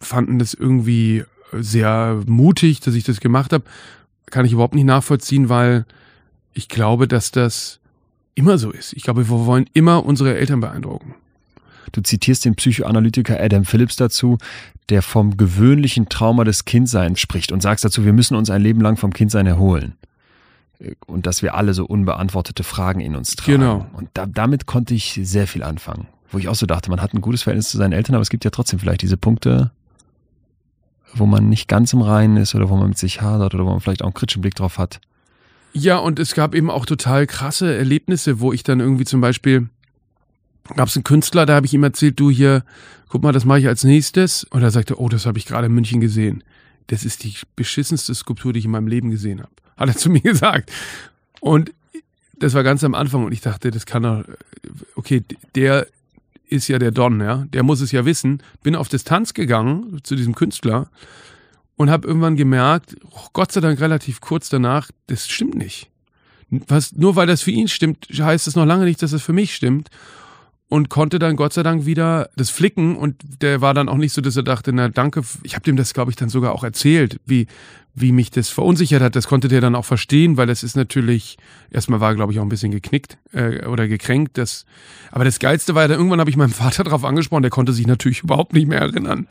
fanden 0.00 0.38
das 0.40 0.52
irgendwie 0.54 1.24
sehr 1.52 2.20
mutig, 2.26 2.80
dass 2.80 2.94
ich 2.94 3.04
das 3.04 3.20
gemacht 3.20 3.52
habe. 3.52 3.64
Kann 4.26 4.44
ich 4.44 4.52
überhaupt 4.52 4.74
nicht 4.74 4.84
nachvollziehen, 4.86 5.48
weil 5.48 5.84
ich 6.54 6.68
glaube, 6.68 7.06
dass 7.06 7.30
das 7.30 7.78
immer 8.34 8.58
so 8.58 8.70
ist. 8.70 8.94
Ich 8.94 9.02
glaube, 9.04 9.28
wir 9.28 9.46
wollen 9.46 9.66
immer 9.74 10.04
unsere 10.04 10.34
Eltern 10.36 10.60
beeindrucken. 10.60 11.14
Du 11.92 12.00
zitierst 12.00 12.44
den 12.44 12.54
Psychoanalytiker 12.54 13.38
Adam 13.38 13.64
Phillips 13.64 13.96
dazu, 13.96 14.38
der 14.88 15.02
vom 15.02 15.36
gewöhnlichen 15.36 16.08
Trauma 16.08 16.44
des 16.44 16.64
Kindseins 16.64 17.20
spricht 17.20 17.52
und 17.52 17.62
sagst 17.62 17.84
dazu, 17.84 18.04
wir 18.04 18.12
müssen 18.12 18.34
uns 18.34 18.50
ein 18.50 18.62
Leben 18.62 18.80
lang 18.80 18.96
vom 18.96 19.12
Kindsein 19.12 19.46
erholen. 19.46 19.94
Und 21.06 21.26
dass 21.26 21.42
wir 21.42 21.54
alle 21.54 21.74
so 21.74 21.84
unbeantwortete 21.84 22.64
Fragen 22.64 23.00
in 23.00 23.14
uns 23.14 23.36
tragen. 23.36 23.60
Genau. 23.60 23.86
Und 23.92 24.08
da, 24.14 24.26
damit 24.26 24.66
konnte 24.66 24.94
ich 24.94 25.20
sehr 25.22 25.46
viel 25.46 25.62
anfangen. 25.62 26.08
Wo 26.30 26.38
ich 26.38 26.48
auch 26.48 26.54
so 26.54 26.66
dachte, 26.66 26.90
man 26.90 27.00
hat 27.00 27.14
ein 27.14 27.20
gutes 27.20 27.42
Verhältnis 27.42 27.68
zu 27.68 27.76
seinen 27.76 27.92
Eltern, 27.92 28.14
aber 28.14 28.22
es 28.22 28.30
gibt 28.30 28.44
ja 28.44 28.50
trotzdem 28.50 28.78
vielleicht 28.78 29.02
diese 29.02 29.16
Punkte, 29.16 29.70
wo 31.14 31.26
man 31.26 31.48
nicht 31.48 31.68
ganz 31.68 31.92
im 31.92 32.00
Reinen 32.00 32.38
ist 32.38 32.54
oder 32.54 32.68
wo 32.70 32.76
man 32.76 32.88
mit 32.88 32.98
sich 32.98 33.20
hadert 33.20 33.54
oder 33.54 33.64
wo 33.64 33.70
man 33.70 33.80
vielleicht 33.80 34.02
auch 34.02 34.06
einen 34.06 34.14
kritischen 34.14 34.40
Blick 34.40 34.54
drauf 34.54 34.78
hat. 34.78 35.00
Ja, 35.74 35.98
und 35.98 36.18
es 36.18 36.34
gab 36.34 36.54
eben 36.54 36.70
auch 36.70 36.86
total 36.86 37.26
krasse 37.26 37.76
Erlebnisse, 37.76 38.40
wo 38.40 38.52
ich 38.52 38.62
dann 38.62 38.80
irgendwie 38.80 39.04
zum 39.04 39.20
Beispiel 39.20 39.68
gab 40.76 40.88
es 40.88 40.96
einen 40.96 41.04
Künstler, 41.04 41.46
da 41.46 41.54
habe 41.54 41.66
ich 41.66 41.74
ihm 41.74 41.82
erzählt, 41.82 42.18
du 42.18 42.30
hier, 42.30 42.64
guck 43.08 43.22
mal, 43.22 43.32
das 43.32 43.44
mache 43.44 43.60
ich 43.60 43.68
als 43.68 43.84
nächstes. 43.84 44.44
Und 44.44 44.62
er 44.62 44.70
sagte, 44.70 45.00
oh, 45.00 45.08
das 45.08 45.26
habe 45.26 45.38
ich 45.38 45.46
gerade 45.46 45.66
in 45.66 45.74
München 45.74 46.00
gesehen. 46.00 46.44
Das 46.88 47.04
ist 47.04 47.24
die 47.24 47.34
beschissenste 47.56 48.14
Skulptur, 48.14 48.52
die 48.52 48.60
ich 48.60 48.64
in 48.64 48.70
meinem 48.70 48.86
Leben 48.86 49.10
gesehen 49.10 49.40
habe. 49.40 49.52
Hat 49.76 49.88
er 49.88 49.96
zu 49.96 50.10
mir 50.10 50.20
gesagt. 50.20 50.70
Und 51.40 51.72
das 52.38 52.54
war 52.54 52.62
ganz 52.62 52.82
am 52.84 52.94
Anfang 52.94 53.24
und 53.24 53.32
ich 53.32 53.40
dachte, 53.40 53.70
das 53.70 53.86
kann 53.86 54.02
doch, 54.02 54.24
okay, 54.96 55.22
der 55.54 55.86
ist 56.48 56.68
ja 56.68 56.78
der 56.78 56.90
Don, 56.90 57.20
ja, 57.20 57.46
der 57.52 57.62
muss 57.62 57.80
es 57.80 57.92
ja 57.92 58.04
wissen. 58.04 58.42
Bin 58.62 58.76
auf 58.76 58.88
Distanz 58.88 59.32
gegangen 59.32 60.00
zu 60.02 60.16
diesem 60.16 60.34
Künstler 60.34 60.90
und 61.76 61.90
habe 61.90 62.06
irgendwann 62.06 62.36
gemerkt, 62.36 62.96
oh, 63.10 63.26
Gott 63.32 63.52
sei 63.52 63.60
Dank 63.60 63.80
relativ 63.80 64.20
kurz 64.20 64.48
danach, 64.48 64.90
das 65.06 65.28
stimmt 65.28 65.54
nicht. 65.54 65.88
Was, 66.50 66.92
nur 66.92 67.16
weil 67.16 67.26
das 67.26 67.42
für 67.42 67.50
ihn 67.50 67.68
stimmt, 67.68 68.08
heißt 68.10 68.46
es 68.46 68.56
noch 68.56 68.66
lange 68.66 68.84
nicht, 68.84 69.02
dass 69.02 69.12
es 69.12 69.22
für 69.22 69.32
mich 69.32 69.54
stimmt. 69.54 69.88
Und 70.72 70.88
konnte 70.88 71.18
dann 71.18 71.36
Gott 71.36 71.52
sei 71.52 71.62
Dank 71.62 71.84
wieder 71.84 72.30
das 72.34 72.48
flicken 72.48 72.96
und 72.96 73.16
der 73.42 73.60
war 73.60 73.74
dann 73.74 73.90
auch 73.90 73.98
nicht 73.98 74.14
so, 74.14 74.22
dass 74.22 74.38
er 74.38 74.42
dachte, 74.42 74.72
na 74.72 74.88
danke, 74.88 75.20
ich 75.42 75.54
habe 75.54 75.64
dem 75.64 75.76
das, 75.76 75.92
glaube 75.92 76.10
ich, 76.10 76.16
dann 76.16 76.30
sogar 76.30 76.54
auch 76.54 76.64
erzählt, 76.64 77.20
wie, 77.26 77.46
wie 77.94 78.10
mich 78.12 78.30
das 78.30 78.48
verunsichert 78.48 79.02
hat. 79.02 79.16
Das 79.16 79.28
konnte 79.28 79.48
der 79.48 79.60
dann 79.60 79.74
auch 79.74 79.84
verstehen, 79.84 80.38
weil 80.38 80.46
das 80.46 80.62
ist 80.62 80.76
natürlich, 80.76 81.36
erstmal 81.70 82.00
war 82.00 82.14
glaube 82.14 82.32
ich, 82.32 82.38
auch 82.38 82.42
ein 82.42 82.48
bisschen 82.48 82.70
geknickt 82.72 83.18
äh, 83.32 83.66
oder 83.66 83.86
gekränkt. 83.86 84.38
Das, 84.38 84.64
aber 85.10 85.24
das 85.26 85.38
Geilste 85.38 85.74
war 85.74 85.82
ja, 85.82 85.88
dann, 85.88 85.98
irgendwann 85.98 86.18
habe 86.18 86.30
ich 86.30 86.36
meinen 86.36 86.52
Vater 86.54 86.84
drauf 86.84 87.04
angesprochen, 87.04 87.42
der 87.42 87.50
konnte 87.50 87.74
sich 87.74 87.86
natürlich 87.86 88.20
überhaupt 88.22 88.54
nicht 88.54 88.66
mehr 88.66 88.80
erinnern. 88.80 89.26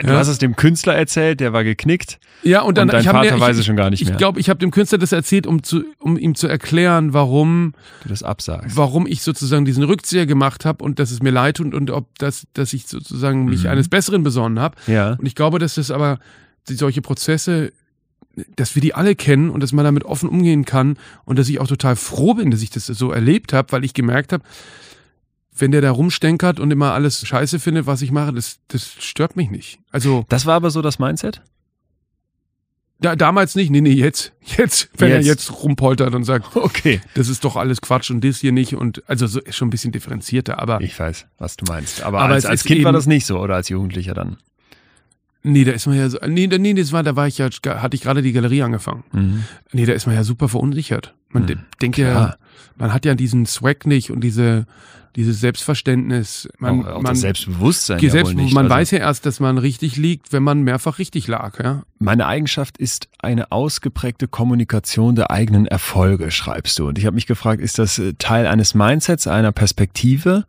Du 0.00 0.08
Ja. 0.08 0.14
hast 0.18 0.26
es 0.26 0.38
dem 0.38 0.56
Künstler 0.56 0.94
erzählt, 0.96 1.38
der 1.38 1.52
war 1.52 1.62
geknickt. 1.62 2.18
Ja, 2.42 2.62
und 2.62 2.76
dann 2.76 2.88
Und 2.88 2.94
dein 2.94 3.02
ich 3.02 3.06
Vater 3.08 3.34
mir, 3.34 3.40
weiß 3.40 3.54
ich, 3.56 3.60
es 3.60 3.66
schon 3.66 3.76
gar 3.76 3.88
nicht 3.90 4.02
mehr. 4.04 4.10
Ich 4.12 4.18
glaube, 4.18 4.40
ich 4.40 4.48
habe 4.50 4.58
dem 4.58 4.72
Künstler 4.72 4.98
das 4.98 5.12
erzählt, 5.12 5.46
um, 5.46 5.62
zu, 5.62 5.84
um 6.00 6.18
ihm 6.18 6.34
zu 6.34 6.48
erklären, 6.48 7.12
warum, 7.12 7.72
Du 8.02 8.08
das 8.08 8.24
absagst. 8.24 8.76
warum 8.76 9.06
ich 9.06 9.22
sozusagen 9.22 9.64
diesen 9.64 9.84
Rückzieher 9.84 10.26
gemacht 10.26 10.64
habe 10.64 10.82
und 10.82 10.98
dass 10.98 11.12
es 11.12 11.22
mir 11.22 11.30
leid 11.30 11.58
tut 11.58 11.72
und 11.72 11.88
ob 11.92 12.18
das, 12.18 12.48
dass 12.54 12.72
ich 12.72 12.88
sozusagen 12.88 13.44
mich 13.44 13.62
Mhm. 13.62 13.70
eines 13.70 13.88
Besseren 13.88 14.24
besonnen 14.24 14.58
habe. 14.58 14.74
Ja. 14.88 15.12
Und 15.12 15.24
ich 15.26 15.36
glaube, 15.36 15.60
dass 15.60 15.76
das 15.76 15.92
aber 15.92 16.18
die, 16.68 16.74
solche 16.74 17.00
Prozesse, 17.00 17.72
dass 18.56 18.74
wir 18.74 18.82
die 18.82 18.94
alle 18.94 19.14
kennen 19.14 19.50
und 19.50 19.60
dass 19.62 19.72
man 19.72 19.84
damit 19.84 20.04
offen 20.04 20.28
umgehen 20.28 20.64
kann 20.64 20.96
und 21.24 21.38
dass 21.38 21.48
ich 21.48 21.60
auch 21.60 21.66
total 21.66 21.96
froh 21.96 22.34
bin, 22.34 22.50
dass 22.50 22.62
ich 22.62 22.70
das 22.70 22.86
so 22.86 23.10
erlebt 23.12 23.52
habe, 23.52 23.72
weil 23.72 23.84
ich 23.84 23.94
gemerkt 23.94 24.32
habe, 24.32 24.42
wenn 25.54 25.70
der 25.70 25.82
da 25.82 25.90
rumstenkert 25.90 26.58
und 26.60 26.70
immer 26.70 26.92
alles 26.94 27.26
scheiße 27.26 27.58
findet, 27.58 27.86
was 27.86 28.00
ich 28.00 28.10
mache, 28.10 28.32
das, 28.32 28.58
das 28.68 28.90
stört 29.00 29.36
mich 29.36 29.50
nicht. 29.50 29.80
Also 29.90 30.24
Das 30.30 30.46
war 30.46 30.54
aber 30.54 30.70
so 30.70 30.80
das 30.80 30.98
Mindset? 30.98 31.42
da, 33.00 33.16
damals 33.16 33.56
nicht, 33.56 33.70
nee, 33.70 33.80
nee, 33.80 33.90
jetzt, 33.92 34.32
jetzt, 34.56 34.88
wenn 34.96 35.08
Jetzt. 35.10 35.16
er 35.26 35.32
jetzt 35.32 35.62
rumpoltert 35.64 36.14
und 36.14 36.22
sagt, 36.24 36.54
Okay. 36.54 37.00
das 37.14 37.28
ist 37.28 37.44
doch 37.44 37.56
alles 37.56 37.80
Quatsch 37.80 38.10
und 38.12 38.22
das 38.22 38.38
hier 38.38 38.52
nicht 38.52 38.74
und 38.74 39.02
also 39.08 39.26
so, 39.26 39.40
schon 39.50 39.68
ein 39.68 39.70
bisschen 39.70 39.90
differenzierter, 39.90 40.60
aber 40.60 40.80
Ich 40.80 40.98
weiß, 40.98 41.26
was 41.36 41.56
du 41.56 41.64
meinst. 41.66 42.02
Aber, 42.02 42.20
Aber 42.20 42.34
als, 42.34 42.46
als 42.46 42.62
Kind 42.62 42.84
war 42.84 42.90
eben- 42.90 42.96
das 42.96 43.06
nicht 43.06 43.26
so 43.26 43.40
oder 43.40 43.56
als 43.56 43.68
Jugendlicher 43.68 44.14
dann. 44.14 44.36
Nee, 45.42 45.64
da 45.64 45.72
ist 45.72 45.86
man 45.86 45.96
ja 45.96 46.08
so, 46.08 46.18
nee, 46.26 46.46
nee, 46.46 46.74
das 46.74 46.92
war, 46.92 47.02
da 47.02 47.16
war 47.16 47.26
ich 47.26 47.38
ja, 47.38 47.48
hatte 47.50 47.94
ich 47.96 48.02
gerade 48.02 48.22
die 48.22 48.32
Galerie 48.32 48.62
angefangen. 48.62 49.04
Mhm. 49.12 49.44
Nee, 49.72 49.86
da 49.86 49.92
ist 49.92 50.06
man 50.06 50.14
ja 50.14 50.24
super 50.24 50.48
verunsichert. 50.48 51.14
Man 51.30 51.42
Hm, 51.42 51.46
de- 51.48 51.56
denkt 51.80 51.98
ja, 51.98 52.36
man 52.76 52.92
hat 52.92 53.04
ja 53.04 53.14
diesen 53.14 53.46
Swag 53.46 53.86
nicht 53.86 54.10
und 54.10 54.20
diese, 54.22 54.66
dieses 55.16 55.40
Selbstverständnis. 55.40 56.48
Man, 56.58 56.84
auch, 56.84 56.88
auch 56.88 57.02
man, 57.02 57.12
das 57.12 57.20
Selbstbewusstsein 57.20 57.98
ja 58.00 58.10
selbst, 58.10 58.34
nicht. 58.34 58.54
man 58.54 58.66
Also 58.66 58.74
weiß 58.76 58.90
ja 58.92 58.98
erst, 58.98 59.26
dass 59.26 59.40
man 59.40 59.58
richtig 59.58 59.96
liegt, 59.96 60.32
wenn 60.32 60.42
man 60.42 60.62
mehrfach 60.62 60.98
richtig 60.98 61.26
lag, 61.28 61.62
ja. 61.62 61.82
Meine 61.98 62.26
Eigenschaft 62.26 62.78
ist 62.78 63.08
eine 63.18 63.50
ausgeprägte 63.52 64.28
Kommunikation 64.28 65.14
der 65.14 65.30
eigenen 65.30 65.66
Erfolge, 65.66 66.30
schreibst 66.30 66.78
du. 66.78 66.88
Und 66.88 66.98
ich 66.98 67.06
habe 67.06 67.14
mich 67.14 67.26
gefragt, 67.26 67.60
ist 67.60 67.78
das 67.78 67.98
äh, 67.98 68.14
Teil 68.18 68.46
eines 68.46 68.74
Mindsets, 68.74 69.26
einer 69.26 69.52
Perspektive? 69.52 70.44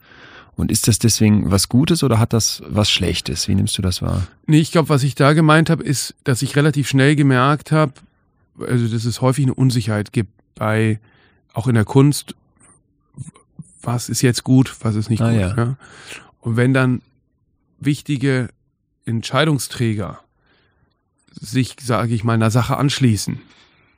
Und 0.56 0.72
ist 0.72 0.88
das 0.88 1.00
deswegen 1.00 1.50
was 1.52 1.68
Gutes 1.68 2.04
oder 2.04 2.20
hat 2.20 2.32
das 2.34 2.62
was 2.68 2.92
Schlechtes? 2.92 3.48
Wie 3.48 3.56
nimmst 3.56 3.78
du 3.78 3.82
das 3.82 4.02
wahr? 4.02 4.28
Nee, 4.46 4.60
ich 4.60 4.72
glaube, 4.72 4.90
was 4.90 5.02
ich 5.04 5.16
da 5.16 5.34
gemeint 5.34 5.70
habe, 5.70 5.84
ist, 5.84 6.14
dass 6.24 6.42
ich 6.44 6.56
relativ 6.56 6.88
schnell 6.88 7.16
gemerkt 7.16 7.72
habe, 7.72 7.94
also 8.60 8.88
dass 8.88 9.06
es 9.06 9.20
häufig 9.22 9.46
eine 9.46 9.56
Unsicherheit 9.56 10.14
gibt 10.14 10.32
bei, 10.54 11.00
auch 11.54 11.68
in 11.68 11.74
der 11.74 11.86
Kunst, 11.86 12.36
was 13.82 14.10
ist 14.10 14.22
jetzt 14.22 14.44
gut, 14.44 14.76
was 14.82 14.96
ist 14.96 15.10
nicht 15.10 15.22
Ah, 15.22 15.32
gut. 15.32 15.40
ja. 15.42 15.56
Ja. 15.58 15.76
Und 16.42 16.56
wenn 16.56 16.74
dann 16.74 17.02
wichtige 17.80 18.50
Entscheidungsträger 19.06 20.20
sich, 21.32 21.76
sage 21.82 22.14
ich 22.14 22.24
mal, 22.24 22.34
einer 22.34 22.52
Sache 22.52 22.78
anschließen, 22.78 23.40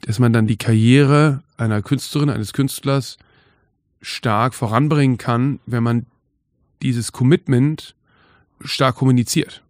dass 0.01 0.19
man 0.19 0.31
dann 0.31 0.47
die 0.47 0.57
Karriere 0.57 1.41
einer 1.57 1.81
Künstlerin, 1.81 2.29
eines 2.29 2.53
Künstlers 2.53 3.17
stark 4.01 4.53
voranbringen 4.53 5.17
kann, 5.17 5.59
wenn 5.65 5.83
man 5.83 6.05
dieses 6.81 7.11
Commitment 7.11 7.95
stark 8.63 8.95
kommuniziert. 8.95 9.61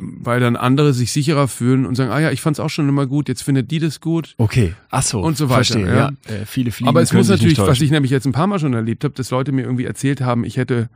weil 0.00 0.38
dann 0.38 0.54
andere 0.54 0.92
sich 0.92 1.10
sicherer 1.10 1.48
fühlen 1.48 1.84
und 1.84 1.96
sagen, 1.96 2.12
ah 2.12 2.20
ja, 2.20 2.30
ich 2.30 2.40
fand's 2.40 2.60
auch 2.60 2.70
schon 2.70 2.88
immer 2.88 3.06
gut, 3.06 3.28
jetzt 3.28 3.42
findet 3.42 3.70
die 3.72 3.80
das 3.80 4.00
gut. 4.00 4.34
Okay, 4.38 4.74
ach 4.90 5.02
so. 5.02 5.20
Und 5.20 5.36
so 5.36 5.48
weiter, 5.48 5.64
Verstehe, 5.64 5.88
ja. 5.88 6.12
ja. 6.28 6.34
Äh, 6.34 6.46
viele 6.46 6.70
Fliegen 6.70 6.88
Aber 6.88 7.02
es 7.02 7.12
muss 7.12 7.28
natürlich, 7.28 7.58
was 7.58 7.80
ich 7.80 7.90
nämlich 7.90 8.12
jetzt 8.12 8.24
ein 8.24 8.32
paar 8.32 8.46
Mal 8.46 8.60
schon 8.60 8.74
erlebt 8.74 9.02
habe, 9.02 9.14
dass 9.14 9.30
Leute 9.30 9.50
mir 9.50 9.62
irgendwie 9.62 9.86
erzählt 9.86 10.20
haben, 10.20 10.44
ich 10.44 10.56
hätte, 10.56 10.88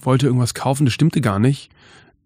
wollte 0.00 0.26
irgendwas 0.26 0.54
kaufen, 0.54 0.86
das 0.86 0.94
stimmte 0.94 1.20
gar 1.20 1.38
nicht. 1.38 1.68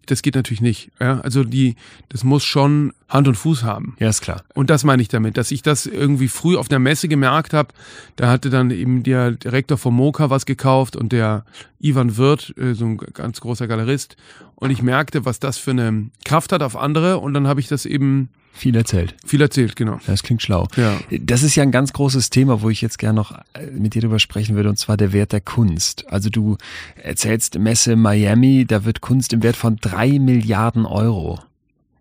Das 0.06 0.22
geht 0.22 0.34
natürlich 0.34 0.60
nicht. 0.60 0.90
Ja? 1.00 1.20
Also 1.20 1.44
die, 1.44 1.76
das 2.08 2.24
muss 2.24 2.44
schon 2.44 2.92
Hand 3.08 3.28
und 3.28 3.36
Fuß 3.36 3.62
haben. 3.62 3.96
Ja, 3.98 4.08
ist 4.08 4.20
klar. 4.20 4.42
Und 4.54 4.70
das 4.70 4.84
meine 4.84 5.02
ich 5.02 5.08
damit, 5.08 5.36
dass 5.36 5.50
ich 5.50 5.62
das 5.62 5.86
irgendwie 5.86 6.28
früh 6.28 6.56
auf 6.56 6.68
der 6.68 6.78
Messe 6.78 7.08
gemerkt 7.08 7.52
habe. 7.52 7.68
Da 8.16 8.28
hatte 8.28 8.50
dann 8.50 8.70
eben 8.70 9.02
der 9.02 9.32
Direktor 9.32 9.78
vom 9.78 9.94
Moka 9.94 10.30
was 10.30 10.46
gekauft 10.46 10.96
und 10.96 11.12
der 11.12 11.44
Ivan 11.80 12.16
Wirth, 12.16 12.56
äh, 12.56 12.74
so 12.74 12.86
ein 12.86 12.96
ganz 12.96 13.40
großer 13.40 13.68
Galerist. 13.68 14.16
Und 14.54 14.70
ich 14.70 14.82
merkte, 14.82 15.24
was 15.24 15.40
das 15.40 15.58
für 15.58 15.72
eine 15.72 16.10
Kraft 16.24 16.52
hat 16.52 16.62
auf 16.62 16.76
andere. 16.76 17.18
Und 17.18 17.34
dann 17.34 17.46
habe 17.46 17.60
ich 17.60 17.68
das 17.68 17.86
eben 17.86 18.28
Viel 18.54 18.76
erzählt. 18.76 19.14
viel 19.24 19.40
erzählt, 19.40 19.76
genau. 19.76 19.98
Das 20.06 20.22
klingt 20.22 20.42
schlau. 20.42 20.68
Ja. 20.76 20.98
Das 21.10 21.42
ist 21.42 21.56
ja 21.56 21.62
ein 21.62 21.72
ganz 21.72 21.92
großes 21.92 22.30
Thema, 22.30 22.62
wo 22.62 22.70
ich 22.70 22.82
jetzt 22.82 22.98
gerne 22.98 23.16
noch 23.16 23.32
äh, 23.54 23.66
mit 23.72 23.94
dir 23.94 24.02
drüber 24.02 24.18
sprechen 24.18 24.54
würde, 24.54 24.68
und 24.68 24.78
zwar 24.78 24.96
der 24.96 25.12
Wert 25.12 25.32
der 25.32 25.40
Kunst. 25.40 26.10
Also 26.12 26.30
du 26.30 26.58
erzählst 26.94 27.58
Messe 27.58 27.96
Miami, 27.96 28.66
da 28.66 28.84
wird 28.84 29.00
Kunst 29.00 29.32
im 29.32 29.42
Wert 29.42 29.56
von 29.56 29.76
drei 29.80 30.18
Milliarden 30.18 30.84
Euro 30.86 31.40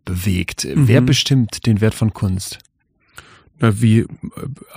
bewegt. 0.05 0.67
Wer 0.73 1.01
bestimmt 1.01 1.65
den 1.65 1.79
Wert 1.79 1.93
von 1.93 2.13
Kunst? 2.13 2.59
Na, 3.59 3.79
wie 3.81 3.99
äh, 3.99 4.07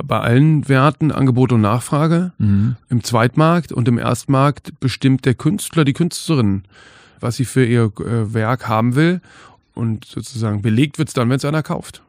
bei 0.04 0.20
allen 0.20 0.68
Werten 0.68 1.10
Angebot 1.10 1.52
und 1.52 1.62
Nachfrage. 1.62 2.32
Mhm. 2.38 2.76
Im 2.88 3.02
Zweitmarkt 3.02 3.72
und 3.72 3.88
im 3.88 3.98
Erstmarkt 3.98 4.78
bestimmt 4.78 5.24
der 5.24 5.34
Künstler, 5.34 5.84
die 5.84 5.94
Künstlerin, 5.94 6.64
was 7.20 7.36
sie 7.36 7.46
für 7.46 7.64
ihr 7.64 7.90
äh, 7.98 8.32
Werk 8.32 8.68
haben 8.68 8.94
will. 8.94 9.20
Und 9.74 10.04
sozusagen 10.04 10.62
belegt 10.62 10.98
wird's 10.98 11.12
dann, 11.12 11.28
wenn 11.28 11.36
es 11.36 11.44
einer 11.44 11.62
kauft. 11.62 12.02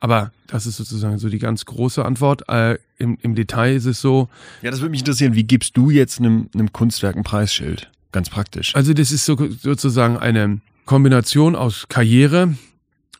Aber 0.00 0.32
das 0.46 0.66
ist 0.66 0.76
sozusagen 0.76 1.18
so 1.18 1.28
die 1.28 1.38
ganz 1.38 1.64
große 1.64 2.04
Antwort. 2.04 2.48
Äh, 2.48 2.78
im, 2.98 3.18
Im 3.22 3.34
Detail 3.34 3.76
ist 3.76 3.86
es 3.86 4.00
so, 4.00 4.28
Ja, 4.62 4.70
das 4.70 4.80
würde 4.80 4.90
mich 4.90 5.00
interessieren. 5.00 5.34
Wie 5.34 5.44
gibst 5.44 5.76
du 5.76 5.90
jetzt 5.90 6.18
einem, 6.18 6.48
einem 6.54 6.72
Kunstwerk 6.72 7.16
ein 7.16 7.22
Preisschild? 7.24 7.90
Ganz 8.12 8.30
praktisch. 8.30 8.74
also 8.74 8.94
das 8.94 9.12
ist 9.12 9.26
so, 9.26 9.36
sozusagen 9.60 10.16
eine 10.16 10.60
Kombination 10.86 11.54
aus 11.54 11.86
Karriere, 11.88 12.54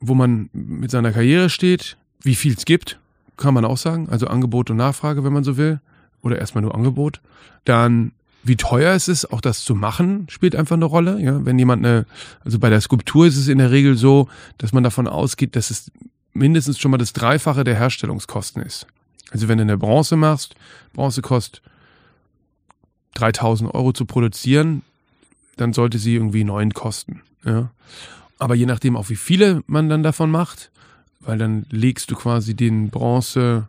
wo 0.00 0.14
man 0.14 0.48
mit 0.52 0.90
seiner 0.90 1.12
Karriere 1.12 1.50
steht, 1.50 1.96
wie 2.22 2.34
viel 2.34 2.54
es 2.54 2.64
gibt, 2.64 2.98
kann 3.36 3.52
man 3.52 3.64
auch 3.64 3.76
sagen. 3.76 4.08
Also 4.08 4.28
Angebot 4.28 4.70
und 4.70 4.76
Nachfrage, 4.76 5.24
wenn 5.24 5.32
man 5.32 5.44
so 5.44 5.56
will. 5.56 5.80
Oder 6.22 6.38
erstmal 6.38 6.62
nur 6.62 6.74
Angebot. 6.74 7.20
Dann 7.64 8.12
wie 8.46 8.56
teuer 8.56 8.94
es 8.94 9.08
ist, 9.08 9.32
auch 9.32 9.40
das 9.40 9.64
zu 9.64 9.74
machen, 9.74 10.26
spielt 10.28 10.54
einfach 10.54 10.76
eine 10.76 10.84
Rolle. 10.84 11.20
Ja, 11.20 11.44
wenn 11.44 11.58
jemand 11.58 11.84
eine, 11.84 12.06
also 12.44 12.58
bei 12.58 12.70
der 12.70 12.80
Skulptur 12.80 13.26
ist 13.26 13.36
es 13.36 13.48
in 13.48 13.58
der 13.58 13.70
Regel 13.70 13.96
so, 13.96 14.28
dass 14.58 14.72
man 14.72 14.82
davon 14.82 15.08
ausgeht, 15.08 15.56
dass 15.56 15.70
es 15.70 15.90
mindestens 16.32 16.78
schon 16.78 16.90
mal 16.90 16.98
das 16.98 17.12
Dreifache 17.12 17.64
der 17.64 17.76
Herstellungskosten 17.76 18.62
ist. 18.62 18.86
Also 19.30 19.48
wenn 19.48 19.58
du 19.58 19.62
eine 19.62 19.78
Bronze 19.78 20.16
machst, 20.16 20.54
Bronze 20.92 21.22
kostet 21.22 21.62
3000 23.14 23.74
Euro 23.74 23.92
zu 23.92 24.04
produzieren, 24.04 24.82
dann 25.56 25.72
sollte 25.72 25.98
sie 25.98 26.14
irgendwie 26.14 26.44
neun 26.44 26.72
kosten. 26.72 27.22
Ja. 27.44 27.70
Aber 28.38 28.54
je 28.54 28.66
nachdem 28.66 28.96
auch 28.96 29.08
wie 29.08 29.16
viele 29.16 29.62
man 29.66 29.88
dann 29.88 30.02
davon 30.02 30.30
macht, 30.30 30.70
weil 31.20 31.38
dann 31.38 31.66
legst 31.70 32.10
du 32.10 32.14
quasi 32.14 32.54
den 32.54 32.90
Bronze 32.90 33.68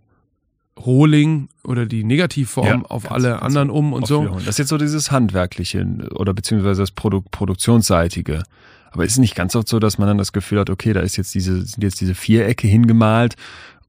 Rohling 0.85 1.49
oder 1.63 1.85
die 1.85 2.03
Negativform 2.03 2.65
Ja, 2.67 2.81
auf 2.89 3.03
kannst- 3.03 3.11
alle 3.11 3.29
kannst 3.31 3.43
anderen 3.43 3.69
um 3.69 3.93
und 3.93 4.05
so. 4.07 4.25
Das 4.35 4.47
ist 4.47 4.59
jetzt 4.59 4.69
so 4.69 4.77
dieses 4.77 5.11
Handwerkliche 5.11 5.85
oder 6.11 6.33
beziehungsweise 6.33 6.81
das 6.81 6.91
Produ 6.91 7.21
Produktionsseitige. 7.31 8.43
Aber 8.91 9.03
ist 9.05 9.13
es 9.13 9.17
nicht 9.17 9.35
ganz 9.35 9.55
oft 9.55 9.67
so, 9.67 9.79
dass 9.79 9.97
man 9.97 10.07
dann 10.07 10.17
das 10.17 10.31
Gefühl 10.31 10.59
hat, 10.59 10.69
okay, 10.69 10.93
da 10.93 11.01
ist 11.01 11.17
jetzt 11.17 11.35
diese, 11.35 11.63
sind 11.65 11.83
jetzt 11.83 11.99
diese 11.99 12.15
Vierecke 12.15 12.67
hingemalt 12.67 13.35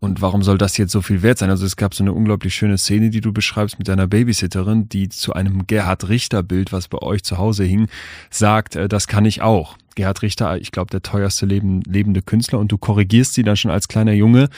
und 0.00 0.20
warum 0.22 0.42
soll 0.42 0.58
das 0.58 0.76
jetzt 0.76 0.92
so 0.92 1.02
viel 1.02 1.22
wert 1.22 1.38
sein? 1.38 1.50
Also 1.50 1.64
es 1.66 1.76
gab 1.76 1.94
so 1.94 2.02
eine 2.04 2.12
unglaublich 2.12 2.54
schöne 2.54 2.78
Szene, 2.78 3.10
die 3.10 3.20
du 3.20 3.32
beschreibst 3.32 3.78
mit 3.78 3.88
deiner 3.88 4.06
Babysitterin, 4.06 4.88
die 4.88 5.08
zu 5.08 5.32
einem 5.34 5.66
Gerhard 5.66 6.08
Richter 6.08 6.42
Bild, 6.42 6.72
was 6.72 6.88
bei 6.88 6.98
euch 6.98 7.22
zu 7.22 7.38
Hause 7.38 7.64
hing, 7.64 7.88
sagt, 8.30 8.76
äh, 8.76 8.88
das 8.88 9.06
kann 9.06 9.24
ich 9.24 9.40
auch. 9.42 9.76
Gerhard 9.94 10.22
Richter, 10.22 10.56
ich 10.58 10.70
glaube, 10.70 10.90
der 10.90 11.02
teuerste 11.02 11.46
leben, 11.46 11.82
lebende 11.82 12.22
Künstler 12.22 12.58
und 12.60 12.70
du 12.70 12.78
korrigierst 12.78 13.34
sie 13.34 13.42
dann 13.42 13.56
schon 13.56 13.70
als 13.72 13.88
kleiner 13.88 14.12
Junge 14.12 14.48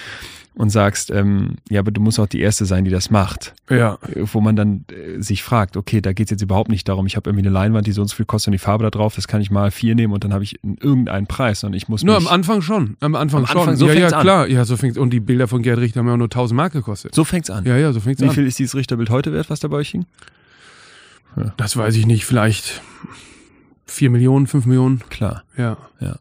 und 0.60 0.68
sagst, 0.70 1.10
ähm, 1.10 1.56
ja, 1.70 1.80
aber 1.80 1.90
du 1.90 2.00
musst 2.02 2.20
auch 2.20 2.26
die 2.26 2.40
Erste 2.40 2.66
sein, 2.66 2.84
die 2.84 2.90
das 2.90 3.10
macht 3.10 3.54
Ja. 3.70 3.98
wo 4.32 4.40
man 4.42 4.56
dann 4.56 4.84
äh, 4.92 5.20
sich 5.22 5.42
fragt, 5.42 5.76
okay, 5.76 6.00
da 6.02 6.12
geht 6.12 6.26
es 6.26 6.30
jetzt 6.32 6.42
überhaupt 6.42 6.68
nicht 6.70 6.86
darum, 6.86 7.06
ich 7.06 7.16
habe 7.16 7.30
irgendwie 7.30 7.46
eine 7.46 7.52
Leinwand, 7.54 7.86
die 7.86 7.92
so 7.92 8.02
und 8.02 8.08
so 8.08 8.16
viel 8.16 8.26
kostet 8.26 8.48
und 8.48 8.52
die 8.52 8.58
Farbe 8.58 8.84
da 8.84 8.90
drauf, 8.90 9.14
das 9.14 9.26
kann 9.26 9.40
ich 9.40 9.50
mal 9.50 9.70
vier 9.70 9.94
nehmen 9.94 10.12
und 10.12 10.22
dann 10.22 10.34
habe 10.34 10.44
ich 10.44 10.60
irgendeinen 10.62 11.26
Preis 11.26 11.64
und 11.64 11.72
ich 11.72 11.88
muss 11.88 12.02
Nur 12.04 12.16
mich, 12.18 12.26
am 12.28 12.32
Anfang 12.34 12.60
schon. 12.60 12.96
Am 13.00 13.14
Anfang 13.14 13.40
Am 13.40 13.46
schon. 13.46 13.58
Anfang, 13.60 13.76
so 13.76 13.86
ja, 13.86 13.92
fängt's 13.94 14.10
ja, 14.12 14.18
an. 14.18 14.22
klar. 14.22 14.46
Ja, 14.48 14.64
so 14.66 14.76
fängt 14.76 14.98
Und 14.98 15.10
die 15.10 15.20
Bilder 15.20 15.48
von 15.48 15.62
Gerd 15.62 15.78
Richter 15.78 16.00
haben 16.00 16.06
ja 16.08 16.12
auch 16.12 16.18
nur 16.18 16.26
1000 16.26 16.56
Mark 16.56 16.72
gekostet. 16.74 17.14
so 17.14 17.24
fängt's 17.24 17.48
an. 17.48 17.64
Ja, 17.64 17.76
ja, 17.78 17.92
so 17.94 18.00
fängt's 18.00 18.20
Wie 18.20 18.28
an. 18.28 18.34
viel 18.34 18.46
ist 18.46 18.58
dieses 18.58 18.74
Richterbild 18.74 19.08
heute 19.08 19.32
wert, 19.32 19.48
was 19.48 19.60
da 19.60 19.68
bei 19.68 19.78
euch 19.78 19.88
hing? 19.90 20.04
Das 21.56 21.76
weiß 21.76 21.94
ich 21.96 22.06
nicht. 22.06 22.24
Vielleicht 22.26 22.82
4 23.86 24.10
Millionen, 24.10 24.46
5 24.46 24.66
Millionen. 24.66 25.00
Klar. 25.10 25.44
Ja. 25.56 25.76
Ja. 26.00 26.16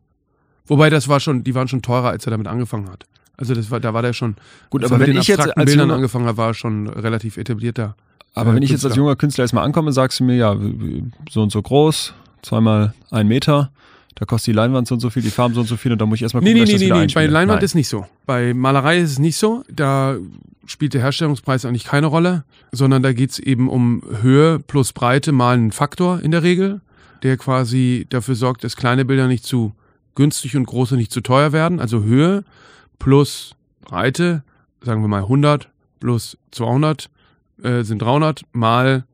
Wobei 0.68 0.90
das 0.90 1.08
war 1.08 1.20
schon, 1.20 1.44
die 1.44 1.56
waren 1.56 1.68
schon 1.68 1.82
teurer, 1.82 2.10
als 2.10 2.26
er 2.26 2.32
damit 2.32 2.48
angefangen 2.48 2.90
hat. 2.90 3.06
Also 3.40 3.56
das 3.56 3.72
war, 3.72 3.80
da 3.80 3.94
war 3.94 4.02
der 4.02 4.14
schon. 4.14 4.36
Gut, 4.70 4.84
als 4.84 4.92
aber 4.92 5.04
er 5.04 5.08
wenn 5.08 5.18
ich 5.18 5.28
jetzt 5.28 5.40
als 5.40 5.56
Bildern 5.56 5.88
junger- 5.90 5.96
angefangen 5.96 6.26
hat, 6.26 6.38
war 6.38 6.48
er 6.50 6.54
schon 6.54 6.88
relativ 6.88 7.38
etablierter. 7.38 7.96
Aber 8.36 8.52
äh, 8.52 8.56
wenn 8.56 8.64
ich 8.64 8.70
jetzt 8.70 8.86
als 8.86 8.96
junger 8.96 9.16
Künstler 9.16 9.44
erstmal 9.46 9.64
ankomme, 9.64 9.92
sagst 9.94 10.20
du 10.20 10.26
mir, 10.26 10.36
ja, 10.36 10.56
so 11.30 11.42
und 11.42 11.52
so 11.52 11.62
groß, 11.62 12.14
zweimal 12.42 12.94
ein 13.12 13.28
Meter, 13.28 13.72
da 14.16 14.26
kostet 14.26 14.48
die 14.54 14.58
Leinwand 14.58 14.88
so 14.88 14.96
und 14.96 15.00
so 15.00 15.10
viel, 15.10 15.24
die 15.24 15.30
Farben 15.30 15.54
so 15.54 15.62
und 15.62 15.68
so 15.68 15.78
viel 15.78 15.94
und 15.94 16.00
da 16.02 16.06
muss 16.06 16.18
ich 16.18 16.24
erstmal 16.24 16.44
Nee, 16.44 16.52
gucken, 16.52 16.66
nee, 16.66 16.72
dass 16.74 16.80
nee, 16.80 16.86
ich 16.86 16.90
das 16.90 17.00
nee, 17.00 17.06
nee. 17.06 17.14
Bei. 17.14 17.26
Leinwand 17.28 17.58
Nein. 17.60 17.64
ist 17.66 17.76
nicht 17.76 17.88
so. 17.88 18.06
Bei 18.26 18.54
Malerei 18.54 19.00
ist 19.00 19.12
es 19.12 19.20
nicht 19.20 19.38
so. 19.38 19.64
Da 19.72 20.18
spielt 20.66 20.94
der 20.94 21.02
Herstellungspreis 21.02 21.64
eigentlich 21.66 21.86
keine 21.86 22.08
Rolle, 22.08 22.44
sondern 22.74 23.02
da 23.02 23.14
geht's 23.14 23.40
eben 23.40 23.70
um 23.70 24.04
Höhe 24.22 24.60
plus 24.60 24.92
Breite 24.94 25.32
mal 25.32 25.56
einen 25.56 25.72
Faktor 25.72 26.20
in 26.22 26.32
der 26.32 26.44
Regel, 26.44 26.82
der 27.24 27.38
quasi 27.38 28.06
dafür 28.10 28.36
sorgt, 28.36 28.64
dass 28.66 28.76
kleine 28.76 29.06
Bilder 29.06 29.28
nicht 29.28 29.46
zu 29.46 29.74
günstig 30.16 30.58
und 30.58 30.66
große 30.66 30.96
nicht 30.96 31.12
zu 31.14 31.22
teuer 31.22 31.54
werden. 31.54 31.80
Also 31.80 32.04
Höhe 32.04 32.44
plus 33.00 33.56
Breite, 33.82 34.44
sagen 34.82 35.02
wir 35.02 35.08
mal 35.08 35.22
100 35.24 35.70
plus 36.00 36.38
200 36.52 37.10
äh, 37.64 37.84
sind 37.84 38.02
300 38.02 38.44
mal 38.54 39.06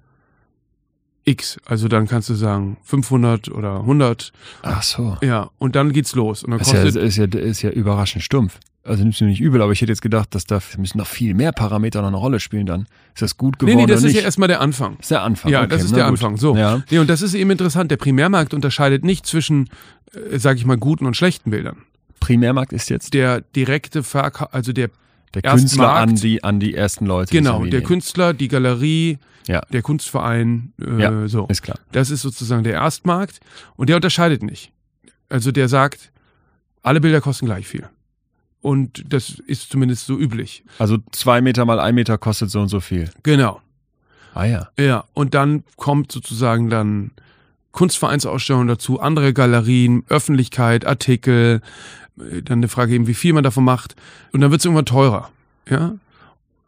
X. 1.23 1.57
Also 1.65 1.87
dann 1.87 2.07
kannst 2.07 2.29
du 2.29 2.35
sagen 2.35 2.77
500 2.83 3.49
oder 3.49 3.77
100. 3.79 4.31
Ach 4.61 4.83
so. 4.83 5.17
Ja, 5.23 5.49
und 5.57 5.75
dann 5.75 5.91
geht's 5.91 6.13
los. 6.13 6.43
Und 6.43 6.51
dann 6.51 6.59
Das 6.59 6.67
ist 6.67 6.73
ja, 6.73 6.83
kostet 6.83 7.03
ist, 7.03 7.17
ja, 7.17 7.25
ist 7.25 7.61
ja 7.63 7.69
überraschend 7.71 8.23
stumpf. 8.23 8.59
Also 8.83 9.01
nimmst 9.01 9.19
du 9.19 9.23
mir 9.23 9.31
nicht 9.31 9.41
übel, 9.41 9.63
aber 9.63 9.71
ich 9.71 9.81
hätte 9.81 9.91
jetzt 9.91 10.03
gedacht, 10.03 10.35
dass 10.35 10.45
da 10.45 10.59
müssen 10.77 10.99
noch 10.99 11.07
viel 11.07 11.33
mehr 11.33 11.51
Parameter 11.51 12.01
noch 12.01 12.09
eine 12.09 12.17
Rolle 12.17 12.39
spielen 12.39 12.67
dann. 12.67 12.81
Ist 13.15 13.23
das 13.23 13.35
gut 13.37 13.55
Nee, 13.61 13.71
geworden 13.71 13.77
nee, 13.77 13.85
das 13.87 14.01
oder 14.01 14.07
ist 14.09 14.13
nicht? 14.13 14.15
ja 14.17 14.25
erstmal 14.25 14.47
der 14.47 14.61
Anfang. 14.61 14.97
ist 14.99 15.09
der 15.09 15.23
Anfang. 15.23 15.51
Ja, 15.51 15.61
okay, 15.61 15.69
das 15.69 15.83
ist 15.85 15.91
na 15.91 15.97
der 15.97 16.05
gut. 16.05 16.19
Anfang. 16.19 16.37
So. 16.37 16.55
Ja. 16.55 16.83
Nee, 16.91 16.99
und 16.99 17.09
das 17.09 17.23
ist 17.23 17.33
eben 17.33 17.49
interessant. 17.49 17.89
Der 17.89 17.97
Primärmarkt 17.97 18.53
unterscheidet 18.53 19.03
nicht 19.03 19.25
zwischen, 19.25 19.69
äh, 20.13 20.37
sag 20.37 20.57
ich 20.57 20.65
mal, 20.67 20.77
guten 20.77 21.07
und 21.07 21.17
schlechten 21.17 21.49
Bildern. 21.49 21.77
Primärmarkt 22.25 22.73
ist 22.73 22.89
jetzt 22.89 23.13
Der 23.13 23.41
direkte 23.41 24.01
Verkauf, 24.03 24.53
also 24.53 24.73
der, 24.73 24.89
der 25.33 25.41
Künstler 25.43 25.93
an 25.93 26.15
die, 26.15 26.43
an 26.43 26.59
die 26.59 26.73
ersten 26.73 27.05
Leute. 27.05 27.31
genau, 27.31 27.63
der. 27.65 27.81
Künstler, 27.83 28.33
die 28.33 28.47
Galerie, 28.47 29.19
Ja. 29.47 29.61
der 29.71 29.81
Kunstverein, 29.83 30.73
äh, 30.81 31.01
Ja. 31.01 31.27
so. 31.27 31.45
Ist 31.47 31.61
klar. 31.61 31.77
Das 31.91 32.09
ist 32.09 32.21
sozusagen 32.23 32.63
der 32.63 32.73
Erstmarkt 32.73 33.39
und 33.75 33.89
der 33.89 33.95
unterscheidet 33.97 34.41
nicht. 34.41 34.71
Also 35.29 35.51
der 35.51 35.67
sagt, 35.69 36.11
alle 36.81 36.99
Bilder 37.01 37.21
kosten 37.21 37.45
gleich 37.45 37.67
viel. 37.67 37.87
Und 38.61 39.03
das 39.13 39.37
ist 39.45 39.69
zumindest 39.69 40.07
so 40.07 40.17
üblich. 40.17 40.63
Also 40.79 40.97
zwei 41.11 41.41
Meter 41.41 41.65
mal 41.65 41.79
ein 41.79 41.93
Meter 41.93 42.17
kostet 42.17 42.49
so 42.49 42.59
und 42.61 42.69
so 42.69 42.79
viel. 42.79 43.11
Genau. 43.21 43.61
Ah 44.33 44.45
ja. 44.45 44.69
Ja, 44.79 45.03
und 45.13 45.35
dann 45.35 45.63
kommt 45.77 46.11
sozusagen 46.11 46.69
dann 46.71 47.11
Kunstvereinsausstellungen 47.71 48.67
dazu, 48.67 48.99
andere 48.99 49.33
Galerien, 49.33 50.03
Öffentlichkeit, 50.09 50.85
Artikel, 50.85 51.61
dann 52.17 52.59
eine 52.59 52.67
Frage 52.67 52.93
eben, 52.93 53.07
wie 53.07 53.13
viel 53.13 53.33
man 53.33 53.43
davon 53.43 53.63
macht. 53.63 53.95
Und 54.31 54.41
dann 54.41 54.51
wird 54.51 54.61
es 54.61 54.65
irgendwann 54.65 54.85
teurer. 54.85 55.29
Ja. 55.69 55.95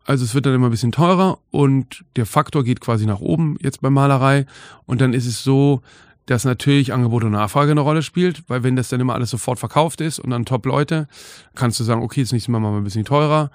Also 0.05 0.23
es 0.23 0.33
wird 0.33 0.45
dann 0.45 0.55
immer 0.55 0.67
ein 0.67 0.71
bisschen 0.71 0.93
teurer 0.93 1.37
und 1.51 2.05
der 2.15 2.25
Faktor 2.25 2.63
geht 2.63 2.79
quasi 2.79 3.05
nach 3.05 3.19
oben 3.19 3.57
jetzt 3.59 3.81
bei 3.81 3.89
Malerei. 3.89 4.45
Und 4.85 5.01
dann 5.01 5.13
ist 5.13 5.25
es 5.25 5.43
so, 5.43 5.81
dass 6.27 6.45
natürlich 6.45 6.93
Angebot 6.93 7.23
und 7.23 7.31
Nachfrage 7.31 7.71
eine 7.71 7.81
Rolle 7.81 8.01
spielt, 8.01 8.43
weil 8.49 8.63
wenn 8.63 8.75
das 8.75 8.89
dann 8.89 9.01
immer 9.01 9.15
alles 9.15 9.29
sofort 9.29 9.59
verkauft 9.59 9.99
ist 10.01 10.19
und 10.19 10.29
dann 10.29 10.45
Top-Leute, 10.45 11.07
kannst 11.55 11.79
du 11.79 11.83
sagen, 11.83 12.03
okay, 12.03 12.21
das 12.21 12.31
nächste 12.31 12.51
Mal 12.51 12.59
machen 12.59 12.75
wir 12.75 12.81
ein 12.81 12.85
bisschen 12.85 13.05
teurer 13.05 13.51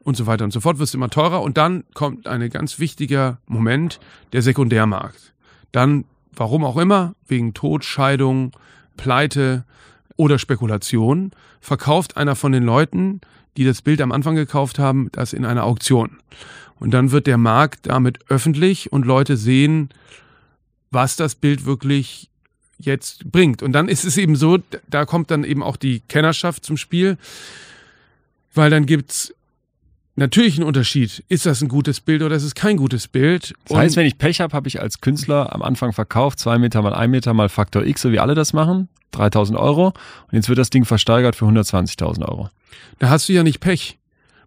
und 0.00 0.16
so 0.16 0.26
weiter 0.26 0.44
und 0.44 0.52
so 0.52 0.60
fort, 0.60 0.78
wirst 0.78 0.94
immer 0.94 1.10
teurer 1.10 1.42
und 1.42 1.56
dann 1.56 1.84
kommt 1.94 2.26
ein 2.28 2.48
ganz 2.50 2.78
wichtiger 2.78 3.38
Moment, 3.46 3.98
der 4.32 4.42
Sekundärmarkt. 4.42 5.34
Dann, 5.72 6.04
warum 6.32 6.64
auch 6.64 6.76
immer, 6.76 7.14
wegen 7.26 7.54
Tod, 7.54 7.84
Scheidung, 7.84 8.52
Pleite 8.96 9.64
oder 10.16 10.38
Spekulation, 10.38 11.32
verkauft 11.60 12.16
einer 12.16 12.36
von 12.36 12.52
den 12.52 12.64
Leuten, 12.64 13.20
die 13.56 13.64
das 13.64 13.82
Bild 13.82 14.00
am 14.00 14.12
Anfang 14.12 14.34
gekauft 14.34 14.78
haben, 14.78 15.08
das 15.12 15.32
in 15.32 15.44
einer 15.44 15.64
Auktion. 15.64 16.18
Und 16.78 16.92
dann 16.92 17.10
wird 17.10 17.26
der 17.26 17.38
Markt 17.38 17.86
damit 17.86 18.18
öffentlich 18.28 18.92
und 18.92 19.06
Leute 19.06 19.36
sehen, 19.36 19.90
was 20.90 21.16
das 21.16 21.34
Bild 21.34 21.64
wirklich 21.64 22.30
jetzt 22.78 23.30
bringt. 23.30 23.62
Und 23.62 23.72
dann 23.72 23.88
ist 23.88 24.04
es 24.04 24.16
eben 24.16 24.36
so, 24.36 24.58
da 24.88 25.06
kommt 25.06 25.30
dann 25.30 25.44
eben 25.44 25.62
auch 25.62 25.76
die 25.76 26.00
Kennerschaft 26.00 26.64
zum 26.64 26.76
Spiel, 26.76 27.16
weil 28.54 28.70
dann 28.70 28.86
gibt's 28.86 29.34
natürlich 30.16 30.56
einen 30.56 30.66
Unterschied. 30.66 31.24
Ist 31.28 31.46
das 31.46 31.62
ein 31.62 31.68
gutes 31.68 32.00
Bild 32.00 32.22
oder 32.22 32.36
ist 32.36 32.42
es 32.42 32.54
kein 32.54 32.76
gutes 32.76 33.08
Bild? 33.08 33.54
Das 33.68 33.76
heißt, 33.76 33.96
wenn 33.96 34.06
ich 34.06 34.18
Pech 34.18 34.40
habe, 34.40 34.54
habe 34.54 34.68
ich 34.68 34.80
als 34.80 35.00
Künstler 35.00 35.54
am 35.54 35.62
Anfang 35.62 35.92
verkauft, 35.92 36.38
zwei 36.38 36.58
Meter 36.58 36.82
mal 36.82 36.94
ein 36.94 37.10
Meter 37.10 37.34
mal 37.34 37.48
Faktor 37.48 37.84
X, 37.84 38.02
so 38.02 38.12
wie 38.12 38.18
alle 38.18 38.34
das 38.34 38.52
machen, 38.52 38.88
3000 39.12 39.58
Euro. 39.58 39.88
Und 39.88 40.32
jetzt 40.32 40.48
wird 40.48 40.58
das 40.58 40.70
Ding 40.70 40.84
versteigert 40.84 41.36
für 41.36 41.46
120.000 41.46 42.26
Euro. 42.28 42.50
Da 42.98 43.10
hast 43.10 43.28
du 43.28 43.32
ja 43.32 43.42
nicht 43.42 43.60
Pech, 43.60 43.98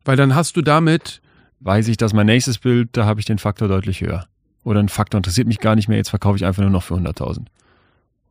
weil 0.05 0.17
dann 0.17 0.35
hast 0.35 0.57
du 0.57 0.61
damit 0.61 1.21
Weiß 1.59 1.87
ich, 1.89 1.97
dass 1.97 2.13
mein 2.13 2.25
nächstes 2.25 2.57
Bild, 2.57 2.89
da 2.93 3.05
habe 3.05 3.19
ich 3.19 3.25
den 3.25 3.37
Faktor 3.37 3.67
deutlich 3.67 4.01
höher. 4.01 4.27
Oder 4.63 4.79
ein 4.79 4.89
Faktor 4.89 5.17
interessiert 5.17 5.47
mich 5.47 5.59
gar 5.59 5.75
nicht 5.75 5.87
mehr, 5.87 5.97
jetzt 5.97 6.09
verkaufe 6.09 6.37
ich 6.37 6.45
einfach 6.45 6.61
nur 6.61 6.71
noch 6.71 6.83
für 6.83 6.95
100.000. 6.95 7.45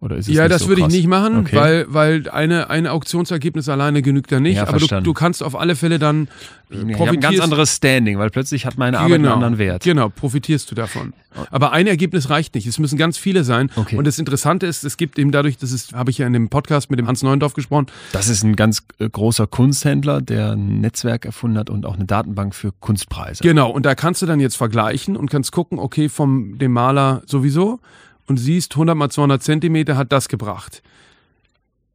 Oder 0.00 0.16
ist 0.16 0.28
es 0.28 0.34
ja, 0.34 0.46
das 0.46 0.62
so 0.62 0.68
würde 0.68 0.82
ich 0.82 0.88
nicht 0.88 1.08
machen, 1.08 1.38
Okay. 1.38 1.56
weil, 1.56 1.86
weil 1.88 2.30
eine, 2.30 2.70
ein 2.70 2.86
Auktionsergebnis 2.86 3.68
alleine 3.68 4.00
genügt 4.00 4.30
da 4.30 4.38
nicht. 4.38 4.56
Ja, 4.56 4.68
aber 4.68 4.78
du, 4.78 4.86
du 4.86 5.12
kannst 5.12 5.42
auf 5.42 5.58
alle 5.58 5.74
Fälle 5.74 5.98
dann 5.98 6.28
äh, 6.70 6.92
Ich 6.92 6.98
habe 7.00 7.10
ein 7.10 7.20
ganz 7.20 7.40
anderes 7.40 7.74
Standing, 7.74 8.16
weil 8.16 8.30
plötzlich 8.30 8.64
hat 8.64 8.78
meine 8.78 9.00
Arbeit 9.00 9.14
einen 9.14 9.26
anderen 9.26 9.58
Wert. 9.58 9.82
Genau, 9.82 10.08
profitierst 10.08 10.70
du 10.70 10.76
davon. 10.76 11.14
Aber 11.50 11.72
ein 11.72 11.88
Ergebnis 11.88 12.30
reicht 12.30 12.54
nicht. 12.54 12.66
Es 12.68 12.78
müssen 12.78 12.96
ganz 12.96 13.18
viele 13.18 13.42
sein. 13.42 13.70
Okay. 13.74 13.96
Und 13.96 14.06
das 14.06 14.18
Interessante 14.20 14.66
ist, 14.66 14.84
es 14.84 14.96
gibt 14.96 15.18
eben 15.18 15.32
dadurch, 15.32 15.56
das 15.56 15.72
ist, 15.72 15.92
habe 15.94 16.10
ich 16.12 16.18
ja 16.18 16.26
in 16.28 16.32
dem 16.32 16.48
Podcast 16.48 16.90
mit 16.90 17.00
dem 17.00 17.08
Hans 17.08 17.24
Neuendorf 17.24 17.54
gesprochen, 17.54 17.86
Das 18.12 18.28
ist 18.28 18.44
ein 18.44 18.54
ganz 18.54 18.84
äh, 19.00 19.08
großer 19.08 19.48
Kunsthändler, 19.48 20.20
der 20.22 20.52
ein 20.52 20.80
Netzwerk 20.80 21.24
erfunden 21.24 21.58
hat 21.58 21.70
und 21.70 21.86
auch 21.86 21.96
eine 21.96 22.04
Datenbank 22.04 22.54
für 22.54 22.70
Kunstpreise. 22.78 23.42
Genau, 23.42 23.70
und 23.70 23.84
da 23.84 23.96
kannst 23.96 24.22
du 24.22 24.26
dann 24.26 24.38
jetzt 24.38 24.56
vergleichen 24.56 25.16
und 25.16 25.28
kannst 25.28 25.50
gucken, 25.50 25.80
okay, 25.80 26.08
vom 26.08 26.56
dem 26.58 26.72
Maler 26.72 27.22
sowieso 27.26 27.80
und 28.28 28.36
siehst, 28.36 28.74
100 28.74 28.96
mal 28.96 29.10
200 29.10 29.42
Zentimeter 29.42 29.96
hat 29.96 30.12
das 30.12 30.28
gebracht. 30.28 30.82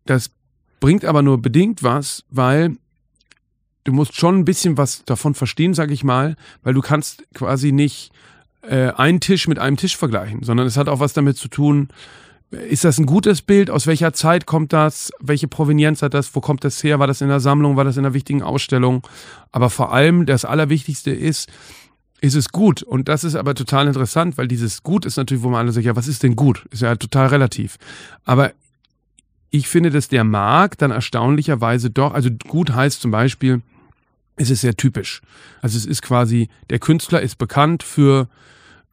Das 0.05 0.31
bringt 0.79 1.05
aber 1.05 1.21
nur 1.21 1.41
bedingt 1.41 1.83
was, 1.83 2.23
weil 2.29 2.75
du 3.83 3.93
musst 3.93 4.15
schon 4.15 4.39
ein 4.39 4.45
bisschen 4.45 4.77
was 4.77 5.05
davon 5.05 5.35
verstehen, 5.35 5.73
sag 5.73 5.91
ich 5.91 6.03
mal, 6.03 6.35
weil 6.63 6.73
du 6.73 6.81
kannst 6.81 7.23
quasi 7.33 7.71
nicht 7.71 8.11
äh, 8.63 8.91
einen 8.91 9.19
Tisch 9.19 9.47
mit 9.47 9.59
einem 9.59 9.77
Tisch 9.77 9.95
vergleichen, 9.95 10.43
sondern 10.43 10.67
es 10.67 10.77
hat 10.77 10.89
auch 10.89 10.99
was 10.99 11.13
damit 11.13 11.37
zu 11.37 11.47
tun, 11.47 11.89
ist 12.53 12.83
das 12.83 12.99
ein 12.99 13.05
gutes 13.05 13.41
Bild? 13.41 13.71
Aus 13.71 13.87
welcher 13.87 14.13
Zeit 14.13 14.45
kommt 14.45 14.73
das? 14.73 15.11
Welche 15.19 15.47
Provenienz 15.47 16.01
hat 16.01 16.13
das? 16.13 16.35
Wo 16.35 16.41
kommt 16.41 16.63
das 16.63 16.83
her? 16.83 16.99
War 16.99 17.07
das 17.07 17.21
in 17.21 17.29
der 17.29 17.39
Sammlung? 17.39 17.77
War 17.77 17.83
das 17.83 17.97
in 17.97 18.05
einer 18.05 18.13
wichtigen 18.13 18.43
Ausstellung? 18.43 19.07
Aber 19.51 19.69
vor 19.69 19.91
allem 19.91 20.25
das 20.25 20.45
Allerwichtigste 20.45 21.11
ist, 21.11 21.49
ist 22.23 22.35
es 22.35 22.53
gut? 22.53 22.83
Und 22.83 23.09
das 23.09 23.25
ist 23.25 23.35
aber 23.35 23.53
total 23.53 23.85
interessant, 23.85 24.37
weil 24.37 24.47
dieses 24.47 24.81
Gut 24.81 25.05
ist 25.05 25.17
natürlich, 25.17 25.43
wo 25.43 25.49
man 25.49 25.59
alle 25.59 25.73
sagt, 25.73 25.85
ja, 25.85 25.97
was 25.97 26.07
ist 26.07 26.23
denn 26.23 26.37
gut? 26.37 26.65
Ist 26.71 26.81
ja 26.81 26.95
total 26.95 27.27
relativ. 27.27 27.77
Aber 28.23 28.53
ich 29.49 29.67
finde, 29.67 29.89
dass 29.89 30.07
der 30.07 30.23
Markt 30.23 30.81
dann 30.81 30.91
erstaunlicherweise 30.91 31.89
doch, 31.89 32.13
also 32.13 32.29
gut 32.47 32.73
heißt 32.73 33.01
zum 33.01 33.11
Beispiel, 33.11 33.61
es 34.37 34.49
ist 34.49 34.61
sehr 34.61 34.77
typisch. 34.77 35.21
Also 35.61 35.77
es 35.77 35.85
ist 35.85 36.01
quasi, 36.01 36.47
der 36.69 36.79
Künstler 36.79 37.19
ist 37.19 37.37
bekannt 37.37 37.83
für 37.83 38.29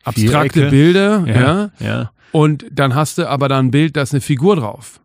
abstrakte 0.02 0.68
Vierecke. 0.68 0.70
Bilder, 0.70 1.24
ja. 1.28 1.70
ja. 1.78 2.10
Und 2.32 2.66
dann 2.72 2.96
hast 2.96 3.18
du 3.18 3.28
aber 3.28 3.48
da 3.48 3.60
ein 3.60 3.70
Bild, 3.70 3.96
da 3.96 4.02
ist 4.02 4.12
eine 4.12 4.22
Figur 4.22 4.56
drauf. 4.56 5.00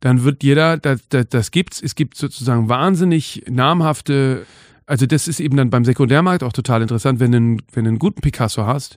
Dann 0.00 0.24
wird 0.24 0.42
jeder, 0.42 0.78
das, 0.78 1.06
das, 1.10 1.28
das 1.28 1.50
gibt's, 1.50 1.82
es 1.82 1.96
gibt 1.96 2.16
sozusagen 2.16 2.70
wahnsinnig 2.70 3.44
namhafte, 3.46 4.46
also 4.86 5.06
das 5.06 5.28
ist 5.28 5.40
eben 5.40 5.56
dann 5.56 5.70
beim 5.70 5.84
Sekundärmarkt 5.84 6.42
auch 6.42 6.52
total 6.52 6.82
interessant, 6.82 7.20
wenn 7.20 7.32
du 7.32 7.36
einen, 7.36 7.62
wenn 7.72 7.84
du 7.84 7.90
einen 7.90 7.98
guten 7.98 8.20
Picasso 8.20 8.66
hast, 8.66 8.96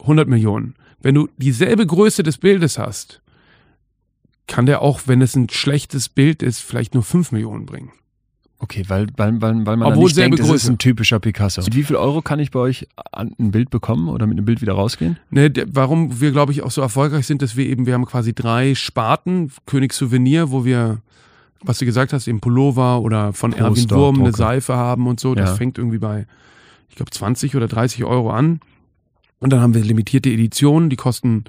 100 0.00 0.28
Millionen. 0.28 0.74
Wenn 1.00 1.14
du 1.14 1.28
dieselbe 1.36 1.86
Größe 1.86 2.22
des 2.22 2.38
Bildes 2.38 2.78
hast, 2.78 3.22
kann 4.46 4.66
der 4.66 4.82
auch, 4.82 5.02
wenn 5.06 5.20
es 5.22 5.34
ein 5.36 5.48
schlechtes 5.48 6.08
Bild 6.08 6.42
ist, 6.42 6.60
vielleicht 6.60 6.94
nur 6.94 7.02
5 7.02 7.32
Millionen 7.32 7.66
bringen. 7.66 7.92
Okay, 8.58 8.84
weil, 8.88 9.06
weil, 9.16 9.40
weil, 9.42 9.66
weil 9.66 9.76
man 9.76 9.80
dann 9.80 9.92
Obwohl 9.92 10.04
nicht 10.04 10.16
denkt, 10.16 10.38
es 10.38 10.46
ist 10.46 10.50
Größe. 10.50 10.72
ein 10.72 10.78
typischer 10.78 11.20
Picasso. 11.20 11.60
Mit 11.62 11.74
wie 11.74 11.82
viel 11.82 11.96
Euro 11.96 12.22
kann 12.22 12.38
ich 12.38 12.50
bei 12.50 12.60
euch 12.60 12.88
an 13.12 13.34
ein 13.38 13.50
Bild 13.50 13.68
bekommen 13.68 14.08
oder 14.08 14.26
mit 14.26 14.38
einem 14.38 14.46
Bild 14.46 14.62
wieder 14.62 14.72
rausgehen? 14.72 15.18
Ne, 15.30 15.52
warum 15.66 16.20
wir, 16.20 16.30
glaube 16.32 16.52
ich, 16.52 16.62
auch 16.62 16.70
so 16.70 16.80
erfolgreich 16.80 17.26
sind, 17.26 17.42
dass 17.42 17.56
wir 17.56 17.66
eben, 17.66 17.84
wir 17.84 17.92
haben 17.92 18.06
quasi 18.06 18.34
drei 18.34 18.74
Sparten, 18.74 19.52
König 19.66 19.92
Souvenir, 19.92 20.50
wo 20.50 20.64
wir, 20.64 21.02
was 21.66 21.78
du 21.78 21.84
gesagt 21.84 22.12
hast, 22.12 22.26
eben 22.28 22.40
Pullover 22.40 23.00
oder 23.02 23.32
von 23.32 23.50
Poster, 23.52 23.64
Erwin 23.66 23.90
Wurm 23.90 24.20
eine. 24.22 24.32
Seife 24.32 24.74
haben 24.76 25.06
und 25.06 25.20
so. 25.20 25.34
Das 25.34 25.50
Ja. 25.50 25.56
fängt 25.56 25.78
irgendwie 25.78 25.98
bei, 25.98 26.26
ich 26.88 26.96
glaube, 26.96 27.10
20 27.10 27.56
oder 27.56 27.68
30 27.68 28.04
Euro 28.04 28.30
an. 28.30 28.60
Und 29.38 29.52
dann 29.52 29.60
haben 29.60 29.74
wir 29.74 29.82
limitierte 29.82 30.30
Editionen, 30.30 30.88
die 30.90 30.96
kosten 30.96 31.44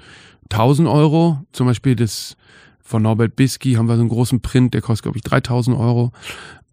1000 0.50 0.88
Euro. 0.88 1.40
Zum 1.52 1.66
Beispiel 1.66 1.96
das 1.96 2.36
von 2.82 3.02
Norbert 3.02 3.36
Bisky 3.36 3.74
haben 3.74 3.86
wir 3.88 3.94
so 3.96 4.00
einen 4.00 4.08
großen 4.10 4.40
Print, 4.40 4.74
der 4.74 4.80
kostet, 4.82 5.04
glaube 5.04 5.18
ich, 5.18 5.22
3000 5.24 5.76
Euro. 5.76 6.12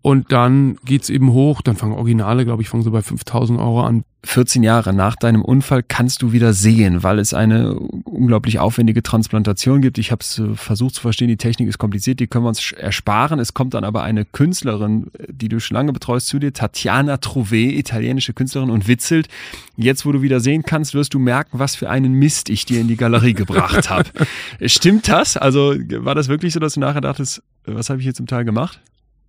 Und 0.05 0.31
dann 0.31 0.77
geht's 0.85 1.09
eben 1.09 1.33
hoch, 1.33 1.63
dann 1.63 1.77
fangen 1.77 1.93
Originale, 1.93 2.45
glaube 2.45 2.61
ich, 2.61 2.69
fangen 2.69 2.83
so 2.83 2.91
bei 2.91 3.01
5000 3.01 3.59
Euro 3.59 3.81
an. 3.81 4.03
14 4.23 4.61
Jahre 4.61 4.93
nach 4.93 5.15
deinem 5.15 5.41
Unfall 5.41 5.81
kannst 5.81 6.21
du 6.21 6.31
wieder 6.31 6.53
sehen, 6.53 7.01
weil 7.01 7.17
es 7.17 7.33
eine 7.33 7.73
unglaublich 7.73 8.59
aufwendige 8.59 9.01
Transplantation 9.01 9.81
gibt. 9.81 9.97
Ich 9.97 10.11
habe 10.11 10.21
es 10.21 10.37
äh, 10.37 10.53
versucht 10.53 10.93
zu 10.93 11.01
verstehen, 11.01 11.27
die 11.27 11.37
Technik 11.37 11.67
ist 11.67 11.79
kompliziert, 11.79 12.19
die 12.19 12.27
können 12.27 12.45
wir 12.45 12.49
uns 12.49 12.71
ersparen. 12.71 13.39
Es 13.39 13.55
kommt 13.55 13.73
dann 13.73 13.83
aber 13.83 14.03
eine 14.03 14.25
Künstlerin, 14.25 15.07
äh, 15.17 15.25
die 15.31 15.49
du 15.49 15.59
schon 15.59 15.73
lange 15.73 15.91
betreust, 15.91 16.27
zu 16.27 16.37
dir, 16.37 16.53
Tatjana 16.53 17.15
Trouvé, 17.15 17.75
italienische 17.75 18.33
Künstlerin, 18.33 18.69
und 18.69 18.87
witzelt. 18.87 19.27
Jetzt, 19.75 20.05
wo 20.05 20.11
du 20.11 20.21
wieder 20.21 20.39
sehen 20.39 20.61
kannst, 20.61 20.93
wirst 20.93 21.15
du 21.15 21.19
merken, 21.19 21.57
was 21.57 21.75
für 21.75 21.89
einen 21.89 22.13
Mist 22.13 22.51
ich 22.51 22.65
dir 22.65 22.79
in 22.79 22.87
die 22.87 22.95
Galerie 22.95 23.33
gebracht 23.33 23.89
habe. 23.89 24.07
Stimmt 24.67 25.07
das? 25.07 25.35
Also 25.35 25.73
war 25.97 26.13
das 26.13 26.27
wirklich 26.27 26.53
so, 26.53 26.59
dass 26.59 26.75
du 26.75 26.79
nachher 26.79 27.01
dachtest, 27.01 27.39
äh, 27.65 27.73
was 27.73 27.89
habe 27.89 28.01
ich 28.01 28.03
hier 28.03 28.13
zum 28.13 28.27
Teil 28.27 28.45
gemacht? 28.45 28.79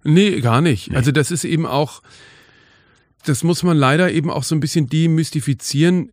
Nee, 0.07 0.41
gar 0.41 0.61
nicht. 0.61 0.95
Also 0.95 1.11
das 1.13 1.31
ist 1.31 1.45
eben 1.45 1.67
auch, 1.67 2.03
das 3.25 3.43
muss 3.43 3.63
man 3.63 3.77
leider 3.77 4.13
eben 4.13 4.31
auch 4.31 4.45
so 4.45 4.55
ein 4.55 4.61
bisschen 4.61 4.89
demystifizieren, 4.89 6.11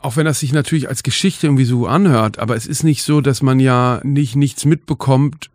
auch 0.00 0.16
wenn 0.16 0.26
das 0.26 0.40
sich 0.40 0.52
natürlich 0.52 0.88
als 0.88 1.04
Geschichte 1.04 1.46
irgendwie 1.46 1.64
so 1.64 1.86
anhört, 1.86 2.38
aber 2.38 2.56
es 2.56 2.66
ist 2.66 2.82
nicht 2.82 3.04
so, 3.04 3.20
dass 3.20 3.40
man 3.40 3.60
ja 3.60 4.00
nicht 4.02 4.34
nichts 4.34 4.64
mitbekommt, 4.64 5.50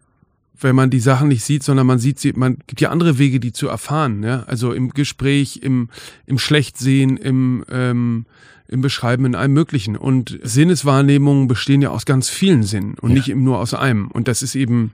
wenn 0.60 0.76
man 0.76 0.90
die 0.90 1.02
Sachen 1.02 1.28
nicht 1.28 1.44
sieht, 1.44 1.64
sondern 1.64 1.86
man 1.86 2.00
sieht 2.00 2.20
sie, 2.20 2.34
man 2.34 2.58
gibt 2.66 2.82
ja 2.82 2.90
andere 2.90 3.20
Wege, 3.20 3.40
die 3.40 3.52
zu 3.52 3.68
erfahren, 3.68 4.24
ja. 4.24 4.44
Also 4.44 4.72
im 4.72 4.90
Gespräch, 4.90 5.60
im, 5.62 5.90
im 6.26 6.40
Schlechtsehen, 6.40 7.18
im, 7.18 7.66
ähm, 7.70 8.26
im 8.68 8.82
Beschreiben, 8.82 9.26
in 9.26 9.36
allem 9.36 9.54
Möglichen. 9.54 9.96
Und 9.96 10.38
Sinneswahrnehmungen 10.44 11.48
bestehen 11.48 11.82
ja 11.82 11.90
aus 11.90 12.06
ganz 12.06 12.30
vielen 12.30 12.64
Sinnen 12.64 12.96
und 13.00 13.10
Ja. 13.12 13.16
nicht 13.16 13.30
eben 13.30 13.44
nur 13.44 13.60
aus 13.60 13.74
einem. 13.74 14.08
Und 14.12 14.28
das 14.28 14.42
ist 14.42 14.56
eben, 14.56 14.92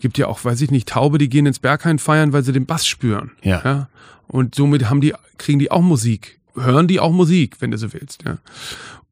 gibt 0.00 0.18
ja 0.18 0.26
auch, 0.28 0.44
weiß 0.44 0.60
ich 0.60 0.70
nicht, 0.70 0.88
Taube, 0.88 1.18
die 1.18 1.28
gehen 1.28 1.46
ins 1.46 1.58
Berghain 1.58 1.98
feiern, 1.98 2.32
weil 2.32 2.44
sie 2.44 2.52
den 2.52 2.66
Bass 2.66 2.86
spüren. 2.86 3.32
Ja. 3.42 3.60
ja? 3.64 3.88
Und 4.26 4.54
somit 4.54 4.88
haben 4.88 5.00
die, 5.00 5.14
kriegen 5.38 5.58
die 5.58 5.70
auch 5.70 5.82
Musik. 5.82 6.38
Hören 6.54 6.86
die 6.88 7.00
auch 7.00 7.12
Musik, 7.12 7.56
wenn 7.60 7.70
du 7.70 7.78
so 7.78 7.92
willst, 7.92 8.24
ja. 8.24 8.38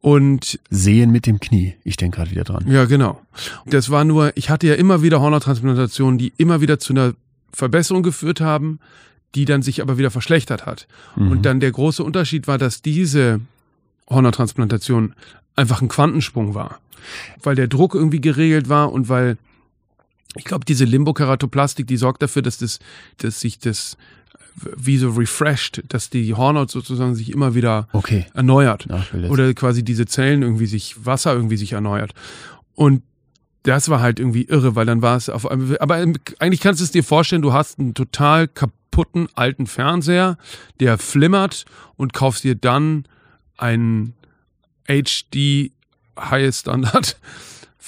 Und 0.00 0.60
Sehen 0.70 1.10
mit 1.10 1.26
dem 1.26 1.40
Knie. 1.40 1.74
Ich 1.82 1.96
denke 1.96 2.18
gerade 2.18 2.30
wieder 2.30 2.44
dran. 2.44 2.64
ja, 2.68 2.84
genau. 2.84 3.20
Das 3.64 3.90
war 3.90 4.04
nur, 4.04 4.32
ich 4.36 4.50
hatte 4.50 4.66
ja 4.68 4.74
immer 4.74 5.02
wieder 5.02 5.20
Hornontransplantationen, 5.20 6.18
die 6.18 6.32
immer 6.36 6.60
wieder 6.60 6.78
zu 6.78 6.92
einer 6.92 7.14
Verbesserung 7.52 8.02
geführt 8.04 8.40
haben, 8.40 8.78
die 9.34 9.44
dann 9.46 9.62
sich 9.62 9.82
aber 9.82 9.98
wieder 9.98 10.10
verschlechtert 10.10 10.64
hat. 10.66 10.86
Mhm. 11.16 11.30
Und 11.30 11.42
dann 11.46 11.58
der 11.60 11.72
große 11.72 12.04
Unterschied 12.04 12.46
war, 12.46 12.58
dass 12.58 12.82
diese 12.82 13.40
Hornontransplantation 14.08 15.14
einfach 15.56 15.82
ein 15.82 15.88
Quantensprung 15.88 16.54
war. 16.54 16.80
Weil 17.42 17.54
der 17.54 17.68
Druck 17.68 17.94
irgendwie 17.94 18.20
geregelt 18.20 18.68
war 18.68 18.92
und 18.92 19.08
weil, 19.08 19.36
ich 20.36 20.44
glaube, 20.44 20.64
diese 20.64 20.84
Limbokeratoplastik, 20.84 21.86
die 21.86 21.96
sorgt 21.96 22.22
dafür, 22.22 22.42
dass 22.42 22.58
das, 22.58 22.78
dass 23.18 23.40
sich 23.40 23.58
das 23.58 23.96
wie 24.76 24.96
so 24.96 25.10
refreshed, 25.10 25.82
dass 25.88 26.08
die 26.08 26.34
Hornhaut 26.34 26.70
sozusagen 26.70 27.14
sich 27.14 27.30
immer 27.30 27.54
wieder 27.54 27.88
Okay. 27.92 28.24
erneuert 28.32 28.86
oder 29.30 29.52
quasi 29.54 29.82
diese 29.84 30.06
Zellen 30.06 30.42
irgendwie 30.42 30.66
sich, 30.66 31.04
Wasser 31.04 31.34
irgendwie 31.34 31.58
sich 31.58 31.72
erneuert. 31.72 32.12
Und 32.74 33.02
das 33.64 33.88
war 33.88 34.00
halt 34.00 34.18
irgendwie 34.18 34.44
irre, 34.44 34.74
weil 34.74 34.86
dann 34.86 35.02
war 35.02 35.16
es 35.16 35.28
auf 35.28 35.46
einmal, 35.50 35.78
aber 35.78 35.96
eigentlich 36.38 36.60
kannst 36.60 36.80
du 36.80 36.84
es 36.84 36.90
dir 36.90 37.04
vorstellen, 37.04 37.42
du 37.42 37.52
hast 37.52 37.78
einen 37.78 37.94
total 37.94 38.48
kaputten 38.48 39.28
alten 39.34 39.66
Fernseher, 39.66 40.38
der 40.80 40.96
flimmert 40.98 41.66
und 41.96 42.14
kaufst 42.14 42.44
dir 42.44 42.54
dann 42.54 43.04
einen 43.56 44.14
HD 44.86 45.72
High 46.18 46.54
Standard. 46.54 47.16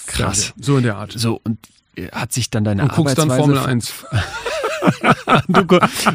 Krass. 0.06 0.52
So 0.58 0.76
in 0.78 0.84
der 0.84 0.96
Art. 0.96 1.12
So, 1.12 1.40
und 1.44 1.58
äh, 1.96 2.08
hat 2.10 2.32
sich 2.32 2.50
dann 2.50 2.64
deine 2.64 2.82
Und 2.82 2.92
guckst 2.92 3.18
dann 3.18 3.30
Arbeitsweise 3.30 3.60
Formel 3.60 3.70
1. 3.70 4.04
Du, 5.48 5.64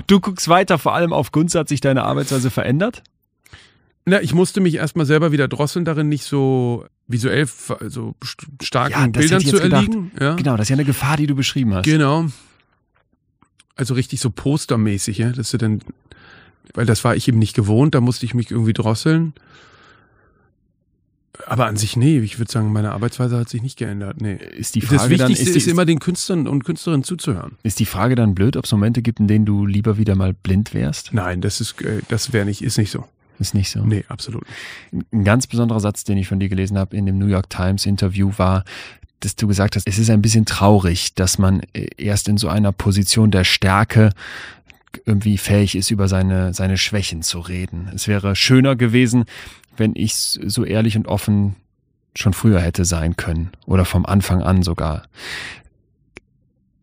du 0.08 0.20
guckst 0.20 0.48
weiter, 0.48 0.80
vor 0.80 0.96
allem 0.96 1.14
auf 1.14 1.32
Gunst 1.32 1.54
hat 1.54 1.68
sich 1.68 1.82
deine 1.82 2.04
Arbeitsweise 2.04 2.50
verändert? 2.50 3.04
Na, 4.06 4.22
ich 4.22 4.34
musste 4.34 4.62
mich 4.62 4.76
erstmal 4.76 5.06
selber 5.06 5.32
wieder 5.32 5.48
drosseln 5.48 5.86
darin, 5.86 6.10
nicht 6.10 6.24
so 6.24 6.86
visuell 7.08 7.46
so 7.46 8.16
st- 8.24 8.64
starken 8.64 8.92
Ja, 9.00 9.08
Bildern 9.08 9.42
zu 9.42 9.60
erliegen. 9.60 10.12
Ja. 10.20 10.36
Genau, 10.36 10.54
das 10.58 10.66
ist 10.66 10.70
ja 10.70 10.76
eine 10.76 10.86
Gefahr, 10.86 11.18
die 11.18 11.28
du 11.28 11.36
beschrieben 11.36 11.74
hast. 11.76 11.84
Genau. 11.84 12.26
Also 13.76 13.94
richtig 13.94 14.20
so 14.22 14.30
postermäßig, 14.30 15.18
ja, 15.20 15.30
dass 15.30 15.52
du 15.52 15.58
dann, 15.58 15.82
weil 16.74 16.86
das 16.86 17.04
war 17.04 17.16
ich 17.16 17.28
eben 17.28 17.40
nicht 17.40 17.56
gewohnt, 17.56 17.96
da 17.96 18.02
musste 18.02 18.26
ich 18.26 18.34
mich 18.34 18.52
irgendwie 18.52 18.74
drosseln. 18.74 19.34
Aber 21.48 21.66
an 21.66 21.78
sich, 21.78 21.98
nee, 21.98 22.20
ich 22.20 22.38
würde 22.38 22.52
sagen, 22.52 22.72
meine 22.72 22.92
Arbeitsweise 22.92 23.38
hat 23.38 23.50
sich 23.50 23.64
nicht 23.64 23.78
geändert. 23.78 24.22
Nee. 24.22 24.36
Ist 24.36 24.76
die 24.76 24.82
das 24.82 24.90
Frage 24.90 25.18
dann, 25.18 25.30
Wichtigste 25.30 25.50
ist, 25.50 25.58
ist, 25.58 25.66
die, 25.66 25.72
immer 25.72 25.86
den 25.86 26.00
Künstlern 26.00 26.48
und 26.48 26.64
Künstlerinnen 26.64 27.04
zuzuhören. 27.04 27.58
ist 27.64 27.80
die 27.80 27.86
Frage 27.86 28.16
dann 28.16 28.36
blöd, 28.36 28.56
ob 28.56 28.66
es 28.66 28.72
Momente 28.72 29.02
gibt, 29.02 29.20
in 29.20 29.28
denen 29.28 29.46
du 29.46 29.66
lieber 29.66 29.98
wieder 29.98 30.16
mal 30.16 30.34
blind 30.34 30.74
wärst? 30.74 31.14
Nein, 31.14 31.42
das 31.42 31.60
ist, 31.60 31.82
äh, 31.82 32.02
das 32.08 32.34
wäre 32.34 32.46
nicht, 32.46 32.62
ist 32.62 32.78
nicht 32.78 32.92
so. 32.92 33.06
Ist 33.40 33.56
nicht 33.56 33.72
so. 33.72 33.84
Nee, 33.84 34.06
absolut. 34.10 34.44
Ein 35.12 35.24
ganz 35.24 35.48
besonderer 35.48 35.80
Satz, 35.80 36.04
den 36.04 36.20
ich 36.20 36.28
von 36.28 36.40
dir 36.40 36.50
gelesen 36.50 36.78
habe 36.78 36.96
in 36.96 37.08
dem 37.08 37.18
New 37.18 37.26
York 37.26 37.50
Times 37.50 37.88
Interview 37.88 38.32
war, 38.38 38.64
dass 39.22 39.36
du 39.36 39.48
gesagt 39.48 39.76
hast, 39.76 39.88
es 39.88 39.98
ist 39.98 40.10
ein 40.10 40.22
bisschen 40.22 40.46
traurig, 40.46 41.16
dass 41.16 41.40
man 41.40 41.62
äh, 41.74 41.88
erst 41.98 42.28
in 42.28 42.38
so 42.38 42.48
einer 42.48 42.72
Position 42.72 43.32
der 43.32 43.44
Stärke 43.44 44.12
irgendwie 45.06 45.38
fähig 45.38 45.76
ist, 45.76 45.92
über 45.92 46.08
seine, 46.08 46.54
seine 46.54 46.78
Schwächen 46.78 47.22
zu 47.22 47.40
reden. 47.40 47.90
Es 47.94 48.08
wäre 48.08 48.36
schöner 48.36 48.76
gewesen, 48.76 49.26
wenn 49.76 49.94
ich 49.96 50.16
so 50.16 50.64
ehrlich 50.64 50.96
und 50.96 51.08
offen 51.08 51.56
schon 52.16 52.34
früher 52.34 52.60
hätte 52.60 52.86
sein 52.86 53.16
können 53.16 53.52
oder 53.66 53.86
vom 53.86 54.06
Anfang 54.06 54.42
an 54.44 54.62
sogar. 54.64 55.08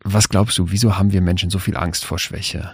Was 0.03 0.29
glaubst 0.29 0.57
du, 0.57 0.71
wieso 0.71 0.97
haben 0.97 1.11
wir 1.11 1.21
Menschen 1.21 1.49
so 1.49 1.59
viel 1.59 1.77
Angst 1.77 2.05
vor 2.05 2.19
Schwäche? 2.19 2.73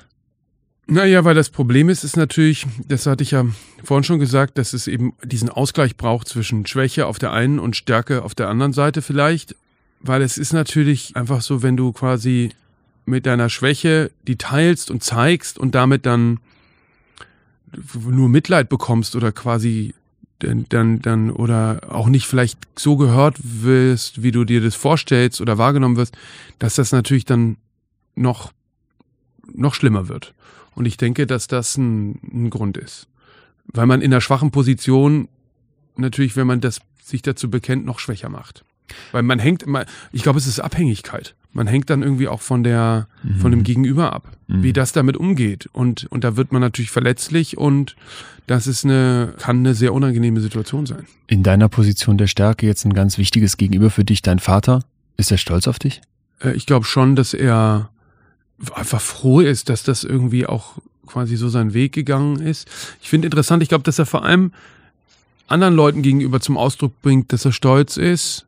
Naja, 0.89 1.26
weil 1.26 1.35
das 1.35 1.49
Problem 1.49 1.89
ist, 1.89 2.05
ist 2.05 2.15
natürlich, 2.15 2.65
das 2.88 3.05
hatte 3.05 3.22
ich 3.22 3.31
ja 3.31 3.45
vorhin 3.84 4.05
schon 4.05 4.19
gesagt, 4.19 4.57
dass 4.57 4.72
es 4.72 4.88
eben 4.88 5.14
diesen 5.22 5.49
Ausgleich 5.49 5.97
braucht 5.97 6.30
zwischen 6.30 6.65
Schwäche 6.65 7.07
auf 7.07 7.19
der 7.19 7.34
einen 7.34 7.59
und 7.59 7.76
Stärke 7.76 8.23
auf 8.23 8.34
der 8.34 8.47
anderen 8.47 8.72
Seite 8.72 9.01
vielleicht. 9.01 9.55
Weil 9.99 10.22
es 10.22 10.38
ist 10.38 10.53
natürlich 10.53 11.15
einfach 11.15 11.41
so, 11.41 11.61
wenn 11.61 11.76
du 11.76 11.91
quasi 11.91 12.51
mit 13.07 13.25
deiner 13.25 13.49
Schwäche 13.49 14.11
die 14.27 14.38
teilst 14.38 14.91
und 14.91 15.03
zeigst 15.03 15.57
und 15.57 15.75
damit 15.75 16.05
dann 16.05 16.39
nur 17.93 18.29
Mitleid 18.29 18.69
bekommst 18.69 19.15
oder 19.15 19.31
quasi 19.31 19.93
dann, 20.39 20.99
dann, 20.99 21.31
oder 21.31 21.81
auch 21.89 22.07
nicht 22.07 22.27
vielleicht 22.27 22.59
so 22.75 22.95
gehört 22.95 23.38
wirst, 23.41 24.21
wie 24.21 24.31
du 24.31 24.43
dir 24.43 24.61
das 24.61 24.75
vorstellst 24.75 25.41
oder 25.41 25.57
wahrgenommen 25.57 25.97
wirst, 25.97 26.15
dass 26.59 26.75
das 26.75 26.91
natürlich 26.91 27.25
dann 27.25 27.57
noch, 28.15 28.51
noch 29.51 29.73
schlimmer 29.73 30.07
wird. 30.07 30.34
Und 30.75 30.85
ich 30.85 30.97
denke, 30.97 31.25
dass 31.25 31.47
das 31.47 31.77
ein, 31.77 32.19
ein 32.31 32.49
Grund 32.51 32.77
ist. 32.77 33.07
Weil 33.65 33.88
man 33.88 34.01
in 34.01 34.13
einer 34.13 34.21
schwachen 34.21 34.51
Position 34.51 35.27
natürlich, 35.95 36.35
wenn 36.35 36.47
man 36.47 36.61
das 36.61 36.81
sich 37.03 37.21
dazu 37.21 37.49
bekennt, 37.49 37.85
noch 37.85 37.99
schwächer 37.99 38.29
macht. 38.29 38.63
Weil 39.11 39.23
man 39.23 39.39
hängt 39.39 39.64
immer, 39.64 39.85
ich 40.11 40.23
glaube, 40.23 40.39
es 40.39 40.47
ist 40.47 40.59
Abhängigkeit. 40.59 41.35
Man 41.53 41.68
hängt 41.68 41.89
dann 41.89 42.03
irgendwie 42.03 42.27
auch 42.27 42.41
von 42.41 42.64
der, 42.64 43.07
von 43.39 43.51
dem 43.51 43.64
Gegenüber 43.64 44.14
ab, 44.14 44.31
Mhm. 44.47 44.64
wie 44.64 44.73
das 44.73 44.91
damit 44.93 45.18
umgeht. 45.18 45.68
Und, 45.73 46.05
und 46.11 46.23
da 46.23 46.38
wird 46.38 46.51
man 46.53 46.61
natürlich 46.61 46.91
verletzlich 46.91 47.57
und 47.57 47.95
das 48.45 48.65
ist 48.68 48.85
eine, 48.85 49.34
kann 49.39 49.57
eine 49.59 49.73
sehr 49.73 49.93
unangenehme 49.93 50.39
Situation 50.39 50.85
sein. 50.85 51.05
In 51.27 51.43
deiner 51.43 51.68
Position 51.68 52.18
der 52.18 52.27
Stärke 52.27 52.65
jetzt 52.65 52.85
ein 52.85 52.93
ganz 52.93 53.18
wichtiges 53.18 53.57
Gegenüber 53.57 53.89
für 53.89 54.05
dich, 54.05 54.22
dein 54.22 54.39
Vater. 54.39 54.84
Ist 55.18 55.31
er 55.31 55.38
stolz 55.38 55.68
auf 55.68 55.80
dich? 55.80 56.01
Äh, 56.41 56.51
Ich 56.53 56.65
glaube 56.65 56.85
schon, 56.85 57.15
dass 57.18 57.34
er 57.34 57.89
einfach 58.73 59.01
froh 59.01 59.41
ist, 59.41 59.68
dass 59.69 59.84
das 59.84 60.03
irgendwie 60.05 60.45
auch 60.45 60.77
quasi 61.07 61.35
so 61.35 61.49
seinen 61.49 61.73
Weg 61.73 61.91
gegangen 61.93 62.39
ist. 62.39 62.68
Ich 63.01 63.09
finde 63.09 63.27
interessant, 63.27 63.64
ich 63.64 63.69
glaube, 63.69 63.84
dass 63.84 63.99
er 63.99 64.05
vor 64.05 64.23
allem 64.23 64.51
anderen 65.47 65.76
Leuten 65.76 66.01
gegenüber 66.01 66.39
zum 66.39 66.57
Ausdruck 66.57 67.01
bringt, 67.01 67.31
dass 67.34 67.45
er 67.45 67.51
stolz 67.51 67.97
ist. 67.97 68.45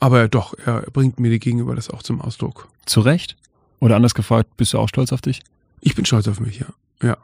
Aber 0.00 0.28
doch, 0.28 0.54
er 0.64 0.82
bringt 0.92 1.20
mir 1.20 1.38
gegenüber 1.38 1.74
das 1.74 1.90
auch 1.90 2.02
zum 2.02 2.20
Ausdruck. 2.20 2.68
Zu 2.86 3.00
Recht? 3.00 3.36
Oder 3.78 3.96
anders 3.96 4.14
gefragt, 4.14 4.56
bist 4.56 4.72
du 4.72 4.78
auch 4.78 4.88
stolz 4.88 5.12
auf 5.12 5.20
dich? 5.20 5.42
Ich 5.80 5.94
bin 5.94 6.04
stolz 6.04 6.26
auf 6.26 6.40
mich, 6.40 6.58
ja. 6.58 6.66
Ja. 7.02 7.16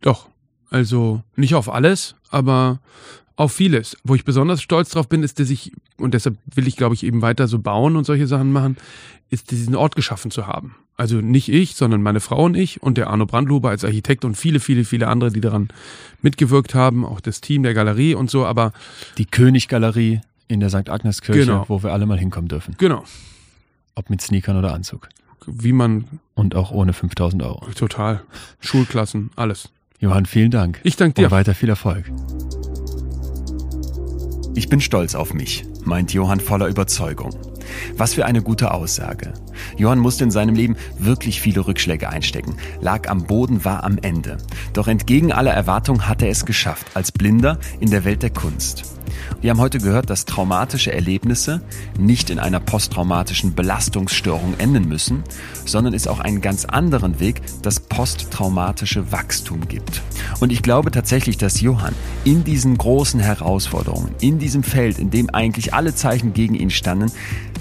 Doch. 0.00 0.28
Also 0.70 1.22
nicht 1.34 1.54
auf 1.54 1.72
alles, 1.72 2.14
aber 2.30 2.80
auf 3.36 3.52
vieles. 3.52 3.96
Wo 4.04 4.14
ich 4.14 4.24
besonders 4.24 4.62
stolz 4.62 4.90
drauf 4.90 5.08
bin, 5.08 5.22
ist, 5.22 5.38
dass 5.38 5.50
ich, 5.50 5.72
und 5.98 6.14
deshalb 6.14 6.36
will 6.54 6.66
ich, 6.66 6.76
glaube 6.76 6.94
ich, 6.94 7.04
eben 7.04 7.22
weiter 7.22 7.48
so 7.48 7.58
bauen 7.58 7.96
und 7.96 8.04
solche 8.04 8.26
Sachen 8.26 8.52
machen, 8.52 8.76
ist 9.30 9.50
diesen 9.50 9.74
Ort 9.74 9.96
geschaffen 9.96 10.30
zu 10.30 10.46
haben. 10.46 10.76
Also 10.96 11.20
nicht 11.20 11.50
ich, 11.50 11.74
sondern 11.74 12.02
meine 12.02 12.20
Frau 12.20 12.44
und 12.44 12.54
ich 12.54 12.82
und 12.82 12.96
der 12.96 13.08
Arno 13.08 13.26
Brandluber 13.26 13.68
als 13.68 13.84
Architekt 13.84 14.24
und 14.24 14.36
viele, 14.36 14.60
viele, 14.60 14.84
viele 14.84 15.08
andere, 15.08 15.30
die 15.30 15.42
daran 15.42 15.68
mitgewirkt 16.22 16.74
haben, 16.74 17.04
auch 17.04 17.20
das 17.20 17.42
Team 17.42 17.62
der 17.62 17.74
Galerie 17.74 18.14
und 18.14 18.30
so, 18.30 18.46
aber 18.46 18.72
Die 19.18 19.26
Königgalerie 19.26 20.20
in 20.48 20.60
der 20.60 20.70
St. 20.70 20.88
Agnes 20.90 21.20
Kirche, 21.22 21.40
Genau. 21.40 21.64
wo 21.68 21.82
wir 21.82 21.92
alle 21.92 22.06
mal 22.06 22.18
hinkommen 22.18 22.48
dürfen. 22.48 22.74
genau, 22.78 23.04
Ob 23.94 24.10
mit 24.10 24.20
Sneakern 24.22 24.56
oder 24.56 24.72
Anzug. 24.74 25.08
wie 25.46 25.72
man 25.72 26.04
Und 26.34 26.54
auch 26.54 26.70
ohne 26.72 26.92
5000 26.92 27.42
Euro. 27.42 27.66
total, 27.74 28.22
Schulklassen, 28.60 29.30
alles. 29.36 29.70
Johann, 30.00 30.26
vielen 30.26 30.50
Dank. 30.50 30.80
Ich 30.82 30.96
danke 30.96 31.20
Und 31.22 31.26
dir. 31.26 31.30
weiter 31.34 31.54
viel 31.54 31.68
Erfolg. 31.70 32.04
Ich 34.54 34.68
bin 34.68 34.80
stolz 34.80 35.14
auf 35.14 35.34
mich, 35.34 35.64
meint 35.84 36.12
Johann 36.12 36.40
voller 36.40 36.66
Überzeugung. 36.68 37.30
Was 37.96 38.14
für 38.14 38.24
eine 38.24 38.42
gute 38.42 38.72
Aussage. 38.72 39.34
Johann 39.76 39.98
musste 39.98 40.24
in 40.24 40.30
seinem 40.30 40.54
Leben 40.54 40.76
wirklich 40.98 41.40
viele 41.40 41.66
Rückschläge 41.66 42.08
einstecken, 42.08 42.56
lag 42.80 43.08
am 43.08 43.24
Boden, 43.24 43.64
war 43.64 43.84
am 43.84 43.98
Ende. 43.98 44.38
Doch 44.72 44.88
entgegen 44.88 45.32
aller 45.32 45.52
Erwartungen 45.52 46.08
hat 46.08 46.22
er 46.22 46.30
es 46.30 46.46
geschafft, 46.46 46.86
als 46.94 47.12
Blinder 47.12 47.58
in 47.80 47.90
der 47.90 48.04
Welt 48.04 48.22
der 48.22 48.30
Kunst. 48.30 48.95
Wir 49.40 49.50
haben 49.50 49.60
heute 49.60 49.78
gehört, 49.78 50.10
dass 50.10 50.24
traumatische 50.24 50.92
Erlebnisse 50.92 51.62
nicht 51.98 52.30
in 52.30 52.38
einer 52.38 52.60
posttraumatischen 52.60 53.54
Belastungsstörung 53.54 54.54
enden 54.58 54.88
müssen, 54.88 55.22
sondern 55.64 55.94
es 55.94 56.06
auch 56.06 56.20
einen 56.20 56.40
ganz 56.40 56.64
anderen 56.64 57.20
Weg, 57.20 57.42
das 57.62 57.80
posttraumatische 57.80 59.12
Wachstum 59.12 59.68
gibt. 59.68 60.02
Und 60.40 60.52
ich 60.52 60.62
glaube 60.62 60.90
tatsächlich, 60.90 61.38
dass 61.38 61.60
Johann 61.60 61.94
in 62.24 62.44
diesen 62.44 62.76
großen 62.78 63.20
Herausforderungen, 63.20 64.14
in 64.20 64.38
diesem 64.38 64.62
Feld, 64.62 64.98
in 64.98 65.10
dem 65.10 65.30
eigentlich 65.30 65.74
alle 65.74 65.94
Zeichen 65.94 66.32
gegen 66.32 66.54
ihn 66.54 66.70
standen, 66.70 67.10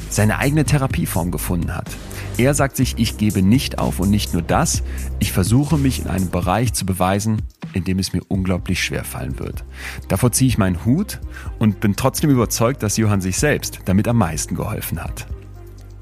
seine 0.10 0.40
eigene 0.40 0.66
Therapieform 0.66 1.32
gefunden 1.32 1.76
hat. 1.76 1.90
Er 2.38 2.54
sagt 2.54 2.76
sich, 2.76 2.96
ich 2.98 3.18
gebe 3.18 3.42
nicht 3.42 3.80
auf 3.80 4.00
und 4.00 4.10
nicht 4.10 4.34
nur 4.34 4.42
das, 4.42 4.84
ich 5.20 5.32
versuche 5.32 5.78
mich 5.78 6.02
in 6.02 6.08
einem 6.08 6.30
Bereich 6.30 6.74
zu 6.74 6.86
beweisen, 6.86 7.44
in 7.74 7.86
dem 7.86 7.98
es 7.98 8.12
mir 8.12 8.22
unglaublich 8.28 8.84
schwer 8.84 9.06
fallen 9.06 9.40
wird. 9.40 9.64
Davor 10.10 10.34
ziehe 10.34 10.50
ich 10.50 10.58
meinen 10.58 10.84
Hut 10.84 11.22
und 11.60 11.80
bin 11.80 11.96
trotzdem 11.96 12.30
überzeugt, 12.30 12.84
dass 12.84 12.98
Johann 12.98 13.22
sich 13.22 13.38
selbst 13.38 13.80
damit 13.86 14.08
am 14.08 14.18
meisten 14.18 14.56
geholfen 14.56 15.04
hat. 15.04 15.28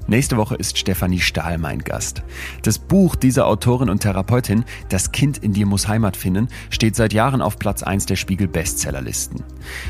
Nächste 0.06 0.36
Woche 0.36 0.54
ist 0.56 0.76
Stefanie 0.76 1.20
Stahl 1.20 1.56
mein 1.56 1.78
Gast. 1.78 2.22
Das 2.62 2.78
Buch 2.78 3.16
dieser 3.16 3.46
Autorin 3.46 3.88
und 3.88 4.00
Therapeutin, 4.00 4.64
Das 4.90 5.12
Kind 5.12 5.38
in 5.38 5.54
dir 5.54 5.64
muss 5.64 5.88
Heimat 5.88 6.14
finden, 6.14 6.48
steht 6.68 6.94
seit 6.94 7.14
Jahren 7.14 7.40
auf 7.40 7.58
Platz 7.58 7.82
1 7.82 8.04
der 8.04 8.16
Spiegel 8.16 8.46
Bestsellerlisten. 8.46 9.42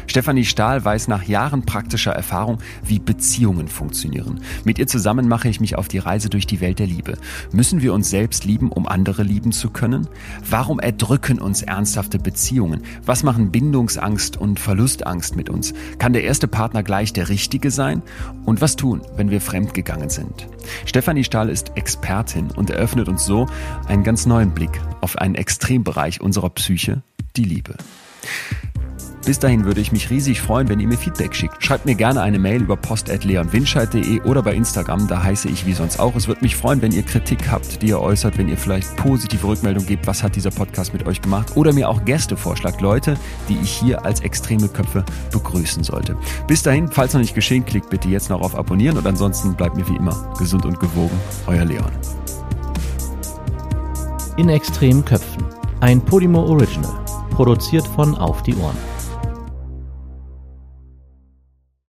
Stefanie 0.07 0.45
Stahl 0.45 0.85
weiß 0.85 1.09
nach 1.09 1.25
Jahren 1.25 1.67
praktischer 1.67 2.13
Erfahrung, 2.13 2.59
wie 2.85 3.01
Beziehungen 3.01 3.67
funktionieren. 3.67 4.41
Mit 4.65 4.79
ihr 4.79 4.87
zusammen 4.87 5.27
mache 5.27 5.49
ich 5.49 5.59
mich 5.59 5.77
auf 5.77 5.89
die 5.89 5.99
Reise 5.99 6.31
durch 6.31 6.47
die 6.47 6.61
Welt 6.61 6.79
der 6.79 6.87
Liebe. 6.87 7.19
Müssen 7.51 7.83
wir 7.83 7.93
uns 7.93 8.09
selbst 8.09 8.45
lieben, 8.45 8.71
um 8.71 8.87
andere 8.87 9.25
lieben 9.25 9.51
zu 9.51 9.71
können? 9.71 10.07
Warum 10.49 10.79
erdrücken 10.79 11.41
uns 11.41 11.63
ernsthafte 11.63 12.21
Beziehungen? 12.21 12.83
Was 13.05 13.25
machen 13.25 13.51
Bindungsangst 13.51 14.37
und 14.37 14.61
Verlustangst 14.61 15.35
mit 15.35 15.51
uns? 15.51 15.75
Kann 15.99 16.13
der 16.13 16.23
erste 16.23 16.47
Partner 16.47 16.85
gleich 16.85 17.13
der 17.13 17.29
richtige 17.29 17.73
sein? 17.73 18.01
Und 18.45 18.61
was 18.61 18.77
tun, 18.77 19.03
wenn 19.17 19.31
wir 19.31 19.41
fremdgegangen 19.41 20.04
sind? 20.11 20.47
Stefanie 20.87 21.25
Stahl 21.25 21.49
ist 21.49 21.73
Expertin 21.77 22.51
und 22.51 22.71
eröffnet 22.71 23.09
uns 23.09 23.25
so 23.25 23.47
einen 23.87 24.05
ganz 24.05 24.27
neuen 24.27 24.53
Blick 24.53 24.81
auf 25.01 25.17
einen 25.17 25.35
Extrembereich 25.35 26.21
unserer 26.21 26.51
Psyche, 26.51 27.03
die 27.37 27.45
Liebe. 27.45 27.77
Bis 29.25 29.39
dahin 29.39 29.65
würde 29.65 29.81
ich 29.81 29.91
mich 29.91 30.11
riesig 30.11 30.43
freuen, 30.43 30.69
wenn 30.69 30.81
ihr 30.81 30.87
mir 30.87 30.99
Feedback 30.99 31.35
schickt. 31.35 31.65
Schreibt 31.65 31.87
mir 31.87 31.95
gerne 31.95 32.21
eine 32.21 32.39
Mail 32.39 32.61
über 32.61 32.77
post.leonwinscheid.de 32.77 34.21
oder 34.21 34.43
bei 34.43 34.55
Instagram, 34.55 35.09
da 35.09 35.23
heiße 35.23 35.49
ich 35.49 35.65
wie 35.65 35.73
sonst 35.73 35.99
auch. 35.99 36.15
Es 36.15 36.29
würde 36.29 36.43
mich 36.43 36.57
freuen, 36.57 36.83
wenn 36.83 36.93
ihr 36.93 37.03
Kritik 37.03 37.51
habt, 37.51 37.81
die 37.81 37.89
ihr 37.89 38.01
äußert, 38.01 38.37
wenn 38.37 38.49
ihr 38.49 38.59
vielleicht 38.59 38.95
positive 38.97 39.47
Rückmeldung 39.47 39.87
gebt, 39.87 40.07
was 40.07 40.23
hat 40.23 40.37
dieser 40.37 40.51
Podcast 40.51 40.93
mit 40.93 41.07
euch 41.07 41.23
gemacht 41.23 41.57
oder 41.57 41.73
mir 41.73 41.89
auch 41.89 42.05
Gäste 42.05 42.37
vorschlagt, 42.37 42.83
Leute, 42.83 43.17
die 43.49 43.57
ich 43.63 43.71
hier 43.71 44.05
als 44.05 44.21
extreme 44.21 44.69
Köpfe 44.69 45.03
begrüßen 45.33 45.85
sollte. 45.85 46.19
Bis 46.47 46.63
dahin, 46.63 46.89
falls 46.89 47.15
noch 47.15 47.21
nicht 47.21 47.35
geschehen, 47.35 47.65
klickt 47.65 47.89
bitte 47.89 48.09
jetzt 48.09 48.29
noch 48.29 48.43
auf 48.43 48.55
Abonnieren 48.55 48.99
und 48.99 49.07
ansonsten 49.07 49.55
bleibt 49.55 49.75
mir 49.75 49.89
wie 49.89 49.97
immer 49.97 50.35
gesund 50.39 50.67
und 50.67 50.79
gewogen. 50.79 51.19
Euer 51.47 51.65
Leon. 51.65 51.91
In 54.37 54.51
extremen 54.51 55.03
Köpfen. 55.03 55.45
Ein 55.81 56.03
Podimo 56.03 56.41
Original. 56.41 56.93
Produziert 57.31 57.87
von 57.87 58.15
Auf 58.17 58.43
die 58.43 58.55
Ohren. 58.57 58.94